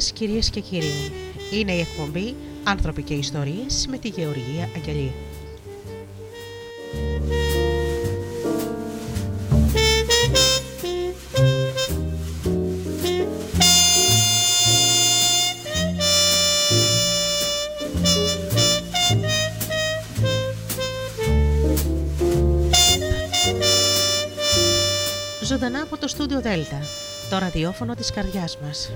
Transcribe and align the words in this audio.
Σας 0.00 0.12
κυρίες 0.12 0.50
και 0.50 0.60
κύριοι. 0.60 1.12
Είναι 1.52 1.72
η 1.72 1.80
εκπομπή 1.80 2.34
«Άνθρωποι 2.64 3.02
και 3.02 3.14
Ιστορίες» 3.14 3.86
με 3.90 3.98
τη 3.98 4.08
Γεωργία 4.08 4.68
Αγγελή. 4.76 5.12
Ζωντανά 25.42 25.82
από 25.82 25.98
το 25.98 26.08
στούντιο 26.08 26.40
Δέλτα, 26.40 26.80
το 27.30 27.38
ραδιόφωνο 27.38 27.94
της 27.94 28.10
καρδιάς 28.10 28.58
μας. 28.58 28.90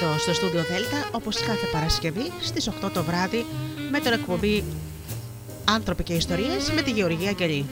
Εδώ 0.00 0.18
στο 0.18 0.32
στούντιο 0.32 0.62
Δέλτα 0.62 1.08
όπως 1.10 1.36
κάθε 1.36 1.66
Παρασκευή 1.72 2.32
στις 2.42 2.70
8 2.84 2.90
το 2.92 3.02
βράδυ 3.02 3.46
με 3.90 4.00
τον 4.00 4.12
εκπομπή 4.12 4.64
Άνθρωποι 5.64 6.02
και 6.02 6.12
Ιστορίες 6.12 6.70
με 6.70 6.82
τη 6.82 6.90
Γεωργία 6.90 7.28
Αγγελή. 7.28 7.66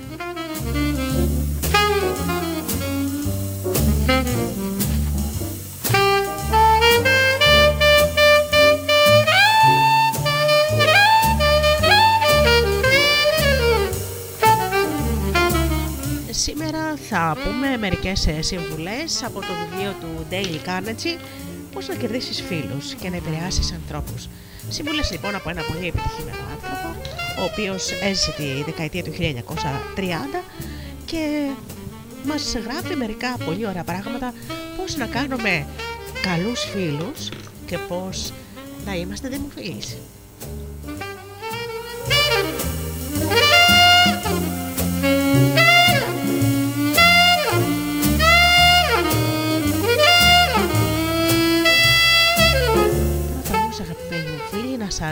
Σήμερα 16.30 16.96
θα 17.08 17.36
πούμε 17.44 17.76
μερικές 17.76 18.26
ε, 18.26 18.42
συμβουλές 18.42 19.22
από 19.24 19.40
το 19.40 19.46
βιβλίο 19.70 19.94
του 20.00 20.26
Dale 20.30 20.68
Carnegie 20.68 21.18
πώς 21.86 21.94
να 21.94 22.00
κερδίσεις 22.02 22.40
φίλους 22.40 22.94
και 22.94 23.10
να 23.10 23.16
επηρεάσεις 23.16 23.72
ανθρώπους. 23.72 24.28
Συμβουλές 24.68 25.10
λοιπόν 25.10 25.34
από 25.34 25.50
ένα 25.50 25.62
πολύ 25.62 25.86
επιτυχημένο 25.86 26.36
άνθρωπο, 26.52 27.00
ο 27.40 27.44
οποίος 27.44 27.90
έζησε 28.02 28.30
τη 28.36 28.62
δεκαετία 28.64 29.02
του 29.02 29.12
1930 29.12 30.42
και 31.04 31.50
μας 32.24 32.54
γράφει 32.54 32.96
μερικά 32.96 33.36
πολύ 33.44 33.66
ωραία 33.66 33.84
πράγματα 33.84 34.34
πώς 34.76 34.96
να 34.96 35.06
κάνουμε 35.06 35.66
καλούς 36.22 36.60
φίλους 36.60 37.28
και 37.66 37.78
πώς 37.78 38.32
να 38.84 38.94
είμαστε 38.94 39.28
δημοφιλείς. 39.28 39.96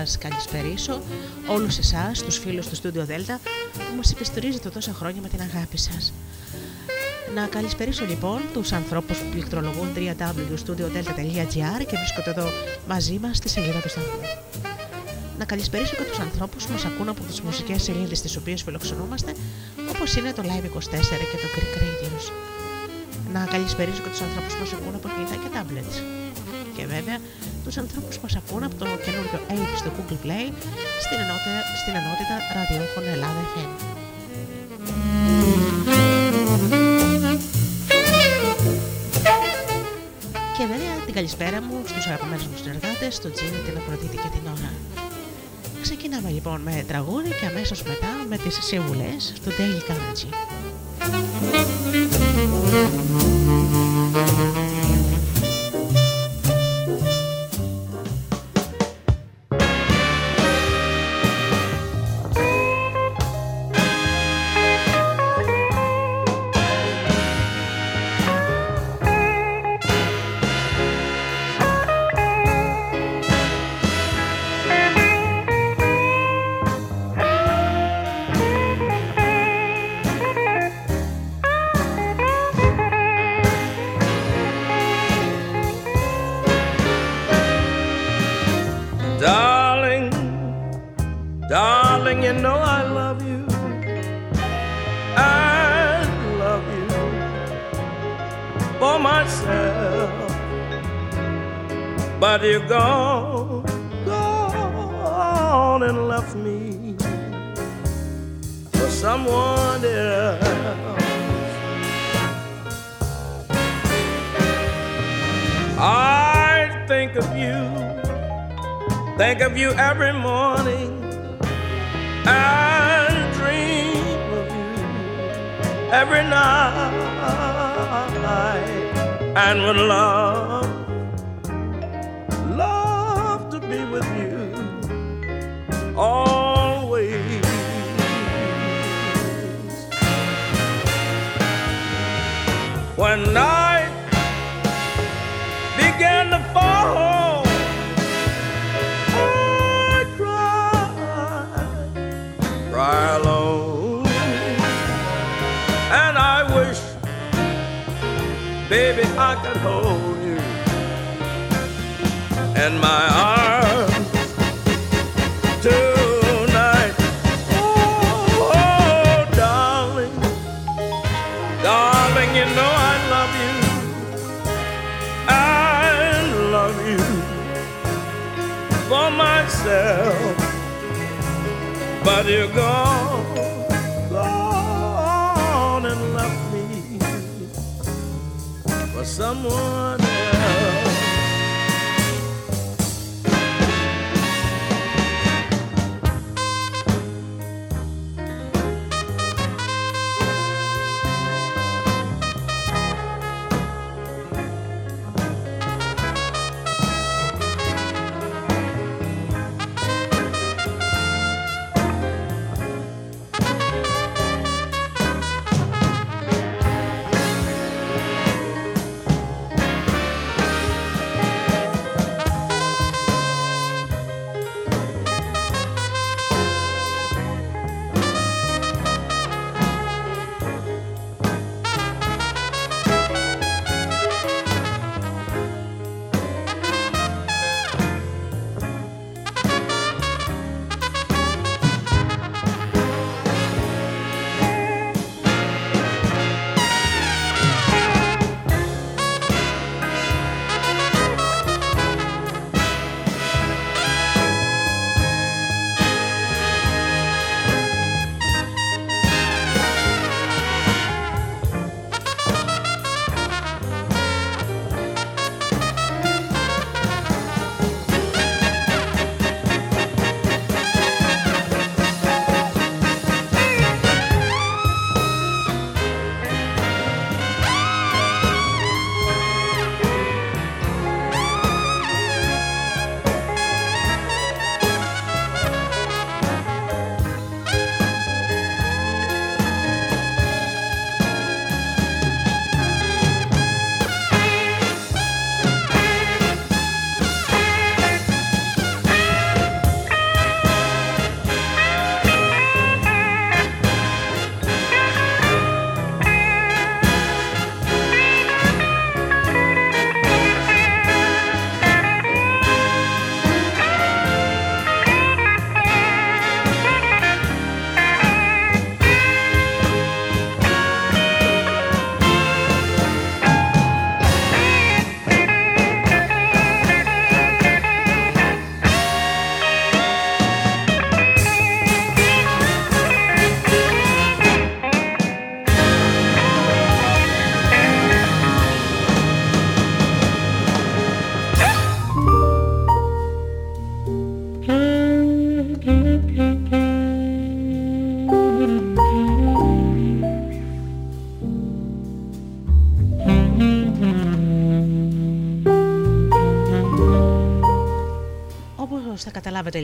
Σας 0.07 0.19
καλησπερίσω 0.19 1.03
όλους 1.47 1.79
εσάς, 1.79 2.23
τους 2.23 2.39
φίλους 2.39 2.67
του 2.69 2.77
Studio 2.77 3.03
Delta 3.11 3.37
που 3.73 3.97
μας 3.97 4.13
επιστηρίζετε 4.13 4.69
τόσα 4.69 4.93
χρόνια 4.93 5.21
με 5.21 5.29
την 5.29 5.41
αγάπη 5.41 5.79
σας. 5.79 6.13
Να 7.35 7.47
καλησπερίσω 7.47 8.05
λοιπόν 8.05 8.41
τους 8.53 8.73
ανθρώπους 8.73 9.19
που 9.19 9.29
πληκτρολογούν 9.31 9.89
www.studiodelta.gr 9.97 11.81
και 11.89 11.97
βρίσκονται 11.97 12.31
εδώ 12.31 12.49
μαζί 12.89 13.19
μας 13.23 13.37
στη 13.37 13.49
σελίδα 13.49 13.81
του 13.81 13.89
σταθμού. 13.89 14.21
Να 15.39 15.45
καλησπερίσω 15.45 15.95
και 15.97 16.03
τους 16.03 16.19
ανθρώπους 16.19 16.65
που 16.65 16.73
μας 16.73 16.85
ακούν 16.85 17.09
από 17.09 17.23
τις 17.23 17.41
μουσικές 17.41 17.83
σελίδες 17.83 18.21
τις 18.21 18.37
οποίες 18.37 18.63
φιλοξενούμαστε 18.63 19.35
όπως 19.91 20.15
είναι 20.15 20.33
το 20.33 20.43
Live24 20.43 21.23
και 21.31 21.39
το 21.43 21.49
Greek 21.55 21.75
Radios. 21.83 22.25
Να 23.33 23.45
καλησπερίσω 23.45 24.03
και 24.03 24.09
τους 24.09 24.21
ανθρώπους 24.21 24.53
που 24.55 24.61
μας 24.61 24.73
ακούν 24.73 24.95
από 24.95 25.09
κινητά 25.09 25.37
και 25.43 25.51
tablets. 25.57 25.97
Και 26.77 26.87
βέβαια 26.87 27.19
τους 27.65 27.77
ανθρώπους 27.77 28.15
που 28.17 28.23
μας 28.23 28.37
ακούν 28.37 28.63
από 28.63 28.75
το 28.75 28.87
καινούριο 29.05 29.41
Ape 29.49 29.77
στο 29.81 29.91
Google 29.97 30.21
Play 30.25 30.47
στην 31.05 31.19
ενότητα, 31.25 31.61
στην 31.81 31.95
ενότητα 32.01 32.35
ραδιόφωνο 32.57 33.09
Ελλάδα 33.17 33.43
FM. 33.53 33.71
Και 40.57 40.65
βέβαια 40.67 40.95
την 41.05 41.15
καλησπέρα 41.15 41.63
μου 41.63 41.83
στους 41.87 42.07
αγαπημένους 42.07 42.47
μου 42.47 42.57
συνεργάτες, 42.63 43.19
τον 43.19 43.33
Τζίνι, 43.33 43.59
την 43.67 43.77
Αφροδίτη 43.77 44.17
και 44.17 44.29
την 44.33 44.47
Ωρα. 44.53 44.73
Ξεκινάμε 45.83 46.31
λοιπόν 46.31 46.61
με 46.61 46.85
τραγούδι 46.89 47.29
και 47.41 47.47
αμέσως 47.47 47.83
μετά 47.83 48.27
με 48.29 48.37
τις 48.37 48.59
συμβουλές 48.63 49.33
του 49.45 49.51
Daily 49.51 49.83
Carnegie. 49.91 50.33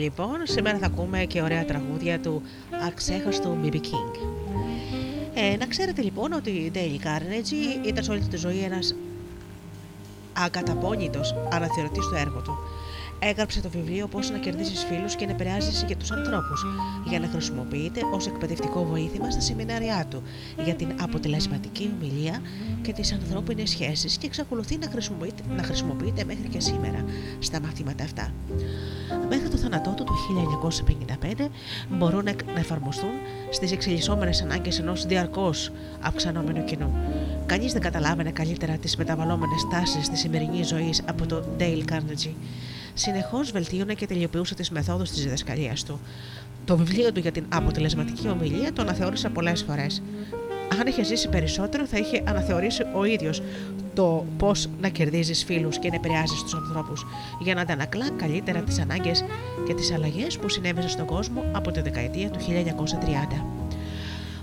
Λοιπόν, 0.09 0.39
σήμερα 0.43 0.77
θα 0.77 0.85
ακούμε 0.85 1.19
και 1.25 1.41
ωραία 1.41 1.65
τραγούδια 1.65 2.19
του 2.19 2.41
αξέχαστου 2.87 3.57
B.B. 3.63 3.75
King. 3.75 4.13
Ε, 5.33 5.55
να 5.57 5.65
ξέρετε 5.65 6.01
λοιπόν 6.01 6.33
ότι 6.33 6.49
η 6.49 6.71
Dale 6.75 7.05
Carnegie 7.05 7.87
ήταν 7.87 8.03
σε 8.03 8.11
όλη 8.11 8.19
τη 8.19 8.37
ζωή 8.37 8.59
ένας 8.59 8.95
ακαταπώνητος 10.33 11.35
αναθεωρητής 11.51 12.07
του 12.07 12.15
έργου 12.15 12.41
του. 12.41 12.57
Έγραψε 13.19 13.61
το 13.61 13.69
βιβλίο 13.69 14.07
Πώς 14.07 14.29
να 14.29 14.37
κερδίσεις 14.37 14.83
φίλους 14.83 15.15
και 15.15 15.25
να 15.25 15.31
επηρεάζεις 15.31 15.83
και 15.83 15.95
τους 15.95 16.11
ανθρώπους, 16.11 16.65
για 17.09 17.19
να 17.19 17.27
χρησιμοποιείται 17.27 18.01
ως 18.13 18.27
εκπαιδευτικό 18.27 18.85
βοήθημα 18.85 19.31
στα 19.31 19.41
σεμινάρια 19.41 20.05
του 20.09 20.23
για 20.63 20.75
την 20.75 20.91
αποτελεσματική 21.01 21.91
ομιλία 21.95 22.41
και 22.81 22.93
τις 22.93 23.13
ανθρώπινες 23.13 23.69
σχέσεις 23.69 24.17
και 24.17 24.25
εξακολουθεί 24.25 24.77
να 24.77 24.89
χρησιμοποιείται, 24.89 25.43
να 25.55 25.63
χρησιμοποιείται 25.63 26.23
μέχρι 26.23 26.47
και 26.47 26.59
σήμερα 26.59 27.05
στα 27.39 27.59
μαθήματα 27.61 28.03
αυτά. 28.03 28.33
Μέχρι 29.51 29.67
το 29.67 29.69
θάνατό 29.69 29.93
του 29.93 30.03
το 30.03 30.13
1955 31.39 31.47
μπορούν 31.89 32.23
να 32.23 32.59
εφαρμοστούν 32.59 33.09
στις 33.49 33.71
εξελισσόμενες 33.71 34.41
ανάγκες 34.41 34.79
ενός 34.79 35.05
διαρκώς 35.05 35.71
αυξανόμενου 36.01 36.63
κοινού. 36.63 36.93
Κανείς 37.45 37.73
δεν 37.73 37.81
καταλάβαινε 37.81 38.31
καλύτερα 38.31 38.77
τις 38.77 38.95
μεταβαλλόμενες 38.95 39.67
τάσεις 39.71 40.09
της 40.09 40.19
σημερινής 40.19 40.67
ζωής 40.67 41.01
από 41.05 41.25
τον 41.25 41.43
Dale 41.59 41.83
Carnegie 41.91 42.33
συνεχώς 42.93 43.51
βελτίωνε 43.51 43.93
και 43.93 44.07
τελειοποιούσε 44.07 44.55
τις 44.55 44.69
μεθόδους 44.69 45.09
της 45.09 45.23
διδασκαλίας 45.23 45.83
του. 45.83 45.99
Το 46.65 46.77
βιβλίο 46.77 47.11
του 47.11 47.19
για 47.19 47.31
την 47.31 47.45
αποτελεσματική 47.49 48.29
ομιλία 48.29 48.73
το 48.73 48.81
αναθεώρησα 48.81 49.29
πολλές 49.29 49.63
φορές. 49.63 50.01
Αν 50.79 50.87
είχε 50.87 51.03
ζήσει 51.03 51.29
περισσότερο, 51.29 51.85
θα 51.85 51.97
είχε 51.97 52.23
αναθεωρήσει 52.25 52.83
ο 52.95 53.03
ίδιος 53.03 53.41
το 53.93 54.25
πώς 54.37 54.69
να 54.81 54.87
κερδίζεις 54.87 55.43
φίλους 55.43 55.79
και 55.79 55.89
να 55.89 55.95
επηρεάζεις 55.95 56.43
τους 56.43 56.53
ανθρώπους, 56.53 57.05
για 57.39 57.53
να 57.53 57.61
αντανακλά 57.61 58.09
καλύτερα 58.09 58.59
τις 58.59 58.79
ανάγκες 58.79 59.25
και 59.67 59.73
τις 59.73 59.91
αλλαγές 59.91 60.37
που 60.37 60.49
συνέβησαν 60.49 60.89
στον 60.89 61.05
κόσμο 61.05 61.43
από 61.51 61.71
τη 61.71 61.81
δεκαετία 61.81 62.29
του 62.29 62.39
1930. 62.39 63.45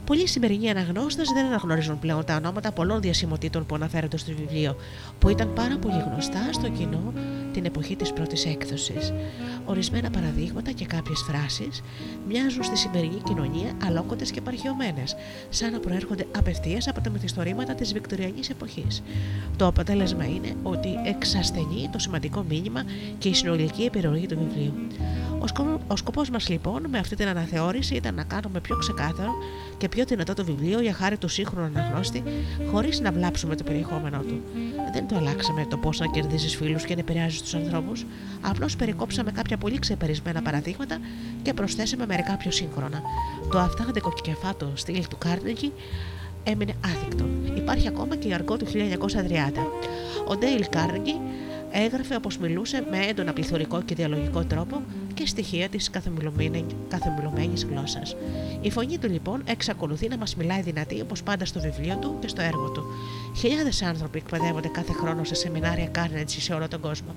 Πολλοί 0.07 0.29
σημερινοί 0.29 0.71
αναγνώστες 0.71 1.29
δεν 1.35 1.45
αναγνωρίζουν 1.47 1.99
πλέον 1.99 2.25
τα 2.25 2.37
ονόματα 2.37 2.73
πολλών 2.73 3.01
διασημοτήτων 3.01 3.67
που 3.67 3.75
αναφέρονται 3.75 4.17
στο 4.17 4.33
βιβλίο, 4.37 4.77
που 5.19 5.29
ήταν 5.29 5.53
πάρα 5.53 5.79
πολύ 5.79 6.03
γνωστά 6.11 6.53
στο 6.53 6.69
κοινό 6.69 7.13
την 7.57 7.65
εποχή 7.65 7.97
της 7.97 8.13
πρώτης 8.13 8.47
έκδοσης. 8.47 9.13
Ορισμένα 9.65 10.11
παραδείγματα 10.11 10.71
και 10.71 10.87
κάποιες 10.87 11.25
φράσεις 11.29 11.83
μοιάζουν 12.29 12.63
στη 12.63 12.77
σημερινή 12.77 13.21
κοινωνία 13.25 13.73
αλόκοτε 13.87 14.25
και 14.25 14.41
παρχαιωμένε, 14.41 15.05
σαν 15.49 15.73
να 15.73 15.79
προέρχονται 15.79 16.27
απευθείας 16.37 16.89
από 16.89 17.01
τα 17.01 17.11
μυθιστορήματα 17.11 17.75
της 17.75 17.93
Βικτωριανής 17.93 18.51
εποχής. 18.51 19.03
Το 19.57 19.67
αποτέλεσμα 19.67 20.25
είναι 20.25 20.55
ότι 20.63 20.89
εξασθενεί 21.05 21.89
το 21.93 21.99
σημαντικό 21.99 22.45
μήνυμα 22.49 22.83
και 23.19 23.29
η 23.29 23.35
συνολική 23.35 23.83
επιρροή 23.83 24.27
του 24.27 24.39
βιβλίου. 24.39 24.73
Ω 25.39 25.79
Ο 25.87 25.97
σκοπός 25.97 26.31
μας 26.31 26.49
λοιπόν 26.49 26.87
με 26.89 26.99
αυτή 26.99 27.17
την 27.17 27.29
αναθεώρηση 27.29 27.95
ήταν 27.95 28.15
να 28.15 28.25
κάνουμε 28.25 28.61
πιο 28.61 28.77
ξεκάθαρο 28.77 29.33
και 29.79 29.89
πιο 29.89 30.05
δυνατό 30.05 30.35
το 30.35 30.45
βιβλίο 30.45 30.81
για 30.81 30.93
χάρη 30.93 31.19
του 31.19 31.29
σύγχρονου 31.29 31.67
αναγνώστη, 31.67 32.23
χωρίς 32.71 33.01
να 33.01 33.13
βλάψουμε 33.13 33.57
το 33.57 33.65
περιεχόμενό 33.65 34.19
του. 34.19 34.43
Δεν 34.93 35.09
το 35.09 35.17
αλλάξαμε 35.17 35.67
το 35.71 35.77
πώς 35.77 35.99
να 35.99 36.07
κερδίζεις 36.07 36.57
φίλους 36.57 36.85
και 36.85 36.95
να 36.95 37.01
επηρεάζεις 37.01 37.43
τους 37.43 37.55
ανθρώπους, 37.55 38.07
απλώς 38.41 38.77
περικόψαμε 38.77 39.31
κάποια 39.33 39.57
πολύ 39.57 39.79
ξεπερισμένα 39.79 40.43
παραδείγματα 40.43 40.99
και 41.43 41.55
προσθέσαμε 41.55 42.07
μερικά 42.07 42.37
πιο 42.37 42.51
σύγχρονα. 42.51 43.03
Το 43.51 43.59
αυτάδεκο 43.59 44.13
κεφάτο 44.23 44.73
στυλ 44.75 45.07
του 45.09 45.19
Κάρνεγκη 45.19 45.73
έμεινε 46.45 46.75
άθικτο. 46.85 47.25
Υπάρχει 47.57 47.89
ακόμα 47.89 48.17
και 48.17 48.29
η 48.29 48.35
αργό 48.35 48.57
του 48.57 48.67
1930. 48.67 48.73
Ο 50.29 50.37
Ντέιλ 50.37 50.67
Κάρνεγκη 50.71 51.21
έγραφε 51.71 52.15
όπως 52.15 52.39
μιλούσε 52.39 52.87
με 52.91 52.99
έντονα 52.99 53.33
πληθωρικό 53.33 53.83
και 53.83 53.95
διαλογικό 53.95 54.45
τρόπο 54.45 54.83
και 55.17 55.27
στοιχεία 55.27 55.69
της 55.69 55.91
καθεμιλωμένη 56.89 57.53
γλώσσας. 57.71 58.17
Η 58.61 58.71
φωνή 58.71 58.99
του 58.99 59.09
λοιπόν 59.09 59.43
εξακολουθεί 59.45 60.09
να 60.09 60.17
μας 60.17 60.37
μιλάει 60.37 60.63
δυνατή 60.63 61.01
όπως 61.01 61.23
πάντα 61.23 61.45
στο 61.45 61.61
βιβλίο 61.61 61.97
του 61.97 62.17
και 62.21 62.29
στο 62.29 62.43
έργο 62.43 62.71
του. 62.71 62.85
Χιλιάδες 63.37 63.83
άνθρωποι 63.83 64.19
εκπαιδεύονται 64.19 64.69
κάθε 64.69 64.93
χρόνο 64.93 65.25
σε 65.25 65.35
σεμινάρια 65.35 65.91
Carnegie 65.95 66.25
σε 66.27 66.53
όλο 66.53 66.69
τον 66.69 66.81
κόσμο. 66.81 67.15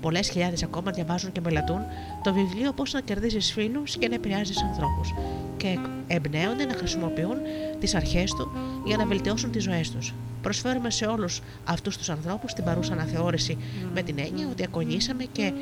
Πολλές 0.00 0.28
χιλιάδες 0.28 0.62
ακόμα 0.62 0.90
διαβάζουν 0.90 1.32
και 1.32 1.40
μελετούν 1.40 1.80
το 2.22 2.32
βιβλίο 2.32 2.72
Πώς 2.72 2.92
να 2.92 3.00
κερδίζεις 3.00 3.52
φίλους 3.52 3.96
και 3.98 4.08
να 4.08 4.14
επηρεάζεις 4.14 4.62
ανθρώπους 4.62 5.14
και 5.56 5.78
εμπνέονται 6.06 6.64
να 6.64 6.74
χρησιμοποιούν 6.74 7.36
τις 7.80 7.94
αρχές 7.94 8.30
του 8.30 8.50
για 8.86 8.96
να 8.96 9.06
βελτιώσουν 9.06 9.50
τις 9.50 9.62
ζωές 9.62 9.90
τους. 9.90 10.14
Προσφέρουμε 10.42 10.90
σε 10.90 11.06
όλους 11.06 11.40
αυτούς 11.64 11.96
τους 11.96 12.10
ανθρώπους 12.10 12.52
την 12.52 12.64
παρούσα 12.64 12.92
αναθεώρηση 12.92 13.56
με 13.94 14.02
την 14.02 14.18
έννοια 14.18 14.48
ότι 14.50 14.64
ακονίσαμε 14.64 15.24
και 15.32 15.52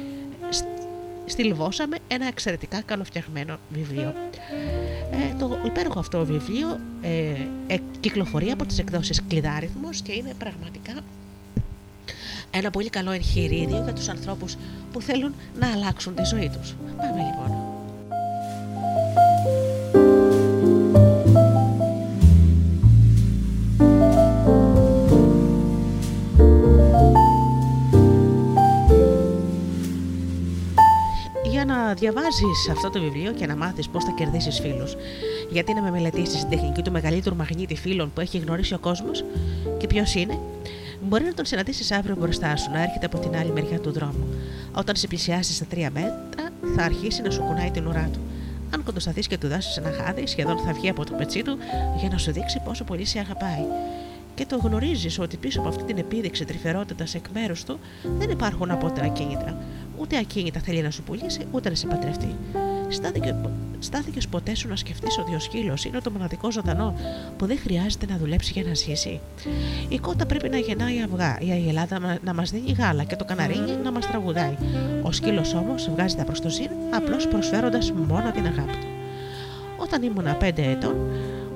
στυλβώσαμε 1.26 1.96
ένα 2.08 2.26
εξαιρετικά 2.26 2.82
καλοφτιαγμένο 2.82 3.58
βιβλίο. 3.68 4.14
Ε, 5.10 5.36
το 5.38 5.58
υπέροχο 5.64 5.98
αυτό 5.98 6.24
βιβλίο 6.24 6.80
ε, 7.02 7.30
ε, 7.66 7.78
κυκλοφορεί 8.00 8.50
από 8.50 8.66
τις 8.66 8.78
εκδόσεις 8.78 9.22
Κλειδάριθμος 9.28 10.00
και 10.00 10.12
είναι 10.12 10.34
πραγματικά 10.38 10.92
ένα 12.50 12.70
πολύ 12.70 12.90
καλό 12.90 13.10
εγχειρίδιο 13.10 13.82
για 13.84 13.92
τους 13.92 14.08
ανθρώπους 14.08 14.56
που 14.92 15.00
θέλουν 15.00 15.34
να 15.58 15.72
αλλάξουν 15.72 16.14
τη 16.14 16.24
ζωή 16.24 16.50
τους. 16.58 16.74
Πάμε 16.96 17.22
λοιπόν. 17.22 17.65
Διαβάζεις 31.98 32.68
αυτό 32.70 32.90
το 32.90 33.00
βιβλίο 33.00 33.32
και 33.32 33.46
να 33.46 33.56
μάθεις 33.56 33.88
πώς 33.88 34.04
θα 34.04 34.10
κερδίσεις 34.10 34.60
φίλους. 34.60 34.96
Γιατί 35.50 35.74
να 35.74 35.82
με 35.82 35.90
μελετήσεις 35.90 36.40
την 36.40 36.48
τεχνική 36.48 36.82
του 36.82 36.92
μεγαλύτερου 36.92 37.36
μαγνήτη 37.36 37.76
φίλων 37.76 38.10
που 38.14 38.20
έχει 38.20 38.38
γνωρίσει 38.38 38.74
ο 38.74 38.78
κόσμος 38.78 39.24
και 39.78 39.86
ποιος 39.86 40.14
είναι, 40.14 40.38
Μπορεί 41.00 41.24
να 41.24 41.34
τον 41.34 41.44
συναντήσεις 41.44 41.90
αύριο 41.92 42.16
μπροστά 42.18 42.56
σου, 42.56 42.70
να 42.70 42.82
έρχεται 42.82 43.06
από 43.06 43.18
την 43.18 43.36
άλλη 43.36 43.52
μεριά 43.52 43.80
του 43.80 43.92
δρόμου. 43.92 44.26
Όταν 44.72 44.96
σε 44.96 45.06
πλησιάσεις 45.06 45.56
στα 45.56 45.64
τρία 45.64 45.90
μέτρα, 45.90 46.50
θα 46.76 46.82
αρχίσει 46.82 47.22
να 47.22 47.30
σου 47.30 47.42
κουνάει 47.42 47.70
την 47.70 47.86
ουρά 47.86 48.10
του. 48.12 48.20
Αν 48.74 48.82
κοντοσταθείς 48.82 49.26
και 49.26 49.38
του 49.38 49.48
δώσεις 49.48 49.76
ένα 49.76 49.92
χάδι, 49.92 50.26
σχεδόν 50.26 50.58
θα 50.58 50.72
βγει 50.72 50.88
από 50.88 51.04
το 51.04 51.14
πετσί 51.14 51.42
του 51.42 51.56
για 51.98 52.08
να 52.08 52.18
σου 52.18 52.32
δείξει 52.32 52.60
πόσο 52.64 52.84
πολύ 52.84 53.04
σε 53.04 53.18
αγαπάει. 53.18 53.64
Και 54.34 54.46
το 54.46 54.56
γνωρίζεις 54.56 55.18
ότι 55.18 55.36
πίσω 55.36 55.60
από 55.60 55.68
αυτή 55.68 55.82
την 55.82 55.98
επίδειξη 55.98 56.44
τρυφερότητας 56.44 57.14
εκ 57.14 57.24
μέρους 57.34 57.64
του 57.64 57.78
δεν 58.18 58.30
υπάρχουν 58.30 58.70
απότερα 58.70 59.06
ακίνητα. 59.06 59.58
Ούτε 59.96 60.18
ακίνητα 60.18 60.60
θέλει 60.60 60.82
να 60.82 60.90
σου 60.90 61.02
πουλήσει, 61.02 61.46
ούτε 61.50 61.68
να 61.68 61.74
σε 61.74 61.86
παντρευτεί. 61.86 62.34
Στάθηκε 63.78 64.20
ποτέ 64.30 64.54
σου 64.54 64.68
να 64.68 64.76
σκεφτείς 64.76 65.18
ότι 65.18 65.34
ο 65.34 65.38
σκύλος 65.38 65.84
είναι 65.84 66.00
το 66.00 66.10
μοναδικό 66.10 66.50
ζωντανό 66.50 66.94
που 67.36 67.46
δεν 67.46 67.58
χρειάζεται 67.58 68.06
να 68.06 68.16
δουλέψει 68.16 68.52
για 68.52 68.62
να 68.62 68.74
ζήσει. 68.74 69.20
Η 69.88 69.98
κότα 69.98 70.26
πρέπει 70.26 70.48
να 70.48 70.58
γεννάει 70.58 71.02
αυγά, 71.02 71.38
η 71.40 71.50
αγελάδα 71.50 72.18
να 72.24 72.34
μας 72.34 72.50
δίνει 72.50 72.72
γάλα 72.78 73.04
και 73.04 73.16
το 73.16 73.24
καναρίνι 73.24 73.76
να 73.84 73.92
μας 73.92 74.06
τραγουδάει. 74.06 74.56
Ο 75.02 75.12
σκύλος 75.12 75.54
όμως 75.54 75.90
βγάζει 75.90 76.16
τα 76.16 76.24
προς 76.24 76.40
το 76.40 76.48
ζήν 76.48 76.70
απλώς 76.94 77.28
προσφέροντας 77.28 77.92
μόνο 77.92 78.30
την 78.30 78.46
αγάπη 78.46 78.72
του. 78.72 78.86
Όταν 79.76 80.02
ήμουνα 80.02 80.36
5 80.40 80.62
ετών, 80.62 80.96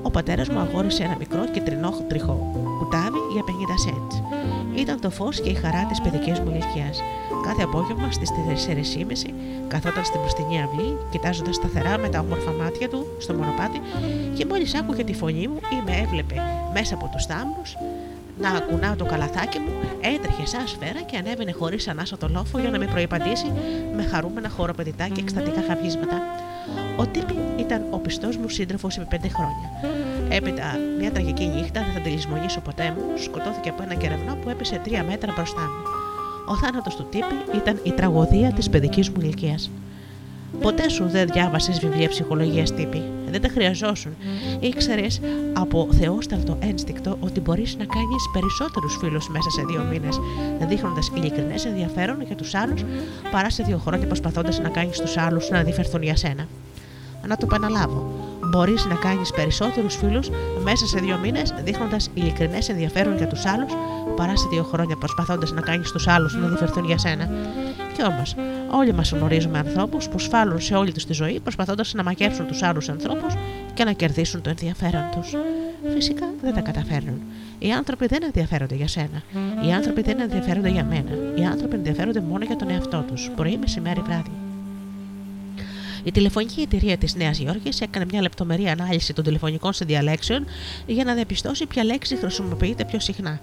ο 0.03 0.11
πατέρας 0.11 0.49
μου 0.49 0.59
αγόρισε 0.59 1.03
ένα 1.03 1.17
μικρό 1.19 1.45
και 1.53 1.61
τριχό 2.09 2.53
κουτάβι 2.79 3.19
για 3.33 3.43
50 3.43 3.75
cents. 3.87 4.23
Ήταν 4.79 5.01
το 5.01 5.11
φως 5.11 5.41
και 5.41 5.51
η 5.51 5.55
χαρά 5.55 5.85
της 5.85 6.01
παιδικής 6.01 6.41
μου 6.41 6.51
ηλικίας. 6.51 7.03
Κάθε 7.43 7.63
απόγευμα 7.63 8.11
στις 8.11 8.31
4.30 8.31 9.31
καθόταν 9.69 10.05
στην 10.05 10.21
μπροστινή 10.21 10.63
αυλή, 10.63 10.97
κοιτάζοντας 11.11 11.55
σταθερά 11.55 11.99
με 11.99 12.09
τα 12.09 12.19
όμορφα 12.19 12.53
μάτια 12.53 12.89
του 12.89 13.07
στο 13.19 13.35
μονοπάτι 13.35 13.81
και 14.35 14.47
μόλις 14.47 14.75
άκουγε 14.75 15.05
τη 15.05 15.15
φωνή 15.15 15.49
μου 15.49 15.61
ή 15.73 15.83
με 15.85 15.97
έβλεπε 15.97 16.35
μέσα 16.73 16.95
από 16.95 17.11
τους 17.13 17.27
θάμνους 17.27 17.77
να 18.41 18.51
ακουνάω 18.51 18.97
το 18.97 19.05
καλαθάκι 19.05 19.59
μου, 19.59 19.73
έτρεχε 20.01 20.47
σαν 20.47 20.67
σφαίρα 20.67 21.01
και 21.01 21.17
ανέβαινε 21.17 21.53
χωρίς 21.53 21.89
ανάσα 21.89 22.17
το 22.17 22.29
λόφο 22.29 22.59
για 22.59 22.71
να 22.71 22.79
με 22.79 22.87
προϋπαντήσει 22.87 23.53
με 23.97 24.03
χαρούμενα 24.03 24.49
χοροπεδιτά 24.49 25.09
και 25.09 25.21
εκστατικά 25.21 25.63
χαβίσματα. 25.69 26.17
Ο 26.97 27.07
Τίπη 27.07 27.35
ήταν 27.57 27.85
ο 27.91 27.99
πιστός 27.99 28.37
μου 28.37 28.49
σύντροφος 28.49 28.97
επί 28.97 29.07
πέντε 29.07 29.29
χρόνια. 29.29 29.69
Έπειτα, 30.29 30.79
μια 30.99 31.13
τραγική 31.13 31.47
νύχτα, 31.47 31.81
δεν 31.81 31.93
θα 31.95 32.01
τη 32.01 32.09
λησμονήσω 32.09 32.61
ποτέ 32.61 32.95
μου, 32.97 33.19
σκοτώθηκε 33.19 33.69
από 33.69 33.83
ένα 33.83 33.95
κεραυνό 33.95 34.35
που 34.35 34.49
έπεσε 34.49 34.81
τρία 34.85 35.05
μέτρα 35.05 35.33
μπροστά 35.37 35.61
μου. 35.61 36.00
Ο 36.51 36.57
θάνατος 36.57 36.97
του 36.97 37.07
Τίπη 37.11 37.57
ήταν 37.57 37.81
η 37.83 37.93
τραγωδία 37.93 38.53
της 38.53 38.71
παιδικής 38.71 39.11
μου 39.11 39.21
ηλικίας. 39.21 39.71
Ποτέ 40.61 40.89
σου 40.89 41.09
δεν 41.09 41.29
διάβασες 41.33 41.79
βιβλία 41.81 42.09
ψυχολογίας 42.09 42.75
τύπη. 42.75 43.03
Δεν 43.31 43.43
τα 43.43 43.49
χρειαζόσουν. 43.49 44.13
Ήξερες 44.61 45.21
από 45.53 45.89
θεόσταλτο 45.91 46.57
ένστικτο 46.61 47.17
ότι 47.21 47.41
μπορείς 47.41 47.77
να 47.79 47.85
κάνεις 47.85 48.31
περισσότερους 48.33 48.97
φίλους 49.01 49.29
μέσα 49.29 49.51
σε 49.51 49.63
δύο 49.69 49.87
μήνες, 49.91 50.21
δείχνοντας 50.69 51.11
ειλικρινές 51.15 51.65
ενδιαφέρον 51.65 52.23
για 52.23 52.37
τους 52.37 52.55
άλλους, 52.55 52.85
παρά 53.31 53.51
σε 53.51 53.63
δύο 53.63 53.79
χρόνια 53.79 54.07
προσπαθώντας 54.07 54.59
να 54.59 54.69
κάνεις 54.69 55.01
τους 55.01 55.17
άλλους 55.17 55.51
να 55.51 55.59
αντιφερθούν 55.59 56.03
για 56.03 56.17
σένα. 56.17 56.47
Να 57.27 57.37
το 57.37 57.47
επαναλάβω. 57.51 58.13
Μπορείς 58.51 58.85
να 58.85 58.95
κάνεις 58.95 59.31
περισσότερους 59.31 59.97
φίλους 59.97 60.31
μέσα 60.63 60.87
σε 60.87 60.99
δύο 60.99 61.19
μήνες, 61.23 61.55
δείχνοντας 61.65 62.11
ειλικρινές 62.15 62.69
ενδιαφέρον 62.69 63.17
για 63.17 63.27
τους 63.27 63.47
άλλους, 63.47 63.73
παρά 64.21 64.37
σε 64.37 64.49
δύο 64.51 64.63
χρόνια 64.63 64.97
προσπαθώντας 64.97 65.53
να 65.53 65.61
κάνεις 65.61 65.91
τους 65.91 66.09
άλλους 66.09 66.35
να 66.35 66.47
αντιφερθούν 66.47 66.85
για 66.85 66.99
σένα. 66.99 67.31
Κι 67.95 68.05
όμως, 68.05 68.35
όλοι 68.71 68.93
μας 68.93 69.11
γνωρίζουμε 69.11 69.59
ανθρώπους 69.59 70.09
που 70.09 70.19
σφάλουν 70.19 70.61
σε 70.61 70.75
όλη 70.75 70.93
τους 70.93 71.05
τη 71.07 71.13
ζωή 71.13 71.41
προσπαθώντας 71.41 71.95
να 71.95 72.03
μακέψουν 72.03 72.47
τους 72.47 72.63
άλλους 72.63 72.89
ανθρώπους 72.89 73.35
και 73.75 73.85
να 73.85 73.93
κερδίσουν 73.93 74.43
το 74.43 74.51
ενδιαφέρον 74.51 75.03
τους. 75.13 75.35
Φυσικά 75.95 76.27
δεν 76.43 76.55
τα 76.55 76.61
καταφέρνουν. 76.61 77.21
Οι 77.59 77.73
άνθρωποι 77.73 78.07
δεν 78.07 78.23
ενδιαφέρονται 78.23 78.75
για 78.75 78.89
σένα. 78.89 79.23
Οι 79.67 79.73
άνθρωποι 79.73 80.03
δεν 80.03 80.21
ενδιαφέρονται 80.21 80.69
για 80.69 80.85
μένα. 80.85 81.11
Οι 81.35 81.45
άνθρωποι 81.45 81.75
ενδιαφέρονται 81.75 82.21
μόνο 82.21 82.45
για 82.45 82.57
τον 82.57 82.71
εαυτό 82.71 83.05
τους, 83.09 83.31
πρωί, 83.37 83.59
μεσημέρι, 83.61 84.01
βράδυ. 84.01 84.31
Η 86.05 86.11
τηλεφωνική 86.11 86.61
εταιρεία 86.61 86.97
της 86.97 87.15
Νέας 87.15 87.39
Υόρκης 87.39 87.81
έκανε 87.81 88.05
μια 88.11 88.21
λεπτομερή 88.21 88.69
ανάλυση 88.69 89.13
των 89.13 89.25
τηλεφωνικών 89.25 89.73
συνδιαλέξεων 89.73 90.47
για 90.87 91.05
να 91.05 91.15
διαπιστώσει 91.15 91.67
ποια 91.67 91.85
λέξη 91.85 92.17
χρησιμοποιείται 92.17 92.85
πιο 92.85 93.01
συχνά. 93.01 93.41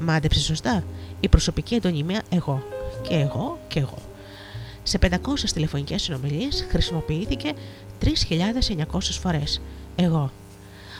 Μάντεψε 0.00 0.40
σωστά. 0.40 0.84
Η 1.20 1.28
προσωπική 1.28 1.74
εντονιμία 1.74 2.22
εγώ. 2.28 2.62
Και 3.02 3.14
εγώ 3.14 3.58
και 3.68 3.80
εγώ. 3.80 3.98
Σε 4.82 4.98
500 5.02 5.16
τηλεφωνικές 5.52 6.02
συνομιλίες 6.02 6.66
χρησιμοποιήθηκε 6.70 7.52
3.900 8.04 9.00
φορές. 9.00 9.60
Εγώ. 9.96 10.30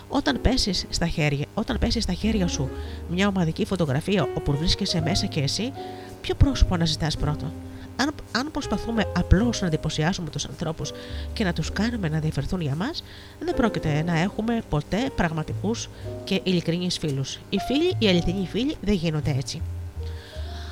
Όταν 0.09 0.41
πέσεις 0.41 0.87
στα, 0.89 1.07
χέρια, 1.07 1.47
όταν 1.55 1.79
πέσεις 1.79 2.03
στα 2.03 2.13
χέρια 2.13 2.47
σου 2.47 2.71
μια 3.11 3.29
ομαδική 3.29 3.65
φωτογραφία 3.65 4.29
όπου 4.35 4.57
βρίσκεσαι 4.57 5.01
μέσα 5.01 5.27
και 5.27 5.41
εσύ, 5.41 5.73
ποιο 6.21 6.35
πρόσωπο 6.35 6.75
αναζητά 6.75 7.07
πρώτο 7.19 7.53
αν, 8.01 8.15
αν 8.33 8.51
προσπαθούμε 8.51 9.07
απλώς 9.17 9.61
να 9.61 9.67
εντυπωσιάσουμε 9.67 10.31
τους 10.31 10.45
ανθρώπους 10.45 10.93
και 11.33 11.45
να 11.45 11.53
τους 11.53 11.73
κάνουμε 11.73 12.09
να 12.09 12.17
ενδιαφερθούν 12.17 12.61
για 12.61 12.75
μας, 12.75 13.05
δεν 13.41 13.55
πρόκειται 13.55 14.03
να 14.03 14.19
έχουμε 14.19 14.63
ποτέ 14.69 15.11
πραγματικούς 15.17 15.89
και 16.25 16.41
ειλικρινείς 16.43 16.99
φίλους. 16.99 17.39
Οι 17.51 17.59
φίλοι, 17.59 17.95
οι 17.99 18.09
αληθινοί 18.09 18.47
φίλοι, 18.47 18.77
δεν 18.81 18.95
γίνονται 18.95 19.35
έτσι. 19.39 19.63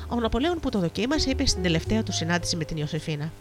Ο 0.07 0.15
Ναπολέον 0.19 0.59
που 0.59 0.69
το 0.69 0.79
δοκίμασε 0.79 1.29
είπε 1.29 1.45
στην 1.45 1.63
τελευταία 1.63 2.03
του 2.03 2.11
συνάντηση 2.13 2.55
με 2.55 2.63
την 2.63 2.77
Ιωσήφίνα. 2.77 3.31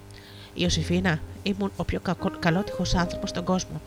Ιωσήφίνα, 0.55 1.21
ήμουν 1.43 1.73
ο 1.77 1.85
πιο 1.85 2.01
καλότυχος 2.39 2.95
άνθρωπος 2.95 3.31
στον 3.31 3.45
κόσμο. 3.45 3.81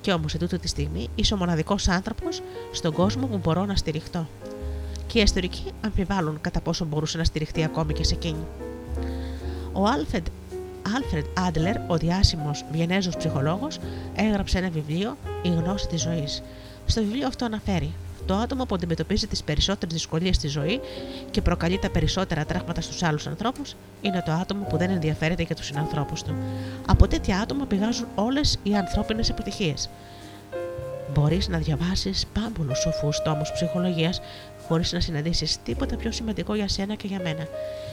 Και 0.00 0.12
όμως 0.12 0.30
σε 0.30 0.38
τούτη 0.38 0.58
τη 0.58 0.68
στιγμή 0.68 1.08
είσαι 1.14 1.34
ο 1.34 1.36
μοναδικός 1.36 1.88
άνθρωπος 1.88 2.42
στον 2.72 2.92
κόσμο 2.92 3.26
που 3.26 3.38
μπορώ 3.38 3.64
να 3.64 3.76
στηριχτώ. 3.76 4.28
Και 5.06 5.18
οι 5.18 5.22
ιστορικοί 5.22 5.64
αμφιβάλλουν 5.84 6.40
κατά 6.40 6.60
πόσο 6.60 6.84
μπορούσε 6.84 7.18
να 7.18 7.24
στηριχτεί 7.24 7.64
ακόμη 7.64 7.92
και 7.92 8.04
σε 8.04 8.14
εκείνη. 8.14 8.46
Ο 9.78 9.84
Alfred, 9.84 10.22
Άλφρεντ 10.96 11.26
ο 11.86 11.96
διάσημος 11.96 12.64
Βιενέζος 12.72 13.16
ψυχολόγος, 13.16 13.78
έγραψε 14.16 14.58
ένα 14.58 14.70
βιβλίο 14.70 15.16
Η 15.42 15.48
γνώση 15.48 15.86
της 15.86 16.00
ζωής. 16.00 16.42
Στο 16.86 17.02
βιβλίο 17.02 17.26
αυτό 17.26 17.44
αναφέρει: 17.44 17.92
Το 18.26 18.34
άτομο 18.34 18.64
που 18.64 18.74
αντιμετωπίζει 18.74 19.26
τις 19.26 19.42
περισσότερες 19.42 19.94
δυσκολίες 19.94 20.36
στη 20.36 20.48
ζωή 20.48 20.80
και 21.30 21.42
προκαλεί 21.42 21.78
τα 21.78 21.90
περισσότερα 21.90 22.44
τραύματα 22.44 22.80
στους 22.80 23.02
άλλους 23.02 23.26
ανθρώπους, 23.26 23.76
είναι 24.00 24.22
το 24.26 24.32
άτομο 24.32 24.64
που 24.68 24.76
δεν 24.76 24.90
ενδιαφέρεται 24.90 25.42
για 25.42 25.54
τους 25.54 25.66
συνανθρώπους 25.66 26.22
του. 26.22 26.34
Από 26.86 27.08
τέτοια 27.08 27.38
άτομα 27.38 27.66
πηγάζουν 27.66 28.06
όλες 28.14 28.58
οι 28.62 28.74
ανθρώπινες 28.74 29.28
επιτυχίες. 29.28 29.88
Μπορείς 31.14 31.48
να 31.48 31.58
διαβάσεις 31.58 32.26
πάμπολους 32.32 32.78
σοφούς 32.78 33.22
τόμους 33.22 33.52
ψυχολογίας 33.52 34.20
χωρίς 34.68 34.92
να 34.92 35.00
συναντήσεις 35.00 35.62
τίποτα 35.64 35.96
πιο 35.96 36.12
σημαντικό 36.12 36.54
για 36.54 36.68
σένα 36.68 36.94
και 36.94 37.06
για 37.06 37.20
μένα. 37.22 37.46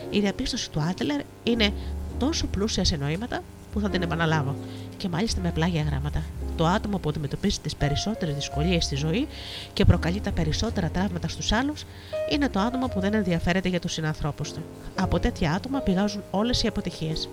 Η 0.09 0.19
διαπίστωση 0.19 0.71
του 0.71 0.81
Άτλερ 0.81 1.21
είναι 1.43 1.73
τόσο 2.17 2.47
πλούσια 2.47 2.83
σε 2.83 2.95
νοήματα 2.95 3.41
που 3.73 3.79
θα 3.79 3.89
την 3.89 4.01
επαναλάβω 4.01 4.55
και 4.97 5.09
μάλιστα 5.09 5.41
με 5.41 5.51
πλάγια 5.51 5.81
γράμματα. 5.81 6.23
Το 6.57 6.65
άτομο 6.65 6.97
που 6.97 7.09
αντιμετωπίζει 7.09 7.59
τις 7.59 7.75
περισσότερες 7.75 8.35
δυσκολίες 8.35 8.83
στη 8.83 8.95
ζωή 8.95 9.27
και 9.73 9.85
προκαλεί 9.85 10.19
τα 10.19 10.31
περισσότερα 10.31 10.89
τραύματα 10.89 11.27
στους 11.27 11.51
άλλους 11.51 11.83
είναι 12.31 12.49
το 12.49 12.59
άτομο 12.59 12.87
που 12.87 12.99
δεν 12.99 13.13
ενδιαφέρεται 13.13 13.69
για 13.69 13.79
τους 13.79 13.91
συνανθρώπους 13.91 14.51
του. 14.51 14.63
Από 14.95 15.19
τέτοια 15.19 15.51
άτομα 15.51 15.79
πηγάζουν 15.79 16.23
όλες 16.31 16.63
οι 16.63 16.67
αποτυχίες. 16.67 17.29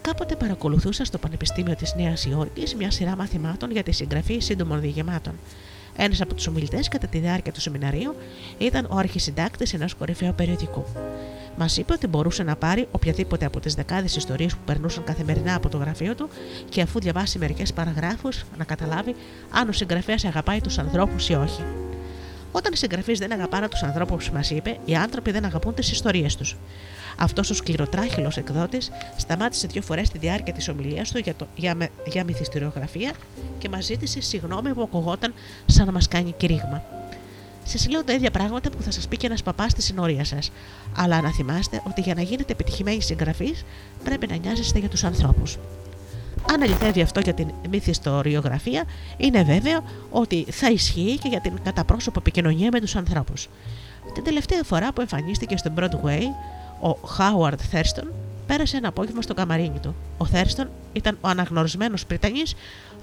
Κάποτε 0.00 0.36
παρακολουθούσα 0.36 1.04
στο 1.04 1.18
Πανεπιστήμιο 1.18 1.74
της 1.74 1.94
Νέας 1.94 2.24
Υόρκης 2.24 2.74
μια 2.74 2.90
σειρά 2.90 3.16
μαθημάτων 3.16 3.70
για 3.70 3.82
τη 3.82 3.92
συγγραφή 3.92 4.38
σύντομων 4.38 4.80
διηγημάτων. 4.80 5.32
Ένας 5.96 6.20
από 6.20 6.34
τους 6.34 6.46
ομιλητές 6.46 6.88
κατά 6.88 7.06
τη 7.06 7.18
διάρκεια 7.18 7.52
του 7.52 7.60
σεμιναρίου 7.60 8.14
ήταν 8.58 8.86
ο 8.90 8.96
αρχισυντάκτης 8.96 9.74
ενός 9.74 9.94
κορυφαίου 9.94 10.34
περιοδικού. 10.36 10.84
Μας 11.56 11.76
είπε 11.76 11.92
ότι 11.92 12.06
μπορούσε 12.06 12.42
να 12.42 12.56
πάρει 12.56 12.88
οποιαδήποτε 12.90 13.44
από 13.44 13.60
τις 13.60 13.74
δεκάδες 13.74 14.16
ιστορίες 14.16 14.52
που 14.52 14.62
περνούσαν 14.64 15.04
καθημερινά 15.04 15.54
από 15.54 15.68
το 15.68 15.78
γραφείο 15.78 16.14
του 16.14 16.28
και 16.68 16.80
αφού 16.80 17.00
διαβάσει 17.00 17.38
μερικές 17.38 17.72
παραγράφους 17.72 18.44
να 18.58 18.64
καταλάβει 18.64 19.14
αν 19.50 19.68
ο 19.68 19.72
συγγραφέας 19.72 20.24
αγαπάει 20.24 20.60
τους 20.60 20.78
ανθρώπους 20.78 21.28
ή 21.28 21.34
όχι. 21.34 21.62
Όταν 22.52 22.72
οι 22.72 22.76
συγγραφείς 22.76 23.18
δεν 23.18 23.32
αγαπάνε 23.32 23.68
τους 23.68 23.82
ανθρώπους, 23.82 24.30
μας 24.30 24.50
είπε, 24.50 24.78
οι 24.84 24.94
άνθρωποι 24.94 25.30
δεν 25.30 25.44
αγαπούν 25.44 25.74
τις 25.74 25.92
ιστορίες 25.92 26.36
τους. 26.36 26.56
Αυτός 27.18 27.50
ο 27.50 27.54
σκληροτράχυλος 27.54 28.36
εκδότης 28.36 28.90
σταμάτησε 29.16 29.66
δύο 29.66 29.82
φορές 29.82 30.10
τη 30.10 30.18
διάρκεια 30.18 30.52
της 30.52 30.68
ομιλίας 30.68 31.10
του 31.10 31.18
για, 31.18 31.34
το, 31.34 31.46
για, 31.56 31.74
με, 31.74 31.88
για 32.06 32.24
μυθιστηριογραφία 32.24 33.12
και 33.58 33.68
μας 33.68 33.84
ζήτησε 33.84 34.20
συγγνώμη 34.20 34.74
που 34.74 34.82
ακουγόταν 34.82 35.34
σαν 35.66 35.86
να 35.86 35.92
μας 35.92 36.08
κάνει 36.08 36.34
κηρύγμα. 36.36 36.82
Σας 37.64 37.88
λέω 37.88 38.04
τα 38.04 38.12
ίδια 38.12 38.30
πράγματα 38.30 38.70
που 38.70 38.82
θα 38.82 38.90
σας 38.90 39.08
πει 39.08 39.16
και 39.16 39.26
ένας 39.26 39.42
παπάς 39.42 39.70
στη 39.70 39.82
συνόρια 39.82 40.24
σας. 40.24 40.50
Αλλά 40.96 41.20
να 41.20 41.30
θυμάστε 41.30 41.82
ότι 41.86 42.00
για 42.00 42.14
να 42.14 42.22
γίνετε 42.22 42.52
επιτυχημένοι 42.52 43.02
συγγραφείς 43.02 43.64
πρέπει 44.04 44.26
να 44.26 44.36
νοιάζεστε 44.36 44.78
για 44.78 44.88
τους 44.88 45.04
ανθρώπους. 45.04 45.58
Αν 46.52 46.62
αληθεύει 46.62 47.00
αυτό 47.00 47.20
για 47.20 47.34
την 47.34 47.48
μυθιστοριογραφία, 47.70 48.84
είναι 49.16 49.42
βέβαιο 49.42 49.84
ότι 50.10 50.46
θα 50.50 50.70
ισχύει 50.70 51.18
και 51.22 51.28
για 51.28 51.40
την 51.40 51.52
καταπρόσωπο 51.62 52.18
επικοινωνία 52.18 52.68
με 52.72 52.80
τους 52.80 52.96
ανθρώπους. 52.96 53.48
Την 54.14 54.24
τελευταία 54.24 54.62
φορά 54.62 54.92
που 54.92 55.00
εμφανίστηκε 55.00 55.56
στο 55.56 55.72
Broadway, 55.76 56.22
ο 56.80 57.06
Χάουαρντ 57.06 57.60
Θέρστον 57.70 58.12
πέρασε 58.46 58.76
ένα 58.76 58.88
απόγευμα 58.88 59.22
στο 59.22 59.34
καμαρίνι 59.34 59.78
του. 59.78 59.94
Ο 60.18 60.24
Θέρστον 60.24 60.68
ήταν 60.92 61.18
ο 61.20 61.28
αναγνωρισμένος 61.28 62.06
πριτανής 62.06 62.54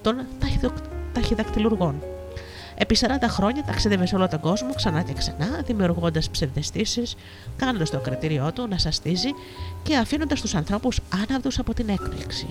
των 0.02 0.26
ταχυδακτηλουργών. 1.14 1.96
Επί 2.76 2.98
40 3.00 3.06
χρόνια 3.28 3.64
ταξίδευε 3.64 4.06
σε 4.06 4.16
όλο 4.16 4.28
τον 4.28 4.40
κόσμο 4.40 4.74
ξανά 4.74 5.02
και 5.02 5.14
ξανά, 5.14 5.62
δημιουργώντας 5.66 6.30
ψευδεστήσεις, 6.30 7.16
κάνοντας 7.56 7.90
το 7.90 8.00
κρατήριό 8.00 8.52
του 8.52 8.68
να 8.68 8.78
σαστίζει 8.78 9.30
και 9.84 9.96
αφήνοντας 9.96 10.42
τους 10.42 10.56
ανθρώπους 10.56 11.00
άναυδους 11.28 11.60
από 11.60 11.74
την 11.74 11.90
έκπληξη. 11.90 12.48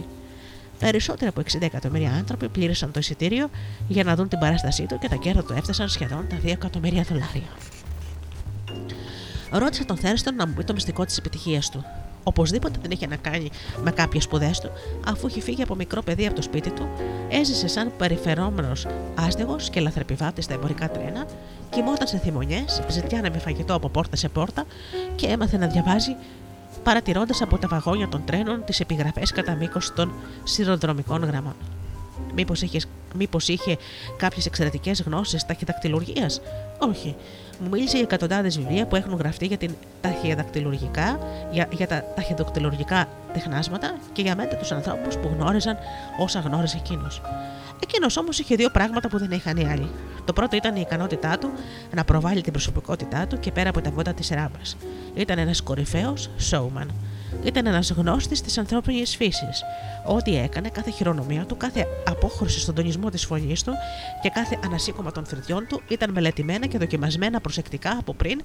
Περισσότεροι 0.78 1.26
από 1.26 1.40
60 1.40 1.60
εκατομμύρια 1.60 2.12
άνθρωποι 2.12 2.48
πλήρωσαν 2.48 2.92
το 2.92 2.98
εισιτήριο 2.98 3.50
για 3.88 4.04
να 4.04 4.14
δουν 4.14 4.28
την 4.28 4.38
παράστασή 4.38 4.86
του 4.86 4.98
και 4.98 5.08
τα 5.08 5.16
κέρδη 5.16 5.42
του 5.42 5.52
έφτασαν 5.56 5.88
σχεδόν 5.88 6.26
τα 6.28 6.36
2 6.42 6.50
εκατομμύρια 6.50 7.02
δολάρια 7.02 7.48
ρώτησε 9.50 9.84
τον 9.84 9.96
Θέριστον 9.96 10.34
να 10.34 10.46
μου 10.46 10.54
πει 10.54 10.64
το 10.64 10.72
μυστικό 10.72 11.04
της 11.04 11.16
επιτυχίας 11.18 11.70
του. 11.70 11.84
Οπωσδήποτε 12.24 12.78
δεν 12.82 12.90
είχε 12.90 13.06
να 13.06 13.16
κάνει 13.16 13.50
με 13.82 13.90
κάποιες 13.90 14.22
σπουδές 14.22 14.60
του, 14.60 14.70
αφού 15.06 15.26
είχε 15.26 15.40
φύγει 15.40 15.62
από 15.62 15.74
μικρό 15.74 16.02
παιδί 16.02 16.26
από 16.26 16.34
το 16.34 16.42
σπίτι 16.42 16.70
του, 16.70 16.88
έζησε 17.28 17.68
σαν 17.68 17.92
περιφερόμενος 17.98 18.86
άστεγος 19.14 19.70
και 19.70 19.80
λαθρεπιβάτης 19.80 20.44
στα 20.44 20.54
εμπορικά 20.54 20.90
τρένα, 20.90 21.26
κοιμόταν 21.70 22.06
σε 22.06 22.18
θυμονιέ, 22.18 22.64
ζητιάνε 22.88 23.30
με 23.30 23.38
φαγητό 23.38 23.74
από 23.74 23.88
πόρτα 23.88 24.16
σε 24.16 24.28
πόρτα 24.28 24.64
και 25.14 25.26
έμαθε 25.26 25.56
να 25.56 25.66
διαβάζει 25.66 26.16
παρατηρώντας 26.82 27.42
από 27.42 27.58
τα 27.58 27.68
βαγόνια 27.68 28.08
των 28.08 28.24
τρένων 28.24 28.64
τις 28.64 28.80
επιγραφές 28.80 29.32
κατά 29.32 29.54
μήκος 29.54 29.92
των 29.94 30.12
σιροδρομικών 30.44 31.24
γραμμών. 31.24 31.54
Μήπως 32.34 32.62
είχες, 32.62 32.86
μήπως 33.14 33.48
είχε 33.48 33.76
κάποιες 34.16 34.46
εξαιρετικές 34.46 35.02
γνώσεις 35.02 35.46
ταχυδακτηλουργίας, 35.46 36.40
όχι, 36.78 37.16
μου 37.60 37.68
μίλησε 37.68 37.96
για 37.96 38.04
εκατοντάδες 38.04 38.58
βιβλία 38.58 38.86
που 38.86 38.96
έχουν 38.96 39.14
γραφτεί 39.14 39.46
για, 39.46 39.56
την 39.56 39.74
για, 41.70 41.86
τα 41.86 42.04
ταχυδακτηλουργικά 42.14 43.08
τεχνάσματα 43.32 43.98
και 44.12 44.22
για 44.22 44.36
μένα 44.36 44.54
τους 44.54 44.72
ανθρώπους 44.72 45.16
που 45.16 45.30
γνώριζαν 45.38 45.76
όσα 46.18 46.40
γνώριζε 46.40 46.76
εκείνος. 46.76 47.20
Εκείνος 47.82 48.16
όμως 48.16 48.38
είχε 48.38 48.54
δύο 48.54 48.70
πράγματα 48.70 49.08
που 49.08 49.18
δεν 49.18 49.30
είχαν 49.30 49.56
οι 49.56 49.70
άλλοι. 49.70 49.90
Το 50.24 50.32
πρώτο 50.32 50.56
ήταν 50.56 50.76
η 50.76 50.80
ικανότητά 50.86 51.38
του 51.38 51.50
να 51.94 52.04
προβάλλει 52.04 52.40
την 52.40 52.52
προσωπικότητά 52.52 53.26
του 53.26 53.38
και 53.38 53.52
πέρα 53.52 53.68
από 53.68 53.80
τα 53.80 53.90
βότα 53.90 54.12
της 54.12 54.30
ράμπα. 54.30 54.58
Ήταν 55.14 55.38
ένας 55.38 55.60
κορυφαίος 55.62 56.30
showman. 56.50 56.86
Ήταν 57.44 57.66
ένας 57.66 57.90
γνώστης 57.90 58.40
της 58.40 58.58
ανθρώπινης 58.58 59.16
φύσης. 59.16 59.62
Ό,τι 60.06 60.36
έκανε, 60.36 60.68
κάθε 60.68 60.90
χειρονομία 60.90 61.44
του, 61.44 61.56
κάθε 61.56 61.86
απόχρωση 62.08 62.60
στον 62.60 62.74
τονισμό 62.74 63.10
της 63.10 63.24
φωνή 63.24 63.54
του 63.64 63.72
και 64.22 64.28
κάθε 64.28 64.58
ανασύκωμα 64.64 65.12
των 65.12 65.26
φρυδιών 65.26 65.66
του 65.68 65.82
ήταν 65.88 66.12
μελετημένα 66.12 66.66
και 66.66 66.78
δοκιμασμένα 66.78 67.40
προσεκτικά 67.40 67.96
από 67.98 68.14
πριν 68.14 68.40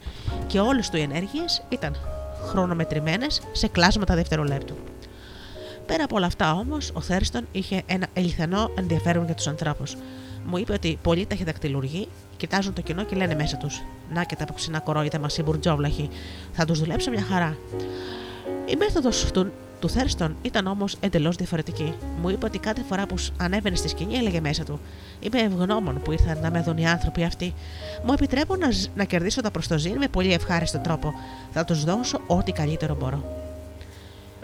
και 0.48 0.60
όλες 0.60 0.90
του 0.90 0.98
οι 0.98 1.02
ενέργειες 1.02 1.64
ήταν 1.70 1.96
χρονομετρημένες 2.48 3.42
σε 3.52 3.68
κλάσματα 3.68 4.16
δευτερολέπτου. 4.16 4.76
Πέρα 5.86 6.04
από 6.04 6.16
όλα 6.16 6.26
αυτά 6.26 6.54
όμως, 6.54 6.92
ο 6.94 7.02
Θέριστον 7.02 7.48
είχε 7.52 7.84
ένα 7.86 8.08
ελιθανό 8.14 8.72
ενδιαφέρον 8.78 9.26
για 9.26 9.34
τους 9.34 9.48
ανθρώπους. 9.48 9.96
Μου 10.46 10.58
είπε 10.58 10.74
ότι 10.74 10.98
πολλοί 11.02 11.26
ταχυδακτηλουργοί 11.26 12.08
κοιτάζουν 12.38 12.74
το 12.74 12.82
κοινό 12.82 13.04
και 13.04 13.16
λένε 13.16 13.36
μέσα 13.36 13.58
τους: 13.58 13.82
Να 14.14 14.24
και 14.24 14.36
τα 14.36 14.44
αποξινά 14.44 14.80
κορόιδα 14.80 15.20
μας 15.20 15.38
οι 15.38 15.44
μπουρτζόβλαχοι, 15.44 16.10
θα 16.52 16.66
τους 16.66 16.80
δουλέψω 16.80 17.12
μια 17.12 17.22
χαρά. 17.22 17.58
Η 18.66 18.76
μέθοδος 18.76 19.32
του, 19.32 19.52
του 19.80 19.90
ήταν 20.42 20.68
όμως 20.68 20.98
εντελώς 21.00 21.36
διαφορετική. 21.36 21.94
Μου 22.22 22.30
είπε 22.30 22.46
ότι 22.46 22.60
κάθε 22.60 22.84
φορά 22.90 23.06
που 23.06 23.16
ανέβαινε 23.38 23.76
στη 23.76 23.88
σκηνή 23.88 24.16
έλεγε 24.16 24.42
μέσα 24.42 24.64
του: 24.64 24.80
Είμαι 25.20 25.42
ευγνώμων 25.42 26.02
που 26.02 26.12
ήρθαν 26.12 26.40
να 26.42 26.52
με 26.52 26.62
δουν 26.62 26.78
οι 26.78 26.88
άνθρωποι 26.88 27.24
αυτοί. 27.24 27.54
Μου 28.06 28.14
επιτρέπω 28.14 28.56
να, 28.96 29.04
κερδίσω 29.04 29.42
τα 29.42 29.52
προστοζήν 29.52 29.98
με 29.98 30.08
πολύ 30.08 30.34
ευχάριστο 30.34 30.80
τρόπο. 30.80 31.14
Θα 31.52 31.66
τους 31.66 31.84
δώσω 31.84 32.22
ό,τι 32.28 32.52
καλύτερο 32.52 32.96
μπορώ. 32.96 33.44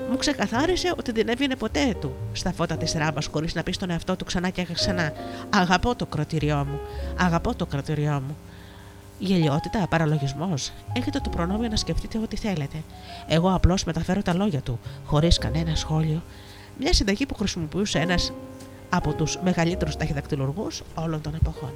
Μου 0.09 0.17
ξεκαθάρισε 0.17 0.93
ότι 0.97 1.11
δεν 1.11 1.27
έβγαινε 1.27 1.55
ποτέ 1.55 1.95
του 2.01 2.15
στα 2.33 2.51
φώτα 2.51 2.77
της 2.77 2.93
ράμπας 2.93 3.25
χωρίς 3.25 3.53
να 3.55 3.63
πει 3.63 3.71
στον 3.71 3.89
εαυτό 3.89 4.15
του 4.15 4.25
ξανά 4.25 4.49
και 4.49 4.67
ξανά: 4.73 5.13
Αγαπώ 5.49 5.95
το 5.95 6.05
κρατηριό 6.05 6.65
μου. 6.69 6.79
Αγαπώ 7.19 7.55
το 7.55 7.65
κρατηριό 7.65 8.23
μου. 8.27 8.35
Γελιότητα, 9.23 9.87
παραλογισμός. 9.87 10.71
Έχετε 10.93 11.19
το 11.19 11.29
προνόμιο 11.29 11.69
να 11.69 11.75
σκεφτείτε 11.75 12.17
ό,τι 12.17 12.35
θέλετε. 12.35 12.83
Εγώ 13.27 13.53
απλώς 13.53 13.83
μεταφέρω 13.83 14.21
τα 14.21 14.33
λόγια 14.33 14.61
του, 14.61 14.79
χωρίς 15.05 15.37
κανένα 15.37 15.75
σχόλιο. 15.75 16.21
Μια 16.79 16.93
συνταγή 16.93 17.25
που 17.25 17.35
χρησιμοποιούσε 17.35 17.99
ένας 17.99 18.31
από 18.89 19.13
τους 19.13 19.37
μεγαλύτερους 19.43 19.95
ταχυδακτηλουργούς 19.95 20.81
όλων 20.95 21.21
των 21.21 21.35
εποχών. 21.35 21.71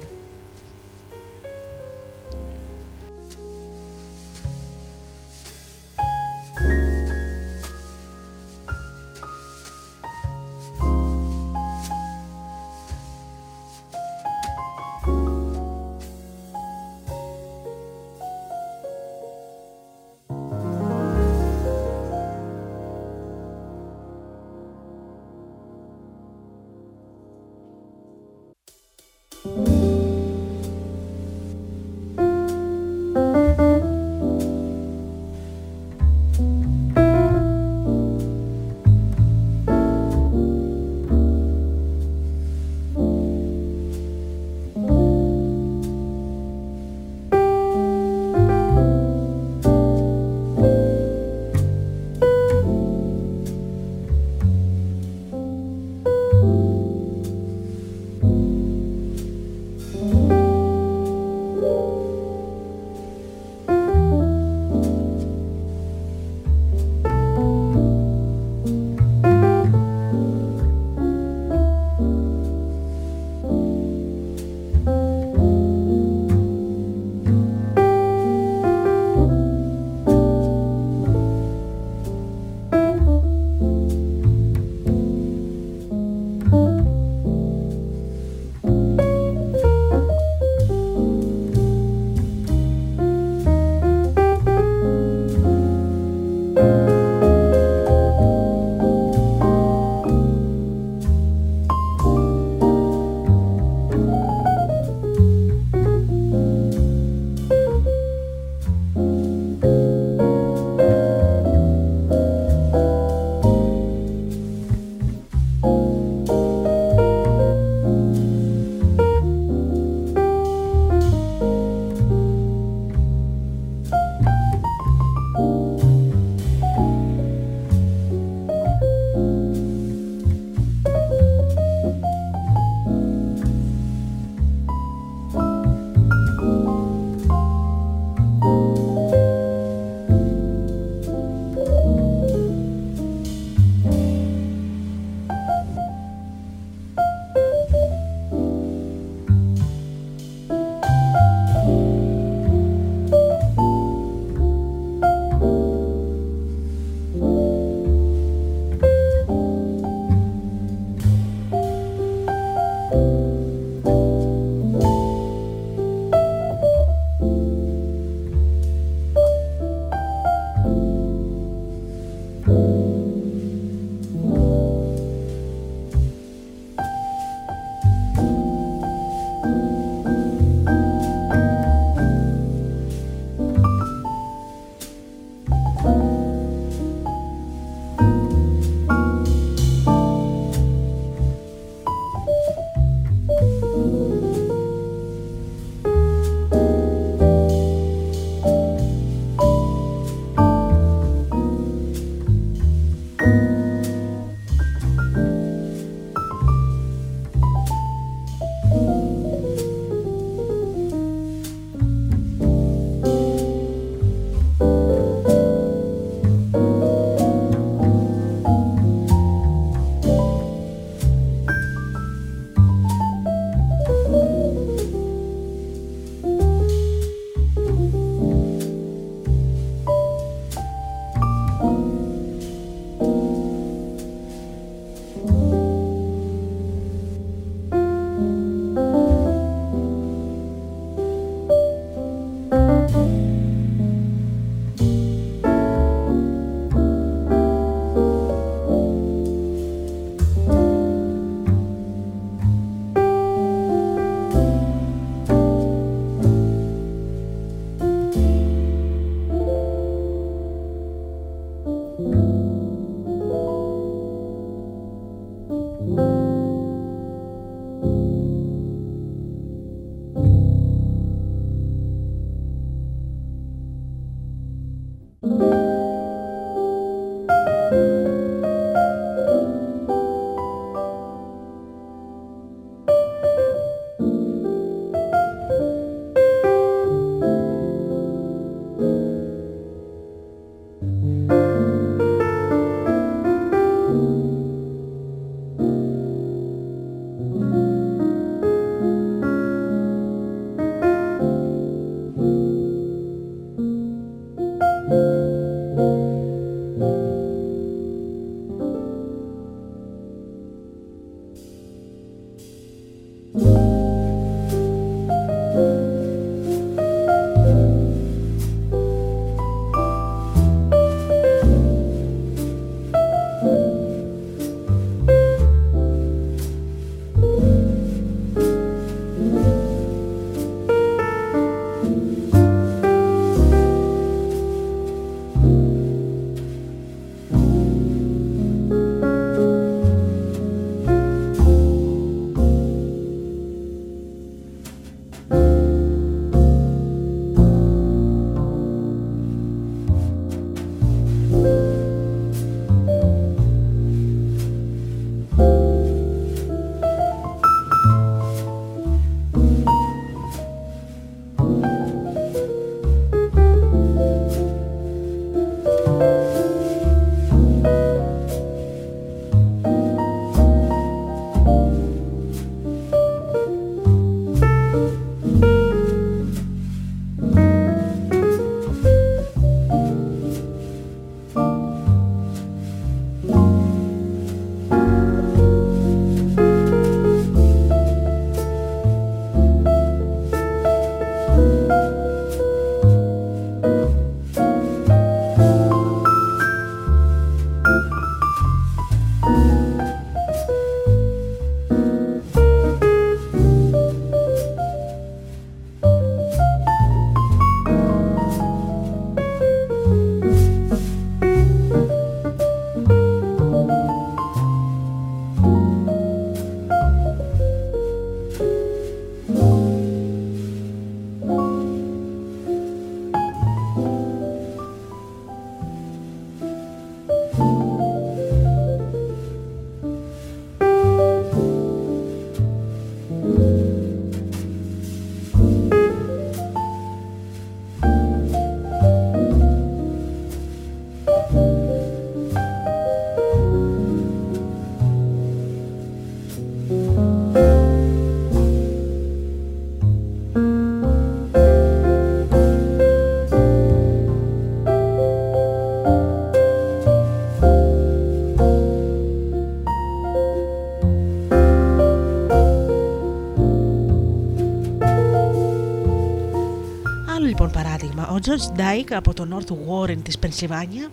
Ο 468.16 468.18
George 468.24 468.60
Dyke 468.60 468.92
από 468.92 469.14
το 469.14 469.28
North 469.32 469.52
Warren 469.52 469.96
της 470.02 470.18
Πενσιλβάνια 470.18 470.88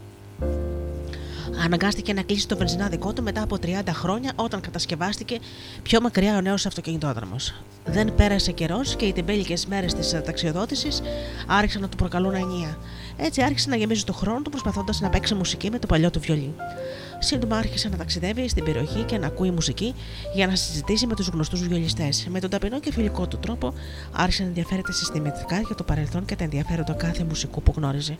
αναγκάστηκε 1.63 2.13
να 2.13 2.21
κλείσει 2.21 2.47
το 2.47 2.57
βενζινάδικό 2.57 3.13
του 3.13 3.23
μετά 3.23 3.41
από 3.43 3.57
30 3.61 3.67
χρόνια 3.89 4.31
όταν 4.35 4.61
κατασκευάστηκε 4.61 5.39
πιο 5.83 6.01
μακριά 6.01 6.37
ο 6.37 6.41
νέος 6.41 6.65
αυτοκινητόδρομος. 6.65 7.53
Δεν 7.85 8.15
πέρασε 8.15 8.51
καιρός 8.51 8.95
και 8.95 9.05
οι 9.05 9.13
τεμπέλικες 9.13 9.65
μέρες 9.65 9.93
της 9.93 10.21
ταξιοδότησης 10.25 11.01
άρχισαν 11.47 11.81
να 11.81 11.89
του 11.89 11.97
προκαλούν 11.97 12.35
ανία. 12.35 12.77
Έτσι 13.17 13.41
άρχισε 13.41 13.69
να 13.69 13.75
γεμίζει 13.75 14.03
το 14.03 14.13
χρόνο 14.13 14.41
του 14.41 14.49
προσπαθώντας 14.49 15.01
να 15.01 15.09
παίξει 15.09 15.33
μουσική 15.35 15.69
με 15.71 15.79
το 15.79 15.87
παλιό 15.87 16.09
του 16.09 16.19
βιολί. 16.19 16.53
Σύντομα 17.25 17.57
άρχισε 17.57 17.89
να 17.89 17.97
ταξιδεύει 17.97 18.47
στην 18.49 18.63
περιοχή 18.63 19.03
και 19.03 19.17
να 19.17 19.27
ακούει 19.27 19.51
μουσική 19.51 19.93
για 20.33 20.47
να 20.47 20.55
συζητήσει 20.55 21.07
με 21.07 21.15
τους 21.15 21.27
γνωστούς 21.27 21.67
βιολιστές. 21.67 22.27
Με 22.29 22.39
τον 22.39 22.49
ταπεινό 22.49 22.79
και 22.79 22.91
φιλικό 22.91 23.27
του 23.27 23.37
τρόπο 23.37 23.73
άρχισε 24.11 24.41
να 24.41 24.47
ενδιαφέρεται 24.47 24.91
συστηματικά 24.91 25.59
για 25.59 25.75
το 25.75 25.83
παρελθόν 25.83 26.25
και 26.25 26.35
τα 26.35 26.43
ενδιαφέροντα 26.43 26.93
κάθε 26.93 27.23
μουσικού 27.23 27.61
που 27.61 27.73
γνώριζε. 27.75 28.17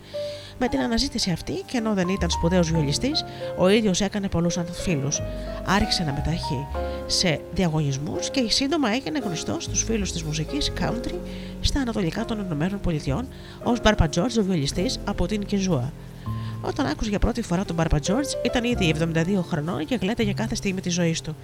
Με 0.58 0.68
την 0.68 0.80
αναζήτηση 0.80 1.30
αυτή, 1.30 1.52
και 1.52 1.76
ενώ 1.76 1.94
δεν 1.94 2.08
ήταν 2.08 2.30
σπουδαίος 2.30 2.70
βιολιστής, 2.70 3.24
ο 3.58 3.68
ίδιος 3.68 4.00
έκανε 4.00 4.28
πολλούς 4.28 4.58
φίλους. 4.72 5.20
Άρχισε 5.64 6.02
να 6.02 6.12
μεταχεί 6.12 6.66
σε 7.06 7.40
διαγωνισμούς 7.54 8.30
και 8.30 8.50
σύντομα 8.50 8.90
έγινε 8.90 9.18
γνωστός 9.18 9.64
στους 9.64 9.82
φίλους 9.82 10.12
της 10.12 10.22
μουσικής 10.22 10.72
country 10.80 11.14
στα 11.60 11.80
ανατολικά 11.80 12.24
των 12.24 12.40
ΗΠΑ 12.40 13.24
ως 13.62 13.80
Μπάρπα 13.80 14.08
Τζόρτζ, 14.08 14.38
ο 14.38 14.42
βιολιστής 14.42 14.98
από 15.04 15.26
την 15.26 15.44
Κιζούα. 15.46 15.92
Όταν 16.66 16.86
άκουσε 16.86 17.10
για 17.10 17.18
πρώτη 17.18 17.42
φορά 17.42 17.64
τον 17.64 17.76
Μπάρπα 17.76 18.00
Τζόρτζ, 18.00 18.32
ήταν 18.44 18.64
ήδη 18.64 18.94
72 18.98 19.42
χρονών 19.48 19.86
και 19.86 19.98
γλέτα 20.00 20.22
για 20.22 20.32
κάθε 20.32 20.54
στιγμή 20.54 20.80
της 20.80 20.94
ζωής 20.94 21.20
του. 21.20 21.36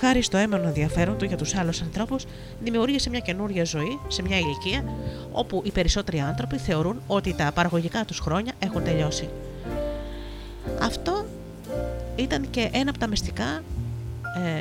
Χάρη 0.00 0.22
στο 0.22 0.36
έμενο 0.36 0.66
ενδιαφέρον 0.66 1.18
του 1.18 1.24
για 1.24 1.36
τους 1.36 1.54
άλλους 1.54 1.80
ανθρώπους, 1.80 2.24
δημιούργησε 2.60 3.10
μια 3.10 3.18
καινούργια 3.18 3.64
ζωή 3.64 3.98
σε 4.08 4.22
μια 4.22 4.38
ηλικία 4.38 4.84
όπου 5.32 5.62
οι 5.64 5.70
περισσότεροι 5.70 6.20
άνθρωποι 6.20 6.56
θεωρούν 6.56 7.00
ότι 7.06 7.34
τα 7.34 7.52
παραγωγικά 7.54 8.04
τους 8.04 8.18
χρόνια 8.18 8.52
έχουν 8.58 8.84
τελειώσει. 8.84 9.28
Αυτό 10.80 11.26
ήταν 12.16 12.50
και 12.50 12.68
ένα 12.72 12.90
από 12.90 12.98
τα 12.98 13.06
μυστικά 13.06 13.62
ε, 14.44 14.60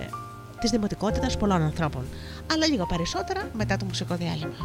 της 0.60 0.72
δημοτικότητας 0.72 1.38
πολλών 1.38 1.62
ανθρώπων, 1.62 2.06
αλλά 2.52 2.68
λίγο 2.68 2.86
περισσότερα 2.86 3.50
μετά 3.54 3.78
το 3.78 3.86
μουσικό 3.86 4.16
διάλειμμα. 4.16 4.56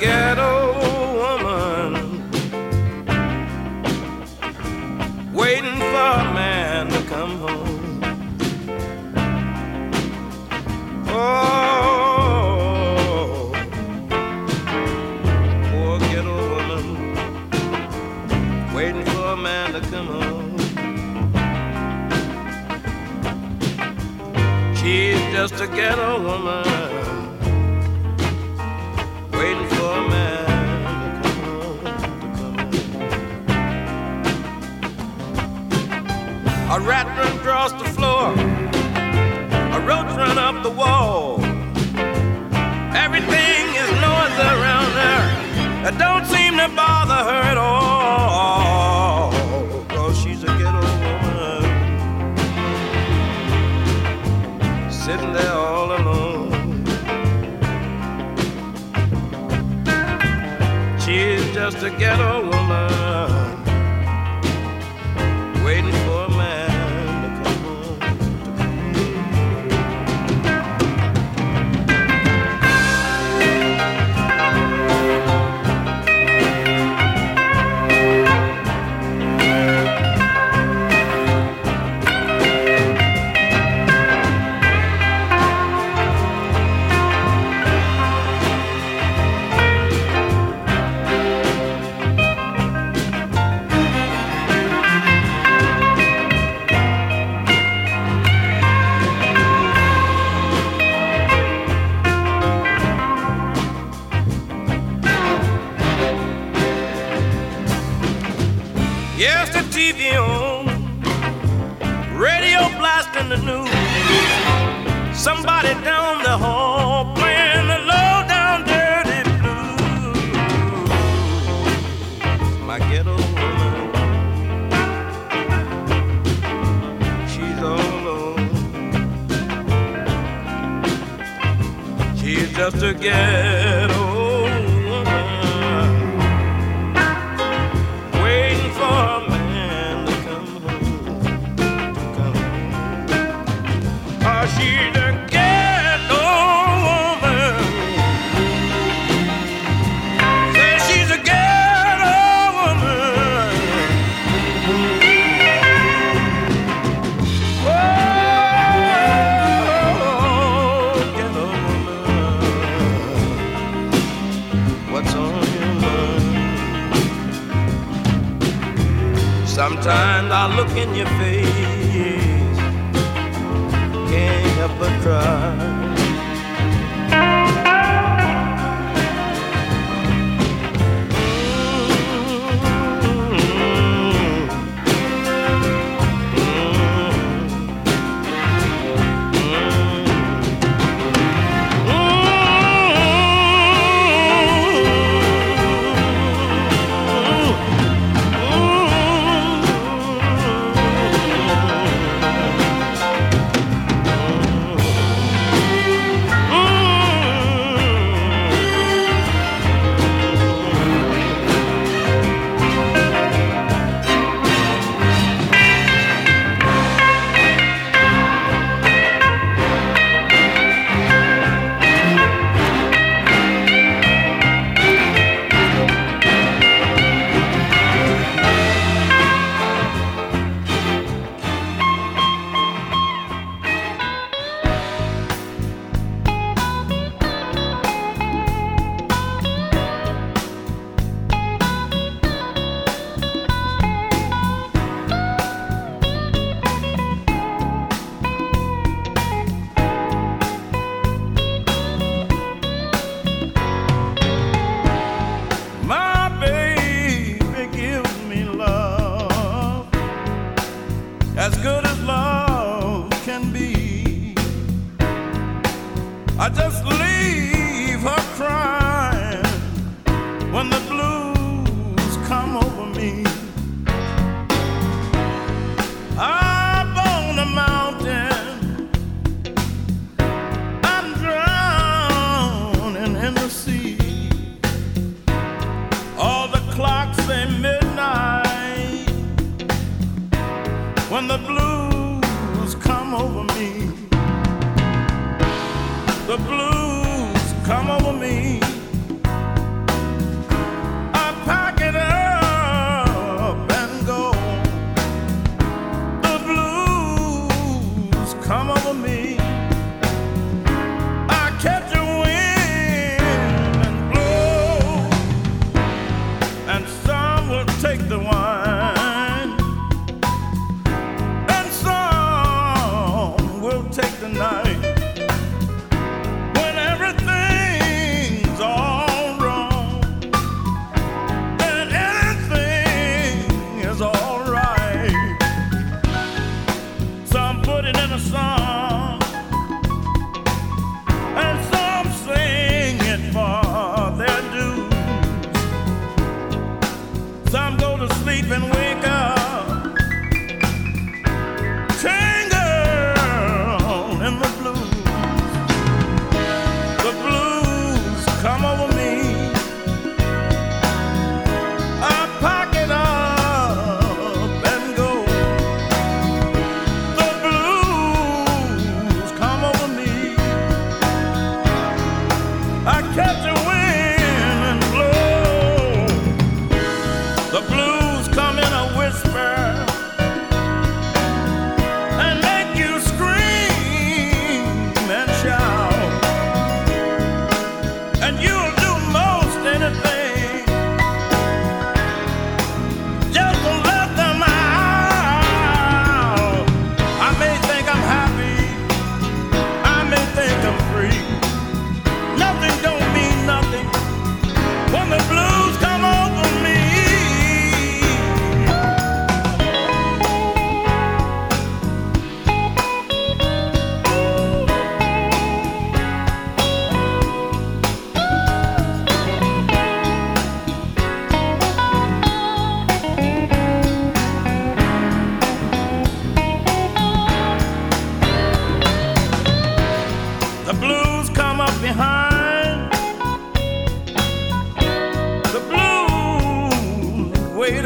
Ghetto 0.00 0.59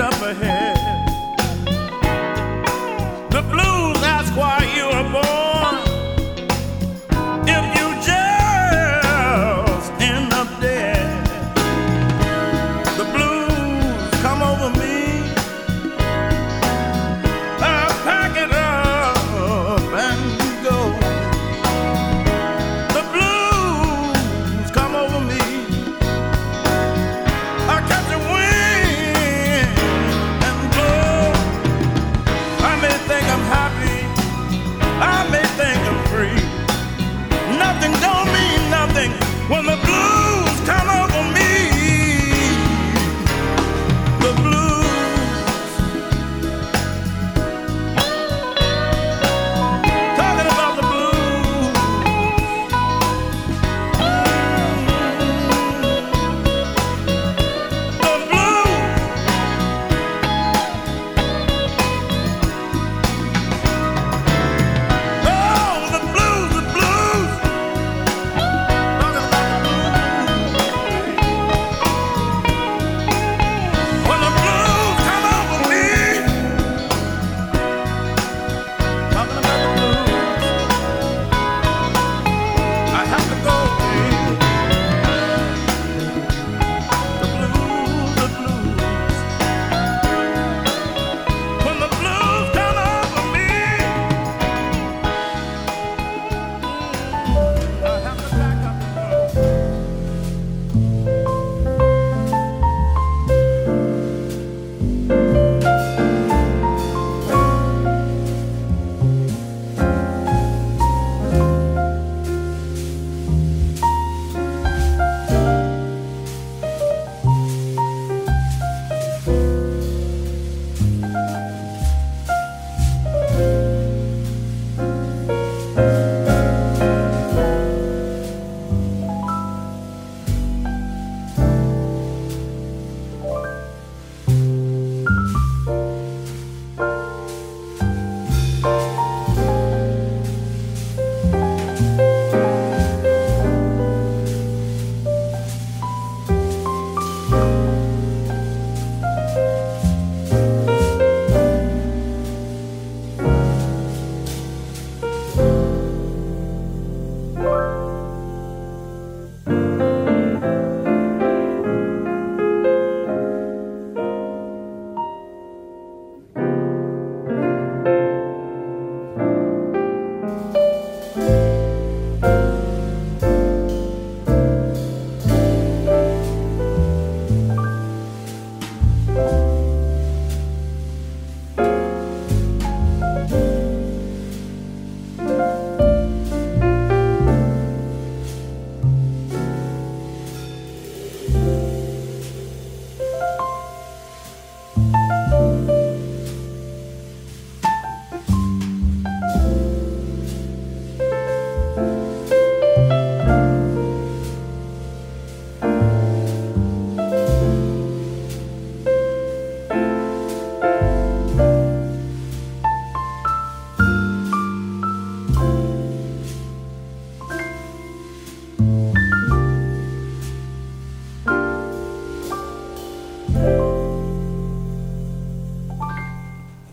up 0.01 0.21
ahead. 0.23 0.74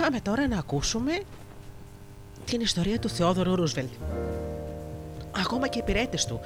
Πάμε 0.01 0.19
τώρα 0.19 0.47
να 0.47 0.57
ακούσουμε 0.57 1.21
την 2.45 2.61
ιστορία 2.61 2.99
του 2.99 3.09
Θεόδωρου 3.09 3.55
Ρούσβελτ. 3.55 3.89
Ακόμα 5.39 5.67
και 5.67 5.77
οι 5.77 5.81
υπηρέτε 5.87 6.17
του 6.27 6.39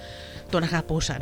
τον 0.49 0.63
αγαπούσαν. 0.63 1.17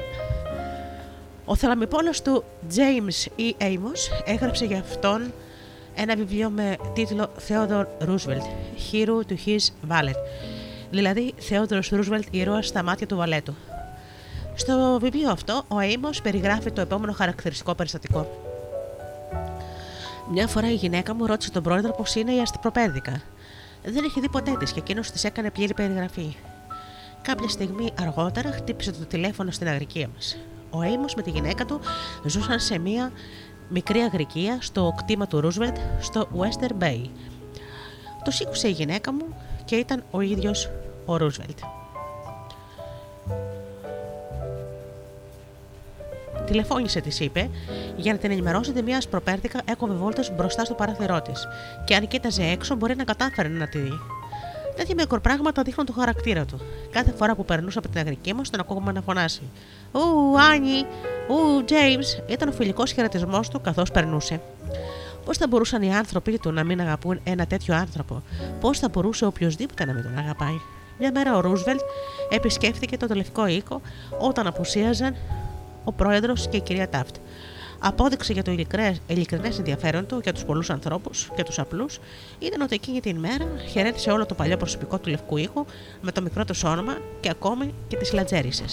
Ο 1.46 1.56
θελαμιπόλος 1.56 2.22
του 2.22 2.44
James 2.76 3.40
E. 3.40 3.64
Amos 3.64 4.24
έγραψε 4.26 4.66
για 4.66 4.80
αυτόν 4.80 5.34
ένα 5.96 6.16
βιβλίο 6.16 6.50
με 6.50 6.78
τίτλο 6.94 7.30
Theodore 7.48 7.86
Roosevelt, 8.08 8.48
Hero 8.92 9.22
to 9.30 9.36
His 9.46 9.90
Valet, 9.90 10.18
δηλαδή 10.92 11.34
Theodore 11.50 11.82
Roosevelt, 11.90 12.26
ήρωας 12.32 12.68
στα 12.68 12.84
μάτια 12.84 13.08
του 13.08 13.16
βαλέτου. 13.16 13.56
Στο 14.56 14.98
βιβλίο 15.02 15.30
αυτό, 15.30 15.64
ο 15.68 15.76
Amos 15.80 16.18
περιγράφει 16.24 16.72
το 16.72 16.82
επόμενο 16.82 17.12
χαρακτηριστικό 17.12 17.76
περιστατικό. 17.76 18.43
Μια 20.32 20.48
φορά 20.48 20.72
η 20.72 20.76
γυναίκα 20.76 21.14
μου 21.16 21.26
ρώτησε 21.26 21.52
τον 21.52 21.64
πρόεδρο 21.64 21.92
πώ 21.92 22.04
είναι 22.16 22.34
η 22.34 22.40
αστυπροπέδικα. 22.40 23.22
Δεν 23.84 24.04
είχε 24.04 24.22
δει 24.22 24.30
ποτέ 24.30 24.56
της 24.60 24.72
και 24.72 24.80
εκείνος 24.80 25.12
της 25.12 25.24
έκανε 25.24 25.52
πλήρη 25.52 25.74
περιγραφή. 25.74 26.36
Κάποια 27.22 27.48
στιγμή 27.50 27.92
αργότερα 28.00 28.52
χτύπησε 28.52 28.92
το 28.92 29.06
τηλέφωνο 29.06 29.52
στην 29.52 29.68
αγρικία 29.68 30.10
μας. 30.14 30.38
Ο 30.70 30.82
Έιμο 30.82 31.06
με 31.16 31.22
τη 31.22 31.30
γυναίκα 31.30 31.66
του 31.66 31.80
ζούσαν 32.26 32.60
σε 32.60 32.78
μια 32.78 33.12
μικρή 33.70 34.00
αγρικία 34.00 34.58
στο 34.62 34.94
κτήμα 34.98 35.28
του 35.28 35.42
Ρούσβελτ 35.42 35.78
στο 36.00 36.28
Western 36.38 36.84
Bay. 36.84 37.10
Το 38.24 38.32
σήκωσε 38.32 38.68
η 38.68 38.72
γυναίκα 38.72 39.14
μου 39.14 39.26
και 39.66 39.76
ήταν 39.76 40.04
ο 40.12 40.22
ίδιος 40.22 40.70
ο 41.06 41.18
Ρούσβελτ. 41.18 41.60
Τηλεφώνησε, 46.46 47.02
της 47.02 47.20
είπε, 47.20 47.50
για 47.96 48.14
να 48.14 48.20
την 48.20 48.32
ενημερώσει 48.32 48.70
ότι 48.70 48.82
μιας 48.82 48.98
ασπροπέρδικα 48.98 49.62
έκοβε 49.66 49.94
βόλτε 49.94 50.24
μπροστά 50.36 50.66
στο 50.66 50.74
παράθυρό 50.74 51.22
της, 51.22 51.48
και 51.86 51.96
αν 51.96 52.08
κοίταζε 52.08 52.44
έξω 52.44 52.76
μπορεί 52.76 52.96
να 52.96 53.04
κατάφερε 53.04 53.48
να 53.48 53.68
τη 53.68 53.80
δει. 53.80 54.00
Τέτοια 54.76 54.96
μικροπράγματα 54.98 55.62
δείχνουν 55.62 55.86
το 55.86 55.94
χαρακτήρα 55.94 56.46
του. 56.46 56.60
Κάθε 56.92 57.12
φορά 57.12 57.36
που 57.36 57.46
περνούσε 57.46 57.78
από 57.78 57.90
την 57.90 58.00
αγρική 58.00 58.34
μας, 58.34 58.50
τον 58.50 58.60
ακούγαμε 58.60 58.92
να 58.92 59.02
φωνάσει. 59.02 59.42
Ου, 59.92 60.40
Άνι, 60.40 60.86
Ου, 61.28 61.64
Τζέιμς, 61.66 62.18
ήταν 62.28 62.50
ο 62.50 62.52
φιλικός 62.52 62.92
χαιρετισμός 62.92 63.50
του 63.50 63.62
καθώς 63.62 63.92
περνούσε. 63.92 64.42
Πώς 65.26 65.38
θα 65.38 65.48
μπορούσαν 65.48 65.82
οι 65.82 65.96
άνθρωποι 65.96 66.40
του 66.40 66.52
να 66.52 66.64
μην 66.64 66.82
αγαπούν 66.82 67.20
ένα 67.24 67.46
τέτοιο 67.46 67.76
άνθρωπο, 67.76 68.22
Πώς 68.60 68.80
θα 68.80 68.90
μπορούσε 68.90 69.26
οποιοδήποτε 69.26 69.86
να 69.86 69.94
μην 69.94 70.04
τον 70.04 70.18
αγαπάει; 70.18 70.60
Μια 71.00 71.12
μέρα 71.12 71.38
ο 71.38 71.40
Ρούσβελτ 71.40 71.82
επισκέφθηκε 72.30 72.98
το 72.98 73.08
τελευκό 73.08 73.48
οίκο 73.48 73.82
όταν 74.20 74.48
απουσίαζαν 74.48 75.16
ο 75.84 75.92
πρόεδρος 75.92 76.48
και 76.48 76.58
η 76.58 76.62
κυρία 76.62 76.90
Τάφτ. 76.90 77.16
Απόδειξη 77.86 78.34
για 78.34 78.44
το 78.44 78.52
ειλικρινές 79.08 79.58
ενδιαφέρον 79.58 80.06
του 80.06 80.20
για 80.24 80.34
τους 80.34 80.44
πολλούς 80.44 80.70
ανθρώπους 80.70 81.30
και 81.36 81.44
τους 81.44 81.60
απλούς 81.60 82.00
ήταν 82.40 82.62
ότι 82.62 82.76
εκείνη 82.76 83.00
την 83.00 83.18
μέρα 83.18 83.46
χαιρέτησε 83.72 84.12
όλο 84.12 84.26
το 84.26 84.34
παλιό 84.34 84.58
προσωπικό 84.58 85.00
του 85.00 85.10
λευκού 85.10 85.38
ήχου 85.38 85.66
με 86.02 86.12
το 86.12 86.22
μικρό 86.22 86.46
τους 86.46 86.64
όνομα 86.64 86.98
και 87.20 87.30
ακόμη 87.30 87.74
και 87.88 87.96
τις 87.96 88.14
λατζέρισε. 88.14 88.64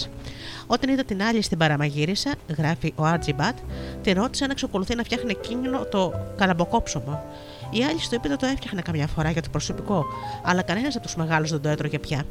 Όταν 0.67 0.89
είδα 0.89 1.03
την 1.03 1.23
άλλη 1.23 1.41
στην 1.41 1.57
παραμαγείρισα, 1.57 2.33
γράφει 2.57 2.93
ο 2.95 3.05
Άτζι 3.05 3.33
Μπατ, 3.33 3.57
την 4.01 4.13
ρώτησε 4.13 4.43
αν 4.43 4.49
εξακολουθεί 4.49 4.95
να 4.95 5.03
φτιάχνει 5.03 5.31
εκείνο 5.31 5.85
το 5.85 6.13
καλαμποκόψωμο. 6.37 7.23
Η 7.71 7.83
άλλη 7.83 7.99
στο 7.99 8.15
είπε 8.15 8.27
το 8.27 8.45
έφτιαχνε 8.45 8.81
καμιά 8.81 9.07
φορά 9.07 9.31
για 9.31 9.41
το 9.41 9.49
προσωπικό, 9.51 10.05
αλλά 10.43 10.61
κανένας 10.61 10.95
από 10.95 11.05
τους 11.05 11.15
μεγάλους 11.15 11.49
δεν 11.49 11.61
το 11.61 11.69
έτρωγε 11.69 11.99
πια. 11.99 12.23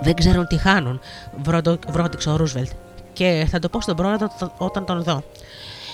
Δεν 0.00 0.14
ξέρουν 0.14 0.46
τι 0.46 0.56
χάνουν, 0.56 1.00
βρόντιξε 1.88 2.30
ο 2.30 2.36
Ρούσβελτ 2.36 2.70
και 3.20 3.46
θα 3.50 3.58
το 3.58 3.68
πω 3.68 3.80
στον 3.80 3.96
πρόεδρο 3.96 4.30
όταν 4.58 4.84
τον 4.84 5.02
δω. 5.02 5.22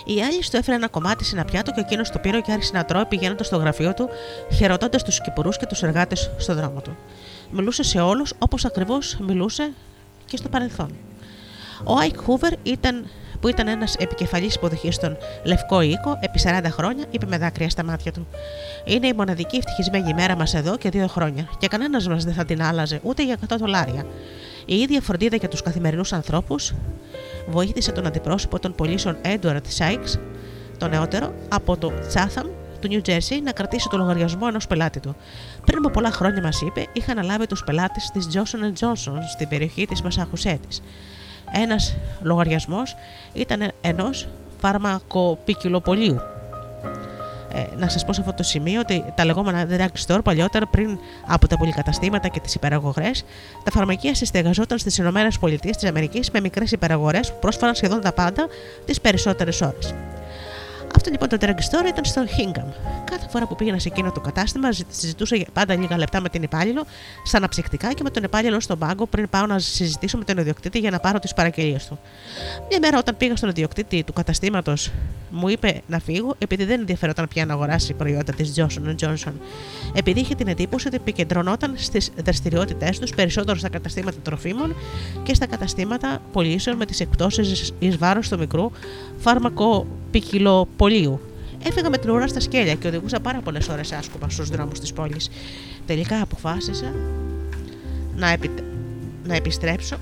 Η 0.05 0.23
άλλη 0.23 0.39
του 0.51 0.57
έφερε 0.57 0.77
ένα 0.77 0.89
κομμάτι 0.89 1.25
σε 1.25 1.37
ένα 1.37 1.45
πιάτο 1.45 1.73
και 1.73 1.81
εκείνος 1.81 2.11
το 2.11 2.19
πήρε 2.19 2.41
και 2.41 2.53
άρχισε 2.53 2.73
να 2.75 2.85
τρώει 2.85 3.05
πηγαίνοντας 3.07 3.47
στο 3.47 3.57
γραφείο 3.57 3.95
του, 3.95 4.09
χαιρετώντας 4.55 5.03
τους 5.03 5.21
κυπουρούς 5.21 5.57
και 5.57 5.67
τους 5.67 5.83
εργάτες 5.83 6.31
στο 6.37 6.55
δρόμο 6.55 6.81
του. 6.81 6.97
Μιλούσε 7.51 7.83
σε 7.83 8.01
όλους 8.01 8.33
όπως 8.39 8.65
ακριβώς 8.65 9.17
μιλούσε 9.21 9.73
και 10.25 10.37
στο 10.37 10.49
παρελθόν. 10.49 10.91
Ο 11.85 11.97
Άικ 11.97 12.21
Χούβερ 12.21 12.53
ήταν, 12.63 13.07
που 13.41 13.49
ήταν 13.49 13.69
ένας 13.69 13.95
επικεφαλής 13.95 14.55
υποδοχής 14.55 14.95
στον 14.95 15.17
Λευκό 15.45 15.81
Οίκο 15.81 16.19
επί 16.21 16.41
40 16.45 16.65
χρόνια, 16.71 17.05
είπε 17.11 17.27
με 17.27 17.39
δάκρυα 17.39 17.71
στα 17.71 17.85
μάτια 17.85 18.13
του: 18.13 18.27
Είναι 18.85 19.07
η 19.07 19.13
μοναδική 19.13 19.57
ευτυχισμένη 19.57 20.09
ημέρα 20.09 20.37
μας 20.37 20.55
εδώ 20.55 20.77
και 20.77 20.91
δύο 20.91 21.07
χρόνια, 21.07 21.49
και 21.59 21.67
κανένας 21.67 22.09
μας 22.09 22.25
δεν 22.25 22.35
θα 22.35 22.45
την 22.45 22.63
άλλαζε 22.63 23.01
ούτε 23.03 23.25
για 23.25 23.37
100 23.49 23.57
δολάρια. 23.59 24.07
Η 24.67 24.77
ίδια 24.77 25.01
φροντίδα 25.01 25.37
για 25.37 25.49
τους 25.49 25.63
καθημερινούς 25.63 26.13
ανθρώπους 26.13 26.75
βοήθησε 27.47 27.93
τον 27.93 28.07
αντιπρόσωπο 28.07 28.59
των 28.59 28.75
πωλήσεων 28.75 29.17
Edward 29.25 29.61
Sykes, 29.79 30.19
το 30.79 30.89
νεότερο, 30.89 31.35
από 31.49 31.77
το 31.77 31.93
Chatham 32.15 32.47
του 32.81 32.89
New 32.91 33.09
Jersey 33.09 33.41
να 33.43 33.53
κρατήσει 33.53 33.89
το 33.89 33.97
λογαριασμό 33.97 34.47
ενός 34.49 34.67
πελάτη 34.67 35.01
του. 35.01 35.17
Πριν 35.65 35.79
από 35.79 35.91
πολλά 35.91 36.11
χρόνια, 36.11 36.43
μας 36.43 36.61
είπε, 36.61 36.87
είχαν 36.93 37.19
αναλάβει 37.19 37.47
τους 37.47 37.65
πελάτες 37.65 38.11
της 38.13 38.29
Johnson 38.33 38.85
Johnson 38.85 39.19
στην 39.35 39.49
περιοχή 39.49 39.87
της 39.87 40.03
Μασαχουσέτης. 40.03 40.83
Ένας 41.53 41.97
λογαριασμός 42.23 42.97
ήταν 43.33 43.73
ενός 43.81 44.29
φαρμακοπικυλοπολίου 44.61 46.15
ε, 46.15 46.36
να 47.77 47.89
σας 47.89 48.05
πω 48.05 48.13
σε 48.13 48.21
αυτό 48.21 48.33
το 48.33 48.43
σημείο 48.43 48.81
ότι 48.81 49.05
τα 49.15 49.25
λεγόμενα 49.25 49.67
drug 49.71 50.07
store 50.07 50.21
παλιότερα 50.25 50.67
πριν 50.67 50.99
από 51.27 51.49
τα 51.49 51.57
πολυκαταστήματα 51.57 52.29
και 52.29 52.41
τις 52.41 52.55
υπεραγωγές, 52.55 53.25
τα 53.65 53.71
φαρμακεία 53.71 54.15
συστεγαζόταν 54.15 54.79
στις 54.79 54.99
ΗΠΑ 54.99 55.29
με 56.33 56.41
μικρές 56.41 56.73
υπεραγορέ 56.73 57.21
που 57.21 57.39
πρόσφεραν 57.41 57.75
σχεδόν 57.75 58.01
τα 58.01 58.13
πάντα 58.13 58.47
τις 58.85 59.01
περισσότερες 59.01 59.61
ώρες. 59.61 59.95
Αυτό 60.97 61.11
λοιπόν 61.11 61.29
το 61.29 61.37
drugstore 61.41 61.89
ήταν 61.89 62.05
στο 62.05 62.23
Hingham. 62.25 62.73
Κάθε 63.05 63.29
φορά 63.29 63.47
που 63.47 63.57
πήγαινα 63.57 63.79
σε 63.79 63.89
εκείνο 63.89 64.13
το 64.13 64.21
κατάστημα, 64.21 64.69
συζητούσα 64.89 65.37
πάντα 65.53 65.77
λίγα 65.77 65.99
λεπτά 65.99 66.21
με 66.21 66.29
την 66.29 66.43
υπάλληλο, 66.43 66.85
στα 67.25 67.37
αναψυκτικά 67.37 67.93
και 67.93 68.03
με 68.03 68.11
τον 68.11 68.23
υπάλληλο 68.23 68.61
στον 68.61 68.79
πάγκο 68.79 69.07
πριν 69.07 69.29
πάω 69.29 69.47
να 69.47 69.59
συζητήσω 69.59 70.19
με 70.19 70.25
τον 70.25 70.39
ιδιοκτήτη 70.39 70.79
για 70.79 70.91
να 70.91 71.01
πάρω 71.01 71.19
τις 71.19 71.35
παραγγελίες 71.35 71.87
του. 71.87 71.99
Μια 72.69 72.79
μέρα 72.83 72.99
όταν 72.99 73.17
πήγα 73.17 73.37
στον 73.37 73.49
ιδιοκτήτη 73.49 74.05
του 74.05 74.13
καταστήματος, 74.13 74.91
μου 75.31 75.49
είπε 75.49 75.81
να 75.87 75.99
φύγω 75.99 76.35
επειδή 76.39 76.65
δεν 76.65 76.81
ενδιαφέρονταν 76.81 77.29
πια 77.29 77.47
να 77.47 77.53
αγοράσει 77.53 77.93
προϊόντα 77.93 78.33
της 78.33 78.55
Johnson 78.57 78.95
Johnson. 79.01 79.33
Επειδή 79.95 80.21
είχε 80.21 80.35
την 80.35 80.49
εντύπωση 80.49 80.87
ότι 80.87 80.97
επικεντρωνόταν 80.97 81.75
στις 81.77 82.11
δραστηριότητές 82.23 82.99
τους 82.99 83.15
περισσότερο 83.15 83.59
στα 83.59 83.69
καταστήματα 83.69 84.17
τροφίμων 84.23 84.75
και 85.23 85.35
στα 85.35 85.47
καταστήματα 85.47 86.23
πωλήσεων 86.33 86.77
με 86.77 86.87
τις 86.87 87.01
εκπτώσεις 87.01 87.73
εις 87.79 87.97
βάρος 87.97 88.29
του 88.29 88.39
μικρού 88.39 88.71
φάρμακο 89.19 89.87
ποικιλοπολίου. 90.87 91.21
Έφυγα 91.65 91.91
με 91.91 91.99
την 91.99 92.11
ουρά 92.11 92.29
στα 92.29 92.41
σκέλια 92.41 92.75
και 92.75 92.89
οδηγούσα 92.89 93.21
πάρα 93.21 93.41
πολλές 93.41 93.69
ώρες 93.69 93.93
άσκοπα 93.93 94.29
στους 94.29 94.49
δρόμους 94.49 94.81
της 94.81 94.93
πόλης. 94.93 95.31
Τελικά 95.87 96.21
αποφάσισα 96.21 96.93
να, 98.17 98.29
επι... 98.29 98.51
να 99.25 99.35
επιστρέψω 99.35 99.97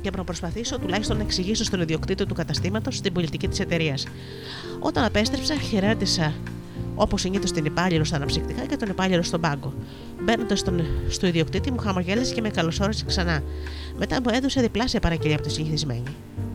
και 0.00 0.10
να 0.16 0.24
προσπαθήσω 0.24 0.78
τουλάχιστον 0.78 1.16
να 1.16 1.22
εξηγήσω 1.22 1.64
στον 1.64 1.80
ιδιοκτήτη 1.80 2.26
του 2.26 2.34
καταστήματος 2.34 3.00
την 3.00 3.12
πολιτική 3.12 3.48
της 3.48 3.60
εταιρείας. 3.60 4.06
Όταν 4.78 5.04
απέστρεψα, 5.04 5.54
χαιρέτησα 5.54 6.32
όπως 6.94 7.20
συνήθως 7.20 7.52
την 7.52 7.64
υπάλληλο 7.64 8.04
στα 8.04 8.16
αναψυκτικά 8.16 8.66
και 8.66 8.76
τον 8.76 8.88
υπάλληλο 8.88 9.22
στον 9.22 9.40
πάγκο. 9.40 9.74
Μπαίνοντας 10.22 10.62
στο 11.08 11.26
ιδιοκτήτη, 11.26 11.70
μου 11.70 11.78
χαμογέλασε 11.78 12.34
και 12.34 12.40
με 12.40 12.48
καλωσόρισε 12.48 13.04
ξανά. 13.06 13.42
Μετά 13.98 14.20
μου 14.20 14.30
έδωσε 14.32 14.60
διπλάσια 14.60 15.00
παραγγελία 15.00 15.36
από 15.36 15.46
τη 15.46 15.52
συνηθισμένη. 15.52 16.02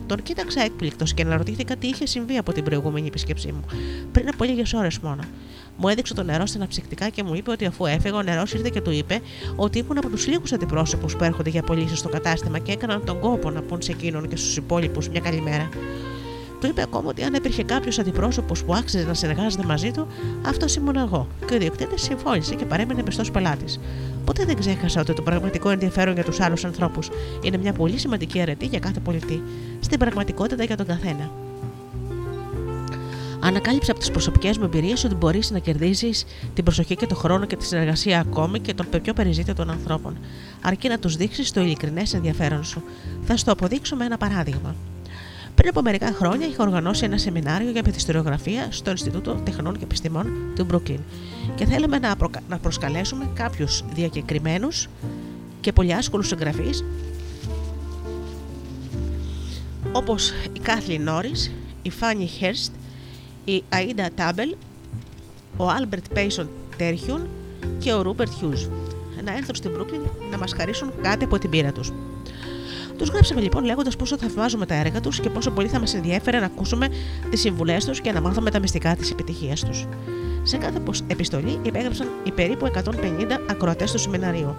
Τον 0.06 0.22
κοίταξα 0.22 0.62
έκπληκτος 0.62 1.14
και 1.14 1.22
αναρωτήθηκα 1.22 1.76
τι 1.76 1.86
είχε 1.86 2.06
συμβεί 2.06 2.36
από 2.36 2.52
την 2.52 2.64
προηγούμενη 2.64 3.06
επίσκεψή 3.06 3.52
μου, 3.52 3.64
πριν 4.12 4.28
από 4.28 4.44
λίγες 4.44 4.72
ώρες 4.72 4.98
μόνο. 4.98 5.22
Μου 5.76 5.88
έδειξε 5.88 6.14
το 6.14 6.22
νερό 6.22 6.46
στα 6.46 6.56
αναψυκτικά 6.58 7.08
και 7.08 7.22
μου 7.22 7.34
είπε 7.34 7.50
ότι 7.50 7.64
αφού 7.66 7.86
έφεγε, 7.86 8.14
ο 8.14 8.22
νερός 8.22 8.52
ήρθε 8.52 8.70
και 8.72 8.80
του 8.80 8.90
είπε 8.90 9.20
ότι 9.56 9.78
ήμουν 9.78 9.98
από 9.98 10.08
τους 10.08 10.26
λίγους 10.26 10.52
αντιπρόσωπους 10.52 11.16
που 11.16 11.24
έρχονται 11.24 11.50
για 11.50 11.62
πωλήσεις 11.62 11.98
στο 11.98 12.08
κατάστημα 12.08 12.58
και 12.58 12.72
έκαναν 12.72 13.04
τον 13.04 13.20
κόπο 13.20 13.50
να 13.50 13.62
πούν 13.62 13.82
σε 13.82 13.92
εκείνον 13.92 14.28
και 14.28 14.36
στους 14.36 14.56
υπόλοιπους 14.56 15.08
μια 15.08 15.20
καλημέρα. 15.20 15.68
Του 16.66 16.72
είπε 16.72 16.82
ακόμα 16.82 17.08
ότι 17.08 17.22
αν 17.22 17.34
υπήρχε 17.34 17.62
κάποιος 17.62 17.98
αντιπρόσωπος 17.98 18.64
που 18.64 18.74
άξιζε 18.74 19.04
να 19.04 19.14
συνεργάζεται 19.14 19.66
μαζί 19.66 19.90
του, 19.90 20.06
αυτός 20.46 20.74
ήμουν 20.74 20.96
εγώ. 20.96 21.26
Και 21.46 21.52
ο 21.52 21.56
ιδιοκτήτη 21.56 22.00
συμφώνησε 22.00 22.54
και 22.54 22.64
παρέμεινε 22.64 23.02
πιστός 23.02 23.30
πελάτης. 23.30 23.80
Ποτέ 24.24 24.44
δεν 24.44 24.56
ξέχασα 24.58 25.00
ότι 25.00 25.14
το 25.14 25.22
πραγματικό 25.22 25.70
ενδιαφέρον 25.70 26.14
για 26.14 26.24
τους 26.24 26.40
άλλους 26.40 26.64
ανθρώπους 26.64 27.08
είναι 27.42 27.56
μια 27.56 27.72
πολύ 27.72 27.98
σημαντική 27.98 28.40
αρετή 28.40 28.66
για 28.66 28.78
κάθε 28.78 29.00
πολιτή. 29.00 29.42
Στην 29.80 29.98
πραγματικότητα 29.98 30.64
για 30.64 30.76
τον 30.76 30.86
καθένα. 30.86 31.30
Ανακάλυψα 33.40 33.90
από 33.90 34.00
τις 34.00 34.10
προσωπικές 34.10 34.58
μου 34.58 34.64
εμπειρίες 34.64 35.04
ότι 35.04 35.14
μπορείς 35.14 35.50
να 35.50 35.58
κερδίσει 35.58 36.10
την 36.54 36.64
προσοχή 36.64 36.96
και 36.96 37.06
τον 37.06 37.16
χρόνο 37.16 37.44
και 37.44 37.56
τη 37.56 37.64
συνεργασία 37.64 38.20
ακόμη 38.20 38.60
και 38.60 38.74
των 38.74 38.86
πιο 39.02 39.12
περιζήτητων 39.12 39.54
των 39.54 39.70
ανθρώπων, 39.70 40.16
αρκεί 40.62 40.88
να 40.88 40.98
τους 40.98 41.16
δείξεις 41.16 41.50
το 41.50 41.60
ειλικρινές 41.60 42.14
ενδιαφέρον 42.14 42.64
σου. 42.64 42.82
Θα 43.24 43.36
σου 43.36 43.44
το 43.44 43.50
αποδείξω 43.50 43.96
με 43.96 44.04
ένα 44.04 44.16
παράδειγμα. 44.16 44.74
Πριν 45.56 45.68
από 45.68 45.82
μερικά 45.82 46.12
χρόνια 46.12 46.46
είχα 46.46 46.62
οργανώσει 46.62 47.04
ένα 47.04 47.18
σεμινάριο 47.18 47.70
για 47.70 47.82
μυθιστοριογραφία 47.84 48.68
στο 48.70 48.90
Ινστιτούτο 48.90 49.34
Τεχνών 49.34 49.78
και 49.78 49.84
Επιστημών 49.84 50.52
του 50.54 50.64
Μπρούκλιν 50.64 51.00
και 51.54 51.64
θέλαμε 51.64 51.98
να, 51.98 52.16
να 52.48 52.58
προσκαλέσουμε 52.58 53.30
κάποιους 53.34 53.84
διακεκριμένους 53.94 54.88
και 55.60 55.72
πολύ 55.72 55.94
άσχολους 55.94 56.26
συγγραφείς 56.26 56.84
όπως 59.92 60.30
η 60.52 60.58
Κάθλιν 60.62 61.02
Νόρις, 61.02 61.52
η 61.82 61.90
Φάνι 61.90 62.26
Χέρστ, 62.26 62.72
η 63.44 63.62
Αΐντα 63.68 64.08
Τάμπελ 64.14 64.54
ο 65.56 65.68
Άλμπερτ 65.68 66.04
Πέισον 66.14 66.48
Τέρχιουν 66.76 67.28
και 67.78 67.92
ο 67.92 68.02
Ρούπερτ 68.02 68.32
Χιούζ 68.32 68.66
να 69.24 69.32
έρθουν 69.32 69.54
στην 69.54 69.70
Brooklyn 69.76 70.10
να 70.30 70.38
μας 70.38 70.52
χαρίσουν 70.52 70.92
κάτι 71.02 71.24
από 71.24 71.38
την 71.38 71.50
πείρα 71.50 71.72
τους. 71.72 71.92
Τους 72.98 73.08
γράψαμε 73.08 73.40
λοιπόν 73.40 73.64
λέγοντας 73.64 73.96
πόσο 73.96 74.18
θαυμάζουμε 74.18 74.66
τα 74.66 74.74
έργα 74.74 75.00
τους 75.00 75.20
και 75.20 75.30
πόσο 75.30 75.50
πολύ 75.50 75.68
θα 75.68 75.80
μας 75.80 75.94
ενδιέφερε 75.94 76.38
να 76.38 76.46
ακούσουμε 76.46 76.88
τις 77.30 77.40
συμβουλές 77.40 77.84
τους 77.84 78.00
και 78.00 78.12
να 78.12 78.20
μάθουμε 78.20 78.50
τα 78.50 78.58
μυστικά 78.58 78.96
της 78.96 79.10
επιτυχίας 79.10 79.64
τους. 79.64 79.86
Σε 80.42 80.56
κάθε 80.56 80.82
επιστολή 81.06 81.58
υπέγραψαν 81.62 82.08
οι 82.24 82.30
περίπου 82.30 82.66
150 82.66 83.40
ακροατές 83.50 83.92
του 83.92 83.98
σεμιναρίου. 83.98 84.56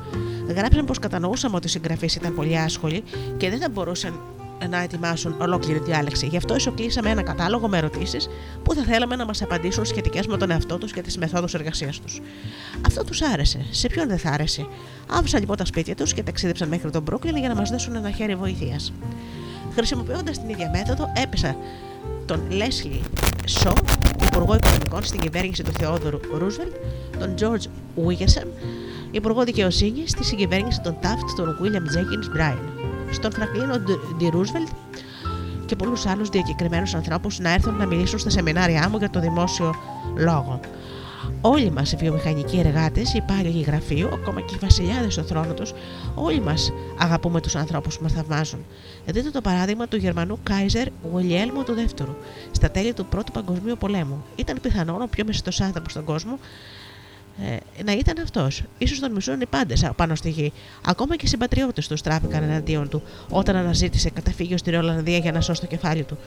Γράψαν 0.47 0.85
πως 0.85 0.99
κατανοούσαμε 0.99 1.55
ότι 1.55 1.67
οι 1.67 1.69
συγγραφείς 1.69 2.09
ήταν 2.15 2.35
πολυάσχολοι 2.35 3.03
και 3.37 3.49
δεν 3.49 3.59
θα 3.59 3.69
μπορούσαν 3.69 4.19
να 4.69 4.81
ετοιμάσουν 4.81 5.35
ολόκληρη 5.41 5.79
διάλεξη. 5.79 6.27
Γι' 6.27 6.37
αυτό 6.37 6.55
ισοκλήσαμε 6.55 7.09
ένα 7.09 7.21
κατάλογο 7.21 7.67
με 7.67 7.77
ερωτήσεις 7.77 8.29
που 8.63 8.73
θα 8.73 8.83
θέλαμε 8.83 9.15
να 9.15 9.25
μας 9.25 9.41
απαντήσουν 9.41 9.85
σχετικές 9.85 10.27
με 10.27 10.37
τον 10.37 10.51
εαυτό 10.51 10.77
τους 10.77 10.91
και 10.91 11.01
τις 11.01 11.17
μεθόδους 11.17 11.53
εργασίας 11.53 11.99
τους. 11.99 12.21
Αυτό 12.85 13.03
τους 13.03 13.21
άρεσε. 13.21 13.65
Σε 13.71 13.87
ποιον 13.87 14.07
δεν 14.07 14.17
θα 14.17 14.29
άρεσε; 14.29 14.67
Άφησαν 15.07 15.39
λοιπόν 15.39 15.57
τα 15.57 15.65
σπίτια 15.65 15.95
τους 15.95 16.13
και 16.13 16.23
ταξίδεψαν 16.23 16.67
μέχρι 16.67 16.89
τον 16.89 17.03
Brooklyn 17.11 17.35
για 17.39 17.47
να 17.47 17.55
μας 17.55 17.69
δώσουν 17.69 17.95
ένα 17.95 18.11
χέρι 18.11 18.35
βοηθείας. 18.35 18.93
Χρησιμοποιώντας 19.73 20.39
την 20.39 20.49
ίδια 20.49 20.69
μέθοδο, 20.69 21.11
έπεσα 21.23 21.55
τον 22.25 22.41
Λέσλι 22.49 23.01
Σο, 23.45 23.73
Υπουργό 24.25 24.55
Οικονομικών 24.55 25.03
στην 25.03 25.19
κυβέρνηση 25.19 25.63
του 25.63 25.71
Θεόδωρου 25.71 26.19
Ρούσβελτ, 26.37 26.73
τον 27.19 27.35
George 27.39 27.65
Wigginson, 28.07 28.47
Υπουργό 29.11 29.43
Δικαιοσύνης 29.43 30.11
στη 30.11 30.23
συγκυβέρνηση 30.23 30.81
των 30.81 30.97
Taft, 31.01 31.35
τον 31.35 31.57
William 31.61 31.97
Jenkins 31.97 32.37
Bryan 32.37 32.76
στον 33.11 33.31
Φραγκλίνο 33.31 33.75
Ντι 34.15 34.29
Ρούσβελτ 34.29 34.67
και 35.65 35.75
πολλούς 35.75 36.05
άλλους 36.05 36.29
διακεκριμένους 36.29 36.93
ανθρώπους 36.95 37.39
να 37.39 37.53
έρθουν 37.53 37.75
να 37.75 37.85
μιλήσουν 37.85 38.19
στα 38.19 38.29
σεμινάρια 38.29 38.89
μου 38.89 38.97
για 38.97 39.09
το 39.09 39.19
δημόσιο 39.19 39.73
λόγο. 40.17 40.59
Όλοι 41.41 41.71
μας 41.71 41.91
οι 41.91 41.95
βιομηχανικοί 41.95 42.59
εργάτες, 42.59 43.13
οι 43.13 43.17
υπάλληλοι 43.17 43.61
γραφείου, 43.61 44.09
ακόμα 44.13 44.41
και 44.41 44.55
οι 44.55 44.57
βασιλιάδες 44.61 45.13
στο 45.13 45.23
θρόνο 45.23 45.53
τους, 45.53 45.73
όλοι 46.15 46.41
μας 46.41 46.71
αγαπούμε 46.97 47.41
τους 47.41 47.55
ανθρώπους 47.55 47.97
που 47.97 48.03
μας 48.03 48.11
θαυμάζουν. 48.11 48.65
Δείτε 49.05 49.29
το 49.29 49.41
παράδειγμα 49.41 49.87
του 49.87 49.97
Γερμανού 49.97 50.39
Κάιζερ 50.43 50.87
Γουελιέλμου 51.11 51.63
του 51.63 51.73
Δεύτερου, 51.73 52.15
στα 52.51 52.71
τέλη 52.71 52.93
του 52.93 53.05
Πρώτου 53.05 53.31
Παγκοσμίου 53.31 53.75
Πολέμου. 53.79 54.23
Ήταν 54.35 54.57
πιθανόν 54.61 55.01
ο 55.01 55.07
πιο 55.09 55.25
μεσητό 55.25 55.51
άνθρωπος 55.63 55.91
στον 55.91 56.03
κόσμο 56.03 56.39
ε, 57.41 57.83
να 57.83 57.91
ήταν 57.91 58.15
αυτός. 58.23 58.63
σω 58.87 58.99
τον 58.99 59.11
μισούν 59.11 59.41
οι 59.41 59.45
πάντες 59.45 59.89
πάνω 59.95 60.15
στη 60.15 60.29
γη. 60.29 60.53
Ακόμα 60.85 61.15
και 61.15 61.25
οι 61.25 61.27
συμπατριώτες 61.27 61.87
τους 61.87 61.99
στράφηκαν 61.99 62.43
εναντίον 62.43 62.89
του 62.89 63.01
όταν 63.29 63.55
αναζήτησε 63.55 64.09
καταφύγιο 64.09 64.57
στη 64.57 64.71
Ρολανδία 64.71 65.17
για 65.17 65.31
να 65.31 65.41
σώσει 65.41 65.61
το 65.61 65.67
κεφάλι 65.67 66.03
του. 66.03 66.17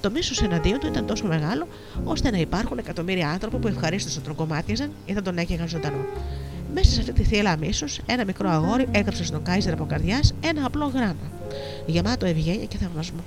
Το 0.00 0.10
μίσος 0.10 0.42
εναντίον 0.42 0.78
του 0.78 0.86
ήταν 0.86 1.06
τόσο 1.06 1.26
μεγάλο, 1.26 1.68
ώστε 2.04 2.30
να 2.30 2.38
υπάρχουν 2.38 2.78
εκατομμύρια 2.78 3.30
άνθρωποι 3.30 3.56
που 3.56 3.68
ευχαρίστως 3.68 4.20
τον 4.22 4.34
κομμάτιαζαν 4.34 4.90
ή 5.06 5.12
θα 5.12 5.22
τον 5.22 5.38
έκαιγαν 5.38 5.68
ζωντανό. 5.68 6.04
Μέσα 6.74 6.90
σε 6.90 7.00
αυτή 7.00 7.12
τη 7.12 7.22
θύελα 7.22 7.56
μίσου, 7.56 7.86
ένα 8.06 8.24
μικρό 8.24 8.50
αγόρι 8.50 8.88
έγραψε 8.90 9.24
στον 9.24 9.42
Κάιζερ 9.42 9.72
από 9.72 9.84
καρδιάς 9.84 10.34
ένα 10.44 10.66
απλό 10.66 10.86
γράμμα, 10.94 11.30
γεμάτο 11.86 12.26
ευγένεια 12.26 12.64
και 12.64 12.76
θαυμασμό. 12.76 13.20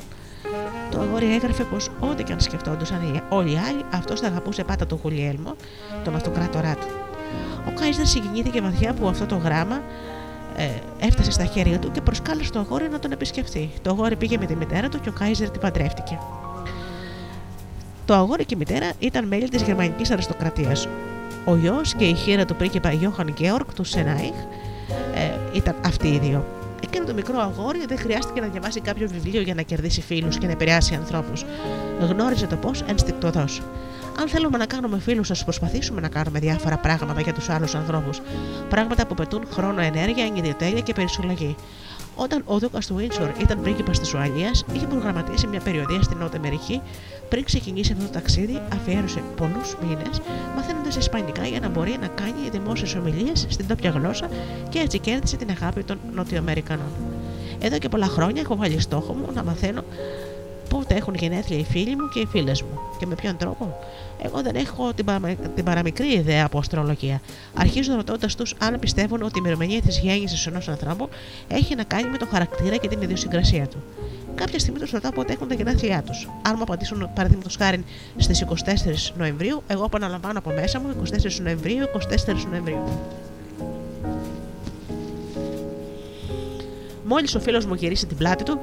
Το 0.91 0.99
αγόρι 0.99 1.33
έγραφε 1.33 1.63
πως 1.63 1.89
ό,τι 1.99 2.23
και 2.23 2.33
αν 2.33 2.39
σκεφτόντουσαν 2.39 3.23
όλοι 3.29 3.51
οι 3.51 3.57
άλλοι, 3.57 3.85
αυτός 3.91 4.19
θα 4.19 4.27
αγαπούσε 4.27 4.63
πάντα 4.63 4.85
τον 4.85 4.99
Γουλιέλμο, 5.03 5.55
τον 6.03 6.15
αυτοκράτορά 6.15 6.75
του. 6.75 7.08
Ο 7.67 7.71
Κάιζερ 7.79 8.05
συγκινήθηκε 8.05 8.61
βαθιά 8.61 8.93
που 8.93 9.07
αυτό 9.07 9.25
το 9.25 9.35
γράμμα 9.35 9.81
ε, 10.57 10.69
έφτασε 10.99 11.31
στα 11.31 11.45
χέρια 11.45 11.79
του 11.79 11.91
και 11.91 12.01
προσκάλεσε 12.01 12.51
το 12.51 12.59
αγόρι 12.59 12.89
να 12.89 12.99
τον 12.99 13.11
επισκεφθεί. 13.11 13.69
Το 13.81 13.89
αγόρι 13.89 14.15
πήγε 14.15 14.37
με 14.37 14.45
τη 14.45 14.55
μητέρα 14.55 14.89
του 14.89 14.99
και 14.99 15.09
ο 15.09 15.11
Κάιζερ 15.11 15.49
την 15.49 15.61
παντρεύτηκε. 15.61 16.19
Το 18.05 18.13
αγόρι 18.13 18.45
και 18.45 18.53
η 18.55 18.57
μητέρα 18.57 18.91
ήταν 18.99 19.27
μέλη 19.27 19.49
της 19.49 19.61
γερμανικής 19.61 20.11
αριστοκρατίας. 20.11 20.87
Ο 21.45 21.55
γιος 21.55 21.93
και 21.93 22.05
η 22.05 22.13
χείρα 22.13 22.45
του 22.45 22.55
πρίγκιπα 22.55 22.91
Γιώχαν 22.91 23.27
Γκέορκ 23.31 23.73
του 23.73 23.83
Σενάιχ 23.83 24.35
ε, 25.15 25.57
ήταν 25.57 25.75
αυτοί 25.85 26.07
οι 26.07 26.19
δύο. 26.19 26.45
Εκείνο 26.83 27.05
το 27.05 27.13
μικρό 27.13 27.39
αγόρι 27.39 27.85
δεν 27.87 27.97
χρειάστηκε 27.97 28.41
να 28.41 28.47
διαβάσει 28.47 28.79
κάποιο 28.79 29.07
βιβλίο 29.07 29.41
για 29.41 29.53
να 29.53 29.61
κερδίσει 29.61 30.01
φίλους 30.01 30.37
και 30.37 30.45
να 30.45 30.51
επηρεάσει 30.51 30.95
ανθρώπους. 30.95 31.45
Γνώριζε 31.99 32.47
το 32.47 32.55
πώς 32.55 32.81
ενστικτοδός. 32.81 33.61
Αν 34.21 34.27
θέλουμε 34.27 34.57
να 34.57 34.65
κάνουμε 34.65 34.99
φίλους, 34.99 35.31
α 35.31 35.35
προσπαθήσουμε 35.43 36.01
να 36.01 36.07
κάνουμε 36.07 36.39
διάφορα 36.39 36.77
πράγματα 36.77 37.21
για 37.21 37.33
τους 37.33 37.49
άλλους 37.49 37.75
ανθρώπους. 37.75 38.21
Πράγματα 38.69 39.07
που 39.07 39.13
πετούν 39.13 39.43
χρόνο, 39.51 39.81
ενέργεια, 39.81 40.25
ενιδιοτέλεια 40.25 40.81
και 40.81 40.93
περισσολογή. 40.93 41.55
Όταν 42.15 42.41
ο 42.45 42.57
Δούκας 42.57 42.87
του 42.87 42.95
Βίντσορ 42.95 43.29
ήταν 43.41 43.61
πρίγκιπας 43.61 43.99
της 43.99 44.13
Ουαλίας, 44.13 44.65
είχε 44.73 44.85
προγραμματίσει 44.87 45.47
μια 45.47 45.59
περιοδία 45.59 46.01
στην 46.01 46.17
Νότια 46.17 46.39
Αμερική. 46.39 46.81
Πριν 47.29 47.43
ξεκινήσει 47.43 47.91
αυτό 47.91 48.05
το 48.05 48.11
ταξίδι, 48.11 48.61
αφιέρωσε 48.73 49.23
πολλούς 49.35 49.77
μήνες 49.81 50.21
μαθαίνοντας 50.55 50.95
Ισπανικά 50.95 51.47
για 51.47 51.59
να 51.59 51.69
μπορεί 51.69 51.97
να 52.01 52.07
κάνει 52.07 52.49
δημόσιες 52.51 52.95
ομιλίες 52.95 53.45
στην 53.49 53.67
τόπια 53.67 53.89
γλώσσα 53.89 54.29
και 54.69 54.79
έτσι 54.79 54.99
κέρδισε 54.99 55.35
την 55.35 55.49
αγάπη 55.49 55.83
των 55.83 55.99
Νοτιοαμερικανών. 56.13 56.91
Εδώ 57.59 57.77
και 57.77 57.89
πολλά 57.89 58.07
χρόνια 58.07 58.41
έχω 58.41 58.55
βάλει 58.55 58.79
στόχο 58.79 59.13
μου 59.13 59.29
να 59.33 59.43
μαθαίνω 59.43 59.83
πότε 60.69 60.95
έχουν 60.95 61.13
γενέθλια 61.13 61.59
οι 61.59 61.63
φίλοι 61.63 61.95
μου 61.95 62.09
και 62.13 62.19
οι 62.19 62.25
φίλες 62.25 62.61
μου 62.61 62.79
και 62.99 63.05
με 63.05 63.15
ποιον 63.15 63.37
τρόπο; 63.37 63.77
Εγώ 64.21 64.41
δεν 64.41 64.55
έχω 64.55 64.93
την, 64.93 65.05
παρα... 65.05 65.35
την 65.55 65.63
παραμικρή 65.63 66.13
ιδέα 66.13 66.45
από 66.45 66.57
αστρολογία. 66.57 67.21
Αρχίζω 67.53 67.95
ρωτώντας 67.95 68.35
τους 68.35 68.55
αν 68.59 68.79
πιστεύουν 68.79 69.21
ότι 69.21 69.37
η 69.37 69.41
ημερομηνία 69.43 69.81
της 69.81 69.99
γέννησης 69.99 70.47
ενός 70.47 70.67
ανθρώπου 70.67 71.09
έχει 71.47 71.75
να 71.75 71.83
κάνει 71.83 72.09
με 72.09 72.17
το 72.17 72.27
χαρακτήρα 72.31 72.75
και 72.75 72.87
την 72.87 73.01
ιδιοσυγκρασία 73.01 73.67
του. 73.67 73.77
Κάποια 74.35 74.59
στιγμή 74.59 74.79
τους 74.79 74.91
ρωτάω 74.91 75.11
πότε 75.11 75.33
έχουν 75.33 75.47
τα 75.47 75.53
γενέθλιά 75.53 76.03
τους. 76.03 76.29
Αν 76.41 76.53
μου 76.57 76.61
απαντήσουν, 76.61 77.09
παραδείγματος 77.15 77.55
χάρη 77.55 77.83
στις 78.17 78.41
24 78.41 79.13
Νοεμβρίου, 79.17 79.63
εγώ 79.67 79.83
επαναλαμβάνω 79.83 80.39
από 80.39 80.51
μέσα 80.51 80.79
μου 80.79 80.87
24 80.89 81.41
Νοεμβρίου, 81.41 81.85
24 82.25 82.47
Νοεμβρίου. 82.49 82.83
Μόλις 87.05 87.35
ο 87.35 87.39
φίλος 87.39 87.65
μου 87.65 87.73
γυρίσει 87.73 88.05
την 88.05 88.17
πλάτη 88.17 88.43
του, 88.43 88.59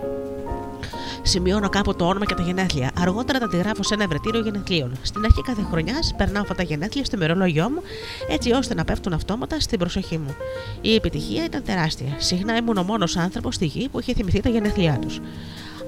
Σημειώνω 1.22 1.68
κάπου 1.68 1.94
το 1.94 2.06
όνομα 2.06 2.24
και 2.24 2.34
τα 2.34 2.42
γενέθλια. 2.42 2.90
Αργότερα 3.00 3.38
τα 3.38 3.44
αντιγράφω 3.44 3.82
σε 3.82 3.94
ένα 3.94 4.02
ευρετήριο 4.02 4.40
γενεθλίων. 4.40 4.92
Στην 5.02 5.24
αρχή 5.24 5.42
κάθε 5.42 5.66
χρονιάς 5.70 6.14
περνάω 6.16 6.42
αυτά 6.42 6.54
τα 6.54 6.62
γενέθλια 6.62 7.04
στο 7.04 7.16
μερολόγιο 7.16 7.68
μου, 7.70 7.82
έτσι 8.28 8.52
ώστε 8.52 8.74
να 8.74 8.84
πέφτουν 8.84 9.12
αυτόματα 9.12 9.60
στην 9.60 9.78
προσοχή 9.78 10.18
μου. 10.18 10.36
Η 10.80 10.94
επιτυχία 10.94 11.44
ήταν 11.44 11.62
τεράστια. 11.64 12.14
Συχνά 12.18 12.56
ήμουν 12.56 12.76
ο 12.76 12.82
μόνος 12.82 13.16
άνθρωπος 13.16 13.54
στη 13.54 13.66
γη 13.66 13.88
που 13.88 14.00
είχε 14.00 14.14
θυμηθεί 14.14 14.40
τα 14.40 14.48
γενέθλιά 14.48 14.98
τους. 14.98 15.20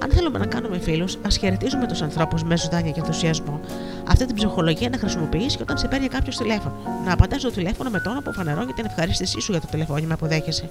Αν 0.02 0.10
θέλουμε 0.10 0.38
να 0.38 0.46
κάνουμε 0.46 0.78
φίλους, 0.78 1.18
ας 1.26 1.36
χαιρετίζουμε 1.36 1.86
τους 1.86 2.02
ανθρώπους 2.02 2.42
με 2.44 2.56
ζωντάνια 2.56 2.90
και 2.90 3.00
ενθουσιασμό. 3.00 3.60
Αυτή 4.08 4.26
την 4.26 4.34
ψυχολογία 4.34 4.88
να 4.88 4.98
χρησιμοποιείς 4.98 5.56
και 5.56 5.62
όταν 5.62 5.78
σε 5.78 5.88
παίρνει 5.88 6.08
κάποιος 6.08 6.36
τηλέφωνο. 6.36 6.74
Να 7.04 7.12
απαντάς 7.12 7.40
στο 7.40 7.50
τηλέφωνο 7.50 7.90
με 7.90 8.00
τόνο 8.00 8.20
που 8.20 8.32
φανερώνει 8.32 8.72
την 8.72 8.84
ευχαρίστησή 8.84 9.40
σου 9.40 9.52
για 9.52 9.60
το 9.60 9.66
τηλεφώνημα 9.70 10.16
που 10.16 10.26
δέχεσαι. 10.26 10.70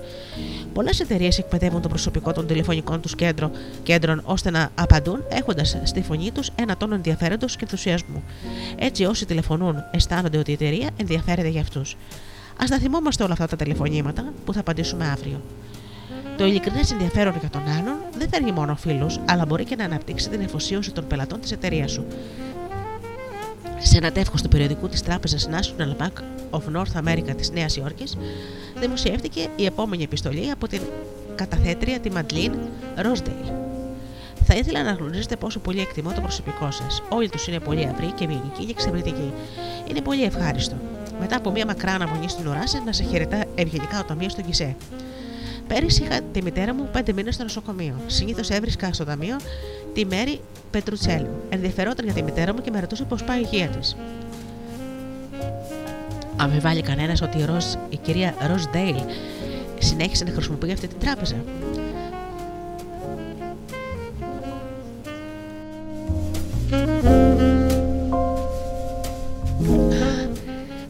Πολλές 0.73 0.99
εταιρείες 0.99 1.37
εκπαιδεύουν 1.37 1.81
το 1.81 1.87
προσωπικό 1.87 2.31
των 2.31 2.47
τηλεφωνικών 2.47 3.01
τους 3.01 3.15
κέντρο, 3.15 3.51
κέντρων 3.83 4.21
ώστε 4.23 4.49
να 4.49 4.69
απαντούν 4.75 5.23
έχοντας 5.29 5.77
στη 5.83 6.01
φωνή 6.01 6.31
τους 6.31 6.51
ένα 6.55 6.77
τόνο 6.77 6.95
ενδιαφέροντος 6.95 7.55
και 7.55 7.61
ενθουσιασμού. 7.63 8.23
Έτσι, 8.75 9.05
όσοι 9.05 9.25
τηλεφωνούν 9.25 9.75
αισθάνονται 9.91 10.37
ότι 10.37 10.51
η 10.51 10.53
εταιρεία 10.53 10.89
ενδιαφέρεται 10.97 11.47
για 11.47 11.61
αυτούς. 11.61 11.97
Α 12.63 12.65
τα 12.69 12.77
θυμόμαστε 12.77 13.23
όλα 13.23 13.33
αυτά 13.33 13.47
τα 13.47 13.55
τηλεφωνήματα 13.55 14.33
που 14.45 14.53
θα 14.53 14.59
απαντήσουμε 14.59 15.07
αύριο. 15.07 15.41
Το 16.37 16.45
ειλικρινές 16.45 16.91
ενδιαφέρον 16.91 17.35
για 17.39 17.49
τον 17.49 17.61
άλλον 17.67 17.95
δεν 18.17 18.29
φέρνει 18.29 18.51
μόνο 18.51 18.75
φίλου, 18.75 19.07
αλλά 19.25 19.45
μπορεί 19.45 19.63
και 19.63 19.75
να 19.75 19.83
αναπτύξει 19.83 20.29
την 20.29 20.41
εφοσίωση 20.41 20.91
των 20.91 21.07
πελατών 21.07 21.39
της 21.39 21.51
εταιρείας 21.51 21.91
σου. 21.91 22.05
Σε 23.77 23.97
ένα 23.97 24.11
τεύχος 24.11 24.41
του 24.41 24.47
περιοδικού 24.47 24.87
της 24.87 25.01
τράπεζας 25.01 25.49
National 25.51 26.01
Bank 26.01 26.21
of 26.49 26.61
North 26.75 27.07
America 27.07 27.35
της 27.37 27.51
Νέας 27.51 27.75
Υόρκης, 27.75 28.17
δημοσιεύτηκε 28.79 29.47
η 29.55 29.65
επόμενη 29.65 30.03
επιστολή 30.03 30.51
από 30.51 30.67
την 30.67 30.81
καταθέτρια 31.35 31.99
τη 31.99 32.11
Μαντλίν 32.11 32.53
Ρόσντεϊλ. 32.95 33.45
Θα 34.43 34.55
ήθελα 34.55 34.83
να 34.83 34.91
γνωρίζετε 34.91 35.35
πόσο 35.35 35.59
πολύ 35.59 35.79
εκτιμώ 35.79 36.11
το 36.13 36.21
προσωπικό 36.21 36.71
σας. 36.71 37.03
Όλοι 37.09 37.29
τους 37.29 37.47
είναι 37.47 37.59
πολύ 37.59 37.87
αυροί 37.91 38.11
και 38.11 38.23
ευγενικοί 38.23 38.65
και 38.65 38.71
εξαιρετικοί. 38.71 39.33
Είναι 39.89 40.01
πολύ 40.01 40.23
ευχάριστο. 40.23 40.75
Μετά 41.19 41.35
από 41.37 41.51
μια 41.51 41.65
μακρά 41.65 41.91
αναμονή 41.91 42.29
στην 42.29 42.47
ουρά 42.47 42.67
σας, 42.67 42.83
να 42.85 42.91
σε 42.91 43.03
χαιρετά 43.03 43.43
ευγενικά 43.55 43.99
ο 43.99 44.03
ταμείο 44.03 44.29
στον 44.29 44.45
Κισέ. 44.45 44.75
Πέρυσι 45.67 46.03
είχα 46.03 46.21
τη 46.31 46.41
μητέρα 46.41 46.73
μου 46.73 46.89
πέντε 46.91 47.13
μήνες 47.13 47.33
στο 47.33 47.43
νοσοκομείο. 47.43 47.95
Συνήθως 48.07 48.49
έβρισκα 48.49 48.93
στο 48.93 49.05
ταμείο 49.05 49.35
τη 49.93 50.05
Μέρη 50.05 50.39
Πετρουτσέλου. 50.71 51.29
Ενδιαφερόταν 51.49 52.05
για 52.05 52.13
τη 52.13 52.23
μητέρα 52.23 52.53
μου 52.53 52.61
και 52.61 52.71
με 52.71 52.79
ρωτούσε 52.79 53.03
πώς 53.03 53.23
πάει 53.23 53.39
η 53.39 53.47
υγεία 53.51 53.67
της. 53.67 53.95
Αμφιβάλλει 56.35 56.81
κανένας 56.81 57.21
ότι 57.21 57.37
η, 57.37 57.45
Ροζ, 57.45 57.65
η 57.89 57.97
κυρία 57.97 58.33
Ροζ 58.47 58.63
Ντέιλ 58.71 58.95
συνέχισε 59.79 60.23
να 60.23 60.31
χρησιμοποιεί 60.31 60.71
αυτή 60.71 60.87
την 60.87 60.99
τράπεζα. 60.99 61.35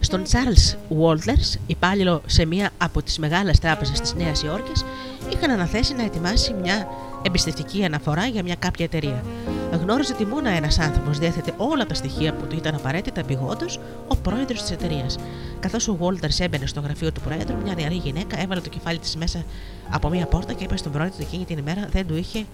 Στον 0.08 0.24
Charles 0.32 0.76
Walters, 1.01 1.60
υπάλληλο 1.68 2.22
σε 2.26 2.45
μία 2.45 2.70
από 2.78 3.01
τις 3.01 3.18
μεγάλες 3.18 3.60
τράπεζες 3.60 3.99
της 3.99 4.14
Νέας 4.14 4.43
Υόρκης, 4.43 4.86
είχαν 5.34 5.51
αναθέσει 5.51 5.93
να 5.93 6.03
ετοιμάσει 6.03 6.53
μια 6.53 6.88
εμπιστευτική 7.22 7.84
αναφορά 7.84 8.26
για 8.26 8.43
μια 8.43 8.55
κάποια 8.55 8.86
εταιρεία. 8.86 9.24
Γνώριζε 9.72 10.14
ότι 10.14 10.26
μόνο 10.26 10.49
ένας 10.49 10.80
άνθρωπος 10.80 11.18
διέθετε 11.18 11.53
όλα 11.58 11.86
τα 11.86 11.93
στοιχεία 11.93 12.34
που 12.34 12.45
του 12.45 12.55
ήταν 12.55 12.76
απαραίτητα 12.76 13.20
επιγόντως, 13.20 13.80
ο 14.08 14.16
πρόεδρος 14.16 14.62
της 14.62 14.72
εταιρείας. 14.72 15.18
Καθώς 15.60 15.88
ο 15.88 15.95
Βόλτερ 15.95 16.30
έμπαινε 16.39 16.66
στο 16.66 16.80
γραφείο 16.80 17.12
του 17.12 17.22
πρόεδρου, 17.22 17.58
μια 17.64 17.74
νεαρή 17.74 17.95
γυναίκα 17.95 18.41
έβαλε 18.41 18.62
το 18.62 18.70
κεφάλι 18.70 18.97
της 18.97 19.16
μέσα 19.16 19.43
από 19.89 20.10
μια 20.10 20.26
πόρτα 20.26 20.53
και 20.53 20.64
είπε 20.64 20.78
στον 20.78 20.91
πρόεδρο 20.91 21.14
ότι 21.16 21.24
εκείνη 21.24 21.45
την 21.45 21.58
ημέρα 21.58 21.88
δεν 21.91 22.08
του 22.08 22.16
είχε 22.16 22.45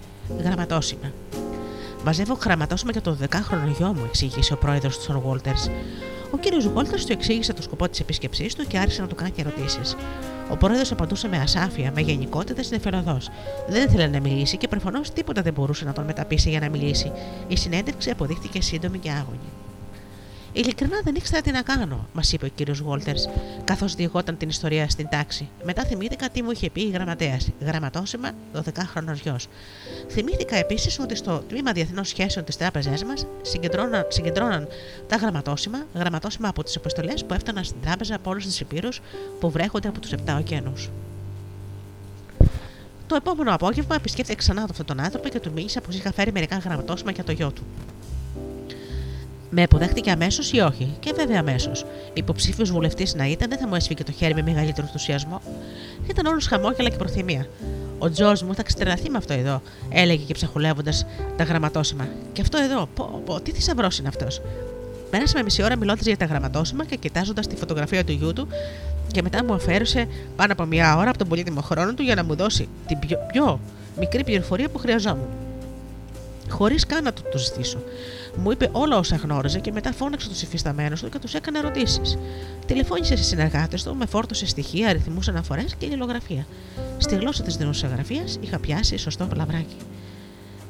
γραμματόσημα. 0.44 1.12
Μαζεύω 2.06 2.38
γραμματόσημα 2.44 2.92
για 2.92 3.02
το 3.02 3.18
10χρονο 3.22 3.76
γιο 3.78 3.88
μου, 3.88 4.04
εξήγησε 4.06 4.54
ο 4.54 4.58
πρόεδρος 4.58 5.00
του 5.00 5.22
Βόλτερ. 5.26 5.56
Ο 6.34 6.38
κύριος 6.38 6.68
Βόλτερ 6.68 7.06
του 7.06 7.12
εξήγησε 7.12 7.54
το 7.54 7.62
σκοπό 7.62 7.90
της 7.90 8.00
επίσκεψή 8.00 8.56
του 8.58 8.68
και 8.68 8.78
άρχισε 8.78 9.02
να 9.02 9.08
του 9.08 9.16
κάνει 9.16 9.32
ερωτήσεις. 9.36 9.96
Ο 10.52 10.58
πρόεδρο 10.58 10.84
απαντούσε 10.92 11.28
με 11.28 11.38
ασάφεια, 11.38 11.92
με 11.96 12.02
γενικότητες 12.02 12.72
νεφελωδό. 12.72 13.18
Δεν 13.68 13.88
ήθελε 13.88 14.08
να 14.08 14.20
μιλήσει 14.20 14.58
και 14.58 14.68
προφανώς 14.68 15.12
τίποτα 15.12 15.42
δεν 15.42 15.54
μπορούσε 15.54 15.86
να 15.86 15.94
τον 15.94 16.06
μεταπίσει 16.06 16.50
για 16.50 16.60
να 16.60 16.70
μιλήσει. 16.70 17.12
Η 17.48 17.58
συνέντευξη 17.58 18.10
αποδείχθηκε 18.10 18.62
σύντομη 18.62 18.98
και 18.98 19.10
άγωνη. 19.10 19.63
Ειλικρινά 20.56 21.00
δεν 21.04 21.16
ήξερα 21.16 21.42
τι 21.42 21.52
να 21.52 21.62
κάνω, 21.62 22.08
μας 22.14 22.34
είπε 22.34 22.46
ο 22.46 22.50
κύριος 22.56 22.82
Βόλτερ, 22.82 23.16
καθώς 23.64 23.96
διηγόταν 23.96 24.38
την 24.38 24.50
ιστορία 24.50 24.90
στην 24.90 25.08
τάξη. 25.10 25.50
Μετά 25.64 25.84
θυμήθηκα 25.84 26.30
τι 26.30 26.42
μου 26.42 26.52
είχε 26.52 26.70
πει 26.70 26.82
η 26.82 26.90
γραμματέας. 26.90 27.50
Γραμματόσημα 27.60 28.30
12χρονο 28.54 29.14
γιος. 29.24 29.48
Θυμήθηκα 30.10 30.56
επίσης 30.56 31.00
ότι 31.00 31.16
στο 31.16 31.44
τμήμα 31.50 31.72
διεθνών 31.72 32.04
σχέσεων 32.04 32.46
της 32.46 32.58
τράπεζάς 32.58 33.04
μας 33.04 33.26
συγκεντρώναν, 33.42 34.06
συγκεντρώναν 34.10 34.68
τα 35.08 35.16
γραμματόσημα, 35.16 35.86
γραμματόσημα 35.94 36.48
από 36.48 36.64
τις 36.64 36.76
αποστολές 36.76 37.26
που 37.26 37.34
έφταναν 37.34 37.64
στην 37.64 37.82
τράπεζα 37.82 38.16
από 38.16 38.30
όλους 38.30 38.46
τους 38.46 38.60
υπήρους 38.60 39.02
που 39.40 39.52
βρέχονται 39.52 39.88
από 39.88 40.00
τους 40.00 40.12
7 40.12 40.38
ωκεανούς. 40.40 40.90
Το 43.08 43.16
επόμενο 43.16 43.54
απόγευμα 43.54 43.96
επισκέφθηκε 43.96 44.38
ξανά 44.38 44.64
αυτόν 44.64 44.86
τον 44.86 45.00
άνθρωπο 45.00 45.30
και 45.30 45.40
του 45.40 45.52
μίλησα 45.52 45.82
πως 45.82 45.96
είχα 45.96 46.14
φέρει 46.14 46.32
μερικά 46.32 46.58
γραμματόσημα 46.58 47.12
για 47.12 47.24
το 47.24 47.32
γιο 47.32 47.52
του. 47.52 47.64
Με 49.56 49.64
αποδέχτηκε 49.64 50.12
αμέσως 50.12 50.52
ή 50.52 50.60
όχι, 50.60 50.96
και 51.00 51.14
βέβαια 51.16 51.40
αμέσως. 51.40 51.86
Υποψήφιος 52.14 52.72
βουλευτής 52.72 53.16
να 53.16 53.26
ήταν, 53.26 53.50
δεν 53.50 53.58
θα 53.58 53.68
μου 53.68 53.76
έσφυγε 53.76 54.04
το 54.04 54.12
χέρι 54.12 54.34
με 54.34 54.42
μεγαλύτερο 54.42 54.86
ενθουσιασμό. 54.86 55.42
Ήταν 56.10 56.26
όλος 56.26 56.48
χαμόγελα 56.48 56.90
και 56.90 56.96
προθυμία. 56.96 57.48
Ο 57.98 58.10
Τζο 58.10 58.34
μου 58.46 58.56
θα 58.56 58.64
ξετεραθεί 58.64 59.10
με 59.10 59.18
αυτό 59.18 59.34
εδώ, 59.34 59.62
έλεγε 59.90 60.24
και 60.24 60.34
ψαχουλεύοντας 60.34 61.06
τα 61.38 61.44
γραμματόσημα. 61.44 62.08
Και 62.34 62.42
αυτό 62.42 62.58
εδώ, 62.58 62.90
πω, 62.96 63.22
πω, 63.26 63.42
τι 63.42 63.52
θησαυρός 63.52 63.98
είναι 64.00 64.08
αυτός; 64.08 64.42
Πέρασαμε 65.10 65.44
μισή 65.44 65.64
ώρα 65.64 65.78
μιλώντας 65.78 66.06
για 66.06 66.18
τα 66.18 66.26
γραμματόσημα 66.26 66.86
και 66.86 66.96
κοιτάζοντας 66.96 67.48
τη 67.48 67.56
φωτογραφία 67.56 68.04
του 68.04 68.12
γιού 68.12 68.34
του, 68.34 68.48
και 69.12 69.22
μετά 69.22 69.44
μου 69.44 69.54
αφαίρεσε 69.54 70.08
πάνω 70.36 70.54
από 70.54 70.64
μία 70.66 70.98
ώρα 70.98 71.10
από 71.10 71.18
τον 71.18 71.28
πολύτιμο 71.28 71.62
χρόνο 71.62 71.94
του 71.94 72.04
για 72.04 72.16
να 72.16 72.24
μου 72.24 72.36
δώσει 72.36 72.68
την 72.88 73.00
πιο, 73.00 73.18
πιο 73.32 73.60
μικρή 74.00 74.24
πληροφορία 74.24 74.70
που 74.70 74.78
χρειαζόμουν. 74.78 75.28
Χωρίς 76.50 76.86
καν 76.86 77.04
να 77.04 77.14
του 77.14 77.22
το 77.32 77.38
ζητήσω. 77.38 77.84
Μου 78.36 78.52
είπε 78.52 78.70
όλα 78.72 78.98
όσα 78.98 79.16
γνώριζε 79.16 79.60
και 79.60 79.72
μετά 79.72 79.92
φώναξε 79.92 80.30
τους 80.30 80.42
υφισταμένους 80.42 81.02
του 81.02 81.10
και 81.10 81.20
τους 81.20 81.34
έκανε 81.34 81.58
ερωτήσεις. 81.58 82.18
Τηλεφώνησε 82.66 83.16
σε 83.16 83.24
συνεργάτες 83.24 83.84
του, 83.84 83.96
με 83.96 84.06
φόρτωσε 84.06 84.48
στοιχεία, 84.48 84.90
αριθμούς 84.90 85.28
αναφορές 85.28 85.76
και 85.76 85.88
λιλογραφία. 85.88 86.46
Στη 86.98 87.16
γλώσσα 87.16 87.44
της 87.44 87.56
δημοσιογραφίας 87.56 88.38
είχα 88.42 88.60
πιάσει 88.60 88.98
σωστό 88.98 89.26
πλαβράκι. 89.26 89.78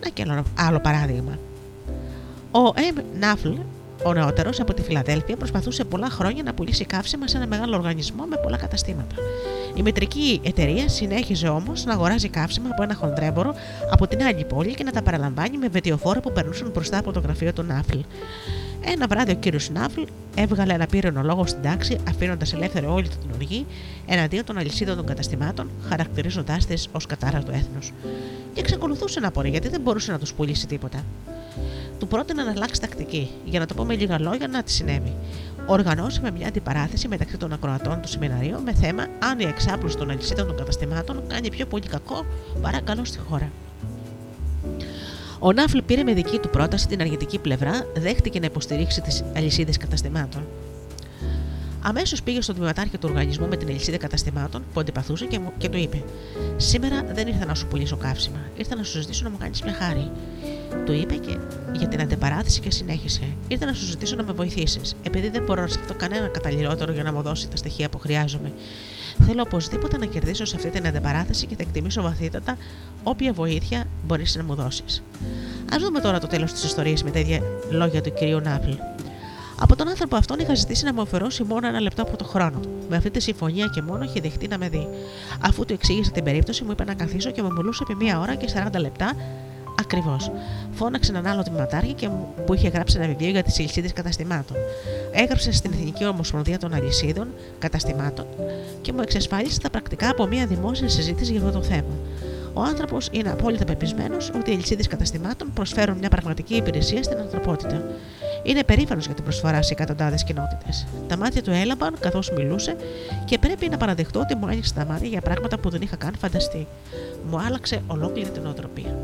Να 0.04 0.10
και 0.10 0.26
άλλο, 0.28 0.44
άλλο 0.58 0.80
παράδειγμα. 0.80 1.40
Ο 2.52 2.74
Εμ 2.76 3.20
Νάφλ 3.20 3.52
ο 4.04 4.14
νεότερος 4.14 4.60
από 4.60 4.74
τη 4.74 4.82
Φιλαδέλφια 4.82 5.38
προσπαθούσε 5.38 5.84
πολλά 5.84 6.10
χρόνια 6.10 6.44
να 6.44 6.54
πουλήσει 6.54 6.86
καύσιμα 6.86 7.28
σε 7.28 7.38
ένα 7.38 7.48
μεγάλο 7.48 7.76
οργανισμό 7.76 8.26
με 8.26 8.38
πολλά 8.44 8.58
καταστήματα. 8.58 9.16
Η 9.76 9.82
μετρική 9.82 10.42
εταιρεία 10.44 10.90
συνέχιζε 10.90 11.48
όμως 11.48 11.86
να 11.86 11.94
αγοράζει 11.94 12.30
καύσιμα 12.30 12.70
από 12.72 12.84
ένα 12.84 12.94
χοντρέμπορο 12.94 13.54
από 13.92 14.08
την 14.08 14.24
άλλη 14.24 14.46
πόλη 14.46 14.74
και 14.74 14.84
να 14.84 14.92
τα 14.92 15.02
παραλαμβάνει 15.02 15.58
με 15.58 15.68
βετιοφόρα 15.68 16.20
που 16.20 16.32
περνούσαν 16.32 16.70
μπροστά 16.74 16.98
από 16.98 17.12
το 17.12 17.20
γραφείο 17.20 17.54
του 17.54 17.64
Νάφλ. 17.64 18.00
Ένα 18.86 19.08
βράδυ 19.08 19.32
ο 19.32 19.36
κύριος 19.36 19.70
Νάφλ 19.70 20.02
έβγαλε 20.36 20.74
ένα 20.74 20.86
πύρονο 20.86 21.22
λόγο 21.22 21.46
στην 21.46 21.62
τάξη, 21.62 21.98
αφήνοντας 22.10 22.54
ελεύθερη 22.54 22.86
όλη 22.86 23.08
την 23.08 23.30
οργή 23.34 23.66
εναντίον 24.06 24.46
των 24.46 24.58
αλυσίδων 24.58 24.96
των 24.96 25.06
καταστημάτων, 25.06 25.70
χαρακτηρίζοντάς 25.90 26.66
τις 26.66 26.88
ως 26.92 27.06
κατάρα 27.06 27.40
του 27.40 27.52
έθνου. 27.52 27.80
Και 28.54 28.60
εξακολουθούσε 28.60 29.20
να 29.20 29.32
πορεί 29.32 29.50
γιατί 29.50 29.68
δεν 29.70 29.82
μπορούσε 29.82 30.12
να 30.12 30.20
τους 30.20 30.34
πουλήσει 30.34 30.68
τίποτα 30.68 31.04
του 32.04 32.10
πρότεινε 32.10 32.44
να 32.44 32.52
αλλάξει 32.52 32.82
τακτική. 32.82 33.30
Για 33.46 33.60
να 33.60 33.66
το 33.66 33.74
πω 33.74 33.84
με 33.84 33.96
λίγα 33.96 34.20
λόγια, 34.20 34.48
να 34.48 34.64
τη 34.64 34.72
συνέβη. 34.72 35.16
Οργανώσαμε 35.66 36.32
μια 36.32 36.48
αντιπαράθεση 36.48 37.08
μεταξύ 37.08 37.38
των 37.38 37.54
ακροατών 37.54 38.02
του 38.02 38.08
σεμιναρίου 38.08 38.62
με 38.64 38.74
θέμα 38.74 39.08
αν 39.20 39.40
η 39.40 39.44
εξάπλωση 39.44 39.98
των 39.98 40.10
αλυσίδων 40.10 40.48
των 40.48 40.56
καταστημάτων 40.56 41.24
κάνει 41.28 41.50
πιο 41.50 41.66
πολύ 41.66 41.88
κακό 41.88 42.26
παρά 42.62 42.82
καλό 42.82 43.06
στη 43.06 43.18
χώρα. 43.18 43.52
Ο 45.40 45.52
Νάφλ 45.52 45.78
πήρε 45.78 46.04
με 46.04 46.14
δική 46.14 46.38
του 46.38 46.50
πρόταση 46.50 46.88
την 46.88 47.02
αργητική 47.02 47.40
πλευρά, 47.40 47.86
δέχτηκε 47.96 48.40
να 48.40 48.46
υποστηρίξει 48.46 49.02
τις 49.02 49.24
αλυσίδες 49.36 49.78
καταστημάτων. 49.78 50.48
Αμέσως 51.82 52.24
πήγε 52.24 52.42
στον 52.42 52.56
τμήματάρχη 52.56 52.98
του 52.98 53.08
οργανισμού 53.10 53.48
με 53.48 53.58
την 53.58 53.68
αλυσίδα 53.68 53.98
καταστημάτων 53.98 54.64
που 54.74 54.80
αντιπαθούσε 54.80 55.26
και, 55.26 55.40
μου, 55.40 55.54
και 55.58 55.70
του 55.70 55.78
είπε: 55.78 56.04
Σήμερα 56.58 57.06
δεν 57.14 57.28
ήρθα 57.28 57.46
να 57.46 57.56
σου 57.56 57.68
πουλήσω 57.68 57.98
καύσιμα. 57.98 58.40
Ήρθα 58.58 58.76
να 58.76 58.84
σου 58.84 59.02
ζητήσω 59.02 59.24
να 59.24 59.30
μου 59.30 59.38
κάνεις 59.38 59.62
μια 59.62 59.74
χάρη. 59.74 60.12
Του 60.86 60.94
είπε 60.94 61.16
και 61.16 61.38
για 61.74 61.88
την 61.88 62.02
αντεπαράθεση 62.02 62.60
και 62.60 62.72
συνέχισε. 62.72 63.22
Ήρθα 63.48 63.66
να 63.66 63.74
σου 63.74 63.86
ζητήσω 63.86 64.16
να 64.16 64.24
με 64.24 64.34
βοηθήσεις, 64.34 64.96
επειδή 65.04 65.30
δεν 65.30 65.44
μπορώ 65.44 65.62
να 65.62 65.68
σκεφτώ 65.68 65.94
κανένα 65.94 66.28
καταλληλότερο 66.28 66.92
για 66.92 67.04
να 67.04 67.14
μου 67.14 67.22
δώσει 67.22 67.48
τα 67.48 67.56
στοιχεία 67.56 67.90
που 67.90 68.00
χρειάζομαι. 68.00 68.52
Θέλω 69.26 69.42
οπωσδήποτε 69.42 69.98
να 69.98 70.06
κερδίσω 70.06 70.46
σε 70.46 70.56
αυτή 70.56 70.70
την 70.70 70.88
αντεπαράθεση 70.88 71.46
και 71.46 71.56
θα 71.56 71.64
εκτιμήσω 71.64 72.02
βαθύτατα 72.02 72.58
όποια 73.04 73.34
βοήθεια 73.34 73.84
μπορείς 74.06 74.36
να 74.36 74.44
μου 74.44 74.56
δώσεις. 74.56 75.04
Α 75.74 75.78
δούμε 75.80 76.00
τώρα 76.00 76.20
το 76.20 76.28
τέλος 76.28 76.52
της 76.52 76.64
ιστορίας 76.64 77.04
με 77.04 77.12
τέτοια 77.12 77.42
λόγια 77.70 78.02
του 78.02 78.14
κυρίου 78.14 78.40
Νάπλ. 78.40 78.72
Από 79.60 79.76
τον 79.76 79.88
άνθρωπο 79.88 80.16
αυτόν 80.16 80.40
είχα 80.40 80.56
ζητήσει 80.56 80.86
να 80.86 80.94
μου 80.94 81.02
αφαιρώσει 81.02 81.44
μόνο 81.44 81.68
ένα 81.68 81.80
λεπτό 81.80 82.02
από 82.02 82.18
το 82.18 82.26
χρόνο 82.26 82.60
του. 82.60 82.70
Με 82.90 82.96
αυτή 82.96 83.10
τη 83.12 83.20
συμφωνία 83.20 83.66
και 83.66 83.82
μόνο 83.82 84.04
είχε 84.04 84.20
δεχτεί 84.20 84.48
να 84.48 84.58
με 84.58 84.70
δει. 84.70 84.88
Αφού 85.42 85.66
του 85.66 85.74
εξήγησε 85.74 86.12
την 86.12 86.24
περίπτωση, 86.24 86.64
μου 86.64 86.72
είπε 86.72 86.84
να 86.84 86.94
καθίσω 86.94 87.32
και 87.32 87.42
μου 87.42 87.52
μιλούσε 87.52 87.84
επί 87.90 88.04
μία 88.04 88.20
ώρα 88.20 88.36
και 88.36 88.48
40 88.74 88.80
λεπτά 88.80 89.14
Ακριβώς. 89.80 90.32
Φώναξε 90.72 91.12
έναν 91.12 91.28
άλλο 91.28 91.44
τμήματάρχη 91.44 91.94
και 91.94 92.10
που 92.46 92.54
είχε 92.54 92.68
γράψει 92.68 92.98
ένα 92.98 93.08
βιβλίο 93.08 93.30
για 93.30 93.44
τις 93.44 93.60
αλυσίδε 93.60 93.90
καταστημάτων. 93.90 94.58
Έγραψε 95.12 95.52
στην 95.52 95.72
Εθνική 95.74 96.06
Ομοσπονδία 96.06 96.58
των 96.58 96.74
Αλυσίδων 96.74 97.28
Καταστημάτων 97.60 98.26
και 98.82 98.94
μου 98.94 99.02
εξασφάλισε 99.02 99.60
τα 99.60 99.70
πρακτικά 99.70 100.10
από 100.10 100.26
μια 100.26 100.46
δημόσια 100.46 100.90
συζήτηση 100.90 101.32
για 101.32 101.42
αυτό 101.42 101.60
το 101.60 101.66
θέμα. 101.66 101.94
Ο 102.54 102.62
άνθρωπος 102.62 103.08
είναι 103.12 103.30
απόλυτα 103.32 103.66
πεπισμένος 103.66 104.32
ότι 104.36 104.52
οι 104.52 104.54
αλυσίδε 104.54 104.84
καταστημάτων 104.84 105.54
προσφέρουν 105.54 105.98
μια 105.98 106.10
πραγματική 106.10 106.56
υπηρεσία 106.56 107.04
στην 107.04 107.18
ανθρωπότητα. 107.18 107.84
Είναι 108.44 108.64
περήφανος 108.64 109.06
για 109.06 109.16
την 109.16 109.24
προσφορά 109.24 109.62
σε 109.62 109.74
εκατοντάδες 109.74 110.24
κοινότητες. 110.24 110.86
Τα 111.08 111.18
μάτια 111.18 111.42
του 111.42 111.52
έλαμπαν 111.52 111.96
καθώς 112.00 112.32
μιλούσε 112.32 112.76
και 113.26 113.38
πρέπει 113.38 113.70
να 113.70 113.78
παραδεχτώ 113.78 114.20
ότι 114.20 114.36
μου 114.36 114.48
άνοιξε 114.48 114.74
τα 114.74 114.86
μάτια 114.86 115.08
για 115.08 115.22
πράγματα 115.22 115.58
που 115.58 115.70
δεν 115.70 115.82
είχα 115.82 115.96
καν 115.96 116.14
φανταστεί. 116.20 116.68
Μου 117.30 117.40
άλλαξε 117.40 117.82
ολόκληρη 117.88 118.30
την 118.30 118.46
οτροπία. 118.46 118.98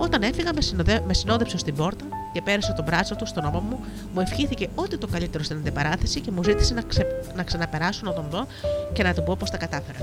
Όταν 0.00 0.22
έφυγα, 0.22 0.52
με, 0.54 0.60
συνοδε... 0.60 1.02
με 1.06 1.14
συνόδεψε 1.14 1.58
στην 1.58 1.74
πόρτα 1.74 2.04
και 2.32 2.42
πέρασε 2.42 2.72
τον 2.72 2.84
μπράτσο 2.84 3.16
του 3.16 3.26
στον 3.26 3.44
ώμο 3.44 3.60
μου, 3.60 3.84
μου 4.14 4.20
ευχήθηκε 4.20 4.68
ό,τι 4.74 4.98
το 4.98 5.06
καλύτερο 5.06 5.44
στην 5.44 5.56
αντιπαράθεση 5.56 6.20
και 6.20 6.30
μου 6.30 6.42
ζήτησε 6.42 6.74
να, 6.74 6.82
ξε... 6.82 7.06
να 7.36 7.42
ξαναπεράσω 7.42 8.00
να 8.04 8.12
τον 8.12 8.24
δω 8.30 8.46
και 8.92 9.02
να 9.02 9.14
του 9.14 9.22
πω 9.22 9.36
πώς 9.38 9.50
τα 9.50 9.56
κατάφερα. 9.56 9.98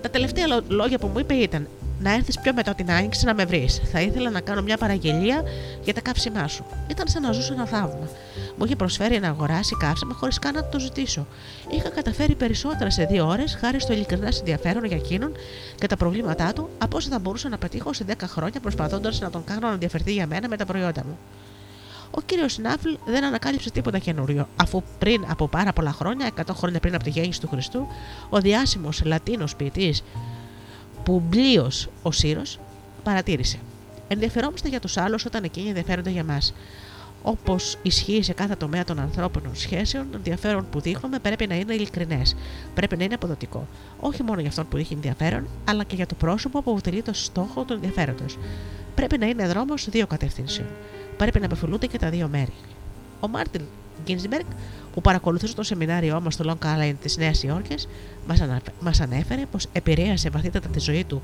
Τα 0.00 0.10
τελευταία 0.10 0.44
λόγια 0.68 0.98
που 0.98 1.06
μου 1.06 1.18
είπε 1.18 1.34
ήταν: 1.34 1.68
να 2.00 2.12
έρθεις 2.12 2.38
πιο 2.38 2.52
μετά 2.54 2.74
την 2.74 2.90
άνοιξη 2.90 3.24
να 3.24 3.34
με 3.34 3.44
βρεις. 3.44 3.80
Θα 3.92 4.00
ήθελα 4.00 4.30
να 4.30 4.40
κάνω 4.40 4.62
μια 4.62 4.76
παραγγελία 4.76 5.42
για 5.82 5.94
τα 5.94 6.00
καύσιμά 6.00 6.48
σου. 6.48 6.64
Ήταν 6.90 7.08
σαν 7.08 7.22
να 7.22 7.32
ζούσε 7.32 7.52
ένα 7.52 7.66
θαύμα. 7.66 8.08
Μου 8.56 8.64
είχε 8.64 8.76
προσφέρει 8.76 9.20
να 9.20 9.28
αγοράσει 9.28 9.76
καύσιμα 9.76 10.14
χωρίς 10.14 10.38
καν 10.38 10.54
να 10.54 10.64
το 10.68 10.78
ζητήσω. 10.78 11.26
Είχα 11.70 11.88
καταφέρει 11.88 12.34
περισσότερα 12.34 12.90
σε 12.90 13.04
δύο 13.04 13.26
ώρες 13.26 13.56
χάρη 13.60 13.80
στο 13.80 13.92
ειλικρινά 13.92 14.28
ενδιαφέρον 14.38 14.84
για 14.84 14.96
εκείνον 14.96 15.32
και 15.78 15.86
τα 15.86 15.96
προβλήματά 15.96 16.52
του 16.52 16.68
από 16.78 16.96
όσα 16.96 17.08
θα 17.10 17.18
μπορούσα 17.18 17.48
να 17.48 17.58
πετύχω 17.58 17.92
σε 17.92 18.04
10 18.08 18.12
χρόνια 18.24 18.60
προσπαθώντας 18.60 19.20
να 19.20 19.30
τον 19.30 19.44
κάνω 19.44 19.66
να 19.66 19.72
ενδιαφερθεί 19.72 20.12
για 20.12 20.26
μένα 20.26 20.48
με 20.48 20.56
τα 20.56 20.64
προϊόντα 20.64 21.04
μου. 21.04 21.18
Ο 22.16 22.20
κύριος 22.20 22.52
Σνάφλ 22.52 22.88
δεν 23.04 23.24
ανακάλυψε 23.24 23.70
τίποτα 23.70 23.98
καινούριο, 23.98 24.48
αφού 24.56 24.82
πριν 24.98 25.24
από 25.28 25.48
πάρα 25.48 25.72
πολλά 25.72 25.92
χρόνια, 25.92 26.30
100 26.36 26.42
χρόνια 26.54 26.80
πριν 26.80 26.94
από 26.94 27.04
τη 27.04 27.10
γέννηση 27.10 27.40
του 27.40 27.48
Χριστού, 27.48 27.86
ο 28.28 28.40
διάσημος 28.40 29.02
Λατίνος 29.04 29.56
ποιητής 29.56 30.02
Πουμπλίο 31.04 31.70
ο 32.02 32.12
Σύρος 32.12 32.58
παρατήρησε. 33.02 33.58
Ενδιαφερόμαστε 34.08 34.68
για 34.68 34.80
τους 34.80 34.96
άλλους 34.96 35.24
όταν 35.24 35.44
εκείνοι 35.44 35.68
ενδιαφέρονται 35.68 36.10
για 36.10 36.24
μας. 36.24 36.54
Όπως 37.22 37.78
ισχύει 37.82 38.22
σε 38.22 38.32
κάθε 38.32 38.54
τομέα 38.54 38.84
των 38.84 38.98
ανθρώπινων 38.98 39.56
σχέσεων, 39.56 40.06
το 40.10 40.16
ενδιαφέρον 40.16 40.66
που 40.70 40.80
δείχνουμε 40.80 41.18
πρέπει 41.18 41.46
να 41.46 41.54
είναι 41.54 41.74
ειλικρινές. 41.74 42.36
Πρέπει 42.74 42.96
να 42.96 43.04
είναι 43.04 43.14
αποδοτικό. 43.14 43.66
Όχι 44.00 44.22
μόνο 44.22 44.40
για 44.40 44.48
αυτόν 44.48 44.68
που 44.68 44.76
δείχνει 44.76 44.96
ενδιαφέρον, 44.96 45.48
αλλά 45.64 45.84
και 45.84 45.94
για 45.94 46.06
το 46.06 46.14
πρόσωπο 46.14 46.62
που 46.62 46.70
αποτελεί 46.70 47.02
το 47.02 47.12
στόχο 47.12 47.62
του 47.62 47.72
ενδιαφέροντος. 47.72 48.38
Πρέπει 48.94 49.18
να 49.18 49.26
είναι 49.26 49.46
δρόμος 49.46 49.88
δύο 49.90 50.06
κατευθύνσεων. 50.06 50.68
Πρέπει 51.16 51.38
να 51.38 51.46
απευθυνούνται 51.46 51.86
και 51.86 51.98
τα 51.98 52.10
δύο 52.10 52.28
μέρη. 52.28 52.52
Ο 53.20 53.28
Μάρτιν 53.28 53.62
Γκίνσμπεργκ, 54.04 54.46
που 54.94 55.00
παρακολουθούσε 55.00 55.54
το 55.54 55.62
σεμινάριό 55.62 56.20
μας 56.20 56.34
στο 56.34 56.44
Long 56.48 56.66
Island 56.66 56.94
της 57.02 57.16
Νέας 57.16 57.42
Υόρκης, 57.42 57.88
μας 58.80 59.00
ανέφερε 59.00 59.46
πως 59.50 59.66
επηρέασε 59.72 60.30
βαθύτατα 60.30 60.68
τη 60.68 60.80
ζωή 60.80 61.04
του 61.04 61.20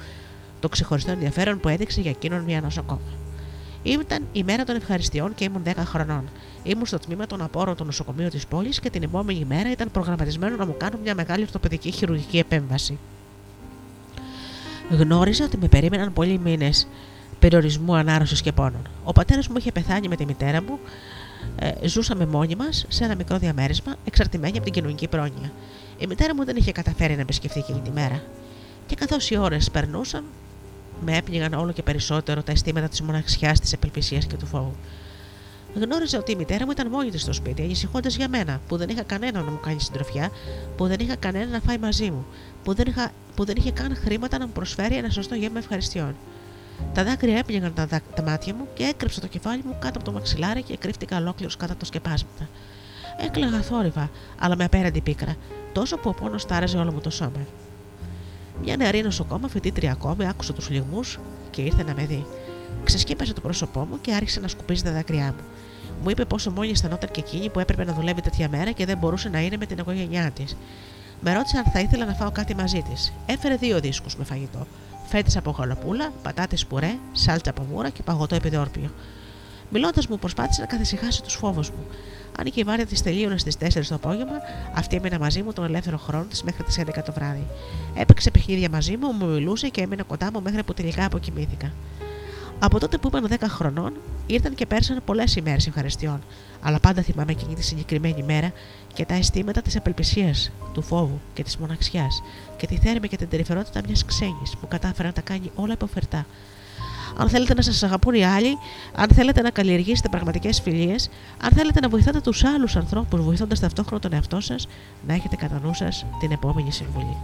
το 0.60 0.68
ξεχωριστό 0.68 1.10
ενδιαφέρον 1.10 1.60
που 1.60 1.68
έδειξε 1.68 2.00
για 2.00 2.10
εκείνον 2.10 2.42
μια 2.42 2.60
νοσοκόμα. 2.60 3.00
Ήταν 3.82 4.26
η 4.32 4.42
μέρα 4.42 4.64
των 4.64 4.76
ευχαριστειών 4.76 5.34
και 5.34 5.44
ήμουν 5.44 5.62
10 5.64 5.72
χρονών. 5.76 6.24
Ήμουν 6.62 6.86
στο 6.86 6.98
τμήμα 6.98 7.26
των 7.26 7.42
απόρων 7.42 7.76
του 7.76 7.84
νοσοκομείου 7.84 8.28
της 8.28 8.46
πόλης 8.46 8.80
και 8.80 8.90
την 8.90 9.02
επόμενη 9.02 9.44
μέρα 9.48 9.70
ήταν 9.70 9.90
προγραμματισμένο 9.90 10.56
να 10.56 10.66
μου 10.66 10.74
κάνουν 10.76 11.00
μια 11.00 11.14
μεγάλη 11.14 11.42
ορθοπαιδική 11.42 11.90
χειρουργική 11.90 12.38
επέμβαση. 12.38 12.98
Γνώριζα 14.90 15.44
ότι 15.44 15.56
με 15.56 15.68
περίμεναν 15.68 16.12
πολλοί 16.12 16.38
μήνες 16.38 16.86
περιορισμού 17.38 17.94
ανάρρωσης 17.94 18.40
και 18.40 18.52
πόνων. 18.52 18.88
Ο 19.04 19.12
πατέρας 19.12 19.48
μου 19.48 19.56
είχε 19.58 19.72
πεθάνει 19.72 20.08
με 20.08 20.16
τη 20.16 20.26
μητέρα 20.26 20.62
μου, 20.62 20.78
ε, 20.82 20.88
ζούσαμε 21.84 22.26
μόνοι 22.26 22.56
μας 22.56 22.84
σε 22.88 23.04
ένα 23.04 23.14
μικρό 23.14 23.38
διαμέρισμα, 23.38 23.96
εξαρτημένοι 24.04 24.56
από 24.56 24.64
την 24.64 24.72
κοινωνική 24.72 25.08
πρόνοια. 25.08 25.52
Η 25.98 26.06
μητέρα 26.06 26.34
μου 26.34 26.44
δεν 26.44 26.56
είχε 26.56 26.72
καταφέρει 26.72 27.14
να 27.14 27.20
επισκεφθεί 27.20 27.58
εκείνη 27.58 27.80
τη 27.80 27.90
μέρα. 27.90 28.22
Και 28.86 28.94
καθώς 28.94 29.30
οι 29.30 29.36
ώρες 29.36 29.70
περνούσαν, 29.70 30.24
με 31.04 31.16
έπνιγαν 31.16 31.52
όλο 31.52 31.72
και 31.72 31.82
περισσότερο 31.82 32.42
τα 32.42 32.52
αισθήματα 32.52 32.88
της 32.88 33.00
μοναξιάς, 33.00 33.60
της 33.60 33.72
απελπισία 33.72 34.18
και 34.18 34.36
του 34.36 34.46
φόβου. 34.46 34.74
Γνώριζα 35.74 36.18
ότι 36.18 36.32
η 36.32 36.36
μητέρα 36.36 36.64
μου 36.64 36.70
ήταν 36.70 36.88
μόνη 36.90 37.10
της 37.10 37.22
στο 37.22 37.32
σπίτι, 37.32 37.62
ανησυχώντας 37.62 38.16
για 38.16 38.28
μένα, 38.28 38.60
που 38.68 38.76
δεν 38.76 38.88
είχα 38.88 39.02
κανένα 39.02 39.42
να 39.42 39.50
μου 39.50 39.60
κάνει 39.62 39.80
συντροφιά, 39.80 40.30
που 40.76 40.86
δεν 40.86 41.00
είχα 41.00 41.16
κανένα 41.16 41.50
να 41.50 41.60
φάει 41.60 41.78
μαζί 41.78 42.10
μου, 42.10 42.26
που 42.64 42.74
δεν, 42.74 42.86
είχα, 42.86 43.10
που 43.34 43.44
δεν 43.44 43.56
είχε 43.58 43.72
καν 43.72 43.96
χρήματα 43.96 44.38
να 44.38 44.46
μου 44.46 44.52
προσφέρει 44.52 44.96
ένα 44.96 45.10
σωστό 45.10 45.34
γεύμα 45.34 45.58
ευχαριστειών. 45.58 46.14
Τα 46.94 47.04
δάκρυα 47.04 47.38
έπληγαν 47.38 47.74
τα, 47.74 47.86
τα 48.14 48.22
μάτια 48.22 48.54
μου 48.54 48.66
και 48.74 48.84
έκρυψα 48.84 49.20
το 49.20 49.26
κεφάλι 49.26 49.62
μου 49.66 49.76
κάτω 49.78 49.98
από 49.98 50.04
το 50.04 50.12
μαξιλάρι 50.12 50.62
και 50.62 50.76
κρύφτηκα 50.76 51.16
ολόκληρος 51.16 51.56
κάτω 51.56 51.70
από 51.70 51.80
το 51.80 51.86
σκεπάσματα. 51.86 52.48
Έκλαιγα 53.18 53.60
θόρυβα, 53.60 54.10
αλλά 54.38 54.56
με 54.56 54.64
απέραντη 54.64 55.00
πίκρα, 55.00 55.34
τόσο 55.72 55.96
που 55.96 56.08
ο 56.08 56.14
πόνος 56.14 56.46
τάραζε 56.46 56.78
όλο 56.78 56.92
μου 56.92 57.00
το 57.00 57.10
σώμα. 57.10 57.46
Μια 58.62 58.76
νεαρή 58.76 59.02
νοσοκόμα, 59.02 59.48
φοιτήτρια 59.48 59.92
ακόμη, 59.92 60.28
άκουσε 60.28 60.52
τους 60.52 60.70
λιγμούς 60.70 61.18
και 61.50 61.62
ήρθε 61.62 61.82
να 61.82 61.94
με 61.94 62.04
δει. 62.04 62.26
Ξεσκέπασε 62.84 63.32
το 63.32 63.40
πρόσωπό 63.40 63.80
μου 63.90 64.00
και 64.00 64.14
άρχισε 64.14 64.40
να 64.40 64.48
σκουπίζει 64.48 64.82
τα 64.82 64.92
δάκρυά 64.92 65.26
μου. 65.26 65.44
Μου 66.02 66.10
είπε 66.10 66.24
πόσο 66.24 66.50
μόνη 66.50 66.70
αισθανόταν 66.70 67.10
και 67.10 67.20
εκείνη 67.20 67.50
που 67.50 67.60
έπρεπε 67.60 67.84
να 67.84 67.92
δουλεύει 67.92 68.20
τέτοια 68.20 68.48
μέρα 68.48 68.70
και 68.70 68.86
δεν 68.86 68.98
μπορούσε 68.98 69.28
να 69.28 69.40
είναι 69.40 69.56
με 69.56 69.66
την 69.66 69.78
οικογένειά 69.78 70.30
της. 70.30 70.56
Με 71.20 71.32
ρώτησε 71.32 71.58
αν 71.58 71.64
θα 71.64 71.80
ήθελα 71.80 72.04
να 72.04 72.14
φάω 72.14 72.30
κάτι 72.30 72.54
μαζί 72.54 72.82
της. 72.90 73.12
Έφερε 73.26 73.54
δύο 73.54 73.80
δίσκους 73.80 74.16
με 74.16 74.24
φαγητό. 74.24 74.66
Φέτε 75.10 75.38
από 75.38 75.50
γαλοπούλα, 75.50 76.12
πατάτες 76.22 76.66
πουρέ, 76.66 76.94
σάλτσα 77.12 77.50
από 77.50 77.62
μούρα 77.62 77.88
και 77.88 78.02
παγωτό 78.02 78.34
επιδόρπιο. 78.34 78.90
Μιλώντας 79.70 80.06
μου, 80.06 80.18
προσπάθησε 80.18 80.60
να 80.60 80.66
καθησυχάσει 80.66 81.22
τους 81.22 81.34
φόβους 81.34 81.70
μου. 81.70 81.86
Αν 82.38 82.44
και 82.44 82.60
η 82.60 82.62
βάρια 82.62 82.86
της 82.86 83.02
τελείωνε 83.02 83.38
στις 83.38 83.56
4 83.56 83.86
το 83.88 83.94
απόγευμα, 83.94 84.36
αυτή 84.74 84.96
έμεινε 84.96 85.18
μαζί 85.18 85.42
μου 85.42 85.52
τον 85.52 85.64
ελεύθερο 85.64 85.98
χρόνο 85.98 86.24
της 86.24 86.42
μέχρι 86.42 86.62
τις 86.62 86.78
11 86.78 87.02
το 87.04 87.12
βράδυ. 87.12 87.46
Έπαιξε 87.94 88.30
παιχνίδια 88.30 88.68
μαζί 88.70 88.96
μου, 88.96 89.12
μου 89.12 89.26
μιλούσε 89.26 89.68
και 89.68 89.80
έμεινε 89.80 90.02
κοντά 90.02 90.30
μου 90.32 90.42
μέχρι 90.42 90.62
που 90.62 90.74
τελικά 90.74 91.04
αποκοιμήθηκα. 91.04 91.72
Από 92.58 92.78
τότε 92.78 92.98
που 92.98 93.10
ήμουν 93.16 93.30
10 93.30 93.36
χρονών, 93.48 93.92
ήρθαν 94.26 94.54
και 94.54 94.66
πέρασαν 94.66 95.02
πολλές 95.04 95.36
ημέρες 95.36 95.66
ευχαριστειών, 95.66 96.20
αλλά 96.62 96.80
πάντα 96.80 97.02
θυμάμαι 97.02 97.32
εκείνη 97.32 97.54
τη 97.54 97.62
συγκεκριμένη 97.62 98.22
μέρα 98.22 98.52
και 98.92 99.04
τα 99.04 99.14
αισθήματα 99.14 99.62
της 99.62 99.76
απελπισίας, 99.76 100.50
του 100.72 100.82
φόβου 100.82 101.20
και 101.34 101.42
της 101.42 101.56
μοναξιάς 101.56 102.22
και 102.56 102.66
τη 102.66 102.76
θέρμη 102.76 103.08
και 103.08 103.16
την 103.16 103.28
περιφερότητα 103.28 103.80
μιας 103.86 104.04
ξένης 104.04 104.56
που 104.60 104.68
κατάφερε 104.68 105.08
να 105.08 105.14
τα 105.14 105.20
κάνει 105.20 105.50
όλα 105.54 105.72
υποφερτά. 105.72 106.26
Αν 107.16 107.28
θέλετε 107.28 107.54
να 107.54 107.62
σας 107.62 107.82
αγαπούν 107.82 108.14
οι 108.14 108.24
άλλοι, 108.24 108.58
αν 108.94 109.08
θέλετε 109.08 109.42
να 109.42 109.50
καλλιεργήσετε 109.50 110.08
πραγματικές 110.08 110.60
φιλίες, 110.60 111.10
αν 111.42 111.50
θέλετε 111.50 111.80
να 111.80 111.88
βοηθάτε 111.88 112.20
τους 112.20 112.44
άλλους 112.44 112.76
ανθρώπους 112.76 113.20
βοηθώντας 113.20 113.60
ταυτόχρονα 113.60 114.00
τον 114.00 114.12
εαυτό 114.12 114.40
σας, 114.40 114.68
να 115.06 115.14
έχετε 115.14 115.36
κατά 115.36 115.60
νου 115.62 115.74
σας 115.74 116.06
την 116.20 116.30
επόμενη 116.30 116.72
συμβουλή. 116.72 117.16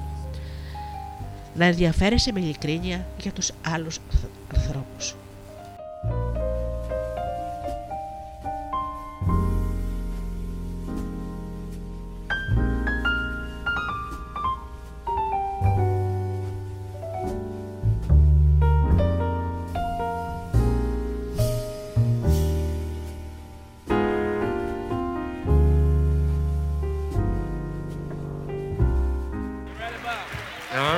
Να 1.55 1.65
ενδιαφέρεσαι 1.65 2.33
με 2.33 2.41
ειλικρίνεια 2.41 3.07
για 3.21 3.33
τους 3.33 3.53
άλλους 3.75 3.99
ανθρώπους. 4.55 5.15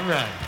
Right. 0.09 0.48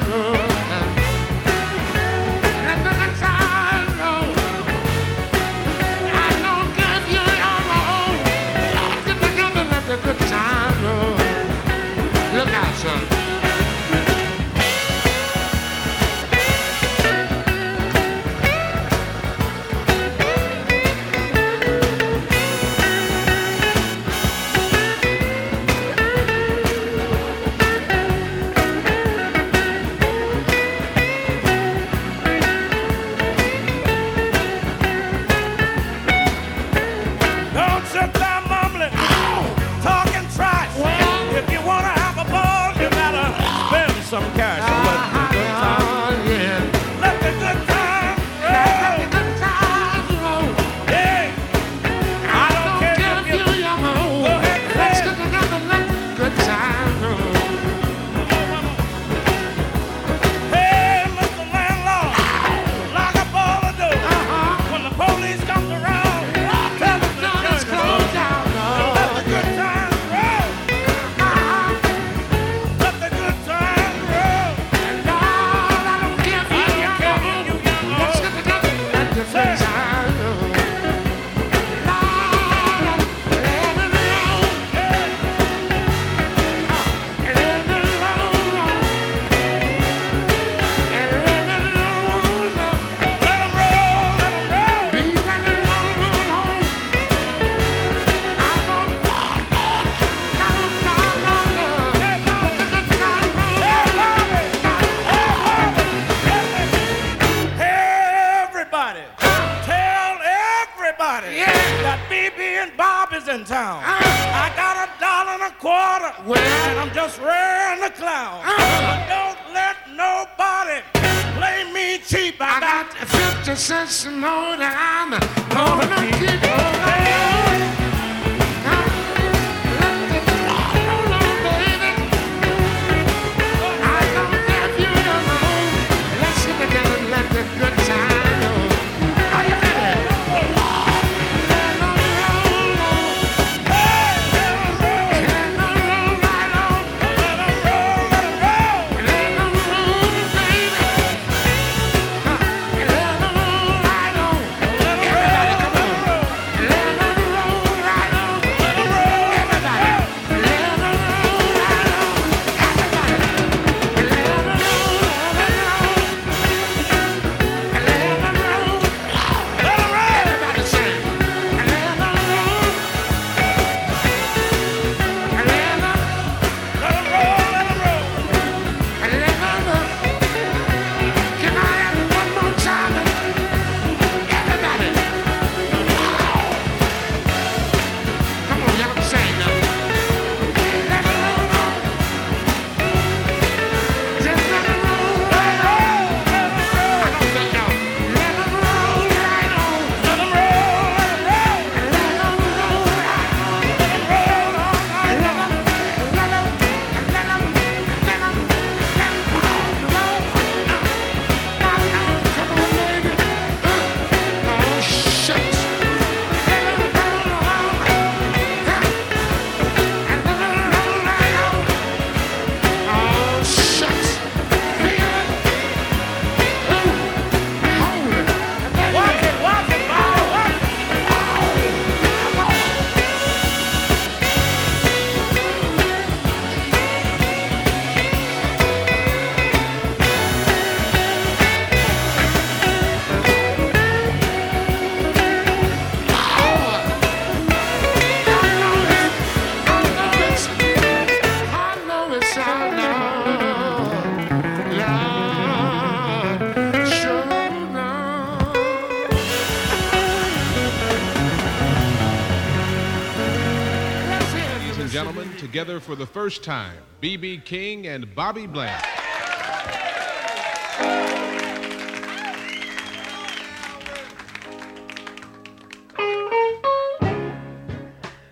for 265.81 265.95
the 265.95 266.05
first 266.05 266.43
time, 266.43 266.77
B.B. 266.99 267.41
King 267.43 267.87
and 267.87 268.13
Bobby 268.13 268.45
Bland. 268.45 268.83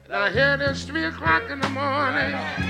Now 0.07 0.29
here 0.31 0.57
it 0.59 0.61
is, 0.61 0.83
three 0.83 1.05
o'clock 1.05 1.49
in 1.49 1.59
the 1.59 1.69
morning. 1.69 2.68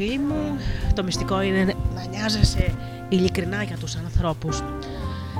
Έτσι 0.00 0.12
λοιπόν 0.12 0.18
φίλοι 0.18 0.18
μου, 0.18 0.58
το 0.94 1.04
μυστικό 1.04 1.42
είναι 1.42 1.74
να 1.94 2.04
νοιάζεσαι 2.06 2.74
ειλικρινά 3.08 3.62
για 3.62 3.76
τους 3.76 3.96
ανθρώπους. 3.96 4.62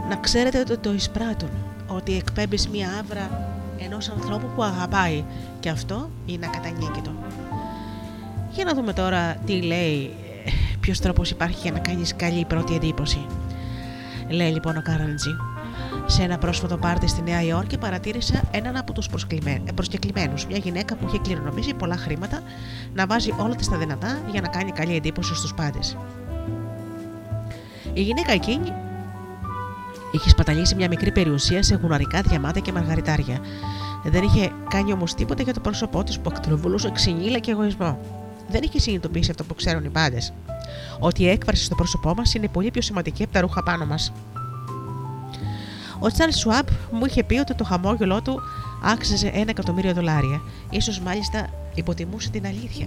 Να 0.09 0.17
ξέρετε 0.17 0.59
ότι 0.59 0.79
το 0.79 0.93
εισπράττουν, 0.93 1.51
ότι 1.87 2.17
εκπέμπεις 2.17 2.69
μία 2.69 2.89
άβρα 3.01 3.55
ενός 3.79 4.09
ανθρώπου 4.09 4.47
που 4.55 4.63
αγαπάει 4.63 5.25
και 5.61 5.69
αυτό 5.69 6.11
είναι 6.27 6.47
ακατανίκητο. 6.47 7.13
Για 8.51 8.65
να 8.65 8.75
δούμε 8.75 8.93
τώρα 8.93 9.35
τι 9.47 9.63
λέει, 9.63 10.15
ε, 10.45 10.51
ποιος 10.81 11.01
τρόπος 11.01 11.31
υπάρχει 11.31 11.59
για 11.63 11.73
να 11.73 11.79
κάνεις 11.79 12.17
καλή 12.17 12.45
πρώτη 12.45 12.75
εντύπωση. 12.75 13.27
Λέει 14.29 14.51
λοιπόν 14.51 14.77
ο 14.77 14.83
Καραντζή. 14.83 15.37
Σε 16.11 16.23
ένα 16.23 16.39
πρόσφατο 16.39 16.77
πάρτι 16.77 17.09
στη 17.09 17.23
Νέα 17.23 17.43
Υόρκη 17.43 17.79
παρατήρησα 17.79 18.43
έναν 18.51 18.77
από 18.77 18.93
τους 18.93 19.09
προσκεκλημένους, 19.75 20.47
μια 20.47 20.57
γυναίκα 20.57 20.97
που 20.97 21.07
είχε 21.09 21.19
κληρονομήσει 21.19 21.75
πολλά 21.75 21.97
χρήματα, 21.97 22.43
να 22.95 23.07
βάζει 23.07 23.35
όλα 23.39 23.55
της 23.55 23.69
τα 23.69 23.77
δυνατά 23.77 24.21
για 24.31 24.41
να 24.41 24.49
κάνει 24.49 24.73
καλή 24.73 24.97
εντύπωση 24.97 25.35
στους 25.35 25.55
πάντες. 25.55 25.97
Η 27.93 28.03
γυναίκα 28.03 28.33
εκείνη 28.33 28.73
είχε 30.13 30.29
σπαταλήσει 30.29 30.75
μια 30.75 30.89
μικρή 30.89 31.13
περιουσία 31.13 31.63
σε 31.63 31.79
γουναρικά 31.83 32.21
διαμάτια 32.21 32.61
και 32.61 32.73
μαργαριτάρια. 32.73 33.39
Δεν 34.05 34.23
είχε 34.23 34.53
κάνει 34.71 34.93
όμως 34.93 35.15
τίποτα 35.15 35.43
για 35.43 35.55
το 35.55 35.61
πρόσωπό 35.61 36.05
της 36.05 36.21
που 36.21 36.31
ακτροβολούσε 36.35 36.91
ξυνήλα 36.91 37.39
και 37.39 37.51
εγωισμό. 37.51 37.99
Δεν 38.49 38.63
είχε 38.63 38.79
συνειδητοποιήσει 38.79 39.31
αυτό 39.31 39.45
που 39.45 39.55
ξέρουν 39.55 39.85
οι 39.85 39.91
πάντες. 39.91 40.33
Ότι 40.99 41.23
η 41.23 41.29
έκφραση 41.29 41.65
στο 41.65 41.75
πρόσωπό 41.75 42.15
μας 42.17 42.35
είναι 42.35 42.49
πολύ 42.49 42.71
πιο 42.71 42.83
σημαντική 42.83 43.23
από 43.23 43.33
τα 43.33 43.41
ρούχα 43.41 43.63
πάνω 43.63 43.87
μας. 43.87 44.13
Ο 46.01 46.09
Τσάρλ 46.09 46.31
Σουάμπ 46.31 46.67
μου 46.91 47.05
είχε 47.07 47.25
πει 47.25 47.39
ότι 47.39 47.55
το 47.55 47.65
χαμόγελό 47.65 48.23
του 48.23 48.41
άξιζε 48.83 49.27
ένα 49.27 49.51
εκατομμύριο 49.51 49.93
δολάρια. 49.93 50.41
Ίσως 50.71 51.01
μάλιστα 51.01 51.47
υποτιμούσε 51.75 52.31
την 52.31 52.47
αλήθεια. 52.47 52.87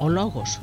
Ο 0.00 0.08
λόγος 0.08 0.60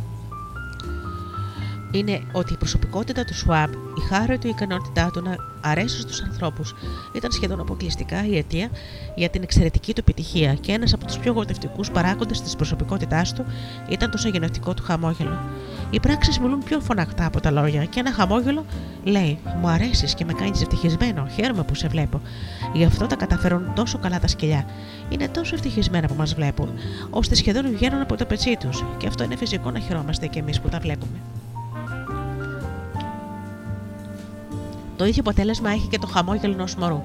είναι 1.91 2.22
ότι 2.31 2.53
η 2.53 2.57
προσωπικότητα 2.57 3.23
του 3.23 3.34
Σουάμπ, 3.34 3.72
η 3.73 4.01
χάρη 4.09 4.38
του, 4.38 4.47
η 4.47 4.49
ικανότητά 4.49 5.09
του 5.14 5.22
να 5.22 5.35
αρέσει 5.61 5.99
στους 6.01 6.22
ανθρώπους 6.22 6.76
ήταν 7.15 7.31
σχεδόν 7.31 7.59
αποκλειστικά 7.59 8.26
η 8.26 8.38
αιτία 8.38 8.69
για 9.15 9.30
την 9.30 9.43
εξαιρετική 9.43 9.93
του 9.93 9.99
επιτυχία 9.99 10.53
και 10.53 10.72
ένας 10.72 10.93
από 10.93 11.05
τους 11.05 11.18
πιο 11.18 11.31
γοητευτικούς 11.31 11.91
παράγοντες 11.91 12.41
της 12.41 12.55
προσωπικότητάς 12.55 13.34
του 13.34 13.45
ήταν 13.89 14.11
το 14.11 14.18
σαγενευτικό 14.18 14.73
του 14.73 14.84
χαμόγελο. 14.84 15.39
Οι 15.89 15.99
πράξεις 15.99 16.39
μιλούν 16.39 16.64
πιο 16.64 16.80
φωναχτά 16.80 17.26
από 17.26 17.39
τα 17.41 17.51
λόγια 17.51 17.85
και 17.85 17.99
ένα 17.99 18.11
χαμόγελο 18.11 18.65
λέει: 19.03 19.39
Μου 19.61 19.68
αρέσεις 19.68 20.14
και 20.14 20.26
με 20.26 20.34
κάνεις 20.34 20.61
ευτυχισμένο. 20.61 21.27
Χαίρομαι 21.35 21.64
που 21.64 21.76
σε 21.76 21.88
βλέπω. 21.88 22.22
Γι' 22.73 22.85
αυτό 22.85 23.07
τα 23.07 23.15
καταφέρουν 23.15 23.73
τόσο 23.76 23.97
καλά 23.97 24.19
τα 24.19 24.27
σκυλιά. 24.27 24.65
Είναι 25.09 25.27
τόσο 25.27 25.55
ευτυχισμένα 25.55 26.07
που 26.07 26.15
μας 26.18 26.34
βλέπουν, 26.34 26.69
ώστε 27.09 27.35
σχεδόν 27.35 27.69
βγαίνουν 27.69 28.01
από 28.01 28.15
το 28.15 28.26
πετσί 28.26 28.57
τους. 28.59 28.84
Και 28.97 29.07
αυτό 29.07 29.23
είναι 29.23 29.35
φυσικό 29.35 29.72
να 29.72 29.80
χαιρόμαστε 29.80 30.27
κι 30.27 30.39
εμείς 30.39 30.61
που 30.61 30.69
τα 30.69 30.80
βλέπουμε. 30.80 31.18
Το 34.97 35.05
ίδιο 35.05 35.21
αποτέλεσμα 35.25 35.69
έχει 35.69 35.87
και 35.87 35.99
το 35.99 36.07
χαμόγελο 36.07 36.53
ενός 36.53 36.75
μωρού. 36.75 37.03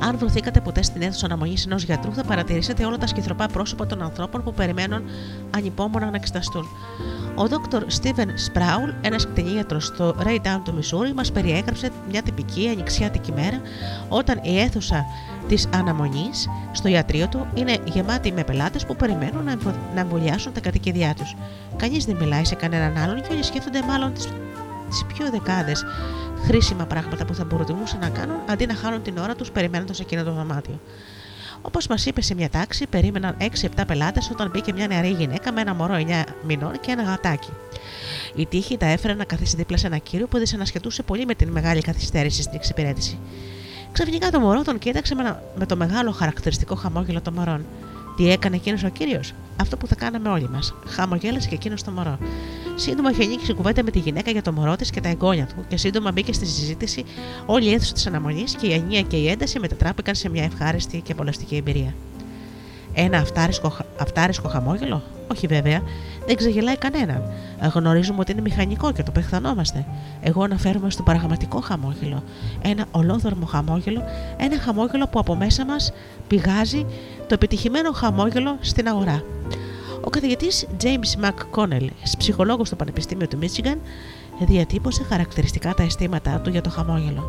Αν 0.00 0.18
βρεθήκατε 0.18 0.60
ποτέ 0.60 0.82
στην 0.82 1.02
αίθουσα 1.02 1.26
αναμονής 1.26 1.66
ενός 1.66 1.82
γιατρού, 1.82 2.12
θα 2.14 2.24
παρατηρήσετε 2.24 2.84
όλα 2.84 2.98
τα 2.98 3.06
σκυθροπά 3.06 3.46
πρόσωπα 3.46 3.86
των 3.86 4.02
ανθρώπων 4.02 4.42
που 4.42 4.52
περιμένουν 4.52 5.02
ανυπόμονα 5.56 6.10
να 6.10 6.16
εξεταστούν. 6.16 6.66
Ο 7.36 7.44
Dr. 7.50 7.78
Steven 7.78 8.28
Sproul, 8.28 8.94
ένας 9.00 9.26
κτηνίατρο 9.26 9.80
στο 9.80 10.14
Raytown 10.24 10.60
του 10.64 10.74
Μισούρι, 10.74 11.14
μας 11.14 11.32
περιέγραψε 11.32 11.90
μια 12.10 12.22
τυπική 12.22 12.68
ανοιξιάτικη 12.68 13.32
μέρα 13.32 13.60
όταν 14.08 14.40
η 14.42 14.58
αίθουσα 14.58 15.04
της 15.48 15.68
αναμονής 15.74 16.48
στο 16.72 16.88
ιατρείο 16.88 17.28
του 17.28 17.46
είναι 17.54 17.78
γεμάτη 17.84 18.32
με 18.32 18.44
πελάτες 18.44 18.86
που 18.86 18.96
περιμένουν 18.96 19.44
να, 19.44 19.50
εμβο... 19.50 19.74
να 19.94 20.00
εμβολιάσουν 20.00 20.52
τα 20.52 20.60
κατοικίδια 20.60 21.14
τους. 21.14 21.34
Κανείς 21.76 22.04
δεν 22.04 22.16
μιλάει 22.16 22.44
σε 22.44 22.54
κανέναν 22.54 22.96
άλλον 22.96 23.22
και 23.22 23.28
όλοι 23.32 23.42
σκέφτονται 23.42 23.82
μάλλον 23.82 24.12
τις 24.12 25.04
πιο 25.06 25.30
δεκάδες 25.30 25.84
χρήσιμα 26.46 26.84
πράγματα 26.84 27.24
που 27.24 27.34
θα 27.34 27.44
μπορούσαν 27.44 27.98
να 28.00 28.08
κάνουν 28.08 28.36
αντί 28.48 28.66
να 28.66 28.74
χάνουν 28.74 29.02
την 29.02 29.18
ώρα 29.18 29.34
τους 29.34 29.50
περιμένοντας 29.50 30.00
εκείνο 30.00 30.22
το 30.22 30.32
δωμάτιο. 30.32 30.80
Όπως 31.62 31.86
μας 31.86 32.06
είπε 32.06 32.22
σε 32.22 32.34
μια 32.34 32.50
τάξη, 32.50 32.86
περίμεναν 32.86 33.36
6-7 33.40 33.82
πελάτες 33.86 34.30
όταν 34.30 34.50
μπήκε 34.50 34.72
μια 34.72 34.86
νεαρή 34.86 35.08
γυναίκα 35.08 35.52
με 35.52 35.60
ένα 35.60 35.74
μωρό 35.74 35.94
9 35.94 36.24
μηνών 36.46 36.80
και 36.80 36.90
ένα 36.90 37.02
γατάκι. 37.02 37.50
Η 38.34 38.46
τύχη 38.46 38.76
τα 38.76 38.86
έφερε 38.86 39.14
να 39.14 39.24
καθίσει 39.24 39.56
δίπλα 39.56 39.76
σε 39.76 39.86
ένα 39.86 39.98
κύριο 39.98 40.26
που 40.26 40.38
δυσανασχετούσε 40.38 41.02
πολύ 41.02 41.26
με 41.26 41.34
την 41.34 41.48
μεγάλη 41.48 41.80
καθυστέρηση 41.80 42.42
στην 42.42 42.54
εξυπηρέτηση. 42.54 43.18
Ξαφνικά 43.92 44.30
το 44.30 44.40
μωρό 44.40 44.62
τον 44.62 44.78
κοίταξε 44.78 45.14
με, 45.14 45.22
ένα, 45.22 45.42
με 45.58 45.66
το 45.66 45.76
μεγάλο 45.76 46.10
χαρακτηριστικό 46.10 46.74
χαμόγελο 46.74 47.20
των 47.20 47.32
μωρών. 47.32 47.66
Τι 48.16 48.30
έκανε 48.30 48.56
εκείνος 48.56 48.84
ο 48.84 48.88
κύριος, 48.88 49.32
αυτό 49.60 49.76
που 49.76 49.86
θα 49.86 49.94
κάναμε 49.94 50.28
όλοι 50.28 50.48
μας. 50.48 50.74
Χαμογέλασε 50.86 51.48
και 51.48 51.54
εκείνος 51.54 51.82
το 51.82 51.90
μωρό. 51.90 52.18
Σύντομα 52.74 53.10
είχε 53.10 53.22
ανοίξει 53.22 53.54
κουβέντα 53.54 53.82
με 53.82 53.90
τη 53.90 53.98
γυναίκα 53.98 54.30
για 54.30 54.42
το 54.42 54.52
μωρό 54.52 54.76
της 54.76 54.90
και 54.90 55.00
τα 55.00 55.08
εγγόνια 55.08 55.46
του, 55.46 55.64
και 55.68 55.76
σύντομα 55.76 56.12
μπήκε 56.12 56.32
στη 56.32 56.46
συζήτηση 56.46 57.04
όλη 57.46 57.64
η 57.64 57.72
αίθουσα 57.72 57.92
της 57.92 58.06
αναμονής 58.06 58.54
και 58.54 58.66
η 58.66 58.74
ανία 58.74 59.02
και 59.02 59.16
η 59.16 59.28
ένταση 59.28 59.58
μετατράπηκαν 59.58 60.14
σε 60.14 60.28
μια 60.28 60.44
ευχάριστη 60.44 61.00
και 61.00 61.12
απολαυστική 61.12 61.56
εμπειρία. 61.56 61.94
Ένα 62.94 63.18
αυτάρισκο, 63.18 63.76
αυτάρισκο 63.98 64.48
χαμόγελο, 64.48 65.02
όχι 65.30 65.46
βέβαια, 65.46 65.82
δεν 66.26 66.36
ξεγελάει 66.36 66.76
κανέναν. 66.76 67.22
Γνωρίζουμε 67.74 68.20
ότι 68.20 68.32
είναι 68.32 68.40
μηχανικό 68.40 68.92
και 68.92 69.02
το 69.02 69.10
παιχθανόμαστε. 69.10 69.86
Εγώ 70.20 70.42
αναφέρομαι 70.42 70.90
στο 70.90 71.02
πραγματικό 71.02 71.60
χαμόγελο. 71.60 72.22
Ένα 72.62 72.86
ολόδορμο 72.90 73.46
χαμόγελο, 73.46 74.02
ένα 74.36 74.58
χαμόγελο 74.58 75.06
που 75.06 75.18
από 75.18 75.34
μέσα 75.34 75.64
μας 75.64 75.92
πηγάζει 76.26 76.86
το 77.26 77.34
επιτυχημένο 77.34 77.92
χαμόγελο 77.92 78.56
στην 78.60 78.88
αγορά. 78.88 79.22
Ο 80.00 80.10
καθηγητής 80.10 80.66
James 80.82 81.24
McConnell, 81.24 81.86
ψυχολόγος 82.18 82.66
στο 82.66 82.76
Πανεπιστήμιο 82.76 83.28
του 83.28 83.38
Michigan, 83.42 83.76
διατύπωσε 84.40 85.02
χαρακτηριστικά 85.02 85.74
τα 85.74 85.82
αισθήματά 85.82 86.40
του 86.40 86.50
για 86.50 86.60
το 86.60 86.70
χαμόγελο. 86.70 87.24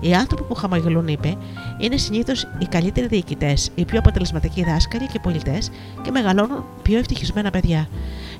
Οι 0.00 0.14
άνθρωποι 0.14 0.42
που 0.42 0.54
χαμογελούν, 0.54 1.08
είπε, 1.08 1.36
είναι 1.78 1.96
συνήθως 1.96 2.46
οι 2.58 2.66
καλύτεροι 2.66 3.06
διοικητές, 3.06 3.70
οι 3.74 3.84
πιο 3.84 3.98
αποτελεσματικοί 3.98 4.64
δάσκαλοι 4.64 5.06
και 5.06 5.18
πολιτές 5.22 5.70
και 6.02 6.10
μεγαλώνουν 6.10 6.64
πιο 6.82 6.98
ευτυχισμένα 6.98 7.50
παιδιά. 7.50 7.88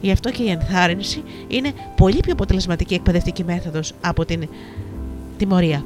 Γι' 0.01 0.11
αυτό 0.11 0.31
και 0.31 0.43
η 0.43 0.51
ενθάρρυνση 0.51 1.23
είναι 1.49 1.73
πολύ 1.97 2.21
πιο 2.21 2.33
αποτελεσματική 2.33 2.95
εκπαιδευτική 2.95 3.45
μέθοδος 3.45 3.93
από 4.01 4.25
την 4.25 4.49
τιμωρία. 5.37 5.85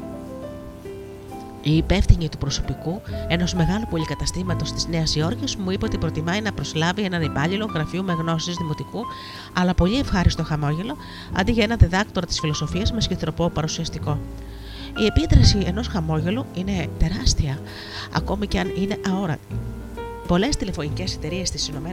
Η 1.62 1.76
υπεύθυνη 1.76 2.28
του 2.28 2.38
προσωπικού 2.38 3.00
ενός 3.28 3.54
μεγάλου 3.54 3.86
πολυκαταστήματος 3.90 4.72
της 4.72 4.86
Νέας 4.86 5.14
Υόρκης 5.14 5.56
μου 5.56 5.70
είπε 5.70 5.84
ότι 5.84 5.98
προτιμάει 5.98 6.40
να 6.40 6.52
προσλάβει 6.52 7.02
έναν 7.02 7.22
υπάλληλο 7.22 7.70
γραφείου 7.74 8.04
με 8.04 8.12
γνώσεις 8.12 8.56
δημοτικού, 8.56 9.04
αλλά 9.52 9.74
πολύ 9.74 9.98
ευχάριστο 9.98 10.42
χαμόγελο, 10.44 10.96
αντί 11.32 11.52
για 11.52 11.64
ένα 11.64 11.76
διδάκτορα 11.76 12.26
της 12.26 12.40
φιλοσοφίας 12.40 12.92
με 12.92 13.00
σκητροπό 13.00 13.50
παρουσιαστικό. 13.50 14.18
Η 14.98 15.06
επίδραση 15.06 15.58
ενός 15.66 15.86
χαμόγελου 15.86 16.44
είναι 16.54 16.88
τεράστια, 16.98 17.58
ακόμη 18.12 18.46
και 18.46 18.58
αν 18.58 18.72
είναι 18.76 19.00
αόρατη. 19.10 19.56
Πολλές 20.26 20.56
τηλεφωνικές 20.56 21.14
εταιρείες 21.14 21.48
στις 21.48 21.68
ΗΠΑ 21.68 21.92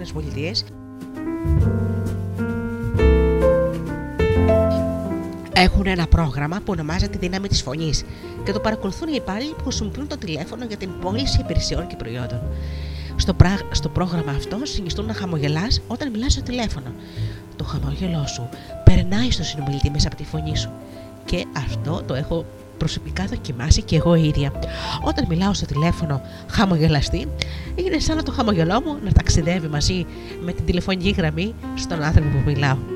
έχουν 5.56 5.86
ένα 5.86 6.08
πρόγραμμα 6.08 6.58
που 6.58 6.66
ονομάζεται 6.66 7.18
Δύναμη 7.18 7.48
της 7.48 7.62
Φωνής 7.62 8.04
και 8.44 8.52
το 8.52 8.60
παρακολουθούν 8.60 9.08
οι 9.08 9.16
υπάλληλοι 9.16 9.54
που 9.58 9.64
χρησιμοποιούν 9.64 10.08
το 10.08 10.18
τηλέφωνο 10.18 10.66
για 10.66 10.78
την 10.78 10.90
πώληση 11.02 11.40
υπηρεσιών 11.40 11.88
και 11.88 11.96
προϊόντων. 11.96 12.42
Στο, 13.16 13.34
πρά... 13.34 13.60
στο 13.72 13.90
πρόγραμμα 13.90 14.32
αυτό 14.32 14.58
συνιστούν 14.64 15.06
να 15.06 15.14
χαμογελάς 15.14 15.82
όταν 15.88 16.12
μιλάς 16.12 16.32
στο 16.32 16.42
τηλέφωνο. 16.42 16.94
Το 17.56 17.64
χαμόγελό 17.64 18.28
σου 18.28 18.50
περνάει 18.84 19.32
στο 19.32 19.44
συνομιλητή 19.44 19.90
μέσα 19.90 20.08
από 20.08 20.16
τη 20.16 20.24
φωνή 20.24 20.58
σου. 20.58 20.70
Και 21.26 21.46
αυτό 21.58 22.04
το 22.06 22.14
έχω 22.14 22.46
προσωπικά 22.78 23.26
δοκιμάσει 23.26 23.82
και 23.82 23.96
εγώ 23.96 24.16
ίδια. 24.16 24.52
Όταν 25.04 25.26
μιλάω 25.30 25.54
στο 25.54 25.66
τηλέφωνο 25.66 26.22
χαμογελαστή, 26.50 27.28
είναι 27.76 28.00
σαν 28.00 28.16
να 28.16 28.24
το 28.24 28.32
χαμογελό 28.32 28.82
μου 28.82 28.98
να 29.04 29.12
ταξιδεύει 29.12 29.68
μαζί 29.68 30.06
με 30.42 30.52
την 30.52 30.66
τηλεφωνική 30.66 31.10
γραμμή 31.10 31.54
στον 31.76 32.04
άνθρωπο 32.04 32.30
που 32.30 32.44
μιλάω. 32.46 32.95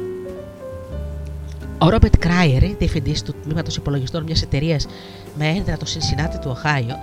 Ο 1.82 1.90
Ρόμπερτ 1.90 2.18
Κράιερ, 2.18 2.64
διευθυντής 2.78 3.22
του 3.22 3.34
τμήματος 3.44 3.76
υπολογιστών 3.76 4.24
μιας 4.24 4.42
εταιρείας 4.42 4.88
με 5.38 5.48
έδρα 5.48 5.78
το 5.78 5.86
Cincinnati 5.88 6.40
του 6.42 6.50
Οχάιο, 6.50 6.96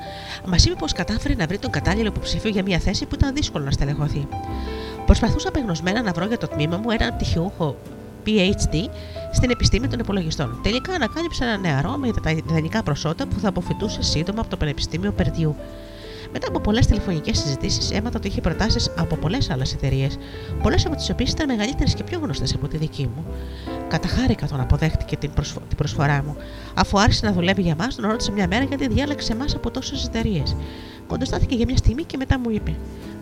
μας 0.47 0.65
είπε 0.65 0.75
πως 0.79 0.93
κατάφερε 0.93 1.35
να 1.35 1.47
βρει 1.47 1.59
τον 1.59 1.71
κατάλληλο 1.71 2.07
υποψήφιο 2.07 2.51
για 2.51 2.63
μια 2.63 2.79
θέση 2.79 3.07
που 3.07 3.15
ήταν 3.15 3.35
δύσκολο 3.35 3.65
να 3.65 3.71
στελεχωθεί. 3.71 4.29
Προσπαθούσα 5.07 5.49
απεγνωσμένα 5.49 6.03
να 6.03 6.13
βρω 6.13 6.27
για 6.27 6.39
το 6.39 6.47
τμήμα 6.47 6.77
μου 6.77 6.91
έναν 6.91 7.17
πτυχιούχο 7.17 7.77
PhD 8.27 8.89
στην 9.33 9.51
επιστήμη 9.51 9.89
των 9.89 9.99
υπολογιστών. 9.99 10.61
Τελικά 10.63 10.93
ανακάλυψα 10.93 11.45
ένα 11.45 11.57
νεαρό 11.57 11.97
με 11.97 12.09
ιδανικά 12.49 12.83
προσόντα 12.83 13.27
που 13.27 13.41
θα 13.41 13.49
αποφυτούσε 13.49 14.03
σύντομα 14.03 14.41
από 14.41 14.51
το 14.51 14.57
Πανεπιστήμιο 14.57 15.13
Περδιού. 15.13 15.57
Μετά 16.33 16.49
από 16.49 16.61
πολλές 16.61 16.87
τηλεφωνικές 16.87 17.39
συζητήσεις, 17.39 17.91
έμαθα 17.91 18.17
ότι 18.17 18.29
είχε 18.29 18.41
προτάσεις 18.41 18.91
από 18.97 19.17
πολλές 19.17 19.51
άλλες 19.51 19.73
εταιρείες, 19.73 20.19
πολλές 20.63 20.87
από 20.87 20.97
τις 20.97 21.11
οποίες 21.11 21.31
ήταν 21.31 21.47
μεγαλύτερες 21.47 21.95
και 21.95 22.03
πιο 22.05 22.19
γνωστές 22.19 22.55
από 22.55 22.69
τη 22.69 22.77
δική 22.77 23.11
μου. 23.15 23.25
Καταχάρηκα 23.89 24.47
τον 24.47 24.61
αποδέχτηκε 24.61 25.17
την, 25.17 25.31
προσφο... 25.31 25.61
την 25.69 25.77
προσφορά 25.77 26.23
μου. 26.27 26.37
Αφού 26.75 27.01
άρχισε 27.01 27.27
να 27.27 27.33
δουλεύει 27.33 27.63
για 27.63 27.75
μα, 27.79 27.87
τον 27.87 28.11
ρώτησε 28.11 28.33
μια 28.33 28.47
μέρα 28.47 28.65
γιατί 28.65 28.89
διάλεξε 28.89 29.33
εμάς 29.33 29.55
από 29.55 29.71
τόσες 29.71 30.05
εταιρείες. 30.05 30.57
Κοντοστάθηκε 31.07 31.55
για 31.55 31.65
μια 31.69 31.77
στιγμή 31.77 32.05
και 32.05 32.17
μετά 32.17 32.39
μου 32.39 32.51
είπε: 32.51 32.75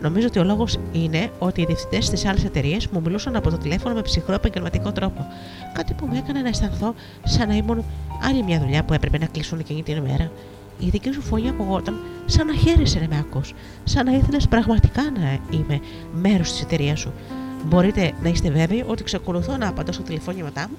Νομίζω 0.02 0.26
ότι 0.26 0.38
ο 0.38 0.44
λόγος 0.44 0.78
είναι 0.92 1.30
ότι 1.38 1.60
οι 1.60 1.64
διευθυντές 1.64 2.04
στι 2.04 2.28
άλλε 2.28 2.40
εταιρείε 2.44 2.76
μου 2.92 3.00
μιλούσαν 3.00 3.36
από 3.36 3.50
το 3.50 3.58
τηλέφωνο 3.58 3.94
με 3.94 4.02
ψυχρό 4.02 4.34
επαγγελματικό 4.34 4.92
τρόπο. 4.92 5.26
Κάτι 5.72 5.94
που 5.94 6.06
μου 6.06 6.14
έκανε 6.16 6.40
να 6.40 6.48
αισθανθώ 6.48 6.94
σαν 7.24 7.48
να 7.48 7.54
ήμουν 7.54 7.84
άλλη 8.28 8.42
μια 8.42 8.60
δουλειά 8.60 8.84
που 8.84 8.92
έπρεπε 8.92 9.18
να 9.18 9.26
κλείσουν 9.26 9.58
εκείνη 9.58 9.82
την 9.82 9.96
ημέρα. 9.96 10.30
Η 10.78 10.88
δική 10.88 11.12
σου 11.12 11.22
φωνή 11.22 11.48
ακουγόταν 11.48 11.98
σαν 12.26 12.46
να 12.46 12.54
χαίρεσαι 12.54 12.98
να 12.98 13.08
με 13.08 13.18
ακούς, 13.18 13.54
σαν 13.84 14.04
να 14.04 14.12
ήθελες 14.12 14.48
πραγματικά 14.48 15.02
να 15.02 15.56
είμαι 15.58 15.80
μέρος 16.12 16.50
της 16.50 16.62
εταιρείας 16.62 17.00
σου. 17.00 17.12
Μπορείτε 17.64 18.12
να 18.22 18.28
είστε 18.28 18.50
βέβαιοι 18.50 18.84
ότι 18.86 19.02
ξεκολουθώ 19.02 19.56
να 19.56 19.68
απαντώ 19.68 19.92
στο 19.92 20.02
τηλεφώνηματά 20.02 20.68
μου 20.70 20.76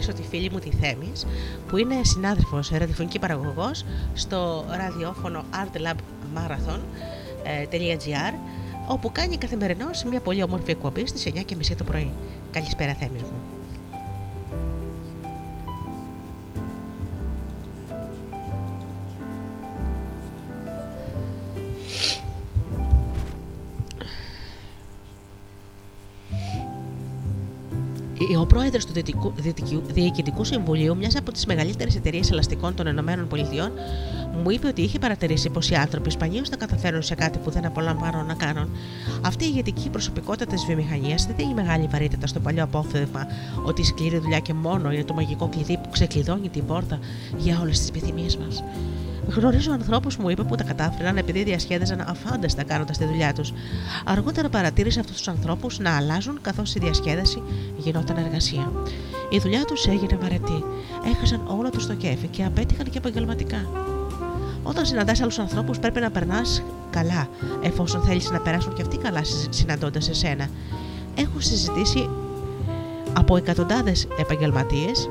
χαμογελώντα. 0.00 0.28
φίλη 0.30 0.50
μου 0.50 0.58
τη 0.58 0.70
Θέμης 0.70 1.26
που 1.68 1.76
είναι 1.76 2.04
συνάδελφος 2.04 2.70
ραδιοφωνική 2.70 3.18
παραγωγός 3.18 3.84
στο 4.14 4.64
ραδιόφωνο 4.68 5.44
artlabmarathon.gr 5.50 8.34
όπου 8.86 9.12
κάνει 9.12 9.36
καθημερινώς 9.36 10.04
μια 10.04 10.20
πολύ 10.20 10.42
όμορφη 10.42 10.70
εκπομπή 10.70 11.06
στις 11.06 11.26
9.30 11.34 11.42
το 11.76 11.84
πρωί. 11.84 12.12
Καλησπέρα 12.50 12.94
Θέμης 12.94 13.22
μου. 13.22 13.49
Ο 28.38 28.46
πρόεδρος 28.46 28.86
του 28.86 28.92
Διοικητικού 29.92 30.44
Συμβουλίου 30.44 30.96
μιας 30.96 31.16
από 31.16 31.32
τις 31.32 31.46
μεγαλύτερες 31.46 31.96
εταιρείες 31.96 32.30
ελαστικών 32.30 32.74
των 32.74 32.86
ΗΠΑ 32.86 33.72
μου 34.42 34.50
είπε 34.50 34.66
ότι 34.66 34.82
είχε 34.82 34.98
παρατηρήσει 34.98 35.50
πως 35.50 35.70
οι 35.70 35.74
άνθρωποι 35.74 36.10
σπανίως 36.10 36.48
θα 36.48 36.56
καταφέρουν 36.56 37.02
σε 37.02 37.14
κάτι 37.14 37.38
που 37.38 37.50
δεν 37.50 37.66
απολαμβάνουν 37.66 38.26
να 38.26 38.34
κάνουν. 38.34 38.70
Αυτή 39.24 39.44
η 39.44 39.48
ηγετική 39.50 39.88
προσωπικότητα 39.88 40.46
της 40.46 40.64
βιομηχανίας 40.64 41.26
δεν 41.26 41.36
δίνει 41.36 41.54
μεγάλη 41.54 41.88
βαρύτητα 41.90 42.26
στο 42.26 42.40
παλιό 42.40 42.62
απόφευμα 42.64 43.26
ότι 43.64 43.80
η 43.80 43.84
σκληρή 43.84 44.18
δουλειά 44.18 44.38
και 44.38 44.52
μόνο 44.54 44.92
είναι 44.92 45.04
το 45.04 45.14
μαγικό 45.14 45.48
κλειδί 45.48 45.76
που 45.82 45.88
ξεκλειδώνει 45.90 46.48
την 46.48 46.66
πόρτα 46.66 46.98
για 47.36 47.60
όλες 47.60 47.78
τις 47.78 47.88
επιθυμίες 47.88 48.36
μας. 48.36 48.62
Γνωρίζω 49.28 49.72
ανθρώπους, 49.72 50.16
μου 50.16 50.28
είπε, 50.28 50.42
που 50.42 50.54
τα 50.54 50.64
κατάφεραν 50.64 51.16
επειδή 51.16 51.42
διασχέδαζαν 51.42 52.00
αφάνταστα 52.00 52.62
κάνοντας 52.62 52.98
τη 52.98 53.04
δουλειά 53.04 53.32
τους. 53.32 53.52
Αργότερα 54.04 54.48
παρατήρησα 54.48 55.00
αυτούς 55.00 55.16
τους 55.16 55.28
ανθρώπους 55.28 55.78
να 55.78 55.96
αλλάζουν 55.96 56.38
καθώς 56.40 56.74
η 56.74 56.78
διασκέδαση 56.78 57.42
γινόταν 57.76 58.16
εργασία. 58.16 58.72
Η 59.30 59.38
δουλειά 59.38 59.64
τους 59.64 59.86
έγινε 59.86 60.18
βαρετή. 60.20 60.64
Έχασαν 61.14 61.40
όλο 61.46 61.70
τους 61.70 61.86
το 61.86 61.94
κέφι 61.94 62.26
και 62.26 62.44
απέτυχαν 62.44 62.90
και 62.90 62.98
επαγγελματικά. 62.98 63.70
Όταν 64.62 64.86
συναντάς 64.86 65.20
άλλους 65.20 65.38
ανθρώπους, 65.38 65.78
πρέπει 65.78 66.00
να 66.00 66.10
περνάς 66.10 66.62
καλά, 66.90 67.28
εφόσον 67.62 68.02
θέλεις 68.02 68.30
να 68.30 68.40
περάσουν 68.40 68.72
και 68.74 68.82
αυτοί 68.82 68.96
καλά 68.96 69.20
συναντώντας 69.50 70.08
εσένα. 70.08 70.48
Έχω 71.14 71.40
συζητήσει 71.40 72.08
από 73.12 73.36
εκατοντάδες 73.36 74.08
επαγγελματίες 74.18 75.08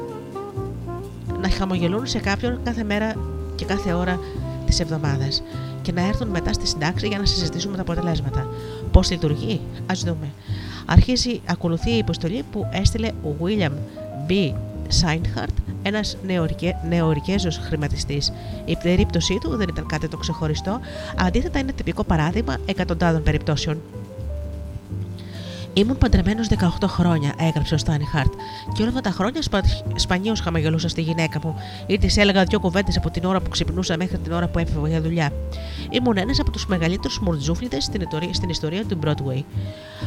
να 1.41 1.49
χαμογελούν 1.49 2.07
σε 2.07 2.19
κάποιον 2.19 2.59
κάθε 2.63 2.83
μέρα 2.83 3.15
και 3.59 3.65
κάθε 3.65 3.93
ώρα 3.93 4.19
της 4.65 4.79
εβδομάδας 4.79 5.43
και 5.81 5.91
να 5.91 6.07
έρθουν 6.07 6.27
μετά 6.27 6.53
στη 6.53 6.67
συντάξη 6.67 7.07
για 7.07 7.17
να 7.17 7.25
συζητήσουμε 7.25 7.75
τα 7.75 7.81
αποτελέσματα. 7.81 8.47
Πώς 8.91 9.11
λειτουργεί, 9.11 9.61
ας 9.85 9.99
δούμε. 9.99 10.29
Αρχίζει, 10.85 11.41
ακολουθεί 11.45 11.91
η 11.91 11.97
υποστολή 11.97 12.43
που 12.51 12.69
έστειλε 12.71 13.07
ο 13.07 13.35
William 13.43 13.71
B. 14.27 14.53
Σάινχαρτ, 14.87 15.57
ένας 15.81 16.17
νεοορικέζο 16.89 17.49
χρηματιστής. 17.67 18.33
Η 18.65 18.77
περίπτωσή 18.83 19.37
του 19.41 19.55
δεν 19.55 19.67
ήταν 19.69 19.85
κάτι 19.85 20.07
το 20.07 20.17
ξεχωριστό, 20.17 20.79
αντίθετα 21.17 21.59
είναι 21.59 21.71
τυπικό 21.71 22.03
παράδειγμα 22.03 22.57
εκατοντάδων 22.65 23.23
περιπτώσεων. 23.23 23.81
Ήμουν 25.73 25.97
παντρεμένος 25.97 26.47
18 26.49 26.85
χρόνια, 26.87 27.33
έγραψε 27.37 27.73
ο 27.73 27.77
Στάνι 27.77 28.05
Χαρτ, 28.05 28.33
και 28.73 28.81
όλα 28.81 28.89
αυτά 28.89 29.01
τα 29.01 29.11
χρόνια 29.11 29.41
σπα... 29.41 29.61
σπανίως 29.95 30.39
χαμογελούσα 30.39 30.89
στη 30.89 31.01
γυναίκα 31.01 31.39
μου 31.43 31.55
ή 31.87 31.97
της 31.97 32.17
έλεγα 32.17 32.43
δύο 32.43 32.59
κουβέντες 32.59 32.97
από 32.97 33.09
την 33.09 33.25
ώρα 33.25 33.39
που 33.39 33.49
ξυπνούσα 33.49 33.97
μέχρι 33.97 34.17
την 34.17 34.31
ώρα 34.31 34.47
που 34.47 34.59
έφευγα 34.59 34.87
για 34.87 35.01
δουλειά. 35.01 35.31
Ήμουν 35.89 36.17
ένας 36.17 36.39
από 36.39 36.51
τους 36.51 36.67
μεγαλύτερους 36.67 37.19
μουρτζούφλιδε 37.19 37.79
στην, 37.79 38.07
στην 38.31 38.49
ιστορία 38.49 38.85
του 38.85 38.99
Broadway. 39.03 39.43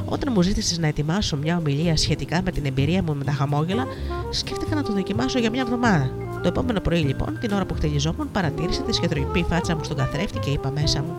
Όταν 0.05 0.33
μου 0.35 0.43
ζήτησες 0.43 0.79
να 0.79 0.87
ετοιμάσω 0.87 1.37
μια 1.37 1.57
ομιλία 1.57 1.97
σχετικά 1.97 2.43
με 2.43 2.51
την 2.51 2.65
εμπειρία 2.65 3.03
μου 3.03 3.15
με 3.15 3.25
τα 3.25 3.33
χαμόγελα, 3.33 3.87
σκέφτηκα 4.31 4.75
να 4.75 4.83
το 4.83 4.93
δοκιμάσω 4.93 5.39
για 5.39 5.51
μια 5.51 5.61
εβδομάδα. 5.61 6.11
Το 6.43 6.49
επόμενο 6.49 6.81
πρωί, 6.81 7.01
λοιπόν, 7.01 7.39
την 7.41 7.53
ώρα 7.53 7.65
που 7.65 7.75
χτελιζόμουν, 7.75 8.31
παρατήρησα 8.33 8.83
τη 8.83 8.93
σχεδροϊπή 8.93 9.45
φάτσα 9.49 9.77
μου 9.77 9.85
στον 9.85 9.97
καθρέφτη 9.97 10.39
και 10.39 10.51
είπα 10.51 10.71
μέσα 10.71 11.03
μου: 11.03 11.17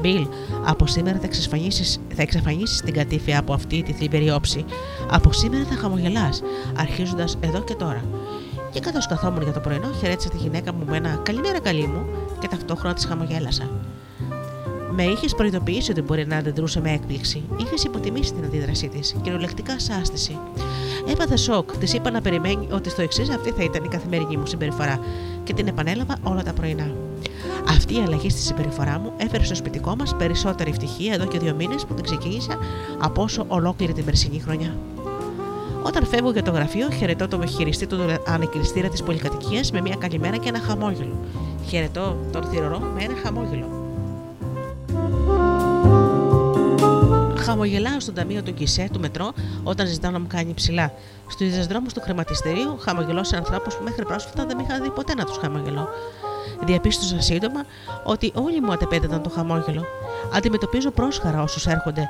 Μπιλ, 0.00 0.26
από 0.64 0.86
σήμερα 0.86 1.18
θα 1.18 1.24
εξαφανίσει 1.24 2.00
θα 2.14 2.22
εξαφανίσεις 2.22 2.80
την 2.80 2.94
κατήφια 2.94 3.38
από 3.38 3.52
αυτή 3.52 3.82
τη 3.82 3.92
θλιβερή 3.92 4.30
όψη. 4.30 4.64
Από 5.10 5.32
σήμερα 5.32 5.64
θα 5.64 5.74
χαμογελάς, 5.74 6.42
αρχίζοντας 6.76 7.36
εδώ 7.40 7.60
και 7.60 7.74
τώρα. 7.74 8.04
Και 8.70 8.80
καθώς 8.80 9.06
καθόμουν 9.06 9.42
για 9.42 9.52
το 9.52 9.60
πρωινό, 9.60 9.92
χαιρέτησα 10.00 10.28
τη 10.28 10.36
γυναίκα 10.36 10.72
μου 10.72 10.84
με 10.88 10.96
ένα 10.96 11.20
Καλημέρα, 11.22 11.60
καλή 11.60 11.86
μου, 11.86 12.06
και 12.38 12.48
ταυτόχρονα 12.48 12.94
της 12.94 13.04
χαμογέλασα. 13.04 13.70
Με 14.90 15.02
είχες 15.02 15.34
προειδοποιήσει 15.34 15.90
ότι 15.90 16.02
μπορεί 16.02 16.26
να 16.26 16.36
αντιδρούσε 16.36 16.80
με 16.80 16.92
έκπληξη. 16.92 17.42
Είχες 17.56 17.84
υποτιμήσει 17.84 18.32
την 18.32 18.44
αντίδρασή 18.44 18.88
της, 18.88 19.14
κυριολεκτικά 19.22 19.78
σ' 19.78 19.90
άστηση. 19.90 20.38
Έπαθα 21.08 21.36
σοκ. 21.36 21.76
Της 21.76 21.92
είπα 21.92 22.10
να 22.10 22.20
περιμένει 22.20 22.68
ότι 22.70 22.90
στο 22.90 23.02
εξής 23.02 23.30
αυτή 23.30 23.50
θα 23.50 23.62
ήταν 23.62 23.84
η 23.84 23.88
καθημερινή 23.88 24.36
μου 24.36 24.46
συμπεριφορά 24.46 24.98
και 25.44 25.52
την 25.54 25.66
επανέλαβα 25.66 26.16
όλα 26.22 26.42
τα 26.42 26.52
πρωινά. 26.52 27.07
Αυτή 27.68 27.94
η 27.94 28.02
αλλαγή 28.06 28.30
στη 28.30 28.40
συμπεριφορά 28.40 28.98
μου 28.98 29.12
έφερε 29.16 29.44
στο 29.44 29.54
σπιτικό 29.54 29.96
μας 29.96 30.16
περισσότερη 30.16 30.70
ευτυχία 30.70 31.14
εδώ 31.14 31.26
και 31.26 31.38
δύο 31.38 31.54
μήνες 31.54 31.84
που 31.84 31.94
την 31.94 32.04
ξεκίνησα 32.04 32.58
από 32.98 33.22
όσο 33.22 33.44
ολόκληρη 33.48 33.92
την 33.92 34.04
περσινή 34.04 34.40
χρονιά. 34.40 34.76
Όταν 35.82 36.06
φεύγω 36.06 36.30
για 36.30 36.42
το 36.42 36.50
γραφείο, 36.50 36.90
χαιρετώ 36.90 37.28
τον 37.28 37.48
χειριστή 37.48 37.86
του 37.86 37.96
ανεκκληστήρα 38.26 38.88
της 38.88 39.02
πολυκατοικίας 39.02 39.70
με 39.72 39.80
μια 39.80 39.96
καλημέρα 39.98 40.36
και 40.36 40.48
ένα 40.48 40.60
χαμόγελο. 40.60 41.20
Χαιρετώ 41.66 42.16
τον 42.32 42.44
θηρορό 42.44 42.78
με 42.78 43.02
ένα 43.02 43.14
χαμόγελο. 43.22 43.78
Χαμογελάω 47.36 48.00
στον 48.00 48.14
ταμείο 48.14 48.42
του 48.42 48.54
Κισέ 48.54 48.88
του 48.92 49.00
μετρό 49.00 49.32
όταν 49.62 49.86
ζητάω 49.86 50.10
να 50.10 50.20
μου 50.20 50.26
κάνει 50.28 50.54
ψηλά. 50.54 50.92
Στους 51.26 51.66
δρόμου 51.66 51.86
του 51.94 52.00
χρηματιστηρίου 52.00 52.76
χαμογελώ 52.78 53.24
σε 53.24 53.36
ανθρώπους 53.36 53.74
που 53.74 53.82
μέχρι 53.84 54.04
πρόσφατα 54.04 54.46
δεν 54.46 54.58
είχα 54.58 54.80
δει 54.80 54.90
ποτέ 54.90 55.14
να 55.14 55.24
τους 55.24 55.36
χαμογελώ. 55.36 55.88
Διαπίστωσα 56.64 57.20
σύντομα 57.20 57.64
ότι 58.04 58.32
όλοι 58.34 58.60
μου 58.60 58.72
αντεπέδευαν 58.72 59.22
το 59.22 59.30
χαμόγελο. 59.30 59.84
Αντιμετωπίζω 60.34 60.90
πρόσχαρα 60.90 61.42
όσους 61.42 61.66
έρχονται 61.66 62.08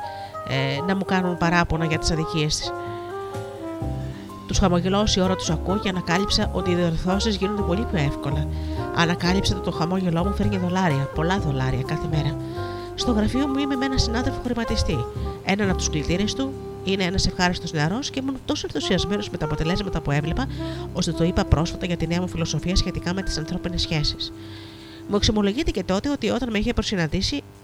ε, 0.49 0.83
να 0.87 0.97
μου 0.97 1.05
κάνουν 1.05 1.39
παράπονα 1.39 1.85
για 1.85 1.99
τις 1.99 2.11
αδικίες 2.11 2.57
της. 2.57 2.73
Τους 4.47 4.59
χαμογελώ 4.59 5.01
όση 5.01 5.21
ώρα 5.21 5.37
τους 5.37 5.51
ακούω 5.51 5.79
και 5.79 5.89
ανακάλυψα 5.89 6.51
ότι 6.53 6.71
οι 6.71 6.75
διορθώσεις 6.75 7.37
γίνονται 7.37 7.63
πολύ 7.63 7.87
πιο 7.93 7.99
εύκολα. 8.05 8.47
Ανακάλυψα 8.97 9.57
ότι 9.57 9.65
το 9.65 9.71
χαμόγελό 9.71 10.25
μου 10.25 10.35
φέρνει 10.35 10.59
δολάρια, 10.59 11.09
πολλά 11.15 11.39
δολάρια 11.39 11.83
κάθε 11.83 12.07
μέρα. 12.11 12.37
Στο 12.95 13.13
γραφείο 13.13 13.47
μου 13.47 13.59
είμαι 13.59 13.77
με 13.77 13.85
έναν 13.85 13.99
συνάδελφο 13.99 14.41
χρηματιστή. 14.45 15.05
Έναν 15.45 15.69
από 15.69 15.79
τους 15.79 15.91
κλητήρες 15.91 16.35
του 16.35 16.53
είναι 16.93 17.05
ένας 17.05 17.27
ευχάριστος 17.27 17.73
νεαρός 17.73 18.11
και 18.11 18.21
ήμουν 18.23 18.37
τόσο 18.45 18.67
ενθουσιασμένος 18.73 19.31
με 19.31 19.37
τα 19.37 19.45
αποτελέσματα 19.45 20.01
που 20.01 20.11
έβλεπα, 20.11 20.47
ώστε 20.93 21.13
το 21.13 21.25
είπα 21.25 21.45
πρόσφατα 21.45 21.87
για 21.87 21.97
τη 21.97 22.07
νέα 22.07 22.21
μου 22.21 22.29
φιλοσοφία 22.29 22.77
σχετικά 22.77 23.15
με 23.15 23.23
τις 23.23 23.39
ανθρώπινες 23.39 23.81
σχέσεις. 23.83 24.33
Μου 25.09 25.17
εξομολογείται 25.17 25.71
και 25.71 25.83
τότε 25.83 26.11
ότι 26.11 26.31
όταν 26.31 26.51
με 26.51 26.59
είχε 26.59 26.73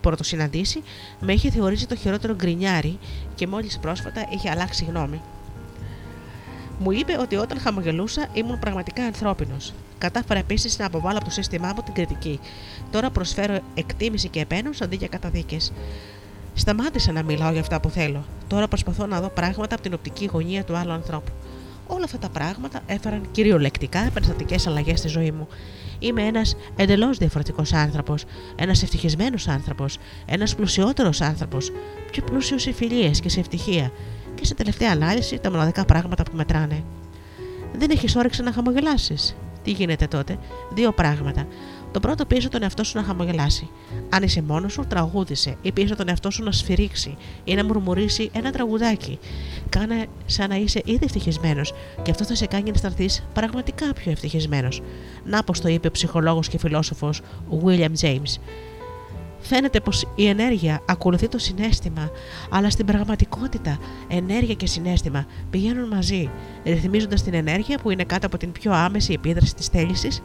πρωτοσυναντήσει, 0.01 0.83
με 1.21 1.33
είχε 1.33 1.51
θεωρήσει 1.51 1.87
το 1.87 1.97
χειρότερο 1.97 2.35
γκρινιάρι 2.35 2.99
και 3.35 3.47
μόλις 3.47 3.79
πρόσφατα 3.79 4.27
είχε 4.31 4.51
αλλάξει 4.51 4.85
γνώμη. 4.85 5.21
Μου 6.79 6.91
είπε 6.91 7.17
ότι 7.21 7.37
όταν 7.37 7.61
χαμογελούσα 7.61 8.29
ήμουν 8.33 8.59
πραγματικά 8.59 9.05
ανθρώπινος. 9.05 9.73
Κατάφερα 9.99 10.41
επίσης 10.41 10.79
να 10.79 10.87
αποβάλω 10.87 11.17
από 11.17 11.25
το 11.25 11.31
σύστημά 11.31 11.73
μου 11.77 11.83
την 11.85 11.95
κριτική. 11.95 12.41
Τώρα 12.91 13.11
προσφέρω 13.11 13.59
εκτίμηση 13.75 14.29
και 14.29 14.41
επένου 14.41 14.71
αντί 14.83 14.97
για 14.97 15.09
καταδίκες. 15.09 15.73
Σταμάτησα 16.55 17.13
να 17.13 17.23
μιλάω 17.23 17.53
για 17.53 17.61
αυτά 17.61 17.81
που 17.81 17.91
θέλω. 17.91 18.25
Τώρα 18.49 18.69
προσπαθώ 18.69 19.07
να 19.07 19.21
δω 19.21 19.29
πράγματα 19.29 19.75
από 19.75 19.83
την 19.83 19.95
οπτική 19.95 20.29
γωνία 20.33 20.65
του 20.65 20.77
άλλου 20.77 20.93
ανθρώπου. 20.93 21.33
Όλα 21.87 22.05
αυτά 22.05 22.19
τα 22.19 22.29
πράγματα 22.29 22.81
έφεραν 22.87 23.23
κυριολεκτικά 23.31 24.11
περιστατικές 24.15 24.67
αλλαγές 24.67 24.99
στη 24.99 25.09
ζωή 25.09 25.31
μου. 25.31 25.49
Είμαι 25.99 26.23
ένας 26.23 26.57
εντελώς 26.77 27.19
διαφορετικός 27.19 27.73
άνθρωπος, 27.73 28.25
ένας 28.57 28.83
ευτυχισμένος 28.83 29.49
άνθρωπος, 29.49 29.99
ένας 30.27 30.55
πλουσιότερος 30.55 31.21
άνθρωπος, 31.21 31.73
πιο 32.11 32.23
πλούσιος 32.23 32.63
σε 32.63 32.73
φιλίες 32.73 33.21
και 33.21 33.29
σε 33.29 33.41
ευτυχία. 33.41 33.91
Και 34.35 34.45
σε 34.45 34.55
τελευταία 34.55 34.91
ανάλυση 34.91 35.39
τα 35.39 35.51
μοναδικά 35.51 35.85
πράγματα 35.85 36.23
που 36.23 36.37
μετράνε. 36.37 36.85
Δεν 37.79 37.91
έχεις 37.91 38.17
όρεξη 38.17 38.43
να 38.43 38.53
χαμογελάσεις. 38.53 39.37
Τι 39.63 39.71
γίνεται 39.71 40.07
τότε, 40.07 40.39
δύο 40.75 40.93
πράγματα. 40.93 41.47
Το 41.95 42.01
πρώτο 42.01 42.25
πίεζε 42.27 42.49
τον 42.49 42.63
εαυτό 42.63 42.85
σου 42.85 42.97
να 42.97 43.05
χαμογελάσει. 43.05 43.71
Αν 44.09 44.23
είσαι 44.23 44.43
μόνος 44.43 44.73
σου, 44.73 44.85
τραγούδισε 44.89 45.57
ή 45.63 45.73
πίεζε 45.73 45.95
τον 45.95 46.09
εαυτό 46.09 46.31
σου 46.31 46.43
να 46.43 46.53
σφυρίξει 46.53 47.17
ή 47.45 47.55
να 47.55 47.65
μουρμουρίσει 47.65 48.31
ένα 48.33 48.51
τραγουδάκι. 48.51 49.19
Κάνε 49.69 50.07
σαν 50.27 50.49
να 50.49 50.57
είσαι 50.57 50.83
ήδη 50.85 51.05
ευτυχισμένος 51.05 51.73
και 52.03 52.11
αυτό 52.11 52.25
θα 52.25 52.35
σε 52.35 52.47
κάνει 52.47 52.65
να 52.65 52.71
αισθανθείς 52.75 53.25
πραγματικά 53.33 53.93
πιο 53.93 54.11
ευτυχισμένος. 54.11 54.83
Να 55.25 55.45
πως 55.45 55.61
το 55.61 55.69
είπε 55.69 55.87
ο 55.87 55.91
ψυχολόγος 55.91 56.49
και 56.49 56.59
φιλόσοφος 56.59 57.21
William 57.65 57.93
James. 58.01 58.39
Φαίνεται 59.39 59.81
πως 59.81 60.07
η 60.15 60.27
ενέργεια 60.27 60.83
ακολουθεί 60.87 61.29
το 61.29 61.39
συνέστημα, 61.39 62.11
αλλά 62.51 62.71
στην 62.71 62.87
πραγματικότητα 62.87 63.79
ενέργεια 64.09 64.55
και 64.55 64.67
συνέστημα 64.67 65.27
πηγαίνουν 65.51 65.89
μαζί, 65.89 66.31
ρυθμίζοντας 66.65 67.23
την 67.23 67.35
ενέργεια 67.35 67.79
που 67.79 67.91
είναι 67.91 68.05
κάτω 68.05 68.27
από 68.27 68.37
την 68.37 68.53
πιο 68.53 68.73
άμεση 68.73 69.13
επίδραση 69.13 69.55
της 69.55 69.67
θέλησης 69.67 70.23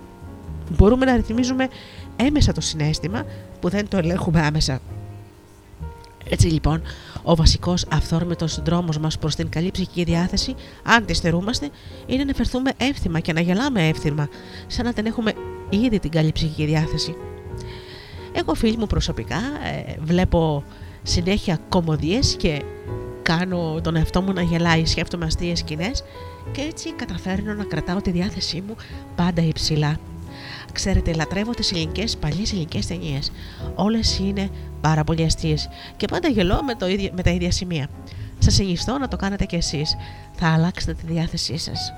Μπορούμε 0.77 1.05
να 1.05 1.15
ρυθμίζουμε 1.15 1.67
έμεσα 2.15 2.53
το 2.53 2.61
συνέστημα 2.61 3.25
που 3.59 3.69
δεν 3.69 3.87
το 3.87 3.97
ελέγχουμε 3.97 4.41
άμεσα. 4.41 4.79
Έτσι 6.29 6.47
λοιπόν, 6.47 6.81
ο 7.23 7.35
βασικός 7.35 7.85
αυθόρμητος 7.91 8.61
δρόμος 8.61 8.97
μας 8.97 9.17
προς 9.17 9.35
την 9.35 9.49
καλή 9.49 9.71
ψυχική 9.71 10.03
διάθεση, 10.03 10.55
αν 10.83 11.05
τη 11.05 11.13
στερούμαστε, 11.13 11.69
είναι 12.05 12.23
να 12.23 12.33
φερθούμε 12.33 12.71
εύθυμα 12.77 13.19
και 13.19 13.33
να 13.33 13.41
γελάμε 13.41 13.87
εύθυμα, 13.87 14.29
σαν 14.67 14.85
να 14.85 14.93
την 14.93 15.05
έχουμε 15.05 15.33
ήδη 15.69 15.99
την 15.99 16.11
καλή 16.11 16.31
ψυχική 16.31 16.65
διάθεση. 16.65 17.15
Εγώ 18.31 18.53
φίλοι 18.53 18.77
μου 18.77 18.87
προσωπικά 18.87 19.35
ε, 19.35 19.95
βλέπω 20.01 20.63
συνέχεια 21.03 21.59
κομμωδίες 21.69 22.35
και 22.35 22.63
κάνω 23.21 23.79
τον 23.81 23.95
εαυτό 23.95 24.21
μου 24.21 24.33
να 24.33 24.41
γελάει, 24.41 24.85
σκέφτομαι 24.85 25.25
αστείες 25.25 25.59
σκηνές 25.59 26.03
και 26.51 26.61
έτσι 26.61 26.93
καταφέρνω 26.93 27.53
να 27.53 27.63
κρατάω 27.63 28.01
τη 28.01 28.11
διάθεσή 28.11 28.63
μου 28.67 28.75
πάντα 29.15 29.41
υψηλά. 29.41 29.97
Ξέρετε, 30.71 31.13
λατρεύω 31.13 31.51
τις 31.51 31.71
ελληνικές, 31.71 32.17
παλιές 32.17 32.51
ελληνικές 32.51 32.87
ταινίες. 32.87 33.31
Όλες 33.75 34.17
είναι 34.17 34.49
πάρα 34.81 35.03
πολύ 35.03 35.23
αστείες 35.23 35.69
και 35.97 36.07
πάντα 36.07 36.27
γελώ 36.27 36.63
με, 36.63 36.75
το 36.75 36.87
ίδιο, 36.87 37.09
με 37.15 37.21
τα 37.21 37.29
ίδια 37.29 37.51
σημεία. 37.51 37.87
Σας 38.39 38.59
εγγυηθώ 38.59 38.97
να 38.97 39.07
το 39.07 39.17
κάνετε 39.17 39.45
κι 39.45 39.55
εσείς. 39.55 39.95
Θα 40.33 40.47
αλλάξετε 40.47 40.93
τη 40.93 41.13
διάθεσή 41.13 41.57
σας. 41.57 41.93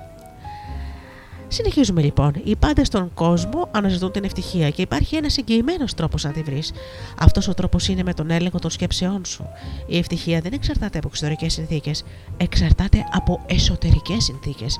Συνεχίζουμε 1.48 2.02
λοιπόν. 2.02 2.34
Οι 2.44 2.56
πάντες 2.56 2.88
στον 2.88 3.14
κόσμο 3.14 3.68
αναζητούν 3.72 4.12
την 4.12 4.24
ευτυχία 4.24 4.70
και 4.70 4.82
υπάρχει 4.82 5.16
ένας 5.16 5.38
εγγυημένος 5.38 5.94
τρόπος 5.94 6.24
να 6.24 6.32
τη 6.32 6.42
βρεις. 6.42 6.72
Αυτός 7.20 7.48
ο 7.48 7.54
τρόπος 7.54 7.88
είναι 7.88 8.04
με 8.04 8.14
τον 8.14 8.32
έλεγχο 8.32 8.60
των 8.60 8.70
σκέψεών 8.70 9.26
σου. 9.26 9.48
Η 9.88 9.98
ευτυχία 9.98 10.40
δεν 10.42 10.54
εξαρτάται 10.54 10.98
από 10.98 11.08
εξωτερικές 11.08 11.54
συνθήκες, 11.54 12.04
εξαρτάται 12.38 13.06
από 13.12 13.44
εσωτερικές 13.46 14.24
συνθήκες 14.24 14.80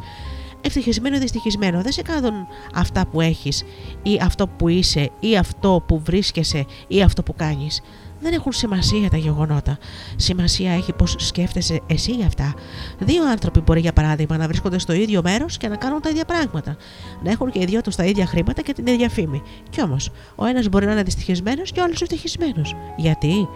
ευτυχισμένο 0.62 1.16
ή 1.16 1.20
δυστυχισμένο. 1.20 1.82
Δεν 1.82 1.92
σε 1.92 2.02
κάνουν 2.02 2.48
αυτά 2.74 3.08
που 3.08 3.22
έχεις 3.22 3.64
ή 4.04 4.20
αυτό 4.22 4.48
που 4.48 4.68
είσαι 4.68 5.10
ή 5.20 5.38
αυτό 5.38 5.84
που 5.88 6.02
βρίσκεσαι 6.06 6.66
ή 6.88 7.02
αυτό 7.02 7.24
που 7.24 7.36
κάνεις. 7.36 7.82
Δεν 8.22 8.34
έχουν 8.34 8.52
σημασία 8.52 9.10
τα 9.10 9.18
γεγονότα. 9.18 9.78
Σημασία 10.16 10.72
έχει 10.72 10.94
πώ 10.94 11.06
σκέφτεσαι 11.06 11.82
εσύ 11.88 12.12
για 12.12 12.26
αυτά. 12.26 12.54
Δύο 13.00 13.30
άνθρωποι 13.30 13.60
μπορεί, 13.60 13.80
για 13.80 13.94
παράδειγμα, 13.94 14.38
να 14.38 14.48
βρίσκονται 14.48 14.80
στο 14.80 14.94
ίδιο 14.94 15.22
μέρος 15.24 15.58
και 15.58 15.68
να 15.68 15.76
κάνουν 15.76 16.02
τα 16.02 16.10
ίδια 16.10 16.26
πράγματα. 16.26 16.78
Να 17.24 17.32
έχουν 17.32 17.52
και 17.52 17.60
οι 17.60 17.66
δυο 17.66 17.82
τους 17.82 17.96
τα 17.96 18.06
ίδια 18.06 18.26
χρήματα 18.26 18.62
και 18.62 18.74
την 18.74 18.88
ίδια 18.88 19.10
φήμη. 19.10 19.42
Κι 19.70 19.82
όμως, 19.82 20.10
ο 20.36 20.46
ένας 20.46 20.70
μπορεί 20.70 20.86
να 20.86 20.92
είναι 20.92 21.04
δυστυχισμένος 21.04 21.72
και 21.72 21.80
ο 21.80 21.84
άλλος 21.84 22.02
ευτυχισμένος. 22.02 22.76
Γιατί; 22.98 23.48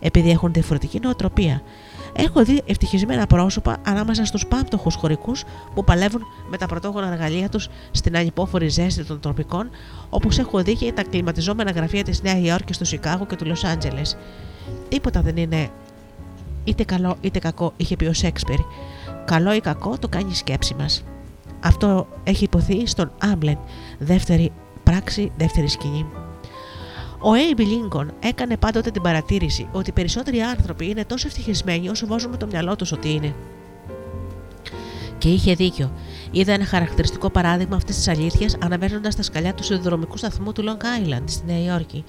Επειδή 0.00 0.30
έχουν 0.30 0.52
διαφορετική 0.52 1.00
νοοτροπία. 1.02 1.62
Έχω 2.16 2.44
δει 2.44 2.62
ευτυχισμένα 2.66 3.26
πρόσωπα 3.26 3.76
ανάμεσα 3.84 4.24
στους 4.24 4.46
πάμπτωχου 4.46 4.90
χωρικούς 4.90 5.44
που 5.74 5.84
παλεύουν 5.84 6.22
με 6.50 6.56
τα 6.56 6.66
πρωτόγωνα 6.66 7.06
εργαλεία 7.06 7.48
τους 7.48 7.68
στην 7.90 8.16
ανυπόφορη 8.16 8.68
ζέστη 8.68 9.04
των 9.04 9.20
τροπικών, 9.20 9.70
όπως 10.10 10.38
έχω 10.38 10.62
δει 10.62 10.74
και 10.74 10.92
τα 10.92 11.02
κλιματιζόμενα 11.02 11.70
γραφεία 11.70 12.04
της 12.04 12.22
Νέα 12.22 12.38
Υόρκης, 12.38 12.78
του 12.78 12.84
Σικάγο 12.84 13.26
και 13.26 13.36
του 13.36 13.46
Λος 13.46 13.64
Άντζελες. 13.64 14.16
Τίποτα 14.88 15.20
δεν 15.20 15.36
είναι 15.36 15.68
είτε 16.64 16.84
καλό 16.84 17.16
είτε 17.20 17.38
κακό, 17.38 17.72
είχε 17.76 17.96
πει 17.96 18.04
ο 18.04 18.12
Σέξπιρ. 18.12 18.58
Καλό 19.24 19.54
ή 19.54 19.60
κακό 19.60 19.98
το 19.98 20.08
κάνει 20.08 20.30
η 20.30 20.34
σκέψη 20.34 20.74
μας. 20.74 21.04
Αυτό 21.60 22.06
έχει 22.24 22.44
υποθεί 22.44 22.86
στον 22.86 23.12
Άμπλεν, 23.18 23.58
δεύτερη 23.98 24.52
πράξη, 24.82 25.32
δεύτερη 25.36 25.68
σκηνή. 25.68 26.06
Ο 27.24 27.34
Έιμπι 27.34 27.64
Λίνκον 27.64 28.12
έκανε 28.20 28.56
πάντοτε 28.56 28.90
την 28.90 29.02
παρατήρηση 29.02 29.68
ότι 29.72 29.90
οι 29.90 29.92
περισσότεροι 29.92 30.40
άνθρωποι 30.40 30.88
είναι 30.88 31.04
τόσο 31.04 31.26
ευτυχισμένοι 31.26 31.88
όσο 31.88 32.06
βάζουν 32.06 32.30
με 32.30 32.36
το 32.36 32.46
μυαλό 32.46 32.76
τους 32.76 32.92
ότι 32.92 33.12
είναι. 33.12 33.34
Και 35.18 35.28
είχε 35.28 35.54
δίκιο. 35.54 35.92
Είδα 36.30 36.52
ένα 36.52 36.64
χαρακτηριστικό 36.64 37.30
παράδειγμα 37.30 37.76
αυτής 37.76 37.96
της 37.96 38.08
αλήθειας 38.08 38.56
αναβαίνοντας 38.60 39.16
τα 39.16 39.22
σκαλιά 39.22 39.54
του 39.54 39.62
σιδηροδρομικού 39.62 40.16
σταθμού 40.16 40.52
του 40.52 40.64
Long 40.66 41.08
Island 41.08 41.22
στη 41.24 41.46
Νέα 41.46 41.62
Υόρκη. 41.62 42.04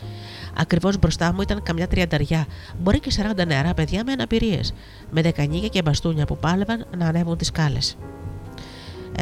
Ακριβώς 0.57 0.97
μπροστά 0.97 1.33
μου 1.33 1.41
ήταν 1.41 1.63
καμιά 1.63 1.87
τριανταριά, 1.87 2.45
μπορεί 2.79 2.99
και 2.99 3.11
40 3.37 3.45
νεαρά 3.45 3.73
παιδιά 3.73 4.03
με 4.05 4.11
αναπηρίες, 4.11 4.73
με 5.11 5.21
δεκανίκια 5.21 5.67
και 5.67 5.81
μπαστούνια 5.81 6.25
που 6.25 6.37
πάλευαν 6.37 6.85
να 6.97 7.07
ανέβουν 7.07 7.37
τις 7.37 7.47
σκάλες. 7.47 7.97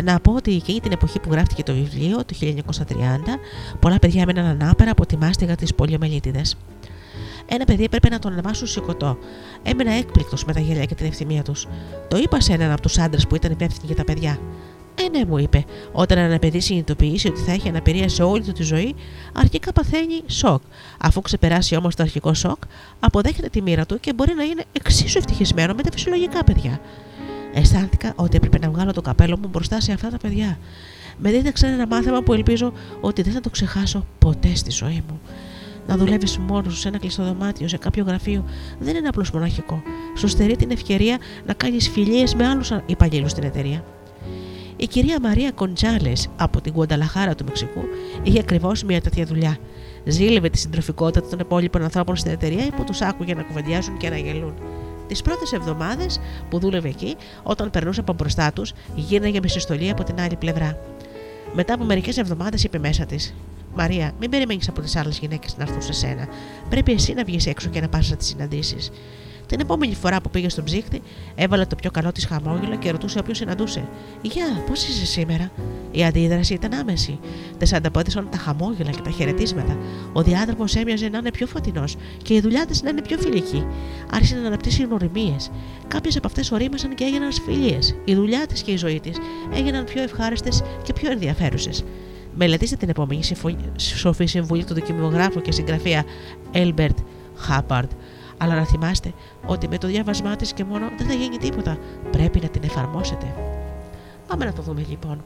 Να 0.03 0.19
πω 0.19 0.33
ότι 0.33 0.55
εκείνη 0.55 0.79
την 0.79 0.91
εποχή 0.91 1.19
που 1.19 1.31
γράφτηκε 1.31 1.63
το 1.63 1.73
βιβλίο, 1.73 2.17
το 2.25 2.35
1930, 2.39 3.39
πολλά 3.79 3.99
παιδιά 3.99 4.21
έμεναν 4.21 4.45
ανάπερα 4.45 4.91
από 4.91 5.05
τη 5.05 5.17
μάστιγα 5.17 5.55
της 5.55 5.75
πολιομελίτιδες. 5.75 6.57
Ένα 7.45 7.65
παιδί 7.65 7.83
έπρεπε 7.83 8.09
να 8.09 8.19
τον 8.19 8.31
ανεβάσουν 8.31 8.67
σηκωτό. 8.67 9.17
Έμενα 9.63 9.91
έκπληκτος 9.91 10.45
με 10.45 10.53
τα 10.53 10.59
γέλια 10.59 10.85
και 10.85 10.95
την 10.95 11.05
ευθυμία 11.05 11.43
τους. 11.43 11.67
Το 12.07 12.17
είπα 12.17 12.39
σε 12.39 12.53
έναν 12.53 12.71
από 12.71 12.81
τους 12.81 12.97
άντρες 12.97 13.27
που 13.27 13.35
ήταν 13.35 13.51
υπεύθυνοι 13.51 13.85
για 13.85 13.95
τα 13.95 14.03
παιδιά. 14.03 14.39
Ε, 14.95 15.17
ναι, 15.17 15.25
μου 15.25 15.37
είπε, 15.37 15.65
όταν 15.91 16.17
ένα 16.17 16.39
παιδί 16.39 16.59
συνειδητοποιήσει 16.59 17.27
ότι 17.27 17.39
θα 17.39 17.51
έχει 17.51 17.69
αναπηρία 17.69 18.09
σε 18.09 18.23
όλη 18.23 18.43
του 18.43 18.51
τη 18.51 18.63
ζωή, 18.63 18.95
αρχικά 19.33 19.73
παθαίνει 19.73 20.21
σοκ. 20.27 20.61
Αφού 20.99 21.21
ξεπεράσει 21.21 21.75
όμως 21.75 21.95
το 21.95 22.03
αρχικό 22.03 22.33
σοκ, 22.33 22.57
αποδέχεται 22.99 23.49
τη 23.49 23.61
μοίρα 23.61 23.85
του 23.85 23.99
και 23.99 24.13
μπορεί 24.13 24.33
να 24.33 24.43
είναι 24.43 24.63
εξίσου 24.71 25.17
ευτυχισμένο 25.17 25.73
με 25.73 25.83
τα 25.83 25.89
φυσιολογικά 25.91 26.43
παιδιά. 26.43 26.79
Αισθάνθηκα 27.53 28.13
ότι 28.15 28.35
έπρεπε 28.35 28.57
να 28.59 28.69
βγάλω 28.69 28.93
το 28.93 29.01
καπέλο 29.01 29.37
μου 29.41 29.47
μπροστά 29.47 29.81
σε 29.81 29.91
αυτά 29.91 30.09
τα 30.09 30.17
παιδιά. 30.17 30.57
Με 31.17 31.31
δίδαξαν 31.31 31.73
ένα 31.73 31.87
μάθημα 31.87 32.21
που 32.21 32.33
ελπίζω 32.33 32.73
ότι 33.01 33.21
δεν 33.21 33.33
θα 33.33 33.39
το 33.39 33.49
ξεχάσω 33.49 34.05
ποτέ 34.19 34.55
στη 34.55 34.71
ζωή 34.71 35.03
μου. 35.09 35.19
Να 35.87 35.97
δουλεύεις 35.97 36.37
μόνος 36.37 36.79
σε 36.79 36.87
ένα 36.87 36.97
κλειστό 36.97 37.23
δωμάτιο, 37.23 37.67
σε 37.67 37.77
κάποιο 37.77 38.03
γραφείο, 38.07 38.45
δεν 38.79 38.95
είναι 38.95 39.07
απλώς 39.07 39.31
μοναχικό. 39.31 39.81
Σου 40.17 40.27
στερεί 40.27 40.55
την 40.55 40.71
ευκαιρία 40.71 41.17
να 41.45 41.53
κάνεις 41.53 41.89
φιλίες 41.89 42.35
με 42.35 42.47
άλλους 42.47 42.71
υπαλλήλους 42.85 43.31
στην 43.31 43.43
εταιρεία. 43.43 43.83
Η 44.75 44.87
κυρία 44.87 45.19
Μαρία 45.21 45.51
Κοντζάλες 45.51 46.27
από 46.37 46.61
την 46.61 46.73
Κουανταλαχάρα 46.73 47.35
του 47.35 47.43
Μεξικού 47.45 47.81
είχε 48.23 48.39
ακριβώς 48.39 48.83
μια 48.83 49.01
τέτοια 49.01 49.25
δουλειά. 49.25 49.57
Ζήλευε 50.05 50.49
τη 50.49 50.57
συντροφικότητα 50.57 51.27
των 51.27 51.39
υπόλοιπων 51.39 51.83
ανθρώπων 51.83 52.15
στην 52.15 52.31
εταιρεία 52.31 52.69
που 52.75 52.83
τους 52.83 53.01
άκουγε 53.01 53.33
να 53.33 53.41
κουβεντιάζουν 53.41 53.97
και 53.97 54.09
να 54.09 54.17
γελούν. 54.17 54.53
Τις 55.11 55.21
πρώτες 55.21 55.51
εβδομάδες 55.53 56.19
που 56.49 56.59
δούλευε 56.59 56.87
εκεί, 56.87 57.15
όταν 57.43 57.69
περνούσε 57.69 57.99
από 57.99 58.13
μπροστά 58.13 58.51
τους, 58.53 58.73
γίναγε 58.95 59.39
με 59.41 59.47
συστολή 59.47 59.89
από 59.89 60.03
την 60.03 60.19
άλλη 60.19 60.35
πλευρά. 60.35 60.77
Μετά 61.53 61.73
από 61.73 61.83
μερικές 61.83 62.17
εβδομάδες 62.17 62.63
είπε 62.63 62.79
μέσα 62.79 63.05
της: 63.05 63.33
Μαρία, 63.75 64.11
μην 64.19 64.29
περιμένεις 64.29 64.67
από 64.67 64.81
τις 64.81 64.95
άλλες 64.95 65.17
γυναίκες 65.19 65.57
να 65.57 65.63
έρθουν 65.63 65.81
σε 65.81 65.93
σένα. 65.93 66.27
Πρέπει 66.69 66.91
εσύ 66.91 67.13
να 67.13 67.23
βγεις 67.23 67.45
έξω 67.45 67.69
και 67.69 67.81
να 67.81 67.89
πας 67.89 68.15
τις 68.17 68.27
συναντήσεις. 68.27 68.91
Την 69.51 69.59
επόμενη 69.59 69.95
φορά 69.95 70.21
που 70.21 70.29
πήγε 70.29 70.49
στον 70.49 70.63
ψύχτη, 70.63 71.01
έβαλε 71.35 71.65
το 71.65 71.75
πιο 71.75 71.91
καλό 71.91 72.11
της 72.11 72.25
χαμόγελο 72.25 72.75
και 72.75 72.91
ρωτούσε 72.91 73.19
όποιον 73.19 73.35
συναντούσε: 73.35 73.87
Γεια, 74.21 74.63
πώς 74.67 74.87
είσαι 74.87 75.05
σήμερα; 75.05 75.51
Η 75.91 76.03
αντίδραση 76.03 76.53
ήταν 76.53 76.73
άμεση. 76.73 77.19
Τες 77.57 77.73
ανταπόδισαν 77.73 78.27
τα 78.31 78.37
χαμόγελα 78.37 78.91
και 78.91 79.01
τα 79.01 79.09
χαιρετίσματα. 79.09 79.77
Ο 80.13 80.21
διάδρομο 80.21 80.63
έμοιαζε 80.75 81.09
να 81.09 81.17
είναι 81.17 81.31
πιο 81.31 81.47
φωτεινός 81.47 81.95
και 82.23 82.33
η 82.33 82.39
δουλειά 82.39 82.65
της 82.65 82.81
να 82.81 82.89
είναι 82.89 83.01
πιο 83.01 83.17
φιλική. 83.17 83.65
Άρχισε 84.11 84.35
να 84.35 84.47
αναπτύσσει 84.47 84.83
γνωριμίες. 84.83 85.51
Κάποιες 85.87 86.17
από 86.17 86.27
αυτές 86.27 86.51
ορίμασαν 86.51 86.95
και 86.95 87.03
έγιναν 87.03 87.31
φιλίες. 87.33 87.95
Η 88.05 88.15
δουλειά 88.15 88.45
της 88.47 88.61
και 88.61 88.71
η 88.71 88.77
ζωή 88.77 88.99
της 88.99 89.17
έγιναν 89.53 89.83
πιο 89.83 90.01
ευχάριστες 90.01 90.61
και 90.83 90.93
πιο 90.93 91.11
ενδιαφέρουσες. 91.11 91.83
Μελετήστε 92.35 92.75
την 92.75 92.89
επόμενη 92.89 93.21
σοφή 93.77 94.25
συμβουλή 94.25 94.63
του 94.63 94.73
δικημιογράφου 94.73 95.41
και 95.41 95.51
συγγραφέα 95.51 96.03
Έλμπερτ 96.51 96.97
Χάπαρντ 97.35 97.89
αλλά 98.41 98.55
να 98.55 98.65
θυμάστε 98.65 99.13
ότι 99.45 99.67
με 99.67 99.77
το 99.77 99.87
διάβασμά 99.87 100.35
της 100.35 100.53
και 100.53 100.63
μόνο 100.63 100.91
δεν 100.97 101.07
θα 101.07 101.13
γίνει 101.13 101.37
τίποτα. 101.37 101.77
Πρέπει 102.11 102.39
να 102.41 102.47
την 102.47 102.61
εφαρμόσετε. 102.63 103.35
Πάμε 104.27 104.45
να 104.45 104.53
το 104.53 104.61
δούμε 104.61 104.85
λοιπόν. 104.89 105.21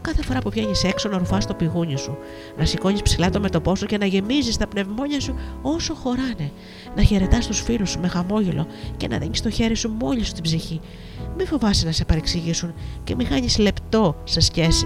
Κάθε 0.00 0.22
φορά 0.22 0.38
που 0.38 0.50
βγαίνεις 0.50 0.84
έξω 0.84 1.08
να 1.08 1.18
ρουφάς 1.18 1.46
το 1.46 1.54
πηγούνι 1.54 1.96
σου, 1.96 2.16
να 2.58 2.64
σηκώνεις 2.64 3.02
ψηλά 3.02 3.30
το 3.30 3.40
μετωπό 3.40 3.76
σου 3.76 3.86
και 3.86 3.98
να 3.98 4.06
γεμίζεις 4.06 4.56
τα 4.56 4.66
πνευμόνια 4.66 5.20
σου 5.20 5.34
όσο 5.62 5.94
χωράνε, 5.94 6.50
να 6.96 7.02
χαιρετάς 7.02 7.46
τους 7.46 7.60
φίλους 7.60 7.90
σου 7.90 8.00
με 8.00 8.08
χαμόγελο 8.08 8.66
και 8.96 9.08
να 9.08 9.18
δίνεις 9.18 9.42
το 9.42 9.50
χέρι 9.50 9.74
σου 9.74 9.90
μόλις 10.00 10.28
στην 10.28 10.42
ψυχή. 10.42 10.80
Μην 11.36 11.46
φοβάσαι 11.46 11.86
να 11.86 11.92
σε 11.92 12.04
παρεξηγήσουν 12.04 12.74
και 13.04 13.14
μην 13.14 13.26
χάνεις 13.26 13.58
λεπτό 13.58 14.16
σε, 14.24 14.40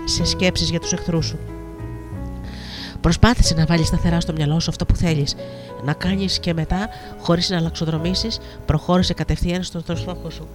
σε 0.04 0.24
σκέψεις 0.24 0.70
για 0.70 0.80
τους 0.80 0.92
εχθρούς 0.92 1.26
σου. 1.26 1.38
Προσπάθησε 3.00 3.54
να 3.54 3.66
βάλεις 3.66 3.86
σταθερά 3.86 4.20
στο 4.20 4.32
μυαλό 4.32 4.60
σου 4.60 4.70
αυτό 4.70 4.86
που 4.86 4.96
θέλεις. 4.96 5.34
Να 5.86 5.92
κάνεις 5.92 6.40
και 6.40 6.54
μετά, 6.54 6.88
χωρίς 7.18 7.50
να 7.50 7.56
αλλαξοδρομήσει, 7.56 8.28
προχώρησε 8.66 9.14
κατευθείαν 9.14 9.62
στον 9.62 9.82
στόχο 9.96 10.30
σου. 10.30 10.48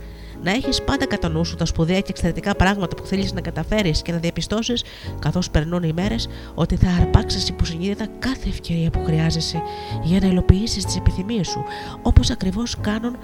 Να 0.44 0.52
έχεις 0.52 0.82
πάντα 0.84 1.06
κατά 1.06 1.30
νου 1.30 1.46
σου 1.46 1.56
τα 1.56 1.66
σπουδαία 1.66 2.00
και 2.00 2.10
εξαιρετικά 2.10 2.56
πράγματα 2.56 2.96
που 2.96 3.06
θέλεις 3.06 3.34
να 3.34 3.42
καταφέρεις 3.42 4.02
και 4.02 4.12
να 4.12 4.18
διαπιστώσεις, 4.18 4.84
καθώς 5.20 5.50
περνούν 5.50 5.84
οι 5.84 5.94
μέρες, 5.94 6.28
ότι 6.54 6.76
θα 6.76 6.90
αρπάξεις 7.02 7.50
υποσυνείδητα 7.50 8.08
κάθε 8.20 8.50
ευκαιρία 8.50 8.90
που 8.90 9.04
χρειάζεσαι 9.06 9.62
για 10.04 10.20
να 10.20 10.28
υλοποιήσεις 10.28 10.86
τις 10.86 10.96
επιθυμίες 10.96 11.48
σου, 11.48 11.64
όπως 12.02 12.30
ακριβώς 12.30 12.78
κάνουν 12.82 13.18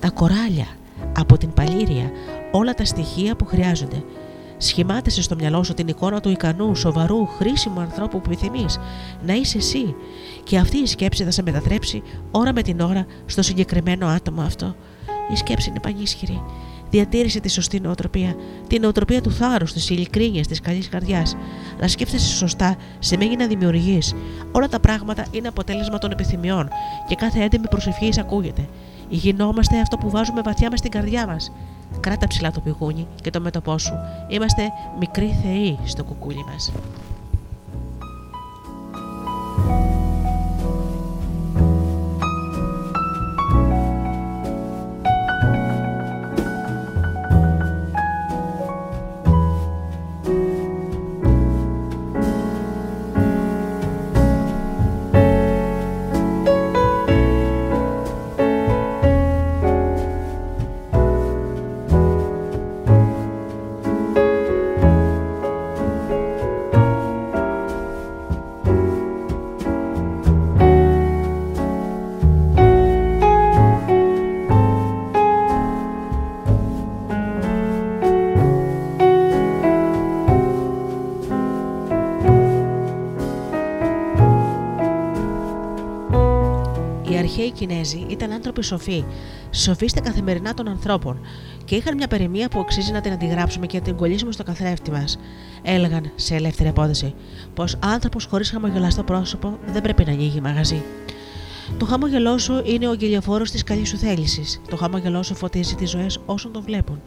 τα 0.00 0.10
κοράλια 0.10 0.66
από 1.16 1.38
την 1.38 1.52
παλήρια, 1.52 2.10
όλα 2.52 2.74
τα 2.74 2.84
στοιχεία 2.84 3.36
που 3.36 3.44
χρειάζονται. 3.44 4.02
Σχημάτισε 4.60 5.22
στο 5.22 5.34
μυαλό 5.34 5.62
σου 5.62 5.74
την 5.74 5.88
εικόνα 5.88 6.20
του 6.20 6.30
ικανού, 6.30 6.74
σοβαρού, 6.74 7.26
χρήσιμου 7.26 7.80
ανθρώπου 7.80 8.20
που 8.20 8.30
επιθυμείς 8.30 8.78
να 9.26 9.34
είσαι 9.34 9.58
εσύ, 9.58 9.94
και 10.48 10.58
αυτή 10.58 10.78
η 10.78 10.86
σκέψη 10.86 11.24
θα 11.24 11.30
σε 11.30 11.42
μετατρέψει 11.42 12.02
ώρα 12.30 12.52
με 12.52 12.62
την 12.62 12.80
ώρα 12.80 13.06
στο 13.26 13.42
συγκεκριμένο 13.42 14.06
άτομο 14.06 14.42
αυτό. 14.42 14.74
Η 15.32 15.36
σκέψη 15.36 15.68
είναι 15.68 15.80
πανίσχυρη. 15.80 16.42
Διατήρησε 16.90 17.40
τη 17.40 17.48
σωστή 17.48 17.80
νοοτροπία, 17.80 18.36
την 18.66 18.80
νοοτροπία 18.80 19.20
του 19.20 19.30
θάρρους, 19.30 19.72
της 19.72 19.90
ειλικρίνειας, 19.90 20.46
της 20.46 20.60
καλής 20.60 20.88
καρδιάς. 20.88 21.36
Να 21.80 21.88
σκέφτεσαι 21.88 22.36
σωστά 22.36 22.76
σημαίνει 22.98 23.36
να 23.36 23.46
δημιουργείς. 23.46 24.14
Όλα 24.52 24.68
τα 24.68 24.80
πράγματα 24.80 25.26
είναι 25.30 25.48
αποτέλεσμα 25.48 25.98
των 25.98 26.10
επιθυμιών 26.10 26.68
και 27.08 27.14
κάθε 27.14 27.42
έντιμη 27.42 27.68
προσευχή 27.68 28.10
ακούγεται. 28.18 28.68
Γινόμαστε 29.08 29.80
αυτό 29.80 29.96
που 29.96 30.10
βάζουμε 30.10 30.40
βαθιά 30.40 30.70
μες 30.70 30.78
στην 30.78 30.90
καρδιά 30.90 31.26
μας. 31.26 31.52
Κράτα 32.00 32.26
ψηλά 32.26 32.50
το 32.50 32.60
πηγούνι 32.60 33.06
και 33.22 33.30
το 33.30 33.40
μέτωπό 33.40 33.78
σου. 33.78 33.92
Είμαστε 34.28 34.62
μικροί 34.98 35.38
θεοί 35.42 35.78
στο 35.84 36.04
κουκούλι 36.04 36.44
μας. 36.52 36.72
Κινέζοι 87.58 88.06
ήταν 88.08 88.32
άνθρωποι 88.32 88.62
σοφοί, 88.62 89.04
σοφίστε 89.50 90.00
καθημερινά 90.00 90.54
των 90.54 90.68
ανθρώπων 90.68 91.20
και 91.64 91.74
είχαν 91.74 91.94
μια 91.96 92.06
περιμία 92.06 92.48
που 92.48 92.60
αξίζει 92.60 92.92
να 92.92 93.00
την 93.00 93.12
αντιγράψουμε 93.12 93.66
και 93.66 93.78
να 93.78 93.84
την 93.84 93.96
κολλήσουμε 93.96 94.32
στο 94.32 94.42
καθρέφτη 94.42 94.90
μας. 94.90 95.18
Έλεγαν 95.62 96.10
σε 96.14 96.34
ελεύθερη 96.34 96.68
απόδοση 96.68 97.14
πως 97.54 97.76
άνθρωπος 97.80 98.24
χωρίς 98.24 98.50
χαμογελαστό 98.50 99.02
πρόσωπο 99.02 99.58
δεν 99.66 99.82
πρέπει 99.82 100.04
να 100.04 100.12
ανοίγει 100.12 100.40
μαγαζί. 100.40 100.82
Το 101.76 101.84
χαμόγελό 101.84 102.38
σου 102.38 102.62
είναι 102.64 102.88
ο 102.88 102.92
γελιοφόρο 102.92 103.44
της 103.44 103.62
καλής 103.64 103.88
σου 103.88 103.96
θέλησης. 103.96 104.60
Το 104.70 104.76
χαμόγελό 104.76 105.22
σου 105.22 105.34
φωτίζει 105.34 105.74
τις 105.74 105.90
ζωές 105.90 106.18
όσων 106.26 106.52
τον 106.52 106.62
βλέπουν. 106.62 107.02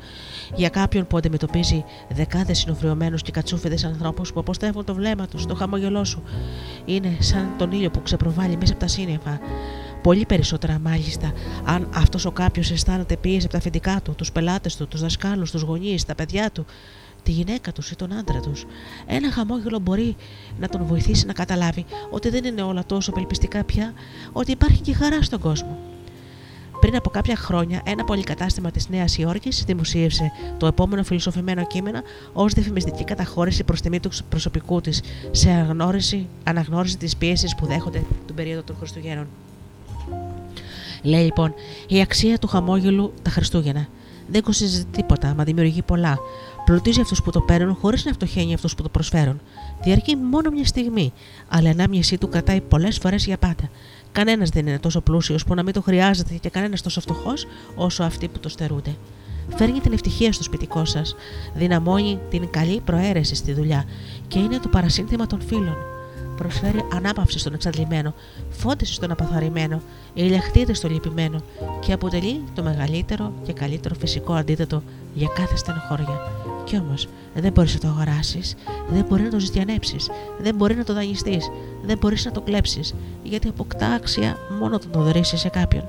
Για 0.56 0.69
κάποιον 0.69 1.07
που 1.07 1.18
αντιμετωπίζει 1.18 1.84
δεκάδες 2.10 2.57
συνοφριωμένους 2.57 3.22
και 3.22 3.32
κατσούφιδες 3.32 3.84
ανθρώπους 3.84 4.34
που 4.34 4.40
αποστρέφουν 4.40 4.86
το 4.86 4.94
βλέμμα 4.94 5.28
τους, 5.28 5.45
το 5.45 5.56
χαμόγελό 5.56 6.03
σου 6.03 6.23
είναι 6.86 7.18
σαν 7.19 7.49
τον 7.57 7.72
ήλιο 7.72 7.90
που 7.90 8.02
ξεπροβάλλει 8.02 8.57
μέσα 8.57 8.72
από 8.72 8.82
τα 8.82 8.88
σύννεφα. 8.88 9.40
Πολύ 10.03 10.26
περισσότερα 10.26 10.80
μάλιστα 10.80 11.34
αν 11.64 11.90
αυτός 11.94 12.26
ο 12.26 12.32
κάποιος 12.32 12.72
αισθάνεται 12.72 13.18
πίεση 13.18 13.44
από 13.44 13.52
τα 13.52 13.57
αφεντικά 13.57 14.02
του, 14.03 14.15
τους 14.15 14.32
πελάτες 14.32 14.76
του, 14.76 14.88
τους 14.88 15.02
δασκάλους, 15.02 15.52
τους 15.52 15.61
γονείς, 15.61 16.06
τα 16.06 16.15
παιδιά 16.15 16.52
του, 16.52 16.65
τη 17.23 17.32
γυναίκα 17.32 17.72
τους 17.72 17.91
ή 17.91 17.95
τον 17.95 18.14
άντρα 18.14 18.40
τους. 18.40 18.65
Ένα 19.06 19.32
χαμόγελο 19.32 19.80
μπορεί 19.80 20.15
να 20.60 20.68
τον 20.68 20.86
βοηθήσει 20.86 21.26
να 21.26 21.34
καταλάβει 21.34 21.86
ότι 22.10 22.30
δεν 22.30 22.44
είναι 22.44 22.61
όλα 22.61 22.86
τόσο 22.86 23.10
απελπιστικά 23.11 23.64
πια, 23.64 23.94
ότι 24.32 24.52
υπάρχει 24.52 24.82
και 24.82 24.94
χαρά 24.94 25.22
στον 25.22 25.40
κόσμο. 25.40 25.78
Πριν 26.80 26.95
από 26.95 27.10
κάποια 27.10 27.36
χρόνια, 27.36 27.82
ένα 27.86 28.03
πολυκατάστημα 28.03 28.72
της 28.72 28.90
Νέας 28.90 29.18
Υόρκης 29.18 29.64
δημοσίευσε 29.64 30.32
το 30.57 30.68
επόμενο 30.68 31.03
φιλοσοφημένο 31.03 31.68
κείμενο 31.68 32.02
ως 32.34 32.53
διαφημιστική 32.53 33.03
καταχώρηση 33.03 33.64
προς 33.64 33.82
τιμή 33.82 33.99
του 33.99 34.10
προσωπικού 34.30 34.82
της 34.82 35.02
σε 35.32 35.49
αναγνώριση, 35.49 36.28
αναγνώριση 36.44 36.98
της 36.98 37.18
πίεσης 37.18 37.56
που 37.56 37.65
δέχονται 37.65 38.03
την 38.26 38.36
περίοδο 38.36 38.64
των 38.64 38.76
Χριστουγέννων. 38.76 39.28
Λέει 41.02 41.23
λοιπόν, 41.23 41.53
η 41.88 42.02
αξία 42.02 42.38
του 42.38 42.48
χαμόγελου 42.48 43.14
τα 43.22 43.30
Χριστούγεννα. 43.30 43.88
Δεν 44.28 44.44
κοστίζει 44.44 44.86
τίποτα, 44.86 45.34
μα 45.38 45.44
δημιουργεί 45.44 45.82
πολλά. 45.82 46.18
Πλουτίζει 46.65 47.02
αυτούς 47.02 47.22
που 47.22 47.32
το 47.32 47.40
παίρνουν 47.40 47.76
χωρίς 47.76 48.06
να 48.06 48.14
φτωχαίνει 48.14 48.53
αυτούς 48.53 48.76
που 48.76 48.84
το 48.84 48.90
προσφέρουν. 48.90 49.41
Διαρκεί 49.84 50.15
μόνο 50.15 50.49
μια 50.49 50.65
στιγμή, 50.65 51.14
αλλά 51.48 51.68
η 51.68 51.72
ανάμνησή 51.72 52.18
του 52.18 52.30
κρατάει 52.30 52.61
πολλές 52.61 52.98
φορές 52.98 53.26
για 53.26 53.38
πάντα. 53.38 53.69
Κανένας 54.11 54.49
δεν 54.49 54.68
είναι 54.68 54.80
τόσο 54.80 55.02
πλούσιος 55.02 55.44
που 55.44 55.56
να 55.56 55.64
μην 55.64 55.73
το 55.73 55.82
χρειάζεται 55.82 56.34
και 56.34 56.49
κανένας 56.49 56.82
τόσο 56.82 57.02
φτωχός 57.02 57.45
όσο 57.76 58.03
αυτοί 58.03 58.28
που 58.28 58.40
το 58.40 58.49
στερούνται. 58.49 58.95
Φέρνει 59.56 59.80
την 59.80 59.94
ευτυχία 59.94 60.32
στο 60.32 60.44
σπιτικό 60.44 60.86
σας, 60.86 61.15
δυναμώνει 61.56 62.19
την 62.30 62.49
καλή 62.49 62.82
προαίρεση 62.86 63.36
στη 63.36 63.53
δουλειά 63.53 63.86
και 64.28 64.40
είναι 64.40 64.60
το 64.60 64.68
παρασύνθημα 64.68 65.28
των 65.28 65.41
φίλων 65.41 65.78
προσφέρει 66.41 66.85
ανάπαυση 66.93 67.39
στον 67.39 67.53
εξαντλημένο, 67.53 68.13
φώτιση 68.49 68.93
στον 68.93 69.11
απαθαρημένο, 69.11 69.81
ηλιαχτίδε 70.13 70.73
στο 70.73 70.88
λυπημένο 70.89 71.41
και 71.80 71.93
αποτελεί 71.93 72.43
το 72.55 72.63
μεγαλύτερο 72.63 73.34
και 73.43 73.53
καλύτερο 73.53 73.95
φυσικό 73.95 74.34
αντίθετο 74.34 74.84
για 75.13 75.27
κάθε 75.35 75.55
στενοχώρια 75.55 76.19
Κι 76.63 76.77
όμως 76.77 77.07
δεν 77.35 77.51
μπορείς 77.51 77.73
να 77.73 77.80
το 77.80 77.88
αγοράσεις, 77.88 78.55
δεν 78.89 79.05
μπορείς 79.09 79.26
να 79.26 79.31
το 79.31 79.39
ζητιανέψεις, 79.39 80.09
δεν 80.41 80.55
μπορείς 80.55 80.77
να 80.77 80.84
το 80.84 80.93
δανειστείς, 80.93 81.51
δεν 81.85 81.97
μπορείς 81.97 82.26
να 82.26 82.31
το 82.31 82.41
κλέψεις, 82.41 82.95
γιατί 83.23 83.47
αποκτά 83.47 83.88
άξια 83.88 84.38
μόνο 84.59 84.76
όταν 84.76 84.91
το 84.91 85.01
δωρήσει 85.01 85.38
σε 85.38 85.49
κάποιον. 85.49 85.84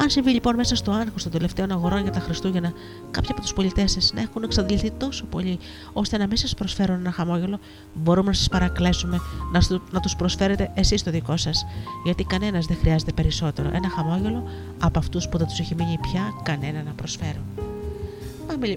Αν 0.00 0.10
συμβεί 0.10 0.30
λοιπόν 0.30 0.54
μέσα 0.54 0.76
στο 0.76 0.90
άγχος 0.92 1.22
των 1.22 1.32
τελευταίων 1.32 1.72
αγορών 1.72 2.02
για 2.02 2.12
τα 2.12 2.20
Χριστούγεννα, 2.20 2.72
κάποιοι 3.10 3.30
από 3.32 3.40
τους 3.40 3.52
πολιτές 3.52 3.92
σας 3.92 4.12
να 4.14 4.20
έχουν 4.20 4.42
εξαντληθεί 4.42 4.90
τόσο 4.90 5.24
πολύ, 5.24 5.58
ώστε 5.92 6.18
να 6.18 6.26
μην 6.26 6.36
σας 6.36 6.54
προσφέρουν 6.54 6.96
ένα 6.96 7.12
χαμόγελο, 7.12 7.58
μπορούμε 7.94 8.28
να 8.28 8.34
σας 8.34 8.48
παρακλέσουμε 8.48 9.20
να, 9.52 9.60
να 9.90 10.00
τους 10.00 10.16
προσφέρετε 10.16 10.70
εσείς 10.74 11.02
το 11.02 11.10
δικό 11.10 11.36
σας. 11.36 11.66
Γιατί 12.04 12.24
κανένας 12.24 12.66
δεν 12.66 12.76
χρειάζεται 12.76 13.12
περισσότερο 13.12 13.70
ένα 13.72 13.88
χαμόγελο 13.88 14.48
από 14.80 14.98
αυτούς 14.98 15.28
που 15.28 15.38
δεν 15.38 15.46
τους 15.46 15.58
έχει 15.58 15.74
μείνει 15.74 15.98
πια 16.00 16.32
κανένα 16.42 16.82
να 16.82 16.92
προσφέρουν. 16.92 17.44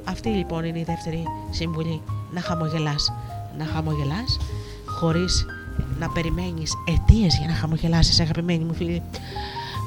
Αυτή 0.04 0.30
λοιπόν 0.30 0.64
είναι 0.64 0.80
η 0.80 0.84
δεύτερη 0.84 1.24
συμβουλή. 1.50 2.02
Να 2.34 2.42
χαμογελάς. 2.42 3.14
Να 3.58 3.66
χαμογελάς 3.66 4.38
χωρίς 4.86 5.46
να 6.00 6.10
περιμένεις 6.10 6.74
αιτίες 6.88 7.38
για 7.38 7.48
να 7.48 7.54
χαμογελάσεις, 7.54 8.20
αγαπημένοι 8.20 8.64
μου 8.64 8.74
φίλοι. 8.74 9.02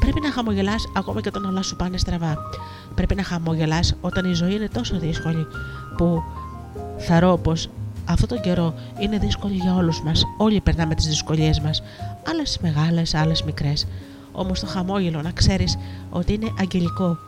Πρέπει 0.04 0.20
να 0.20 0.32
χαμογελάς 0.32 0.88
ακόμα 0.96 1.20
και 1.20 1.28
όταν 1.28 1.44
όλα 1.44 1.62
σου 1.62 1.76
πάνε 1.76 1.96
στραβά. 1.96 2.38
Πρέπει 2.94 3.14
να 3.14 3.22
χαμογελάς 3.22 3.94
όταν 4.00 4.30
η 4.30 4.32
ζωή 4.32 4.54
είναι 4.54 4.68
τόσο 4.68 4.98
δύσκολη 4.98 5.46
που 5.96 6.22
θαρώ 6.98 7.36
πως 7.36 7.70
αυτό 8.04 8.26
τον 8.26 8.40
καιρό 8.40 8.74
είναι 8.98 9.18
δύσκολη 9.18 9.54
για 9.54 9.74
όλους 9.74 10.02
μας. 10.02 10.24
Όλοι 10.36 10.60
περνάμε 10.60 10.94
τις 10.94 11.06
δυσκολίες 11.06 11.60
μας. 11.60 11.82
Άλλες 12.30 12.58
μεγάλες, 12.62 13.14
άλλες 13.14 13.42
μικρές. 13.42 13.86
Όμως 14.32 14.60
το 14.60 14.66
χαμόγελο 14.66 15.22
να 15.22 15.30
ξέρεις 15.30 15.78
ότι 16.10 16.32
είναι 16.32 16.52
αγγελικό. 16.60 17.18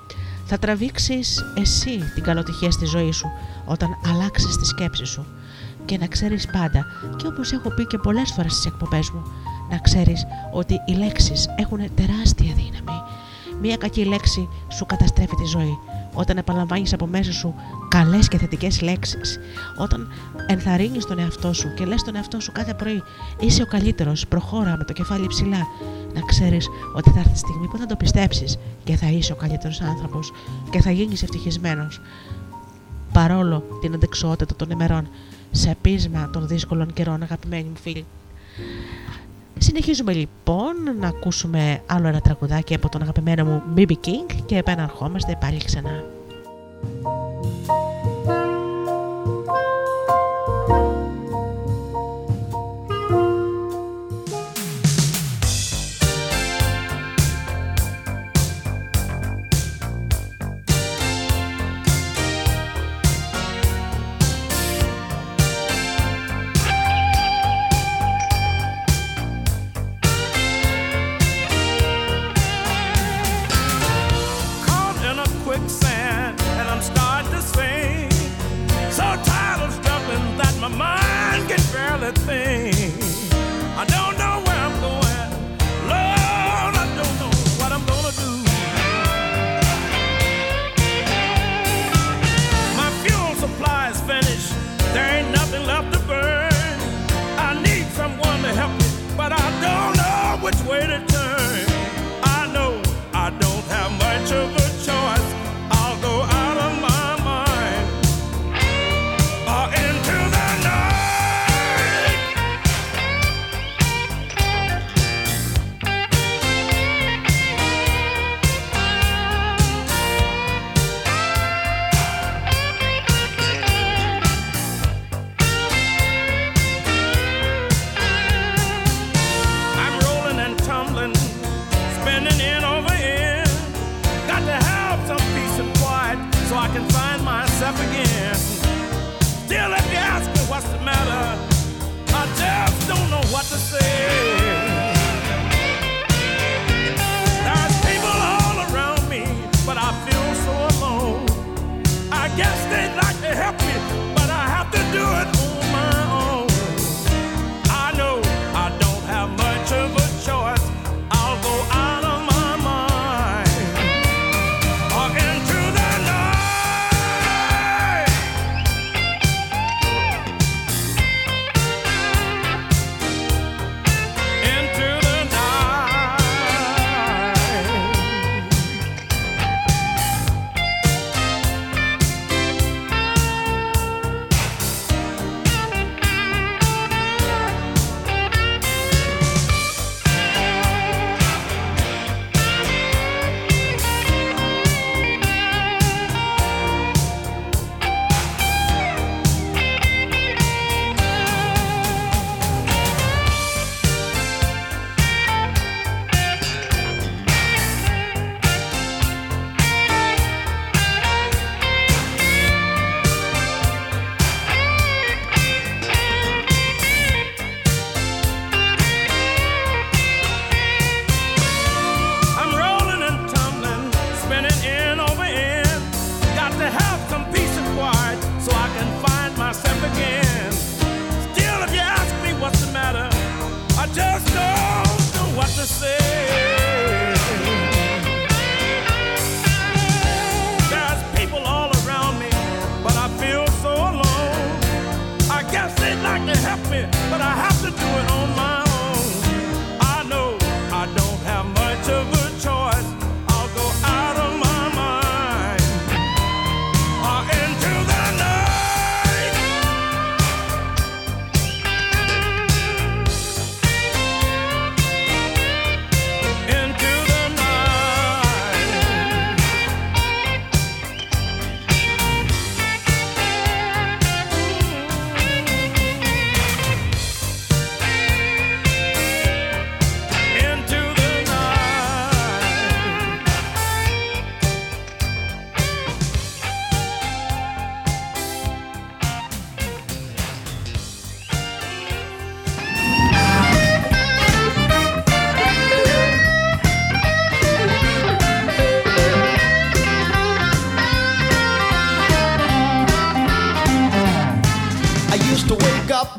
Θα 0.45 0.59
τραβήξεις 0.59 1.43
εσύ 1.55 1.99
την 2.15 2.23
καλοτυχία 2.23 2.71
στη 2.71 2.85
ζωή 2.85 3.13
σου 3.13 3.27
όταν 3.65 3.89
αλλάξεις 4.07 4.57
τη 4.57 4.67
σκέψη 4.67 5.05
σου. 5.05 5.27
Και 5.85 5.99
να 5.99 6.07
ξέρεις 6.07 6.47
πάντα, 6.47 6.87
και 7.17 7.27
όπως 7.27 7.53
έχω 7.53 7.71
πει 7.71 7.87
και 7.87 7.99
πολλές 7.99 8.33
φορές 8.33 8.53
στις 8.53 8.67
εκπομπές 8.67 9.11
μου, 9.11 9.23
να 9.71 9.79
ξέρεις 9.79 10.27
ότι 10.53 10.81
οι 10.87 10.93
λέξεις 10.93 11.49
έχουν 11.57 11.79
τεράστια 11.95 12.55
δύναμη. 12.55 13.03
Μία 13.61 13.77
κακή 13.77 14.05
λέξη 14.05 14.49
σου 14.73 14.87
καταστρέφει 14.87 15.35
τη 15.35 15.45
ζωή. 15.45 15.79
Όταν 16.15 16.37
επαναλαμβάνεις 16.37 16.93
από 16.93 17.07
μέσα 17.07 17.33
σου 17.33 17.55
καλές 17.89 18.29
και 18.29 18.39
θετικές 18.39 18.81
λέξεις, 18.81 19.39
όταν 19.79 20.13
ενθαρρύνεις 20.47 21.07
τον 21.07 21.19
εαυτό 21.19 21.53
σου 21.53 21.75
και 21.75 21.85
λες 21.85 22.03
τον 22.03 22.17
εαυτό 22.17 22.41
σου 22.41 22.53
κάθε 22.53 22.75
πρωί 22.75 23.03
είσαι 23.41 23.63
ο 23.63 23.67
καλύτερος, 23.67 24.27
προχώρα 24.27 24.77
με 24.77 24.85
το 24.85 24.93
κεφάλι 24.93 25.27
ψηλά, 25.27 25.67
να 26.15 26.21
ξέρεις 26.21 26.69
ότι 26.95 27.11
θα 27.11 27.19
έρθει 27.19 27.33
τη 27.33 27.39
στιγμή 27.39 27.67
που 27.67 27.79
θα 27.79 27.87
το 27.87 27.97
πιστέψεις 27.97 28.59
και 28.85 28.97
θα 28.97 29.07
είσαι 29.07 29.33
ο 29.33 29.37
καλύτερος 29.37 29.81
άνθρωπος 29.81 30.33
και 30.71 30.81
θα 30.81 30.91
γίνεις 30.91 31.23
ευτυχισμένος. 31.23 32.01
Παρόλο 33.13 33.79
την 33.81 33.95
αντεξότητα 33.95 34.55
των 34.57 34.71
ημερών, 34.71 35.09
σε 35.51 35.77
πείσμα 35.81 36.31
των 36.31 36.47
δύσκολων 36.47 36.93
καιρών, 36.93 37.23
αγαπημένοι 37.23 37.69
μου 37.69 37.77
φίλοι. 37.83 38.05
Συνεχίζουμε 39.59 40.13
λοιπόν 40.13 40.75
να 41.01 41.09
ακούσουμε 41.09 41.83
άλλο 41.87 42.09
ένα 42.09 42.21
τραγουδάκι 42.21 42.75
από 42.75 42.89
τον 42.89 43.03
αγαπημένο 43.03 43.45
μου 43.45 43.63
BB 43.77 43.91
King 43.91 44.41
και 44.47 44.57
επαναρχόμαστε 44.57 45.39
πάλι 45.41 45.65
ξανά. 45.65 46.05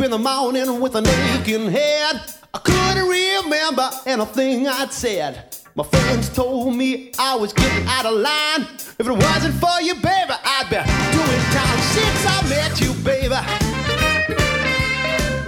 In 0.07 0.11
the 0.11 0.17
morning 0.17 0.79
with 0.79 0.95
an 0.95 1.05
aching 1.05 1.69
head. 1.69 2.21
I 2.53 2.59
couldn't 2.59 3.09
remember 3.09 3.89
anything 4.05 4.65
I'd 4.65 4.93
said. 4.93 5.57
My 5.75 5.83
friends 5.83 6.29
told 6.29 6.77
me 6.77 7.11
I 7.19 7.35
was 7.35 7.51
getting 7.51 7.85
out 7.87 8.05
of 8.05 8.13
line. 8.13 8.69
If 8.97 9.05
it 9.05 9.11
wasn't 9.11 9.55
for 9.55 9.81
you, 9.81 9.95
baby, 9.95 10.31
I'd 10.31 10.69
be 10.69 10.79
doing 11.11 11.43
time 11.51 11.79
since 11.91 12.25
I 12.25 12.37
met 12.47 12.79
you, 12.79 12.93
baby. 13.03 13.35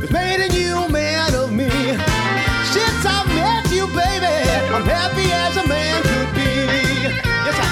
It's 0.03 0.11
made 0.11 0.41
a 0.45 0.49
new 0.51 0.89
man 0.91 1.33
of 1.35 1.53
me. 1.53 1.69
Since 2.75 3.05
I 3.05 3.23
met 3.39 3.71
you, 3.71 3.87
baby, 3.87 4.27
I'm 4.75 4.83
happy 4.83 5.31
as 5.31 5.55
a 5.55 5.65
man 5.69 6.03
could 6.03 6.35
be. 6.35 6.51
Yes, 7.45 7.57
I 7.61 7.69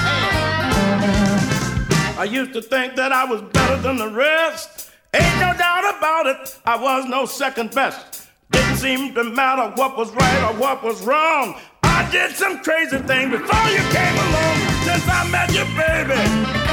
am. 2.14 2.18
I 2.18 2.24
used 2.24 2.54
to 2.54 2.62
think 2.62 2.96
that 2.96 3.12
I 3.12 3.26
was 3.26 3.42
better 3.42 3.76
than 3.76 3.98
the 3.98 4.08
rest. 4.08 4.67
About 5.98 6.26
it, 6.26 6.56
I 6.64 6.80
was 6.80 7.06
no 7.06 7.26
second 7.26 7.74
best. 7.74 8.28
Didn't 8.52 8.76
seem 8.76 9.14
to 9.14 9.24
matter 9.24 9.74
what 9.74 9.98
was 9.98 10.12
right 10.12 10.42
or 10.44 10.56
what 10.56 10.84
was 10.84 11.04
wrong. 11.04 11.58
I 11.82 12.08
did 12.12 12.36
some 12.36 12.62
crazy 12.62 12.98
things 12.98 13.32
before 13.32 13.68
you 13.68 13.82
came 13.90 14.14
along. 14.14 14.56
Since 14.86 15.08
I 15.08 15.28
met 15.28 15.50
you, 15.50 15.64
baby, 15.74 16.67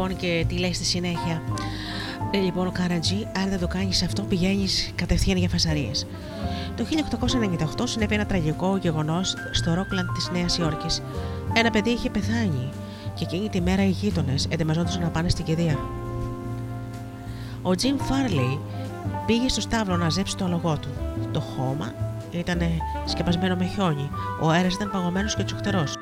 λοιπόν 0.00 0.20
και 0.20 0.44
τι 0.48 0.58
λέει 0.58 0.72
στη 0.72 0.84
συνέχεια. 0.84 1.42
Λέει 2.34 2.42
λοιπόν 2.42 2.66
ο 2.66 2.70
Καρατζή, 2.70 3.26
αν 3.36 3.48
δεν 3.48 3.58
το 3.58 3.66
κάνεις 3.66 4.02
αυτό, 4.02 4.22
πηγαίνεις 4.22 4.92
κατευθείαν 4.94 5.36
για 5.36 5.48
φασαρίες. 5.48 6.06
Το 6.76 6.84
1898 7.80 7.82
συνέβη 7.84 8.14
ένα 8.14 8.26
τραγικό 8.26 8.76
γεγονός 8.76 9.34
στο 9.50 9.74
Ρόκλαντ 9.74 10.08
της 10.14 10.30
Νέας 10.32 10.58
Υόρκης. 10.58 11.02
Ένα 11.52 11.70
παιδί 11.70 11.90
είχε 11.90 12.10
πεθάνει 12.10 12.68
και 13.14 13.24
εκείνη 13.24 13.48
τη 13.48 13.60
μέρα 13.60 13.84
οι 13.84 13.88
γείτονες 13.88 14.46
ετοιμαζόντουσαν 14.50 15.02
να 15.02 15.08
πάνε 15.08 15.28
στην 15.28 15.44
κηδεία. 15.44 15.78
Ο 17.62 17.74
Τζιμ 17.74 17.96
Φάρλι 17.96 18.58
πήγε 19.26 19.48
στο 19.48 19.60
στάβλο 19.60 19.96
να 19.96 20.08
ζέψει 20.08 20.36
το 20.36 20.44
αλογό 20.44 20.78
του. 20.78 20.88
Το 21.32 21.40
χώμα 21.40 21.92
ήταν 22.30 22.60
σκεπασμένο 23.04 23.56
με 23.56 23.64
χιόνι. 23.64 24.10
Ο 24.40 24.50
αέρας 24.50 24.74
ήταν 24.74 24.90
παγωμένος 24.90 25.36
και 25.36 25.42
τσουχτερός. 25.42 25.94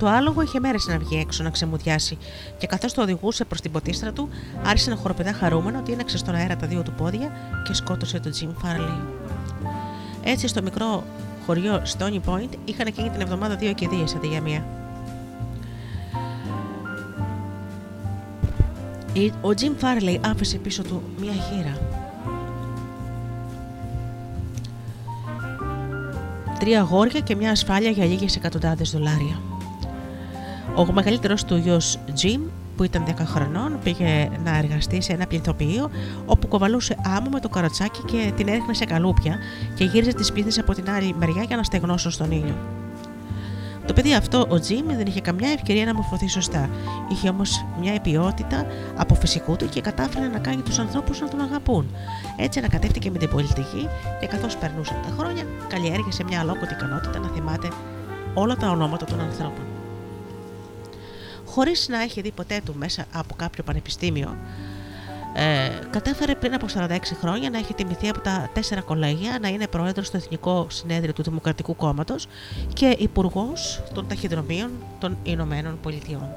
Το 0.00 0.08
άλογο 0.08 0.42
είχε 0.42 0.60
μέρες 0.60 0.86
να 0.86 0.98
βγει 0.98 1.16
έξω 1.18 1.42
να 1.42 1.50
ξεμουδιάσει 1.50 2.18
και 2.58 2.66
καθώς 2.66 2.92
το 2.92 3.02
οδηγούσε 3.02 3.44
προς 3.44 3.60
την 3.60 3.70
ποτίστρα 3.70 4.12
του, 4.12 4.28
άρχισε 4.64 4.90
να 4.90 4.96
χοροπηδά 4.96 5.32
χαρούμενο 5.32 5.78
ότι 5.78 5.92
έναξε 5.92 6.18
στον 6.18 6.34
αέρα 6.34 6.56
τα 6.56 6.66
δύο 6.66 6.82
του 6.82 6.92
πόδια 6.92 7.30
και 7.66 7.74
σκότωσε 7.74 8.20
τον 8.20 8.32
Τζιμ 8.32 8.50
Φάρλι. 8.56 9.00
Έτσι, 10.24 10.46
στο 10.48 10.62
μικρό 10.62 11.04
χωριό 11.46 11.82
Stony 11.98 12.20
Point 12.30 12.48
είχαν 12.64 12.86
εκείνη 12.86 13.10
την 13.10 13.20
εβδομάδα 13.20 13.56
δύο 13.56 13.72
κηδείες 13.72 14.14
αντί 14.14 14.26
για 14.26 14.40
μία. 14.40 14.64
Η- 19.12 19.32
Ο 19.40 19.54
Τζιμ 19.54 19.72
Φάρλι 19.76 20.20
άφησε 20.24 20.56
πίσω 20.58 20.82
του 20.82 21.02
μία 21.20 21.32
χείρα. 21.32 21.78
Τρία 26.58 26.80
αγόρια 26.80 27.20
και 27.20 27.36
μια 27.36 27.50
ασφάλεια 27.50 27.90
για 27.90 28.04
λίγες 28.04 28.36
εκατοντάδες 28.36 28.90
δολάρια. 28.90 29.40
Ο 30.74 30.92
μεγαλύτερος 30.92 31.44
του 31.44 31.56
γιος 31.56 31.98
Jim, 32.22 32.40
που 32.76 32.84
ήταν 32.84 33.04
10 33.08 33.12
χρονών, 33.24 33.78
πήγε 33.84 34.30
να 34.44 34.56
εργαστεί 34.56 35.02
σε 35.02 35.12
ένα 35.12 35.26
πληθοποιείο 35.26 35.90
όπου 36.26 36.48
κοβαλούσε 36.48 36.96
άμμο 37.04 37.28
με 37.32 37.40
το 37.40 37.48
καροτσάκι 37.48 38.02
και 38.04 38.32
την 38.36 38.48
έριχνε 38.48 38.74
σε 38.74 38.84
καλούπια 38.84 39.38
και 39.74 39.84
γύριζε 39.84 40.12
τις 40.12 40.32
πίθες 40.32 40.58
από 40.58 40.74
την 40.74 40.90
άλλη 40.90 41.14
μεριά 41.18 41.42
για 41.42 41.56
να 41.56 41.62
στεγνώσουν 41.62 42.10
στον 42.10 42.30
ήλιο. 42.30 42.54
Το 43.86 43.92
παιδί 43.92 44.14
αυτό, 44.14 44.46
ο 44.48 44.60
Τζιμ, 44.60 44.86
δεν 44.86 45.06
είχε 45.06 45.20
καμιά 45.20 45.50
ευκαιρία 45.50 45.84
να 45.84 45.94
μορφωθεί 45.94 46.28
σωστά. 46.28 46.68
Είχε 47.10 47.28
όμως 47.28 47.64
μια 47.80 48.00
ποιότητα 48.00 48.66
από 48.96 49.14
φυσικού 49.14 49.56
του 49.56 49.68
και 49.68 49.80
κατάφερε 49.80 50.26
να 50.26 50.38
κάνει 50.38 50.62
τους 50.62 50.78
ανθρώπους 50.78 51.20
να 51.20 51.28
τον 51.28 51.40
αγαπούν. 51.40 51.86
Έτσι 52.36 52.58
ανακατεύτηκε 52.58 53.10
με 53.10 53.18
την 53.18 53.28
πολιτική 53.28 53.88
και 54.20 54.26
καθώς 54.26 54.56
περνούσαν 54.56 54.96
τα 55.02 55.14
χρόνια, 55.18 55.42
καλλιέργησε 55.68 56.24
μια 56.24 56.40
αλόκοτη 56.40 56.74
ικανότητα 56.74 57.18
να 57.18 57.28
θυμάται 57.28 57.68
όλα 58.34 58.56
τα 58.56 58.70
ονόματα 58.70 59.04
των 59.04 59.20
ανθρώπων. 59.20 59.79
Χωρίς 61.50 61.88
να 61.88 62.02
έχει 62.02 62.20
δει 62.20 62.30
ποτέ 62.30 62.60
του 62.64 62.74
μέσα 62.78 63.04
από 63.12 63.34
κάποιο 63.34 63.64
πανεπιστήμιο, 63.64 64.36
ε, 65.34 65.70
κατέφερε 65.90 66.34
πριν 66.34 66.54
από 66.54 66.66
46 66.68 67.14
χρόνια 67.20 67.50
να 67.50 67.58
έχει 67.58 67.74
τιμηθεί 67.74 68.08
από 68.08 68.20
τα 68.20 68.50
τέσσερα 68.54 68.80
κολέγια, 68.80 69.38
να 69.40 69.48
είναι 69.48 69.66
πρόεδρος 69.66 70.06
στο 70.06 70.16
Εθνικό 70.16 70.66
Συνέδριο 70.70 71.12
του 71.12 71.22
Δημοκρατικού 71.22 71.76
Κόμματος 71.76 72.26
και 72.72 72.96
υπουργός 72.98 73.82
των 73.94 74.08
ταχυδρομείων 74.08 74.70
των 74.98 75.16
Ηνωμένων 75.22 75.78
Πολιτειών. 75.82 76.28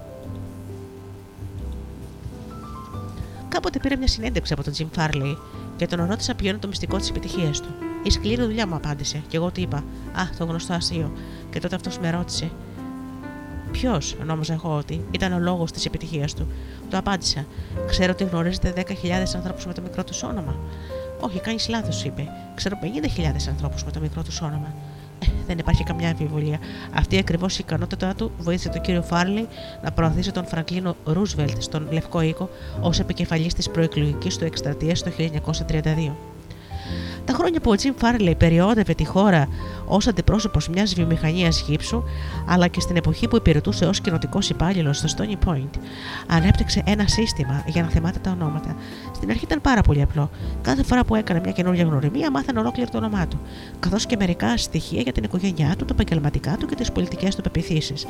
Κάποτε 3.49 3.79
πήρε 3.79 3.95
μια 3.95 4.07
συνέντευξη 4.07 4.53
από 4.53 4.63
τον 4.63 4.73
Τζιμ 4.73 4.87
Φάρλι 4.91 5.37
και 5.75 5.87
τον 5.87 6.05
ρώτησα 6.05 6.35
ποιο 6.35 6.49
είναι 6.49 6.57
το 6.57 6.67
μυστικό 6.67 6.97
της 6.97 7.09
επιτυχίας 7.09 7.61
του. 7.61 7.69
Η 8.03 8.09
σκληρή 8.09 8.41
δουλειά 8.41 8.67
μου 8.67 8.75
απάντησε, 8.75 9.23
και 9.27 9.37
εγώ 9.37 9.51
του 9.51 9.61
είπα: 9.61 9.77
Α, 10.13 10.23
το 10.37 10.45
γνωστό 10.45 10.73
αστείο. 10.73 11.11
Και 11.49 11.59
τότε 11.59 11.75
αυτός 11.75 11.99
με 11.99 12.09
ρώτησε: 12.09 12.51
Ποιος, 13.73 14.15
νόμιζα 14.25 14.53
εγώ 14.53 14.75
ότι 14.77 15.05
ήταν 15.11 15.33
ο 15.33 15.39
λόγος 15.39 15.71
της 15.71 15.85
επιτυχίας 15.85 16.33
του. 16.33 16.47
Το 16.89 16.97
απάντησα. 16.97 17.45
Ξέρω 17.87 18.11
ότι 18.11 18.23
γνωρίζετε 18.23 18.73
10.000 18.75 19.35
ανθρώπους 19.35 19.65
με 19.65 19.73
το 19.73 19.81
μικρό 19.81 20.03
τους 20.03 20.23
όνομα. 20.23 20.55
Όχι, 21.19 21.39
κάνεις 21.39 21.69
λάθος, 21.69 22.03
είπε. 22.03 22.27
Ξέρω 22.55 22.77
50.000 22.81 23.47
ανθρώπους 23.49 23.83
με 23.83 23.91
το 23.91 23.99
μικρό 23.99 24.21
τους 24.23 24.41
όνομα. 24.41 24.73
Ε, 25.19 25.25
δεν 25.47 25.57
υπάρχει 25.57 25.83
καμιά 25.83 26.09
αμφιβολία. 26.09 26.59
Αυτή 26.93 27.17
ακριβώς 27.17 27.57
η 27.57 27.63
ικανότητά 27.67 28.15
του 28.15 28.31
βοήθησε 28.39 28.69
τον 28.69 28.81
κύριο 28.81 29.01
Φάρλι 29.01 29.47
να 29.83 29.91
προωθήσει 29.91 30.31
τον 30.31 30.45
Φραγκλίνο 30.45 30.95
Ρούσβελτ 31.05 31.61
στον 31.61 31.87
Λευκό 31.91 32.21
Οίκο 32.21 32.49
ως 32.81 32.99
επικεφαλής 32.99 33.53
της 33.53 33.69
προεκλογικής 33.69 34.37
του 34.37 34.45
εκστρατείας 34.45 35.03
το 35.03 35.11
1932. 35.17 36.32
Τα 37.25 37.33
χρόνια 37.33 37.59
που 37.59 37.71
ο 37.71 37.75
Τζιμ 37.75 37.93
Φάρλεϊ 37.97 38.35
περιόδευε 38.35 38.93
τη 38.93 39.05
χώρα 39.05 39.47
ως 39.85 40.07
αντιπρόσωπος 40.07 40.69
μιας 40.69 40.93
βιομηχανίας 40.93 41.61
γύψου, 41.67 42.03
αλλά 42.47 42.67
και 42.67 42.79
στην 42.79 42.95
εποχή 42.95 43.27
που 43.27 43.35
υπηρετούσε 43.35 43.85
ως 43.85 44.01
κοινοτικός 44.01 44.49
υπάλληλος 44.49 44.97
στο 44.97 45.07
Stony 45.17 45.49
Point, 45.49 45.79
ανέπτυξε 46.27 46.83
ένα 46.85 47.07
σύστημα 47.07 47.63
για 47.67 47.81
να 47.81 47.87
θυμάται 47.87 48.19
τα 48.19 48.31
ονόματα. 48.31 48.75
Στην 49.23 49.35
αρχή 49.35 49.47
ήταν 49.47 49.61
πάρα 49.61 49.81
πολύ 49.81 50.01
απλό. 50.01 50.29
Κάθε 50.61 50.83
φορά 50.83 51.03
που 51.03 51.15
έκανε 51.15 51.39
μια 51.39 51.51
καινούργια 51.51 51.83
γνωριμία, 51.83 52.31
μάθανε 52.31 52.59
ολόκληρο 52.59 52.89
το 52.89 52.97
όνομά 52.97 53.27
του, 53.27 53.39
καθώς 53.79 54.05
και 54.05 54.15
μερικά 54.19 54.57
στοιχεία 54.57 55.01
για 55.01 55.11
την 55.11 55.23
οικογένειά 55.23 55.75
του, 55.77 55.85
τα 55.85 55.93
επαγγελματικά 55.93 56.57
του 56.59 56.65
και 56.65 56.75
τις 56.75 56.91
πολιτικές 56.91 57.35
του 57.35 57.41
πεπιθήσεις. 57.41 58.05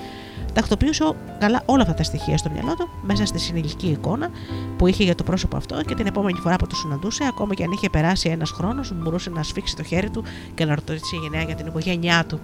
Τακτοποιούσε 0.54 1.04
καλά 1.40 1.62
όλα 1.66 1.82
αυτά 1.82 1.94
τα 1.94 2.04
στοιχεία 2.04 2.38
στο 2.38 2.50
μυαλό 2.50 2.76
του 2.76 2.90
μέσα 3.02 3.26
στη 3.26 3.40
συνηλική 3.40 3.88
εικόνα 3.88 4.30
που 4.78 4.88
είχε 4.88 5.04
για 5.04 5.16
το 5.16 5.24
πρόσωπο 5.24 5.58
αυτό 5.58 5.82
και 5.84 5.96
την 5.96 6.08
επόμενη 6.08 6.40
φορά 6.40 6.56
που 6.56 6.68
το 6.68 6.76
συναντούσε, 6.76 7.24
ακόμα 7.28 7.54
και 7.54 7.64
αν 7.64 7.72
είχε 7.72 7.90
περάσει 7.90 8.30
ένας 8.30 8.52
χρόνος, 8.52 8.94
μπορούσε 8.96 9.30
να 9.30 9.44
σφίξει 9.44 9.76
το 9.76 9.84
χέρι 9.84 10.10
του 10.10 10.24
και 10.56 10.66
να 10.66 10.76
ρωτήσει 10.76 11.16
γενναία 11.22 11.42
για 11.42 11.56
την 11.56 11.68
οικογένειά 11.68 12.26
του 12.26 12.40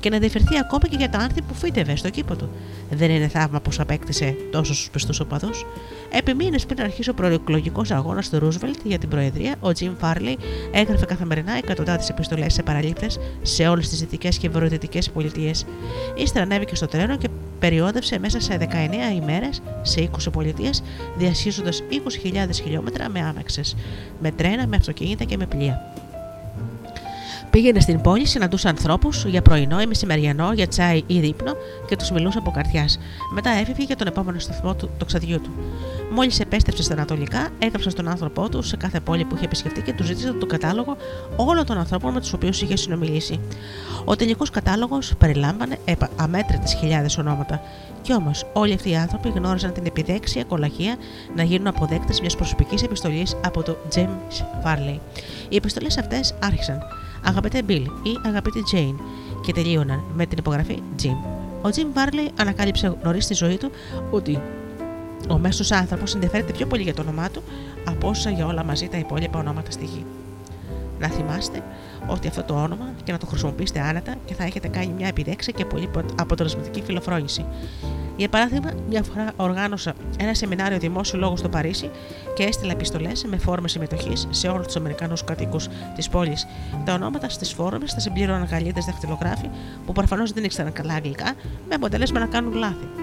και 0.00 0.08
να 0.08 0.14
ενδιαφερθεί 0.14 0.58
ακόμα 0.58 0.88
και 0.88 0.96
για 0.96 1.08
τα 1.08 1.18
άνθη 1.18 1.42
που 1.42 1.54
φύτευε 1.54 1.96
στο 1.96 2.10
κήπο 2.10 2.36
του. 2.36 2.50
Δεν 2.90 3.10
είναι 3.10 3.28
θαύμα 3.28 3.60
πως 3.60 3.80
απέκτησε 3.80 4.36
τόσου 4.50 4.90
πιστούς 4.90 5.20
οπαδούς. 5.20 5.66
Επί 6.12 6.34
μήνες 6.34 6.66
πριν 6.66 6.80
αρχίσει 6.80 7.10
ο 7.10 7.14
προεκλογικός 7.14 7.90
αγώνας 7.90 8.30
του 8.30 8.38
Ρούσβελτ 8.38 8.76
για 8.84 8.98
την 8.98 9.08
Προεδρία, 9.08 9.54
ο 9.60 9.72
Τζιμ 9.72 9.92
Φάρλι 9.98 10.38
έγραφε 10.70 11.04
καθημερινά 11.04 11.52
εκατοντάδες 11.52 12.08
επιστολές 12.08 12.52
σε 12.52 12.62
παραλήπτες 12.62 13.18
σε 13.42 13.68
όλες 13.68 13.88
τις 13.88 13.98
δυτικές 13.98 14.38
και 14.38 14.48
βορειοδυτικές 14.48 15.10
πολιτείες. 15.10 15.66
Ύστερα 16.14 16.44
ανέβηκε 16.44 16.74
στο 16.74 16.86
τρένο 16.86 17.16
και 17.16 17.28
περιόδευσε 17.58 18.18
μέσα 18.18 18.40
σε 18.40 18.56
19 18.56 19.14
ημέρες 19.22 19.62
σε 19.82 20.00
20 20.00 20.30
πολιτείες, 20.32 20.82
διασχίζοντας 21.16 21.82
20.000 21.90 22.60
χιλιόμετρα 22.62 23.08
με 23.08 23.20
άμεξε, 23.20 23.60
με 24.20 24.30
τρένα, 24.30 24.66
με 24.66 24.76
αυτοκίνητα 24.76 25.24
και 25.24 25.36
με 25.36 25.46
πλοία. 25.46 25.94
Πήγαινε 27.50 27.80
στην 27.80 28.00
πόλη, 28.00 28.26
συναντούσε 28.26 28.68
ανθρώπους 28.68 29.24
για 29.24 29.42
πρωινό 29.42 29.80
ή 29.80 29.86
μεσημεριανό, 29.86 30.52
για 30.52 30.68
τσάι 30.68 31.02
ή 31.06 31.20
δείπνο 31.20 31.52
και 31.88 31.96
τους 31.96 32.10
μιλούσε 32.10 32.38
από 32.38 32.50
καρδιάς. 32.50 32.98
Μετά 33.34 33.50
έφυγε 33.50 33.82
για 33.82 33.96
τον 33.96 34.06
επόμενο 34.06 34.38
σταθμό 34.38 34.74
του, 34.74 34.90
το 34.98 35.04
ξαδιού 35.04 35.40
του. 35.40 35.50
Μόλις 36.10 36.40
επέστρεψε 36.40 36.82
στα 36.82 36.92
Ανατολικά, 36.92 37.48
έγραψε 37.58 37.90
στον 37.90 38.08
άνθρωπό 38.08 38.48
του 38.48 38.62
σε 38.62 38.76
κάθε 38.76 39.00
πόλη 39.00 39.24
που 39.24 39.34
είχε 39.34 39.44
επισκεφτεί 39.44 39.82
και 39.82 39.92
του 39.92 40.04
ζήτησε 40.04 40.32
τον 40.32 40.48
κατάλογο 40.48 40.96
όλων 41.36 41.66
των 41.66 41.78
ανθρώπων 41.78 42.12
με 42.12 42.20
τους 42.20 42.32
οποίους 42.32 42.62
είχε 42.62 42.76
συνομιλήσει. 42.76 43.40
Ο 44.04 44.16
τελικός 44.16 44.50
κατάλογος 44.50 45.14
περιλάμβανε 45.18 45.78
αμέτρητες 46.16 46.74
χιλιάδες 46.74 47.18
ονόματα. 47.18 47.62
Κι 48.02 48.14
όμως 48.14 48.46
όλοι 48.52 48.72
αυτοί 48.72 48.90
οι 48.90 48.96
άνθρωποι 48.96 49.28
γνώριζαν 49.28 49.72
την 49.72 49.86
επιδέξια 49.86 50.44
κολαχία 50.44 50.96
να 51.36 51.42
γίνουν 51.42 51.66
αποδέκτες 51.66 52.20
μιας 52.20 52.36
προσωπικής 52.36 52.82
επιστολής 52.82 53.36
από 53.44 53.62
τον 53.62 53.76
James 53.94 54.64
Farley. 54.64 54.98
Οι 55.48 55.56
επιστολές 55.56 55.98
αυτές 55.98 56.34
άρχισαν 56.42 56.82
Αγαπητέ 57.24 57.62
Bill 57.68 57.84
ή 58.02 58.18
Αγαπητή 58.26 58.62
Jane 58.72 58.94
και 59.42 59.52
τελείωναν 59.52 60.02
με 60.14 60.26
την 60.26 60.38
υπογραφή 60.38 60.82
Jim. 61.02 61.16
Ο 61.62 61.68
Jim 61.74 61.98
Varley 61.98 62.28
ανακάλυψε 62.36 62.96
νωρίς 63.02 63.24
στη 63.24 63.34
ζωή 63.34 63.56
του 63.56 63.70
ότι 64.10 64.40
ο 65.28 65.38
μέσος 65.38 65.70
άνθρωπος 65.70 66.14
ενδιαφέρεται 66.14 66.52
πιο 66.52 66.66
πολύ 66.66 66.82
για 66.82 66.94
το 66.94 67.02
όνομά 67.02 67.30
του 67.30 67.42
από 67.84 68.08
όσα 68.08 68.30
για 68.30 68.46
όλα 68.46 68.64
μαζί 68.64 68.88
τα 68.88 68.98
υπόλοιπα 68.98 69.38
ονόματα 69.38 69.70
στη 69.70 69.84
γη. 69.84 70.04
Να 71.00 71.08
θυμάστε 71.08 71.62
ότι 72.06 72.28
αυτό 72.28 72.42
το 72.42 72.54
όνομα 72.54 72.92
και 73.04 73.12
να 73.12 73.18
το 73.18 73.26
χρησιμοποιήσετε 73.26 73.80
άνετα 73.80 74.14
και 74.24 74.34
θα 74.34 74.44
έχετε 74.44 74.68
κάνει 74.68 74.92
μια 74.96 75.06
επιδέξη 75.06 75.52
και 75.52 75.64
πολύ 75.64 75.90
αποτελεσματική 76.20 76.82
φιλοφρόνηση. 76.82 77.44
Για 78.16 78.28
παράδειγμα, 78.28 78.70
μια 78.88 79.02
φορά 79.02 79.32
οργάνωσα 79.36 79.94
ένα 80.18 80.34
σεμινάριο 80.34 80.78
δημόσιο 80.78 81.18
λόγο 81.18 81.36
στο 81.36 81.48
Παρίσι 81.48 81.90
και 82.34 82.42
έστειλα 82.42 82.72
επιστολές 82.72 83.24
με 83.24 83.36
φόρμες 83.36 83.70
συμμετοχής 83.70 84.26
σε 84.30 84.48
όλους 84.48 84.66
τους 84.66 84.76
Αμερικανούς 84.76 85.24
κατοίκους 85.24 85.68
της 85.94 86.08
πόλης. 86.08 86.46
Τα 86.84 86.94
ονόματα 86.94 87.28
στις 87.28 87.52
φόρμες 87.52 87.94
τα 87.94 88.00
συμπλήρωναν 88.00 88.44
Γαλλίδε 88.44 88.80
δαχτυλογράφοι 88.86 89.48
που 89.86 89.92
προφανώς 89.92 90.32
δεν 90.32 90.44
ήξεραν 90.44 90.72
καλά 90.72 90.94
αγγλικά, 90.94 91.34
με 91.68 91.74
αποτέλεσμα 91.74 92.18
να 92.18 92.26
κάνουν 92.26 92.52
λάθη. 92.54 92.99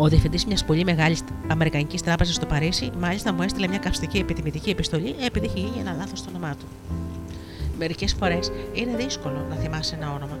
Ο 0.00 0.08
διευθυντής 0.08 0.46
μιας 0.46 0.64
πολύ 0.64 0.84
μεγάλης 0.84 1.22
Αμερικανικής 1.48 2.02
τράπεζας 2.02 2.34
στο 2.34 2.46
Παρίσι, 2.46 2.90
μάλιστα 2.98 3.32
μου 3.32 3.42
έστειλε 3.42 3.68
μια 3.68 3.78
καυστική 3.78 4.18
επιτιμητική 4.18 4.70
επιστολή 4.70 5.14
επειδή 5.24 5.46
είχε 5.46 5.58
γίνει 5.58 5.80
ένα 5.80 5.92
λάθος 5.92 6.18
στο 6.18 6.28
όνομά 6.30 6.54
του. 6.54 6.64
Μερικές 7.78 8.12
φορές 8.12 8.52
είναι 8.72 8.96
δύσκολο 8.96 9.46
να 9.48 9.56
θυμάσαι 9.56 9.94
ένα 9.94 10.12
όνομα, 10.12 10.38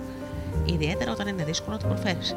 ιδιαίτερα 0.64 1.12
όταν 1.12 1.28
είναι 1.28 1.44
δύσκολο 1.44 1.76
να 1.76 1.82
το 1.82 1.88
προφέρεις. 1.88 2.36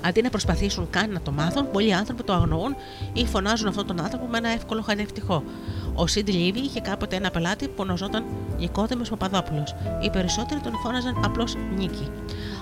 Αντί 0.00 0.22
να 0.22 0.30
προσπαθήσουν 0.30 0.90
καν 0.90 1.10
να 1.10 1.20
το 1.20 1.32
μάθουν, 1.32 1.70
πολλοί 1.70 1.94
άνθρωποι 1.94 2.22
το 2.22 2.32
αγνοούν 2.32 2.76
ή 3.12 3.26
φωνάζουν 3.26 3.68
αυτόν 3.68 3.86
τον 3.86 4.00
άνθρωπο 4.00 4.26
με 4.26 4.38
ένα 4.38 4.48
εύκολο 4.48 4.82
χανευτικό. 4.82 5.42
Ο 6.00 6.06
Σίντι 6.06 6.32
Λίβι 6.32 6.58
είχε 6.58 6.80
κάποτε 6.80 7.16
ένα 7.16 7.30
πελάτη 7.30 7.68
που 7.68 7.74
ονόζονταν 7.76 8.24
Νικόδημος 8.58 9.08
Παπαδόπουλος. 9.08 9.74
Οι 10.02 10.10
περισσότεροι 10.10 10.60
τον 10.60 10.72
φώναζαν 10.82 11.24
απλώς 11.24 11.56
Νίκη. 11.76 12.10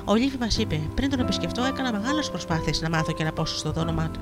Ο 0.04 0.14
Λίβι 0.14 0.36
μας 0.40 0.58
είπε: 0.58 0.80
Πριν 0.94 1.10
τον 1.10 1.20
επισκεφτώ, 1.20 1.64
έκανα 1.64 1.92
μεγάλες 1.92 2.30
προσπάθειες 2.30 2.80
να 2.80 2.88
μάθω 2.90 3.12
και 3.12 3.24
να 3.24 3.32
πω 3.32 3.44
στο 3.44 3.72
όνομά 3.76 4.10
του. 4.10 4.20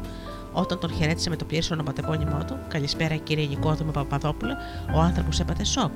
Όταν 0.52 0.78
τον 0.78 0.92
χαιρέτησε 0.92 1.30
με 1.30 1.36
το 1.36 1.44
πλήρες 1.44 1.70
ονοματεπώνυμό 1.70 2.44
του, 2.46 2.58
Καλησπέρα 2.68 3.16
κύριε 3.16 3.46
Νικόδημο 3.46 3.90
Παπαδόπουλο, 3.90 4.52
ο 4.94 5.00
άνθρωπος 5.00 5.40
έπαθε 5.40 5.64
σοκ. 5.64 5.92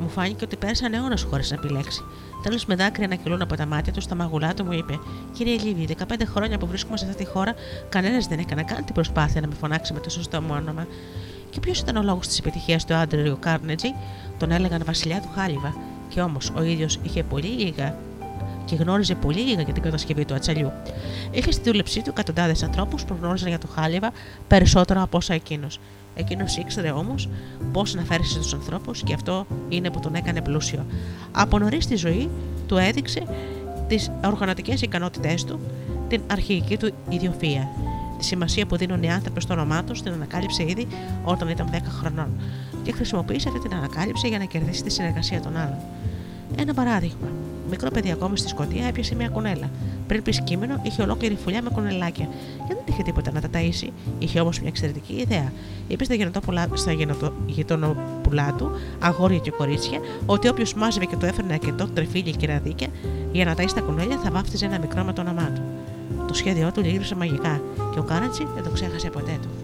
Μου 0.00 0.08
φάνηκε 0.08 0.44
ότι 0.44 0.56
πέρασαν 0.56 0.92
αιώνες 0.92 1.22
χωρίς 1.22 1.50
να 1.50 1.56
επιλέξει. 1.56 2.04
Τέλος, 2.42 2.66
με 2.66 2.74
δάκρυα 2.74 3.06
να 3.06 3.14
κυλούν 3.14 3.42
από 3.42 3.56
τα 3.56 3.66
μάτια 3.66 3.92
του, 3.92 4.00
στα 4.00 4.14
μαγουλά 4.14 4.54
του 4.54 4.64
μου 4.64 4.72
είπε: 4.72 4.98
Κύριε 5.32 5.58
Λίβι, 5.58 5.96
15 5.98 6.22
χρόνια 6.24 6.58
που 6.58 6.66
βρίσκομαι 6.66 6.96
σε 6.96 7.04
αυτή 7.04 7.24
τη 7.24 7.30
χώρα, 7.30 7.54
κανένας 7.88 8.26
δεν 8.26 8.38
έκανε 8.38 8.62
καν 8.62 8.84
την 8.84 8.94
προσπάθεια 8.94 9.40
να 9.40 9.46
με 9.46 9.54
φωνάξει 9.54 9.92
με 9.92 10.00
το 10.00 10.10
σωστό 10.10 10.40
μου 10.40 10.50
όνομα. 10.50 10.86
Και 11.50 11.60
ποιος 11.60 11.78
ήταν 11.78 11.96
ο 11.96 12.02
λόγος 12.02 12.26
της 12.26 12.38
επιτυχίας 12.38 12.84
του 12.84 12.94
Άντριου 12.94 13.36
Κάρνετζι, 13.40 13.88
τον 14.38 14.50
έλεγαν 14.50 14.82
Βασιλιά 14.84 15.20
του 15.20 15.28
Χάλιβα. 15.34 15.74
Και 16.08 16.20
όμως 16.20 16.52
ο 16.56 16.62
ίδιος 16.62 16.98
είχε 17.02 17.22
πολύ 17.22 17.48
λίγα 17.48 17.96
και 18.64 18.76
γνώριζε 18.76 19.14
πολύ 19.14 19.40
λίγα 19.40 19.62
για 19.62 19.72
την 19.72 19.82
κατασκευή 19.82 20.24
του 20.24 20.34
ατσαλιού. 20.34 20.72
Είχε 21.30 21.52
στη 21.52 21.70
δούλεψή 21.70 22.02
του 22.02 22.10
εκατοντάδες 22.10 22.62
ανθρώπους 22.62 23.04
που 23.04 23.16
γνώριζαν 23.20 23.48
για 23.48 23.58
το 23.58 23.66
Χάλιβα 23.74 24.12
περισσότερο 24.48 25.02
από 25.02 25.16
όσα 25.16 25.34
εκείνος. 25.34 25.78
Εκείνος 26.14 26.56
ήξερε 26.56 26.90
όμως 26.90 27.28
πώς 27.72 27.94
να 27.94 28.02
φέρει 28.02 28.24
στους 28.24 28.54
ανθρώπους 28.54 29.02
και 29.02 29.14
αυτό 29.14 29.46
είναι 29.68 29.90
που 29.90 30.00
τον 30.00 30.14
έκανε 30.14 30.42
πλούσιο. 30.42 30.86
Από 31.32 31.58
νωρίς 31.58 31.84
στη 31.84 31.96
ζωή 31.96 32.30
του 32.66 32.76
έδειξε 32.76 33.22
τις 33.88 34.10
οργανωτικές 34.24 34.82
ικανότητές 34.82 35.44
του, 35.44 35.60
την 36.08 36.20
αρχική 36.26 36.76
του 36.76 36.92
ιδιοφία. 37.08 37.68
Τη 38.20 38.26
σημασία 38.26 38.66
που 38.66 38.76
δίνουν 38.76 39.02
οι 39.02 39.12
άνθρωποι 39.12 39.40
στο 39.40 39.54
όνομά 39.54 39.84
τους 39.84 40.02
την 40.02 40.12
ανακάλυψε 40.12 40.62
ήδη 40.62 40.86
όταν 41.24 41.48
ήταν 41.48 41.70
10 41.72 41.76
χρονών 42.00 42.28
και 42.82 42.92
χρησιμοποίησε 42.92 43.48
αυτή 43.48 43.60
την 43.60 43.76
ανακάλυψη 43.76 44.28
για 44.28 44.38
να 44.38 44.44
κερδίσει 44.44 44.82
τη 44.82 44.90
συνεργασία 44.90 45.40
των 45.40 45.56
άλλων. 45.56 45.78
Ένα 46.56 46.74
παράδειγμα. 46.74 47.28
Μικρό 47.70 47.90
παιδί 47.90 48.10
ακόμη 48.10 48.38
στη 48.38 48.48
Σκωτία 48.48 48.86
έπιασε 48.86 49.14
μια 49.14 49.28
κουνέλα. 49.28 49.70
Πριν 50.06 50.22
πει 50.22 50.42
κείμενο, 50.42 50.80
είχε 50.82 51.02
ολόκληρη 51.02 51.36
φουλιά 51.44 51.62
με 51.62 51.70
κουνελάκια. 51.70 52.28
Και 52.68 52.74
δεν 52.74 52.76
είχε 52.84 53.02
τίποτα 53.02 53.32
να 53.32 53.40
τα 53.40 53.48
ταΐσει. 53.52 53.88
Είχε 54.18 54.40
όμως 54.40 54.58
μια 54.60 54.68
εξαιρετική 54.68 55.12
ιδέα. 55.12 55.52
Είπε 55.88 56.04
στα, 56.04 56.14
γενοτόπουλα, 56.14 56.68
στα 56.72 56.92
γενοτο, 56.92 57.32
γειτονοπουλά 57.46 58.54
του, 58.58 58.70
αγόρια 58.98 59.38
και 59.38 59.50
κορίτσια, 59.50 59.98
ότι 60.26 60.48
όποιος 60.48 60.74
μάζευε 60.74 61.04
και 61.04 61.16
το 61.16 61.26
έφερνε 61.26 61.52
αρκετό 61.52 61.86
τρεφίλια 61.86 62.32
και 62.32 62.46
ραδίκια 62.46 62.88
για 63.32 63.44
να 63.44 63.54
ταΐσει 63.54 63.74
τα 63.74 63.80
κουνέλια 63.80 64.18
θα 64.18 64.30
βάφτιζε 64.30 64.64
ένα 64.64 64.78
μικρό 64.78 65.04
με 65.04 65.12
το 65.12 65.20
όνομά 65.20 65.50
του. 65.54 65.62
Το 66.30 66.36
σχέδιό 66.36 66.72
του 66.72 66.80
λύγησε 66.80 67.14
μαγικά 67.14 67.62
και 67.92 67.98
ο 67.98 68.02
Κάρατσι 68.02 68.46
δεν 68.54 68.62
το 68.62 68.70
ξέχασε 68.70 69.10
ποτέ 69.10 69.38
του. 69.42 69.59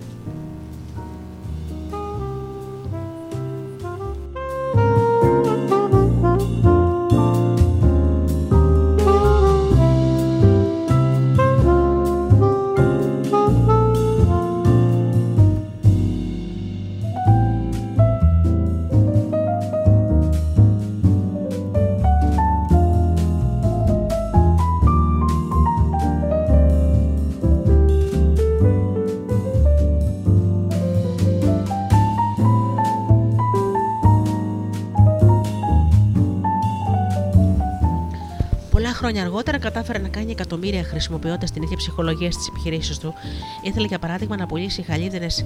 Αργότερα 39.39 39.71
κατάφερε 39.71 39.99
να 39.99 40.09
κάνει 40.09 40.31
εκατομμύρια 40.31 40.83
χρησιμοποιώντας 40.85 41.51
την 41.51 41.63
ίδια 41.63 41.77
ψυχολογία 41.77 42.31
στις 42.31 42.49
επιχειρήσεις 42.49 42.99
του. 42.99 43.15
Ήθελε 43.63 43.87
για 43.87 43.99
παράδειγμα 43.99 44.37
να 44.37 44.47
πουλήσει 44.47 44.83
χαλίδινες 44.83 45.45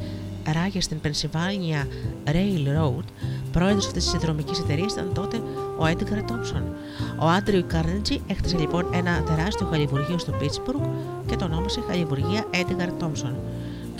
ράγες 0.52 0.84
στην 0.84 1.00
Pennsylvania 1.02 1.86
Railroad. 2.24 3.04
Πρόεδρος 3.52 3.86
αυτής 3.86 4.02
της 4.02 4.10
συνδρομικής 4.10 4.58
εταιρείας 4.58 4.92
ήταν 4.92 5.12
τότε 5.14 5.36
ο 5.78 5.84
Edgar 5.84 6.30
Thompson. 6.30 6.62
Ο 7.20 7.26
Άντριου 7.26 7.64
Κάρνετζι 7.66 8.20
έχτισε 8.26 8.58
λοιπόν 8.58 8.86
ένα 8.92 9.22
τεράστιο 9.22 9.66
χαλιβουργείο 9.66 10.18
στο 10.18 10.32
Pittsburgh 10.40 10.88
και 11.26 11.36
το 11.36 11.44
ονόμασε 11.44 11.80
Χαλιβουργία 11.88 12.44
Edgar 12.50 13.02
Thompson. 13.02 13.34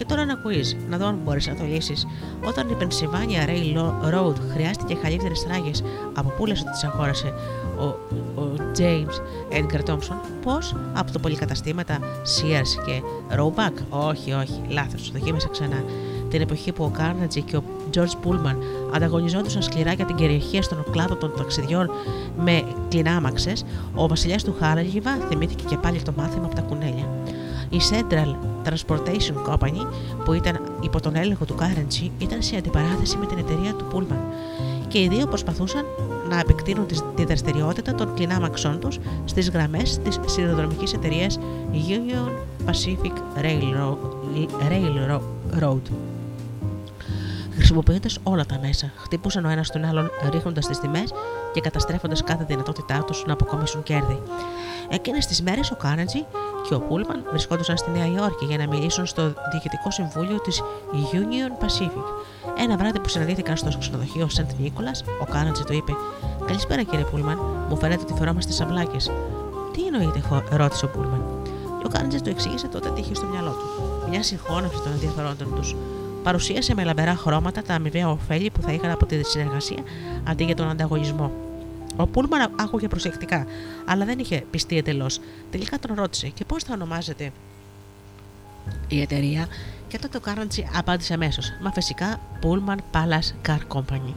Και 0.00 0.06
τώρα 0.06 0.20
ένα 0.20 0.38
quiz, 0.44 0.76
να 0.88 0.96
δω 0.96 1.06
αν 1.06 1.18
μπορείς 1.24 1.46
να 1.46 1.54
το 1.54 1.64
λύσεις. 1.64 2.06
Όταν 2.44 2.68
η 2.68 2.76
Pennsylvania 2.80 3.48
Railroad 3.48 4.34
χρειάστηκε 4.52 4.96
χαλίβδερε 5.02 5.34
ράγες, 5.48 5.82
από 6.14 6.28
πού 6.36 6.46
λες 6.46 6.60
ότι 6.60 6.70
τις 6.70 6.84
αγόρασε 6.84 7.34
ο, 7.78 7.84
ο 8.40 8.54
James 8.78 9.14
Edgar 9.52 9.90
Thompson, 9.90 10.16
πώς 10.42 10.76
από 10.92 11.12
το 11.12 11.18
πολυκαταστήματα 11.18 11.98
Sears 12.00 12.84
και 12.86 13.02
Roebuck. 13.36 13.82
Όχι, 13.88 14.32
όχι, 14.32 14.60
λάθος, 14.68 15.12
το 15.12 15.18
δοκίμασα 15.18 15.48
ξανά. 15.48 15.84
Την 16.30 16.40
εποχή 16.40 16.72
που 16.72 16.84
ο 16.84 16.92
Carnegie 16.98 17.42
και 17.44 17.56
ο 17.56 17.62
George 17.94 18.26
Pullman 18.28 18.56
ανταγωνιζόντουσαν 18.94 19.62
σκληρά 19.62 19.92
για 19.92 20.04
την 20.04 20.16
κυριαρχία 20.16 20.62
στον 20.62 20.84
κλάδο 20.90 21.14
των 21.14 21.32
ταξιδιών 21.36 21.90
με 22.38 22.62
κλινάμαξες, 22.88 23.64
ο 23.94 24.08
βασιλιάς 24.08 24.44
του 24.44 24.54
Χάραγιβα 24.60 25.18
θυμήθηκε 25.28 25.64
και 25.68 25.76
πάλι 25.76 26.02
το 26.02 26.12
μάθημα 26.16 26.44
από 26.44 26.54
τα 26.54 26.60
κουνέλια. 26.60 27.08
Η 27.70 27.80
Central 27.90 28.34
Transportation 28.68 29.52
Company, 29.52 29.86
που 30.24 30.32
ήταν 30.32 30.60
υπό 30.80 31.00
τον 31.00 31.16
έλεγχο 31.16 31.44
του 31.44 31.54
Currency, 31.58 32.08
ήταν 32.18 32.42
σε 32.42 32.56
αντιπαράθεση 32.56 33.16
με 33.16 33.26
την 33.26 33.38
εταιρεία 33.38 33.74
του 33.74 33.86
Pullman 33.92 34.18
και 34.88 35.00
οι 35.00 35.08
δύο 35.08 35.26
προσπαθούσαν 35.26 35.84
να 36.28 36.38
επεκτείνουν 36.38 36.86
τη 37.14 37.24
δραστηριότητα 37.24 37.94
των 37.94 38.14
κλινάμαξών 38.14 38.80
τους 38.80 38.98
στις 39.24 39.50
γραμμές 39.50 39.98
της 39.98 40.20
σιδηροδρομικής 40.26 40.92
εταιρείας 40.92 41.38
Union 41.72 42.30
Pacific 42.66 43.12
Railroad. 43.42 43.96
Χρησιμοποιώντας 47.54 48.18
όλα 48.22 48.46
τα 48.46 48.58
μέσα, 48.62 48.92
χτύπουσαν 48.96 49.44
ο 49.44 49.48
ένας 49.48 49.70
τον 49.70 49.84
άλλον 49.84 50.10
ρίχνοντας 50.30 50.66
τις 50.66 50.80
τιμές 50.80 51.12
και 51.52 51.60
καταστρέφοντας 51.60 52.22
κάθε 52.22 52.44
δυνατότητά 52.44 53.04
τους 53.06 53.24
να 53.26 53.32
αποκομίσουν 53.32 53.82
κέρδη. 53.82 54.22
Εκείνες 54.88 55.26
τις 55.26 55.42
μέρες 55.42 55.70
ο 55.70 55.76
Κάνετζι 55.76 56.24
και 56.68 56.74
ο 56.74 56.80
Πούλμαν 56.80 57.24
βρισκόντουσαν 57.30 57.76
στη 57.76 57.90
Νέα 57.90 58.06
Υόρκη 58.06 58.44
για 58.44 58.58
να 58.58 58.66
μιλήσουν 58.66 59.06
στο 59.06 59.22
Διοικητικό 59.52 59.90
Συμβούλιο 59.90 60.40
της 60.40 60.62
Union 60.92 61.64
Pacific. 61.64 62.04
Ένα 62.58 62.76
βράδυ 62.76 63.00
που 63.00 63.08
συναντήθηκαν 63.08 63.56
στο 63.56 63.78
ξενοδοχείο 63.78 64.28
Σεντ 64.28 64.50
Νίκολας, 64.58 65.04
ο 65.20 65.24
Κάνετζι 65.24 65.64
του 65.64 65.72
είπε: 65.72 65.92
Καλησπέρα 66.46 66.82
κύριε 66.82 67.04
Πούλμαν, 67.04 67.38
μου 67.68 67.76
φαίνεται 67.76 68.02
ότι 68.02 68.14
φερόμαστε 68.18 68.52
σαμπλάκε. 68.52 68.96
Τι 69.72 69.86
εννοείται, 69.86 70.22
ρώτησε 70.50 70.84
ο 70.84 70.88
Πούλμαν. 70.88 71.22
Και 71.80 71.86
ο 71.86 71.88
Κάνετζι 71.88 72.20
του 72.20 72.28
εξήγησε 72.28 72.66
τότε 72.68 72.90
τι 72.90 73.00
είχε 73.00 73.14
στο 73.14 73.26
μυαλό 73.26 73.50
του. 73.50 73.82
Μια 74.08 74.22
συγχώνευση 74.22 74.82
των 74.82 74.92
ενδιαφερόντων 74.92 75.54
τους. 75.54 75.76
Παρουσίασε 76.22 76.74
με 76.74 76.84
λαμπερά 76.84 77.14
χρώματα 77.14 77.62
τα 77.62 77.74
αμοιβαία 77.74 78.10
ωφέλη 78.10 78.50
που 78.50 78.62
θα 78.62 78.72
είχαν 78.72 78.90
από 78.90 79.06
τη 79.06 79.24
συνεργασία 79.24 79.82
αντί 80.28 80.44
για 80.44 80.54
τον 80.54 80.68
ανταγωνισμό. 80.68 81.32
Ο 81.96 82.06
Πούλμαν 82.06 82.54
άκουγε 82.56 82.88
προσεκτικά, 82.88 83.46
αλλά 83.86 84.04
δεν 84.04 84.18
είχε 84.18 84.44
πιστεί 84.50 84.76
εντελώς. 84.76 85.20
Τελικά 85.50 85.78
τον 85.78 85.96
ρώτησε 85.96 86.28
και 86.28 86.44
πώς 86.44 86.62
θα 86.62 86.74
ονομάζεται 86.74 87.32
η 88.88 89.00
εταιρεία, 89.00 89.46
και 89.88 89.98
τότε 89.98 90.16
ο 90.16 90.20
Κάραντζι 90.20 90.68
απάντησε 90.74 91.14
αμέσως. 91.14 91.52
Μα 91.62 91.72
φυσικά 91.72 92.20
Pullman 92.42 92.76
Palace 92.92 93.48
Car 93.48 93.58
Company. 93.68 94.14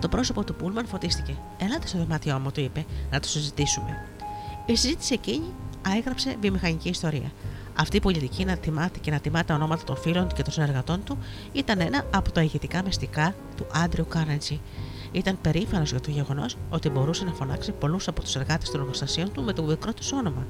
Το 0.00 0.08
πρόσωπο 0.08 0.44
του 0.44 0.54
Πούλμαν 0.54 0.86
φωτίστηκε. 0.86 1.36
Ελάτε 1.58 1.86
στο 1.86 1.98
δωμάτιό 1.98 2.38
μου, 2.38 2.52
του 2.52 2.60
είπε, 2.60 2.84
να 3.10 3.20
το 3.20 3.28
συζητήσουμε. 3.28 4.04
Η 4.66 4.76
συζήτηση 4.76 5.14
εκείνη 5.14 5.54
έγραψε 5.96 6.36
βιομηχανική 6.40 6.88
ιστορία. 6.88 7.32
Αυτή 7.78 7.96
η 7.96 8.00
πολιτική 8.00 8.44
να 8.44 8.56
τιμάται 8.56 8.98
και 8.98 9.10
να 9.10 9.20
τιμά 9.20 9.44
τα 9.44 9.54
ονόματα 9.54 9.84
των 9.84 9.96
φίλων 9.96 10.26
και 10.26 10.42
των 10.42 10.52
συνεργατών 10.52 11.04
του 11.04 11.18
ήταν 11.52 11.80
ένα 11.80 12.06
από 12.14 12.32
τα 12.32 12.42
ηγετικά 12.42 12.82
μυστικά 12.82 13.34
του 13.56 13.66
Άντριου 13.72 14.06
Κάρνετζι. 14.08 14.60
Ήταν 15.12 15.38
περήφανος 15.40 15.90
για 15.90 16.00
το 16.00 16.10
γεγονός 16.10 16.56
ότι 16.70 16.88
μπορούσε 16.88 17.24
να 17.24 17.32
φωνάξει 17.32 17.72
πολλούς 17.72 18.08
από 18.08 18.20
τους 18.22 18.36
εργάτες 18.36 18.70
των 18.70 18.80
εργοστασίων 18.80 19.32
του 19.32 19.42
με 19.42 19.52
το 19.52 19.62
μικρό 19.62 19.92
του 19.92 20.02
όνομα 20.12 20.46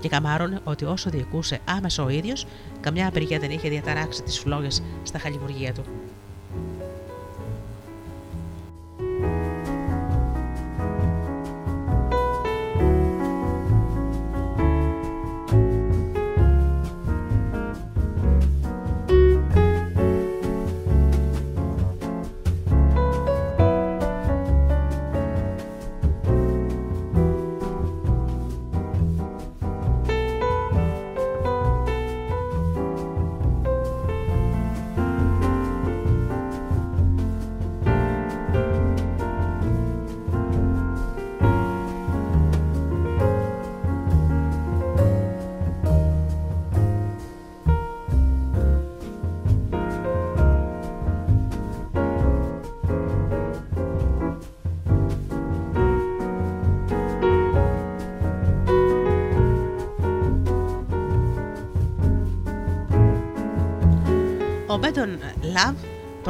και 0.00 0.08
καμάρωνε 0.08 0.60
ότι 0.64 0.84
όσο 0.84 1.10
διοικούσε 1.10 1.60
άμεσα 1.64 2.02
ο 2.02 2.08
ίδιος, 2.08 2.46
καμιά 2.80 3.08
απεργία 3.08 3.38
δεν 3.38 3.50
είχε 3.50 3.68
διαταράξει 3.68 4.22
τις 4.22 4.38
φλόγες 4.38 4.82
στα 5.02 5.18
χαλιβουργία 5.18 5.72
του. 5.72 5.84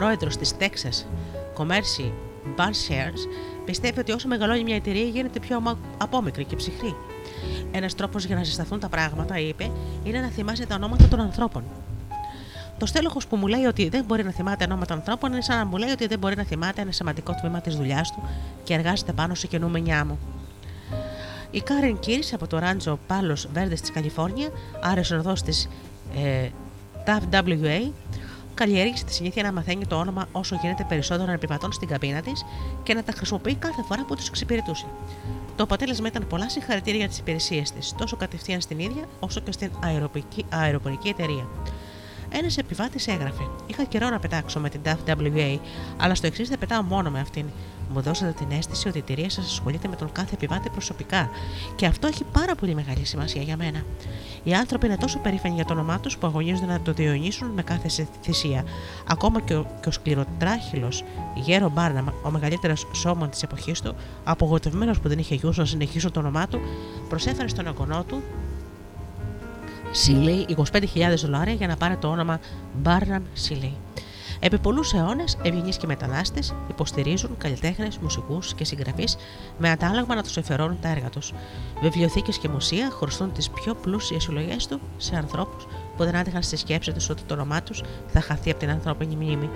Πρόεδρος 0.07 0.37
της 0.37 0.53
Texas 0.59 1.05
Commerce 1.59 2.11
Bar 2.57 2.71
Shares, 2.71 3.29
πιστεύει 3.65 4.01
ότι 4.01 4.13
όσο 4.13 4.29
μεγαλώνει 4.29 4.63
μια 4.63 4.77
εταιρεία 4.77 5.05
γίνεται 5.05 5.41
πιο 5.41 5.79
απόμικρη 5.99 6.45
και 6.45 6.57
ψυχρή. 6.57 6.97
Ένας 7.71 7.95
τρόπος 7.95 8.25
για 8.25 8.37
να 8.37 8.43
ζεσταθούν 8.43 8.81
τα 8.81 8.89
πράγματα, 8.89 9.39
είπε, 9.39 9.71
είναι 10.05 10.21
να 10.21 10.29
θυμάσαι 10.29 10.67
τα 10.67 10.75
ονόματα 10.75 11.09
των 11.09 11.21
ανθρώπων. 11.21 11.65
Το 12.79 12.87
στέλεχος 12.87 13.27
που 13.27 13.37
μου 13.37 13.47
λέει 13.47 13.65
ότι 13.65 13.89
δεν 13.89 14.05
μπορεί 14.05 14.25
να 14.25 14.31
θυμάται 14.31 14.65
ονόματα 14.65 14.95
ανθρώπων 14.95 15.33
είναι 15.33 15.43
σαν 15.43 15.57
να 15.57 15.65
μου 15.65 15.77
λέει 15.77 15.91
ότι 15.91 16.07
δεν 16.07 16.19
μπορεί 16.19 16.37
να 16.37 16.45
θυμάται 16.45 16.81
ένα 16.81 16.93
σημαντικό 16.93 17.35
τμήμα 17.41 17.61
της 17.61 17.77
δουλειάς 17.77 18.13
του 18.13 18.23
και 18.65 18.75
εργάζεται 18.75 19.13
πάνω 19.13 19.35
σε 19.35 19.47
καινούμενιά 19.47 20.05
μου. 20.05 20.19
Η 21.51 21.61
Κάριν 21.61 21.99
Κίρι 21.99 22.23
από 22.33 22.47
το 22.47 22.59
ράντζο 22.59 22.99
Palos 23.09 23.59
Verdes 23.59 23.81
της 23.81 23.91
Καλιφόρνια, 23.91 24.49
άρεσε 24.83 25.17
οδό 25.17 25.33
της 25.33 25.69
ε, 26.17 26.49
WA, 27.07 27.91
καλλιέργησε 28.57 29.05
τη 29.05 29.13
συνήθεια 29.13 29.43
να 29.43 29.53
μαθαίνει 29.53 29.87
το 29.87 29.97
όνομα 29.97 30.29
όσο 30.33 30.59
γίνεται 30.63 30.85
περισσότερων 30.89 31.35
επιβατών 31.35 31.73
στην 31.73 31.89
καμπίνα 31.89 32.21
της 32.21 32.45
και 32.83 32.95
να 32.95 33.03
τα 33.03 33.13
χρησιμοποιεί 33.13 33.55
κάθε 33.55 33.83
φορά 33.83 34.05
που 34.05 34.15
τους 34.15 34.29
εξυπηρετούσε. 34.29 34.87
Το 35.57 35.63
αποτέλεσμα 35.63 36.09
ήταν 36.09 36.27
πολλά 36.27 36.49
συγχαρητήρια 36.51 36.99
για 36.99 37.09
τις 37.09 37.19
υπηρεσίες 37.19 37.73
της, 37.73 37.95
τόσο 37.99 38.17
κατευθείαν 38.17 38.61
στην 38.61 38.79
ίδια 38.79 39.05
όσο 39.21 39.41
και 39.41 39.53
στην 39.53 39.71
αεροπορική 40.51 41.09
εταιρεία. 41.09 41.49
Ένας 42.31 42.57
επιβάτης 42.57 43.07
έγραφε: 43.07 43.43
Είχα 43.67 43.85
καιρό 43.85 44.09
να 44.09 44.19
πετάξω 44.19 44.61
με 44.61 44.69
την 44.69 44.81
WA, 45.07 45.59
αλλά 45.97 46.15
στο 46.15 46.27
εξής 46.27 46.49
δεν 46.49 46.59
πετάω 46.59 46.83
μόνο 46.83 47.11
με 47.11 47.21
αυτήν. 47.21 47.45
Μου 47.93 48.01
δώσατε 48.01 48.33
την 48.33 48.59
αίσθηση 48.59 48.89
ότι 48.89 48.99
η 48.99 49.01
εταιρεία 49.01 49.31
σας 49.31 49.45
ασχολείται 49.45 49.89
με 49.89 49.97
τον 49.97 50.13
κάθε 50.13 50.35
επιβάτη 50.35 50.71
προσωπικά 50.71 51.31
και 51.77 51.87
αυτό 51.87 52.07
έχει 52.07 52.25
πάρα 52.33 52.55
πολύ 52.55 52.75
μεγάλη 52.75 53.05
σημασία 53.05 53.43
για 53.43 53.57
μένα. 53.57 53.83
Οι 54.43 54.55
άνθρωποι 54.55 54.87
είναι 54.87 54.97
τόσο 54.97 55.19
περήφανοι 55.19 55.55
για 55.55 55.65
το 55.65 55.73
όνομά 55.73 56.01
τους 56.01 56.19
που 56.19 56.27
αγωνίζονται 56.27 56.67
να 56.67 56.81
το 56.81 56.93
διονύσουν 56.93 57.49
με 57.49 57.63
κάθε 57.63 58.07
θυσία. 58.23 58.65
Ακόμα 59.09 59.41
και 59.41 59.55
ο, 59.55 59.67
και 59.81 59.89
ο 59.89 59.93
σκληροτράχυλος 59.93 61.05
Γέρο 61.35 61.71
Μπάρναμ, 61.71 62.07
ο 62.23 62.31
μεγαλύτερος 62.31 62.87
σώμα 62.93 63.29
της 63.29 63.43
εποχής 63.43 63.81
του, 63.81 63.95
απογοητευμένος 64.25 65.01
που 65.01 65.09
δεν 65.09 65.19
είχε 65.19 65.35
γιους 65.35 65.57
να 65.57 65.65
συνεχίσουν 65.65 66.13
το 66.13 66.21
όνομά 66.21 66.47
του, 66.47 66.61
προσέφερε 67.09 67.49
στον 67.49 67.67
αγωνό 67.67 68.05
του 68.05 68.23
Σίλεϊ 69.99 70.47
25.000 70.73 70.83
δολάρια 71.17 71.55
για 71.55 71.67
να 71.67 71.77
πάρει 71.77 71.97
το 71.97 72.09
όνομα 72.09 72.41
Barnum 72.85 73.21
Σίλεϊ. 73.33 73.77
Επί 74.41 74.59
πολλούς 74.59 74.93
αιώνες, 74.93 75.39
ευγενείς 75.43 75.77
και 75.77 75.87
μετανάστες 75.87 76.55
υποστηρίζουν 76.71 77.37
καλλιτέχνες, 77.39 77.99
μουσικούς 77.99 78.55
και 78.55 78.65
συγγραφείς 78.65 79.17
με 79.59 79.71
αντάλλαγμα 79.71 80.15
να 80.15 80.23
τους 80.23 80.37
εφερώνουν 80.37 80.81
τα 80.81 80.89
έργα 80.89 81.09
τους. 81.09 81.33
Βιβλιοθήκες 81.83 82.39
και 82.39 82.49
μουσεία 82.49 82.91
χρωστούν 82.91 83.33
τις 83.33 83.51
πιο 83.51 83.75
πλούσιες 83.75 84.23
συλλογές 84.23 84.67
του 84.67 84.81
σε 84.97 85.17
ανθρώπους 85.17 85.67
που 85.97 86.05
δεν 86.05 86.17
άντεχαν 86.17 86.43
στη 86.43 86.57
σκέψη 86.57 86.93
τους 86.93 87.09
ότι 87.09 87.23
το 87.23 87.35
όνομά 87.35 87.63
τους 87.63 87.83
θα 88.09 88.21
χαθεί 88.21 88.51
από 88.51 88.59
την 88.59 88.71
ανθρώπινη 88.71 89.17
μνήμη. 89.17 89.51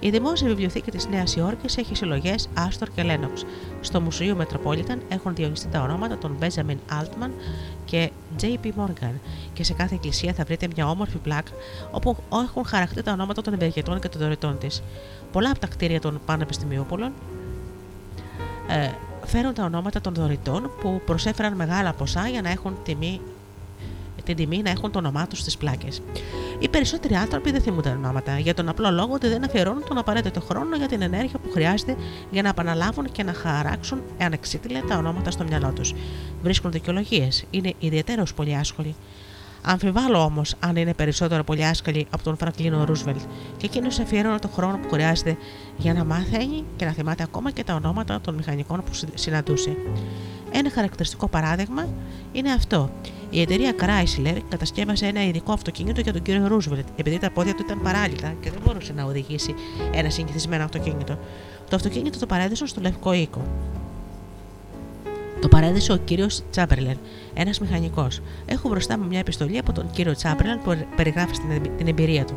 Η 0.00 0.10
Δημόσια 0.10 0.48
Βιβλιοθήκη 0.48 0.90
της 0.90 1.08
Νέας 1.08 1.36
Υόρκης 1.36 1.76
έχει 1.76 1.94
συλλογές 1.94 2.48
Άστορ 2.54 2.88
και 2.94 3.02
Λένοξ. 3.02 3.44
Στο 3.80 4.00
Μουσείο 4.00 4.36
Μετροπόλιταν 4.36 5.02
έχουν 5.08 5.34
διονυστεί 5.34 5.68
τα 5.68 5.82
ονόματα 5.82 6.18
των 6.18 6.36
Μπέζαμιν 6.38 6.78
Altman 6.90 7.30
και 7.84 8.10
JP 8.42 8.66
Morgan 8.66 9.14
και 9.52 9.64
σε 9.64 9.72
κάθε 9.72 9.94
εκκλησία 9.94 10.32
θα 10.32 10.44
βρείτε 10.44 10.68
μια 10.74 10.90
όμορφη 10.90 11.16
πλάκα 11.16 11.50
όπου 11.90 12.16
έχουν 12.32 12.64
χαρακτεί 12.64 13.02
τα 13.02 13.12
ονόματα 13.12 13.42
των 13.42 13.52
ευεργετών 13.52 14.00
και 14.00 14.08
των 14.08 14.20
δωρητών 14.20 14.58
της. 14.58 14.82
Πολλά 15.32 15.50
από 15.50 15.58
τα 15.58 15.66
κτίρια 15.66 16.00
των 16.00 16.20
Πανεπιστημιούπολων 16.26 17.12
ε, 18.68 18.90
φέρουν 19.26 19.54
τα 19.54 19.64
ονόματα 19.64 20.00
των 20.00 20.14
δωρητών 20.14 20.70
που 20.80 21.00
προσέφεραν 21.04 21.54
μεγάλα 21.54 21.92
ποσά 21.92 22.28
για 22.28 22.42
να 22.42 22.50
έχουν 22.50 22.76
τιμή 22.84 23.20
την 24.34 24.36
τιμή 24.36 24.62
να 24.62 24.70
έχουν 24.70 24.90
το 24.90 24.98
όνομά 24.98 25.26
τους 25.26 25.38
στις 25.38 25.56
πλάκες. 25.56 26.02
Οι 26.58 26.68
περισσότεροι 26.68 27.14
άνθρωποι 27.14 27.50
δεν 27.50 27.60
θυμούνται 27.60 27.88
ονόματα 27.88 28.38
για 28.38 28.54
τον 28.54 28.68
απλό 28.68 28.90
λόγο 28.90 29.12
ότι 29.12 29.28
δεν 29.28 29.44
αφιερώνουν 29.44 29.84
τον 29.88 29.98
απαραίτητο 29.98 30.40
χρόνο 30.40 30.76
για 30.76 30.88
την 30.88 31.02
ενέργεια 31.02 31.38
που 31.38 31.50
χρειάζεται 31.50 31.96
για 32.30 32.42
να 32.42 32.48
επαναλάβουν 32.48 33.12
και 33.12 33.22
να 33.22 33.32
χαράξουν 33.32 34.02
ανεξίτηλα 34.20 34.80
τα 34.88 34.96
ονόματα 34.96 35.30
στο 35.30 35.44
μυαλό 35.44 35.72
τους. 35.72 35.94
Βρίσκουν 36.42 36.70
δικαιολογίες, 36.70 37.44
είναι 37.50 37.74
ιδιαίτερω 37.78 38.22
πολύ 38.36 38.56
άσχολοι. 38.56 38.94
Αμφιβάλλω 39.62 40.22
όμως 40.22 40.54
αν 40.58 40.76
είναι 40.76 40.94
περισσότερο 40.94 41.44
πολύ 41.44 41.64
άσχολοι 41.64 42.06
από 42.10 42.22
τον 42.22 42.36
Φραγκλίνο 42.36 42.84
Ρούσβελτ 42.84 43.20
και 43.56 43.66
εκείνος 43.66 43.98
αφιέρωνε 43.98 44.38
τον 44.38 44.50
χρόνο 44.50 44.78
που 44.78 44.88
χρειάζεται 44.92 45.36
για 45.76 45.94
να 45.94 46.04
μάθει 46.04 46.64
και 46.76 46.84
να 46.84 46.92
θυμάται 46.92 47.22
ακόμα 47.22 47.50
και 47.50 47.64
τα 47.64 47.74
ονόματα 47.74 48.20
των 48.20 48.34
μηχανικών 48.34 48.82
που 48.84 49.08
συναντούσε. 49.14 49.76
Ένα 50.52 50.70
χαρακτηριστικό 50.70 51.28
παράδειγμα 51.28 51.88
είναι 52.32 52.52
αυτό. 52.52 52.90
Η 53.30 53.40
εταιρεία 53.40 53.72
Chrysler 53.80 54.38
κατασκεύασε 54.48 55.06
ένα 55.06 55.24
ειδικό 55.24 55.52
αυτοκίνητο 55.52 56.00
για 56.00 56.12
τον 56.12 56.22
κύριο 56.22 56.46
Ρούσβελτ, 56.46 56.86
επειδή 56.96 57.18
τα 57.18 57.30
πόδια 57.30 57.54
του 57.54 57.62
ήταν 57.64 57.82
παράλληλα 57.82 58.34
και 58.40 58.50
δεν 58.50 58.60
μπορούσε 58.64 58.92
να 58.92 59.04
οδηγήσει 59.04 59.54
ένα 59.92 60.10
συνηθισμένο 60.10 60.64
αυτοκίνητο. 60.64 61.18
Το 61.70 61.76
αυτοκίνητο 61.76 62.18
το 62.18 62.26
παρέδωσαν 62.26 62.66
στο 62.66 62.80
Λευκό 62.80 63.12
Οίκο. 63.12 63.42
Το 65.40 65.48
παρέδεσε 65.48 65.92
ο 65.92 65.96
κύριος 65.96 66.42
Τσάμπερλεν, 66.50 66.98
ένας 67.34 67.60
μηχανικός. 67.60 68.20
Έχω 68.46 68.68
μπροστά 68.68 68.98
μου 68.98 69.06
μια 69.06 69.18
επιστολή 69.18 69.58
από 69.58 69.72
τον 69.72 69.90
κύριο 69.90 70.14
Τσάμπερλεν 70.14 70.60
που 70.62 70.76
περιγράφει 70.96 71.32
την 71.76 71.86
εμπειρία 71.88 72.24
του. 72.24 72.36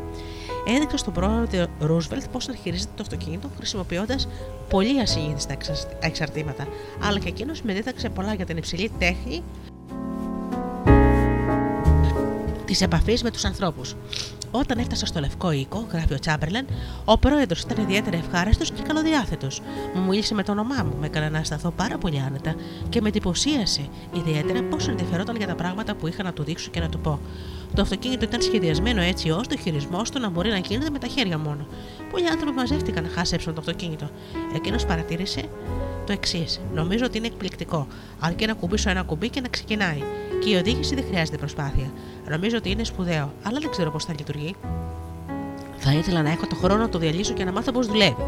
Έδειξε 0.66 0.96
στον 0.96 1.12
πρόεδρο 1.12 1.66
Ρούσβελτ 1.80 2.24
πώς 2.32 2.48
να 2.48 2.54
χειρίζεται 2.54 2.90
το 2.96 3.02
αυτοκίνητο 3.02 3.48
χρησιμοποιώντας 3.56 4.28
πολύ 4.68 5.00
ασυνήθιστα 5.00 5.56
εξαρτήματα, 6.00 6.66
αλλά 7.02 7.18
και 7.18 7.28
εκείνος 7.28 7.62
με 7.62 7.72
δίδαξε 7.72 8.08
πολλά 8.08 8.34
για 8.34 8.44
την 8.44 8.56
υψηλή 8.56 8.90
τέχνη 8.98 9.42
της 12.64 12.80
επαφής 12.80 13.22
με 13.22 13.30
τους 13.30 13.44
ανθρώπους. 13.44 13.96
Όταν 14.54 14.78
έφτασα 14.78 15.06
στο 15.06 15.20
Λευκό 15.20 15.50
Οίκο, 15.50 15.86
γράφει 15.92 16.14
ο 16.14 16.18
Τσάμπερλεν, 16.18 16.66
ο 17.04 17.18
πρόεδρος 17.18 17.60
ήταν 17.60 17.82
ιδιαίτερα 17.82 18.16
ευχάριστος 18.16 18.70
και 18.70 18.82
καλοδιάθετος. 18.82 19.60
Μου 19.94 20.02
μίλησε 20.02 20.34
με 20.34 20.42
το 20.42 20.52
όνομά 20.52 20.82
μου, 20.84 20.96
με 21.00 21.06
έκανε 21.06 21.28
να 21.28 21.38
αισθανθώ 21.38 21.70
πάρα 21.70 21.98
πολύ 21.98 22.22
άνετα 22.26 22.54
και 22.88 23.00
με 23.00 23.08
εντυπωσίασε 23.08 23.88
ιδιαίτερα 24.12 24.62
πόσο 24.62 24.90
ενδιαφερόταν 24.90 25.36
για 25.36 25.46
τα 25.46 25.54
πράγματα 25.54 25.94
που 25.94 26.08
είχα 26.08 26.22
να 26.22 26.32
του 26.32 26.42
δείξω 26.42 26.70
και 26.70 26.80
να 26.80 26.88
του 26.88 26.98
πω. 26.98 27.20
Το 27.74 27.82
αυτοκίνητο 27.82 28.24
ήταν 28.24 28.42
σχεδιασμένο 28.42 29.00
έτσι 29.00 29.30
ώστε 29.30 29.54
ο 29.54 29.58
χειρισμός 29.58 30.10
του 30.10 30.20
να 30.20 30.28
μπορεί 30.28 30.50
να 30.50 30.58
γίνεται 30.58 30.90
με 30.90 30.98
τα 30.98 31.06
χέρια 31.06 31.38
μόνο. 31.38 31.66
Πολλοί 32.10 32.28
άνθρωποι 32.28 32.56
μαζεύτηκαν 32.56 33.02
να 33.02 33.08
χάσεψουν 33.08 33.54
το 33.54 33.60
αυτοκίνητο. 33.60 34.10
Εκείνος 34.54 34.86
παρατήρησε 34.86 35.42
το 36.06 36.12
εξής. 36.12 36.60
Νομίζω 36.74 37.04
ότι 37.04 37.18
είναι 37.18 37.26
εκπληκτικό. 37.26 37.86
Αρκεί 38.20 38.46
να 38.46 38.52
κουμπίσω 38.52 38.90
ένα 38.90 39.02
κουμπί 39.02 39.28
και 39.28 39.40
να 39.40 39.48
ξεκινάει. 39.48 40.02
Και 40.44 40.50
η 40.50 40.54
οδήγηση 40.54 40.94
δεν 40.94 41.04
χρειάζεται 41.04 41.36
προσπάθεια. 41.36 41.90
Νομίζω 42.28 42.56
ότι 42.56 42.70
είναι 42.70 42.84
σπουδαίο, 42.84 43.32
αλλά 43.42 43.58
δεν 43.60 43.70
ξέρω 43.70 43.90
πώς 43.90 44.04
θα 44.04 44.14
λειτουργεί. 44.18 44.54
Θα 45.78 45.92
ήθελα 45.92 46.22
να 46.22 46.30
έχω 46.30 46.46
το 46.46 46.54
χρόνο 46.54 46.80
να 46.80 46.88
το 46.88 46.98
διαλύσω 46.98 47.32
και 47.32 47.44
να 47.44 47.52
μάθω 47.52 47.72
πώς 47.72 47.86
δουλεύει. 47.86 48.26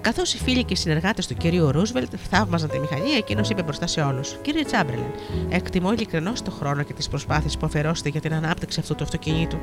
Καθώς 0.00 0.34
οι 0.34 0.38
φίλοι 0.38 0.64
και 0.64 0.72
οι 0.72 0.76
συνεργάτες 0.76 1.26
του 1.26 1.34
κυρίου 1.34 1.72
Ρούσβελτ 1.72 2.14
θαύμαζαν 2.30 2.68
τη 2.68 2.78
μηχανή, 2.78 3.10
εκείνος 3.10 3.50
είπε 3.50 3.62
μπροστά 3.62 3.86
σε 3.86 4.00
όλους: 4.00 4.36
Κύριε 4.42 4.64
Τσάμπρελεν, 4.64 5.10
εκτιμώ 5.48 5.92
ειλικρινώς 5.92 6.42
το 6.42 6.50
χρόνο 6.50 6.82
και 6.82 6.92
τις 6.92 7.08
προσπάθειες 7.08 7.56
που 7.56 7.66
αφαιρώσετε 7.66 8.08
για 8.08 8.20
την 8.20 8.34
ανάπτυξη 8.34 8.80
αυτού 8.80 8.94
του 8.94 9.04
αυτοκινήτου. 9.04 9.58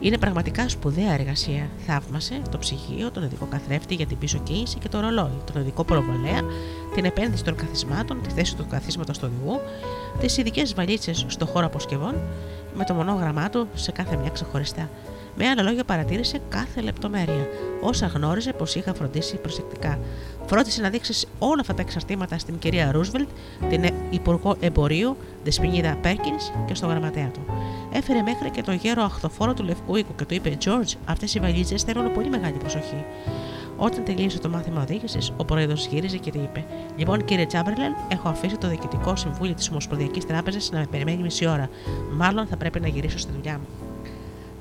Είναι 0.00 0.18
πραγματικά 0.18 0.68
σπουδαία 0.68 1.12
εργασία. 1.12 1.68
Θαύμασε 1.86 2.42
το 2.50 2.58
ψυγείο, 2.58 3.10
τον 3.10 3.22
ειδικό 3.22 3.46
καθρέφτη 3.46 3.94
για 3.94 4.06
την 4.06 4.18
πίσω 4.18 4.38
κίνηση 4.38 4.78
και 4.78 4.88
το 4.88 5.00
ρολόι, 5.00 5.42
τον 5.52 5.60
ειδικό 5.62 5.84
προβολέα, 5.84 6.40
την 6.94 7.04
επένδυση 7.04 7.44
των 7.44 7.54
καθισμάτων, 7.54 8.22
τη 8.22 8.30
θέση 8.30 8.56
του 8.56 8.66
καθίσματος 8.66 9.18
του 9.18 9.30
οδηγού, 9.32 9.60
τις 10.20 10.36
ειδικές 10.36 10.74
βαλίτσες 10.74 11.24
στο 11.28 11.46
χώρο 11.46 11.66
αποσκευών, 11.66 12.14
με 12.74 12.84
το 12.84 12.94
μονόγραμμά 12.94 13.50
του 13.50 13.68
σε 13.74 13.92
κάθε 13.92 14.16
μια 14.16 14.30
ξεχωριστά. 14.30 14.88
Με 15.38 15.48
άλλα 15.48 15.62
λόγια, 15.62 15.84
παρατήρησε 15.84 16.40
κάθε 16.48 16.80
λεπτομέρεια, 16.80 17.46
όσα 17.80 18.06
γνώριζε 18.06 18.52
πως 18.52 18.74
είχα 18.74 18.94
φροντίσει 18.94 19.36
προσεκτικά. 19.36 19.98
Φρόντισε 20.46 20.80
να 20.80 20.90
δείξεις 20.90 21.26
όλα 21.38 21.60
αυτά 21.60 21.74
τα 21.74 21.82
εξαρτήματα 21.82 22.38
στην 22.38 22.58
κυρία 22.58 22.92
Ρούσβελτ, 22.92 23.28
την 23.68 23.84
Υπουργό 24.10 24.56
Εμπορίου, 24.60 25.16
Δεσποινίδα 25.44 25.98
Πέρκινς 26.02 26.50
και 26.66 26.74
στο 26.74 26.86
γραμματέα 26.86 27.28
του. 27.28 27.40
Έφερε 27.92 28.22
μέχρι 28.22 28.50
και 28.50 28.62
το 28.62 28.72
γέρο 28.72 29.02
αχθοφόρο 29.02 29.54
του 29.54 29.62
Λευκού 29.62 29.96
Οίκου 29.96 30.14
και 30.14 30.24
του 30.24 30.34
είπε: 30.34 30.56
George, 30.64 30.94
αυτές 31.04 31.34
οι 31.34 31.40
βαλίτσες 31.40 31.82
θέλουν 31.82 32.12
πολύ 32.12 32.28
μεγάλη 32.28 32.56
προσοχή. 32.56 33.04
Όταν 33.76 34.04
τελείωσε 34.04 34.38
το 34.38 34.48
μάθημα 34.48 34.82
οδήγησης, 34.82 35.32
ο 35.36 35.44
πρόεδρος 35.44 35.86
γύριζε 35.86 36.16
και 36.16 36.30
είπε: 36.34 36.64
Λοιπόν, 36.96 37.24
κύριε 37.24 37.46
Τσάμπερλεν, 37.46 37.94
έχω 38.08 38.28
αφήσει 38.28 38.56
το 38.56 38.68
διοικητικό 38.68 39.16
συμβούλιο 39.16 39.54
της 39.54 39.70
Ομοσπονδιακής 39.70 40.26
Τράπεζας 40.26 40.70
να 40.70 40.78
με 40.78 40.86
περιμένει 40.90 41.22
μισή 41.22 41.46
ώρα. 41.46 41.68
Μάλλον 42.12 42.46
θα 42.46 42.56
πρέπει 42.56 42.80
να 42.80 42.88
γυρίσω 42.88 43.18
στη 43.18 43.32
δουλειά 43.32 43.58
μου. 43.58 43.85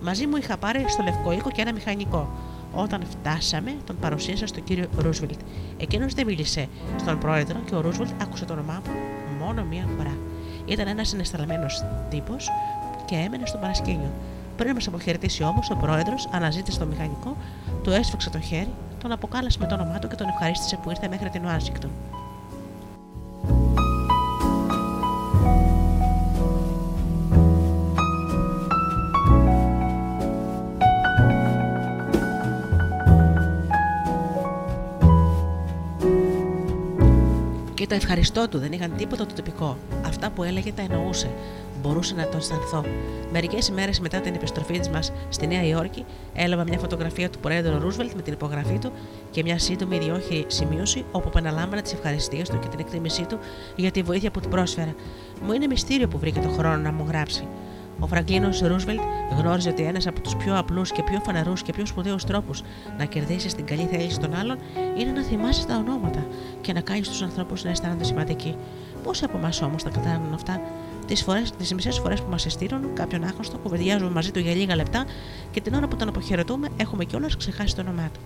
Μαζί 0.06 0.28
μου 0.28 0.36
είχα 0.36 0.58
πάρει 0.58 0.86
στο 0.88 1.04
Λευκό 1.04 1.32
Οίκο 1.32 1.52
και 1.52 1.62
ένα 1.62 1.74
μηχανικό. 1.74 2.30
Όταν 2.74 3.04
φτάσαμε, 3.10 3.76
τον 3.86 4.00
παρουσίασα 4.00 4.48
στον 4.48 4.64
κύριο 4.64 4.88
Ρούσβελτ. 4.98 5.40
Εκείνος 5.78 6.14
δεν 6.14 6.26
μίλησε 6.26 6.68
στον 7.00 7.20
πρόεδρο 7.20 7.60
και 7.66 7.76
ο 7.76 7.82
Ρούσβελτ 7.82 8.22
άκουσε 8.22 8.46
το 8.46 8.54
όνομά 8.54 8.82
μου 8.86 8.92
μόνο 9.46 9.64
μία 9.64 9.88
φορά. 9.98 10.18
Ήταν 10.66 10.88
ένας 10.88 11.08
συναισθαλμένος 11.08 11.84
τύπος 12.10 12.50
και 13.06 13.16
έμενε 13.16 13.46
στο 13.46 13.58
παρασκήνιο. 13.58 14.12
Πριν 14.58 14.74
μας 14.74 14.88
αποχαιρετήσει 14.88 15.44
όμως, 15.44 15.70
ο 15.70 15.76
πρόεδρος 15.76 16.30
αναζήτησε 16.32 16.80
το 16.80 16.86
μηχανικό, 16.86 17.38
του 17.84 17.92
έσφιξε 17.92 18.30
το 18.30 18.40
χέρι, 18.40 18.74
τον 19.02 19.12
αποκάλεσε 19.12 19.58
με 19.60 19.66
το 19.66 19.76
όνομά 19.76 20.00
του 20.00 20.08
και 20.08 20.16
τον 20.16 20.28
ευχαρίστησε 20.28 20.80
που 20.84 20.90
ήρθε 20.90 21.08
μέχρι 21.08 21.30
την 21.30 21.46
Ουάσιγκτον. 21.46 21.90
Και 37.86 37.92
το 37.92 37.98
ευχαριστώ 37.98 38.48
του 38.48 38.60
δεν 38.60 38.72
είχαν 38.72 38.96
τίποτα 38.98 39.26
το 39.26 39.34
τυπικό. 39.34 39.78
Αυτά 40.06 40.30
που 40.30 40.44
έλεγε 40.44 40.72
τα 40.72 40.82
εννοούσε. 40.82 41.30
Μπορούσε 41.82 42.16
να 42.16 42.28
το 42.28 42.38
αισθανθώ. 42.38 42.86
Μερικές 43.32 43.68
ημέρες 43.68 44.00
μετά 44.00 44.20
την 44.20 44.34
επιστροφή 44.34 44.82
μας 44.92 45.12
στη 45.30 45.48
Νέα 45.48 45.64
Υόρκη, 45.64 46.06
έλαβα 46.34 46.64
μια 46.64 46.78
φωτογραφία 46.78 47.30
του 47.30 47.40
Πρόεδρου 47.40 47.80
Ρούσβελτ 47.80 48.12
με 48.16 48.22
την 48.22 48.34
υπογραφή 48.34 48.80
του 48.80 48.92
και 49.32 49.44
μια 49.44 49.60
σύντομη 49.60 49.96
ιδιόχειρη 49.96 50.46
σημείωση 50.48 51.06
όπου 51.12 51.28
επαναλάμβανα 51.28 51.82
τις 51.82 51.94
ευχαριστίες 51.94 52.50
του 52.50 52.60
και 52.60 52.68
την 52.68 52.80
εκτίμησή 52.80 53.26
του 53.26 53.40
για 53.76 53.92
τη 53.92 54.02
βοήθεια 54.02 54.32
που 54.32 54.40
του 54.40 54.50
πρόσφερα. 54.50 54.96
Μου 55.42 55.54
είναι 55.54 55.68
μυστήριο 55.68 56.08
που 56.08 56.20
βρήκε 56.20 56.40
το 56.40 56.50
χρόνο 56.50 56.78
να 56.78 56.92
μου 56.92 57.06
γράψει. 57.08 57.48
Ο 58.00 58.08
Φραγκλίνο 58.08 58.50
Ρούσβελτ 58.62 59.00
γνώριζε 59.38 59.70
ότι 59.70 59.84
ένας 59.84 60.08
από 60.08 60.22
τους 60.22 60.36
πιο 60.36 60.58
απλούς 60.58 60.92
και 60.92 61.04
πιο 61.04 61.20
φανερούς 61.20 61.62
και 61.62 61.72
πιο 61.72 61.86
σπουδαίους 61.86 62.24
τρόπους 62.24 62.62
να 62.98 63.06
κερδίσεις 63.06 63.54
την 63.54 63.66
καλή 63.66 63.88
θέληση 63.92 64.20
των 64.20 64.36
άλλων 64.36 64.58
είναι 64.98 65.12
να 65.12 65.22
θυμάσαι 65.22 65.66
τα 65.66 65.76
ονόματα 65.76 66.26
και 66.62 66.74
να 66.74 66.82
κάνεις 66.82 67.10
τους 67.10 67.22
ανθρώπους 67.22 67.64
να 67.64 67.70
αισθάνονται 67.70 68.04
σημαντικοί. 68.04 68.56
Πόσοι 69.04 69.24
από 69.26 69.38
εμάς 69.38 69.62
όμως 69.62 69.84
τα 69.84 69.90
κατάλαβαν 69.90 70.34
αυτά, 70.34 70.62
τις 71.08 71.26
τις 71.58 71.74
μισές 71.74 72.00
φορές 72.00 72.22
που 72.22 72.30
μας 72.30 72.46
εστήρουν 72.46 72.94
κάποιον 72.94 73.24
άγνωστο, 73.24 73.58
κουβεντιάζουμε 73.58 74.12
μαζί 74.12 74.32
του 74.32 74.40
για 74.40 74.54
λίγα 74.54 74.76
λεπτά 74.76 75.06
και 75.52 75.62
την 75.62 75.74
ώρα 75.74 75.88
που 75.88 75.96
τον 75.96 76.08
αποχαιρετούμε 76.08 76.68
έχουμε 76.78 77.06
κιόλας 77.06 77.38
ξεχάσει 77.38 77.76
το 77.76 77.82
όνομά 77.82 78.10
του. 78.14 78.20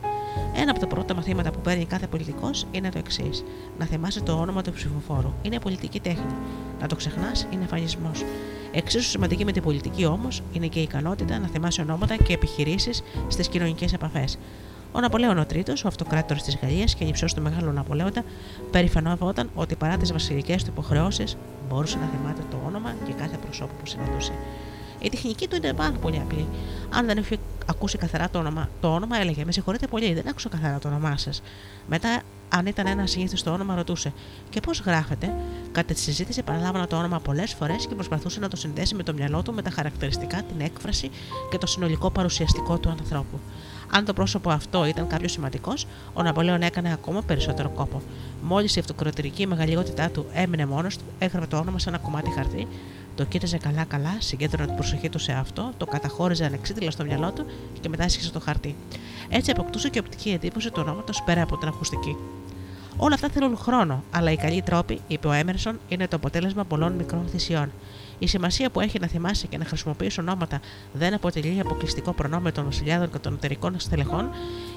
Ένα 0.55 0.71
από 0.71 0.79
τα 0.79 0.87
πρώτα 0.87 1.15
μαθήματα 1.15 1.51
που 1.51 1.59
παίρνει 1.59 1.85
κάθε 1.85 2.07
πολιτικός 2.07 2.65
είναι 2.71 2.89
το 2.89 2.97
εξής: 2.97 3.43
Να 3.79 3.85
θυμάσαι 3.85 4.21
το 4.21 4.31
όνομα 4.31 4.61
του 4.61 4.71
ψηφοφόρου. 4.71 5.33
Είναι 5.41 5.59
πολιτική 5.59 5.99
τέχνη. 5.99 6.33
Να 6.79 6.87
το 6.87 6.95
ξεχνάς 6.95 7.47
είναι 7.51 7.65
φανισμό. 7.65 8.11
Εξίσου 8.71 9.09
σημαντική 9.09 9.45
με 9.45 9.51
την 9.51 9.61
πολιτική 9.61 10.05
όμως 10.05 10.41
είναι 10.53 10.67
και 10.67 10.79
η 10.79 10.81
ικανότητα 10.81 11.39
να 11.39 11.47
θυμάσαι 11.47 11.81
ονόματα 11.81 12.15
και 12.15 12.33
επιχειρήσεις 12.33 13.03
στις 13.27 13.47
κοινωνικές 13.47 13.93
επαφές. 13.93 14.37
Ο 14.91 14.99
Ναπολέον 14.99 15.37
ο 15.37 15.45
Τρίτος, 15.45 15.83
ο 15.83 15.87
αυτοκράτορας 15.87 16.43
της 16.43 16.57
Γαλλίας 16.61 16.95
και 16.95 17.03
υψό 17.03 17.25
του 17.25 17.41
Μεγάλου 17.41 17.71
Ναπολέοντα, 17.71 18.23
περηφανόταν 18.71 19.49
ότι 19.55 19.75
παρά 19.75 19.97
τις 19.97 20.11
βασιλικές 20.11 20.63
του 20.63 20.69
υποχρεώσεις 20.71 21.37
μπορούσε 21.69 21.97
να 21.97 22.05
θυμάται 22.05 22.41
το 22.51 22.57
όνομα 22.67 22.95
και 23.05 23.13
κάθε 23.13 23.37
προσώπου 23.37 23.73
που 23.79 23.85
συναντούσε. 23.85 24.31
Η 24.99 25.09
τεχνική 25.09 25.47
του 25.47 25.55
είναι 25.55 25.73
πάρα 25.73 25.95
πολύ 26.01 26.17
απλή. 26.17 26.47
Αν 26.89 27.05
δεν 27.05 27.17
είχε 27.17 27.37
ακούσει 27.65 27.97
καθαρά 27.97 28.29
το 28.29 28.39
όνομα, 28.39 28.69
το 28.81 28.93
όνομα 28.93 29.17
έλεγε: 29.17 29.45
Με 29.45 29.51
συγχωρείτε 29.51 29.87
πολύ, 29.87 30.13
δεν 30.13 30.27
άκουσα 30.27 30.49
καθαρά 30.49 30.79
το 30.79 30.87
όνομά 30.87 31.17
σας. 31.17 31.41
Μετά, 31.87 32.21
αν 32.49 32.65
ήταν 32.65 32.87
ένα 32.87 33.05
συνήθιστο 33.05 33.51
όνομα, 33.51 33.75
ρωτούσε: 33.75 34.13
Και 34.49 34.59
πώς 34.59 34.79
γράφεται. 34.79 35.35
Κατά 35.71 35.93
τη 35.93 35.99
συζήτηση, 35.99 36.39
επαναλάβανα 36.39 36.87
το 36.87 36.97
όνομα 36.97 37.19
πολλές 37.19 37.53
φορές 37.53 37.87
και 37.87 37.95
προσπαθούσε 37.95 38.39
να 38.39 38.47
το 38.47 38.55
συνδέσει 38.55 38.95
με 38.95 39.03
το 39.03 39.13
μυαλό 39.13 39.41
του 39.41 39.53
με 39.53 39.61
τα 39.61 39.69
χαρακτηριστικά, 39.69 40.41
την 40.41 40.65
έκφραση 40.65 41.09
και 41.49 41.57
το 41.57 41.65
συνολικό 41.65 42.11
παρουσιαστικό 42.11 42.77
του 42.77 42.89
ανθρώπου. 42.89 43.39
Αν 43.91 44.05
το 44.05 44.13
πρόσωπο 44.13 44.49
αυτό 44.49 44.85
ήταν 44.85 45.07
κάποιος 45.07 45.31
σημαντικός, 45.31 45.87
ο 46.13 46.21
Ναπολέον 46.23 46.61
έκανε 46.61 46.93
ακόμα 46.93 47.21
περισσότερο 47.21 47.69
κόπο. 47.69 48.01
Μόλις 48.41 48.75
η 48.75 48.79
αυτοκρατορική 48.79 49.47
μεγαλειότητά 49.47 50.09
του 50.09 50.25
έμεινε 50.33 50.65
μόνος 50.65 50.97
του, 50.97 51.03
έγραφε 51.19 51.47
το 51.47 51.57
όνομα 51.57 51.79
σε 51.79 51.89
ένα 51.89 51.97
κομμάτι 51.97 52.31
χαρτί, 52.31 52.67
το 53.19 53.25
κοίταζε 53.25 53.57
καλά-καλά, 53.57 54.15
συγκέντρωνε 54.19 54.67
την 54.67 54.75
προσοχή 54.75 55.09
του 55.09 55.19
σε 55.19 55.31
αυτό, 55.31 55.71
το 55.77 55.85
καταχώριζε 55.85 56.45
ανεξίτηλα 56.45 56.91
στο 56.91 57.03
μυαλό 57.03 57.31
του 57.31 57.45
και 57.79 57.89
μετά 57.89 58.03
έσχισε 58.03 58.31
το 58.31 58.39
χαρτί. 58.39 58.75
Έτσι 59.29 59.51
αποκτούσε 59.51 59.89
και 59.89 59.99
οπτική 59.99 60.29
εντύπωση 60.29 60.71
τους 60.71 60.83
ονόματο 60.83 61.13
πέρα 61.25 61.41
από 61.41 61.57
την 61.57 61.67
ακουστική. 61.67 62.15
Όλα 62.97 63.13
αυτά 63.13 63.29
θέλουν 63.29 63.57
χρόνο, 63.57 64.03
αλλά 64.11 64.31
οι 64.31 64.35
καλοί 64.35 64.61
τρόποι, 64.61 64.99
είπε 65.07 65.27
ο 65.27 65.31
Έμερσον, 65.31 65.79
είναι 65.87 66.07
το 66.07 66.15
αποτέλεσμα 66.15 66.63
πολλών 66.63 66.93
μικρών 66.93 67.27
θυσιών. 67.27 67.71
Η 68.19 68.27
σημασία 68.27 68.69
που 68.69 68.79
έχει 68.79 68.99
να 68.99 69.07
θυμάσαι 69.07 69.47
και 69.47 69.57
να 69.57 69.65
χρησιμοποιείς 69.65 70.17
ονόματα 70.17 70.59
δεν 70.93 71.13
αποτελεί 71.13 71.59
αποκλειστικό 71.59 72.13
προνόμιο 72.13 72.51
των 72.51 72.63
βασιλιάδων 72.63 73.11
και 73.11 73.17
των 73.17 73.33
εταιρικών 73.33 73.79
στελεχών, 73.79 74.29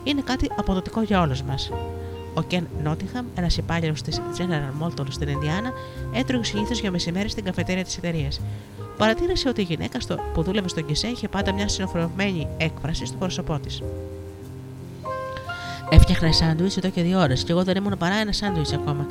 είναι 0.04 0.20
κάτι 0.20 0.50
αποδοτικό 0.56 1.02
για 1.02 1.20
όλους 1.20 1.42
μας. 1.42 1.70
Ο 2.34 2.42
Κεν 2.42 2.68
Νότιχαμ, 2.82 3.26
ένας 3.34 3.56
υπάλληλος 3.56 4.02
της 4.02 4.20
General 4.38 4.86
Motors 4.86 5.10
στην 5.10 5.28
Ινδιάνα, 5.28 5.72
έτρωγε 6.14 6.44
συνήθως 6.44 6.80
για 6.80 6.90
μεσημέρι 6.90 7.28
στην 7.28 7.44
καφετέρια 7.44 7.84
της 7.84 7.96
εταιρείας. 7.96 8.40
Παρατήρησε 8.96 9.48
ότι 9.48 9.60
η 9.60 9.64
γυναίκα 9.64 10.00
στο, 10.00 10.16
που 10.34 10.42
δούλευε 10.42 10.68
στον 10.68 10.86
Κισέ 10.86 11.06
είχε 11.06 11.28
πάντα 11.28 11.52
μια 11.52 11.68
συνοφορευμένη 11.68 12.48
έκφραση 12.56 13.06
στο 13.06 13.16
πρόσωπό 13.16 13.58
της. 13.58 13.82
Έφτιαχνα 15.90 16.32
σάντουιτς 16.32 16.76
εδώ 16.76 16.88
και 16.88 17.02
δύο 17.02 17.20
ώρες 17.20 17.44
και 17.44 17.52
εγώ 17.52 17.64
δεν 17.64 17.76
ήμουν 17.76 17.98
παρά 17.98 18.14
ένα 18.14 18.32
σάντουιτς 18.32 18.72
ακόμα. 18.72 19.06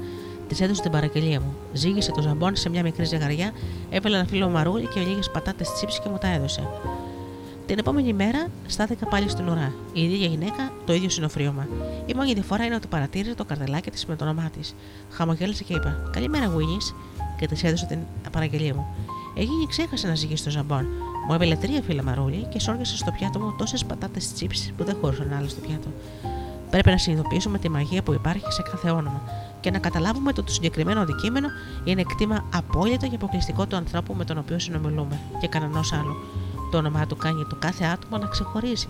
Της 0.48 0.62
έδωσε 0.62 0.82
την 0.82 0.92
παραγγελία 0.92 1.40
μου. 1.40 1.56
Ζήγησε 1.74 2.12
το 2.12 2.22
ζαμπόν 2.22 2.56
σε 2.56 2.70
μια 2.70 2.84
μικρή 2.84 3.06
ζεγαριά, 3.06 3.52
έβαλε 3.90 4.16
ένα 4.16 4.26
φύλλο 4.26 4.50
μαρούλι 4.50 4.88
και 4.88 5.00
λίγες 5.00 5.30
πατάτες 5.30 5.74
τσίψη 5.74 6.02
και 6.02 6.10
μου 6.10 6.18
τα 6.18 6.28
έδωσε. 6.28 6.68
Την 7.66 7.80
επόμενη 7.80 8.14
μέρα 8.14 8.48
στάθηκα 8.68 9.06
πάλι 9.06 9.30
στην 9.30 9.48
ουρά. 9.48 9.74
Η 9.94 10.04
ίδια 10.04 10.28
γυναίκα, 10.28 10.72
το 10.86 10.94
ίδιο 10.94 11.10
συνοφρίωμα. 11.10 11.68
Η 12.06 12.14
μόνη 12.14 12.34
διαφορά 12.34 12.66
είναι 12.66 12.76
ότι 12.76 12.88
παρατήρησε 12.88 13.36
το 13.36 13.46
καρτελάκι 13.46 13.92
της 13.92 14.06
με 14.06 14.16
το 14.16 14.24
όνομά 14.24 14.50
της. 14.50 14.76
Χαμογέλασε 15.10 15.64
και 15.64 15.74
είπα: 15.74 16.10
Καλημέρα, 16.12 16.46
Γουίνις, 16.46 16.96
και 17.40 17.48
της 17.48 17.64
έδωσε 17.64 17.86
την 17.86 18.00
παραγγελία 18.32 18.74
μου. 18.74 18.86
Εκείνη 19.36 19.66
ξέχασε 19.68 20.08
να 20.08 20.16
ζυγίσει 20.16 20.44
το 20.44 20.50
ζαμπόν. 20.50 20.88
Μου 21.28 21.34
έβαλε 21.34 21.56
τρία 21.56 21.82
φύλλα 21.82 22.04
μαρούλι 22.04 22.48
και 22.50 22.60
σόργιασε 22.60 22.98
στο 22.98 23.12
πιάτο 23.12 23.40
μου 23.40 23.56
τόσες 23.58 23.86
πατάτες 23.86 24.34
τσίψη 24.34 24.74
που 24.78 24.84
δεν 24.84 24.98
χωρούσαν 25.02 25.34
άλλε 25.38 25.48
στο 25.48 25.62
πιάτο. 25.62 25.88
Πρέπει 26.70 26.90
να 26.90 26.98
συνειδητοποιήσουμε 26.98 27.58
τη 27.58 27.70
μαγεία 27.70 28.04
που 28.04 28.14
υπάρχει 28.14 28.52
σε 28.52 28.62
κάθε 28.62 28.90
όνομα 28.90 29.22
και 29.60 29.72
να 29.72 29.80
καταλάβουμε 29.80 30.30
ότι 30.30 30.44
το 30.44 30.52
συγκεκριμένο 30.52 31.02
αντικείμενο 31.02 31.48
είναι 31.84 32.04
κτήμα 32.04 32.46
απόλυτο 32.54 33.08
και 33.08 33.16
αποκλειστικό 33.16 33.66
του 33.66 33.76
ανθρώπου 33.76 34.14
με 34.14 34.26
τον 34.26 34.38
οποίο 34.38 34.60
συνομιλούμε 34.60 35.20
και 35.40 35.48
κανενό 35.48 35.82
άλλου. 36.02 36.16
Το 36.72 36.78
όνομά 36.78 37.08
του 37.08 37.16
κάνει 37.16 37.46
το 37.50 37.56
κάθε 37.60 37.86
άτομο 37.86 38.18
να 38.18 38.28
ξεχωρίζει. 38.28 38.88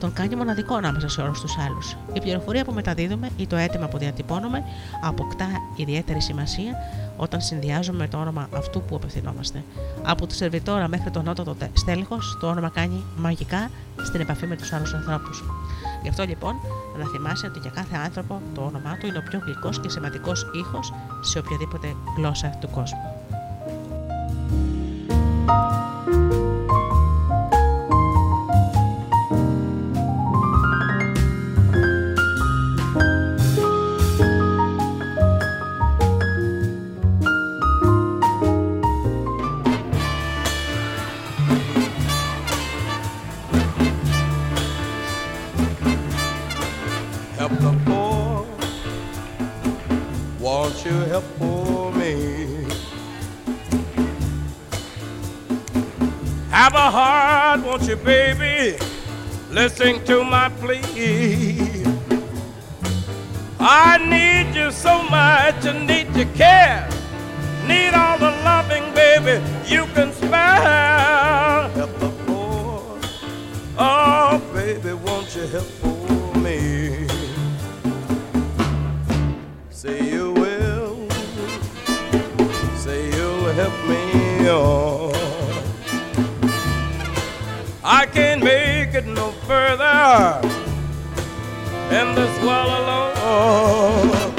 Τον 0.00 0.12
κάνει 0.12 0.36
μοναδικό 0.36 0.74
ανάμεσα 0.74 1.08
σε 1.08 1.20
όλους 1.20 1.40
τους 1.40 1.58
άλλους. 1.58 1.96
Η 2.12 2.20
πληροφορία 2.20 2.64
που 2.64 2.72
μεταδίδουμε 2.72 3.30
ή 3.36 3.46
το 3.46 3.56
αίτημα 3.56 3.86
που 3.88 3.98
διατυπώνουμε 3.98 4.64
αποκτά 5.02 5.46
ιδιαίτερη 5.76 6.20
σημασία 6.20 6.76
όταν 7.16 7.40
συνδυάζουμε 7.40 7.98
με 7.98 8.08
το 8.08 8.18
όνομα 8.18 8.48
αυτού 8.56 8.82
που 8.82 8.96
απευθυνόμαστε. 8.96 9.64
Από 10.02 10.26
τη 10.26 10.34
σερβιτόρα 10.34 10.88
μέχρι 10.88 11.10
τον 11.10 11.24
νότο 11.24 11.56
στέλεχος, 11.72 12.36
το 12.40 12.46
όνομα 12.46 12.68
κάνει 12.68 13.02
μαγικά 13.16 13.70
στην 14.02 14.20
επαφή 14.20 14.46
με 14.46 14.56
τους 14.56 14.72
άλλους 14.72 14.94
ανθρώπους. 14.94 15.44
Γι' 16.02 16.08
αυτό 16.08 16.24
λοιπόν 16.24 16.54
να 16.98 17.04
θυμάσαι 17.04 17.46
ότι 17.46 17.58
για 17.58 17.70
κάθε 17.70 17.96
άνθρωπο 18.04 18.42
το 18.54 18.60
όνομά 18.60 18.96
του 19.00 19.06
είναι 19.06 19.18
ο 19.18 19.22
πιο 19.22 19.38
γλυκός 19.44 19.80
και 19.80 19.88
σημαντικός 19.88 20.46
ήχος 20.52 20.92
σε 21.20 21.38
οποιαδήποτε 21.38 21.94
γλώσσα 22.16 22.48
του 22.60 22.68
κόσμου. 22.70 23.18
Música 25.48 26.57
listen 59.58 60.04
to 60.04 60.22
my 60.22 60.48
plea. 60.60 61.84
I 63.58 63.98
need 64.14 64.54
you 64.54 64.70
so 64.70 65.02
much, 65.02 65.66
I 65.66 65.72
need 65.84 66.14
your 66.14 66.32
care. 66.36 66.88
Need 67.66 67.92
all 67.92 68.18
the 68.18 68.30
loving, 68.46 68.86
baby, 68.94 69.34
you 69.66 69.86
can 69.94 70.12
spare. 70.12 71.68
Help 71.74 71.92
the 71.98 72.10
poor. 72.24 73.00
Oh, 73.76 74.40
baby, 74.54 74.92
won't 74.92 75.34
you 75.34 75.44
help 75.48 75.77
further 89.48 90.40
in 91.90 92.14
this 92.14 92.34
world 92.42 92.70
alone. 92.80 94.34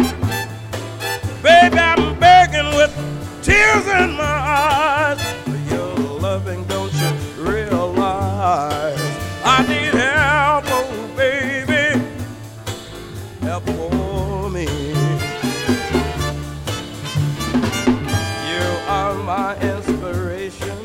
Baby, 1.41 1.79
I'm 1.79 2.19
begging 2.19 2.69
with 2.77 2.93
tears 3.41 3.87
in 3.87 4.11
my 4.15 4.23
eyes 4.23 5.19
for 5.45 5.57
your 5.73 5.95
loving, 6.19 6.63
don't 6.65 6.93
you 6.93 7.09
realize? 7.41 8.99
I 9.43 9.65
need 9.67 9.95
help, 9.95 10.65
oh 10.67 11.11
baby, 11.17 11.99
help 13.41 13.63
for 13.65 14.51
me. 14.51 14.67
You 18.51 18.65
are 18.87 19.15
my 19.23 19.57
inspiration. 19.59 20.77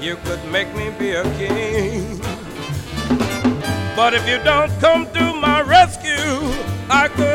you 0.00 0.16
could 0.24 0.44
make 0.50 0.74
me 0.74 0.90
be 0.98 1.12
a. 1.12 1.33
But 4.04 4.12
if 4.12 4.28
you 4.28 4.36
don't 4.44 4.70
come 4.80 5.10
to 5.14 5.32
my 5.32 5.62
rescue, 5.62 6.36
I 6.90 7.08
couldn't 7.08 7.33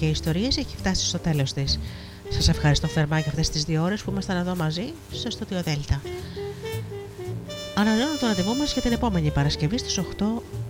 και 0.00 0.06
Ιστορίες 0.06 0.56
έχει 0.56 0.76
φτάσει 0.76 1.06
στο 1.06 1.18
τέλος 1.18 1.52
της. 1.52 1.78
Σας 2.28 2.48
ευχαριστώ 2.48 2.86
θερμά 2.86 3.18
για 3.18 3.28
αυτές 3.28 3.48
τις 3.50 3.64
δύο 3.64 3.82
ώρες 3.82 4.02
που 4.02 4.10
ήμασταν 4.10 4.36
εδώ 4.36 4.56
μαζί 4.56 4.92
στο 5.12 5.30
Studio 5.38 5.68
Delta. 5.68 5.98
Ανανεώνω 7.74 8.16
το 8.20 8.26
ραντεβού 8.26 8.56
μας 8.56 8.72
για 8.72 8.82
την 8.82 8.92
επόμενη 8.92 9.30
Παρασκευή 9.30 9.78
στις 9.78 9.98
8 9.98 10.02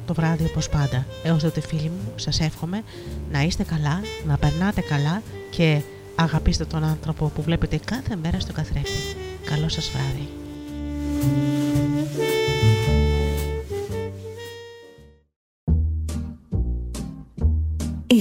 το 0.07 0.15
βράδυ 0.15 0.45
όπως 0.45 0.69
πάντα. 0.69 1.07
Έως 1.23 1.43
τότε 1.43 1.61
φίλοι 1.61 1.89
μου, 1.89 2.13
σας 2.17 2.41
εύχομαι 2.41 2.83
να 3.33 3.43
είστε 3.43 3.63
καλά, 3.63 4.01
να 4.27 4.37
περνάτε 4.37 4.81
καλά 4.81 5.23
και 5.51 5.81
αγαπήστε 6.15 6.65
τον 6.65 6.85
άνθρωπο 6.85 7.27
που 7.35 7.43
βλέπετε 7.43 7.81
κάθε 7.85 8.17
μέρα 8.23 8.41
στο 8.41 8.53
καθρέφτη. 8.53 9.17
Καλό 9.45 9.69
σας 9.69 9.91
βράδυ. 9.91 10.29
Οι 18.07 18.21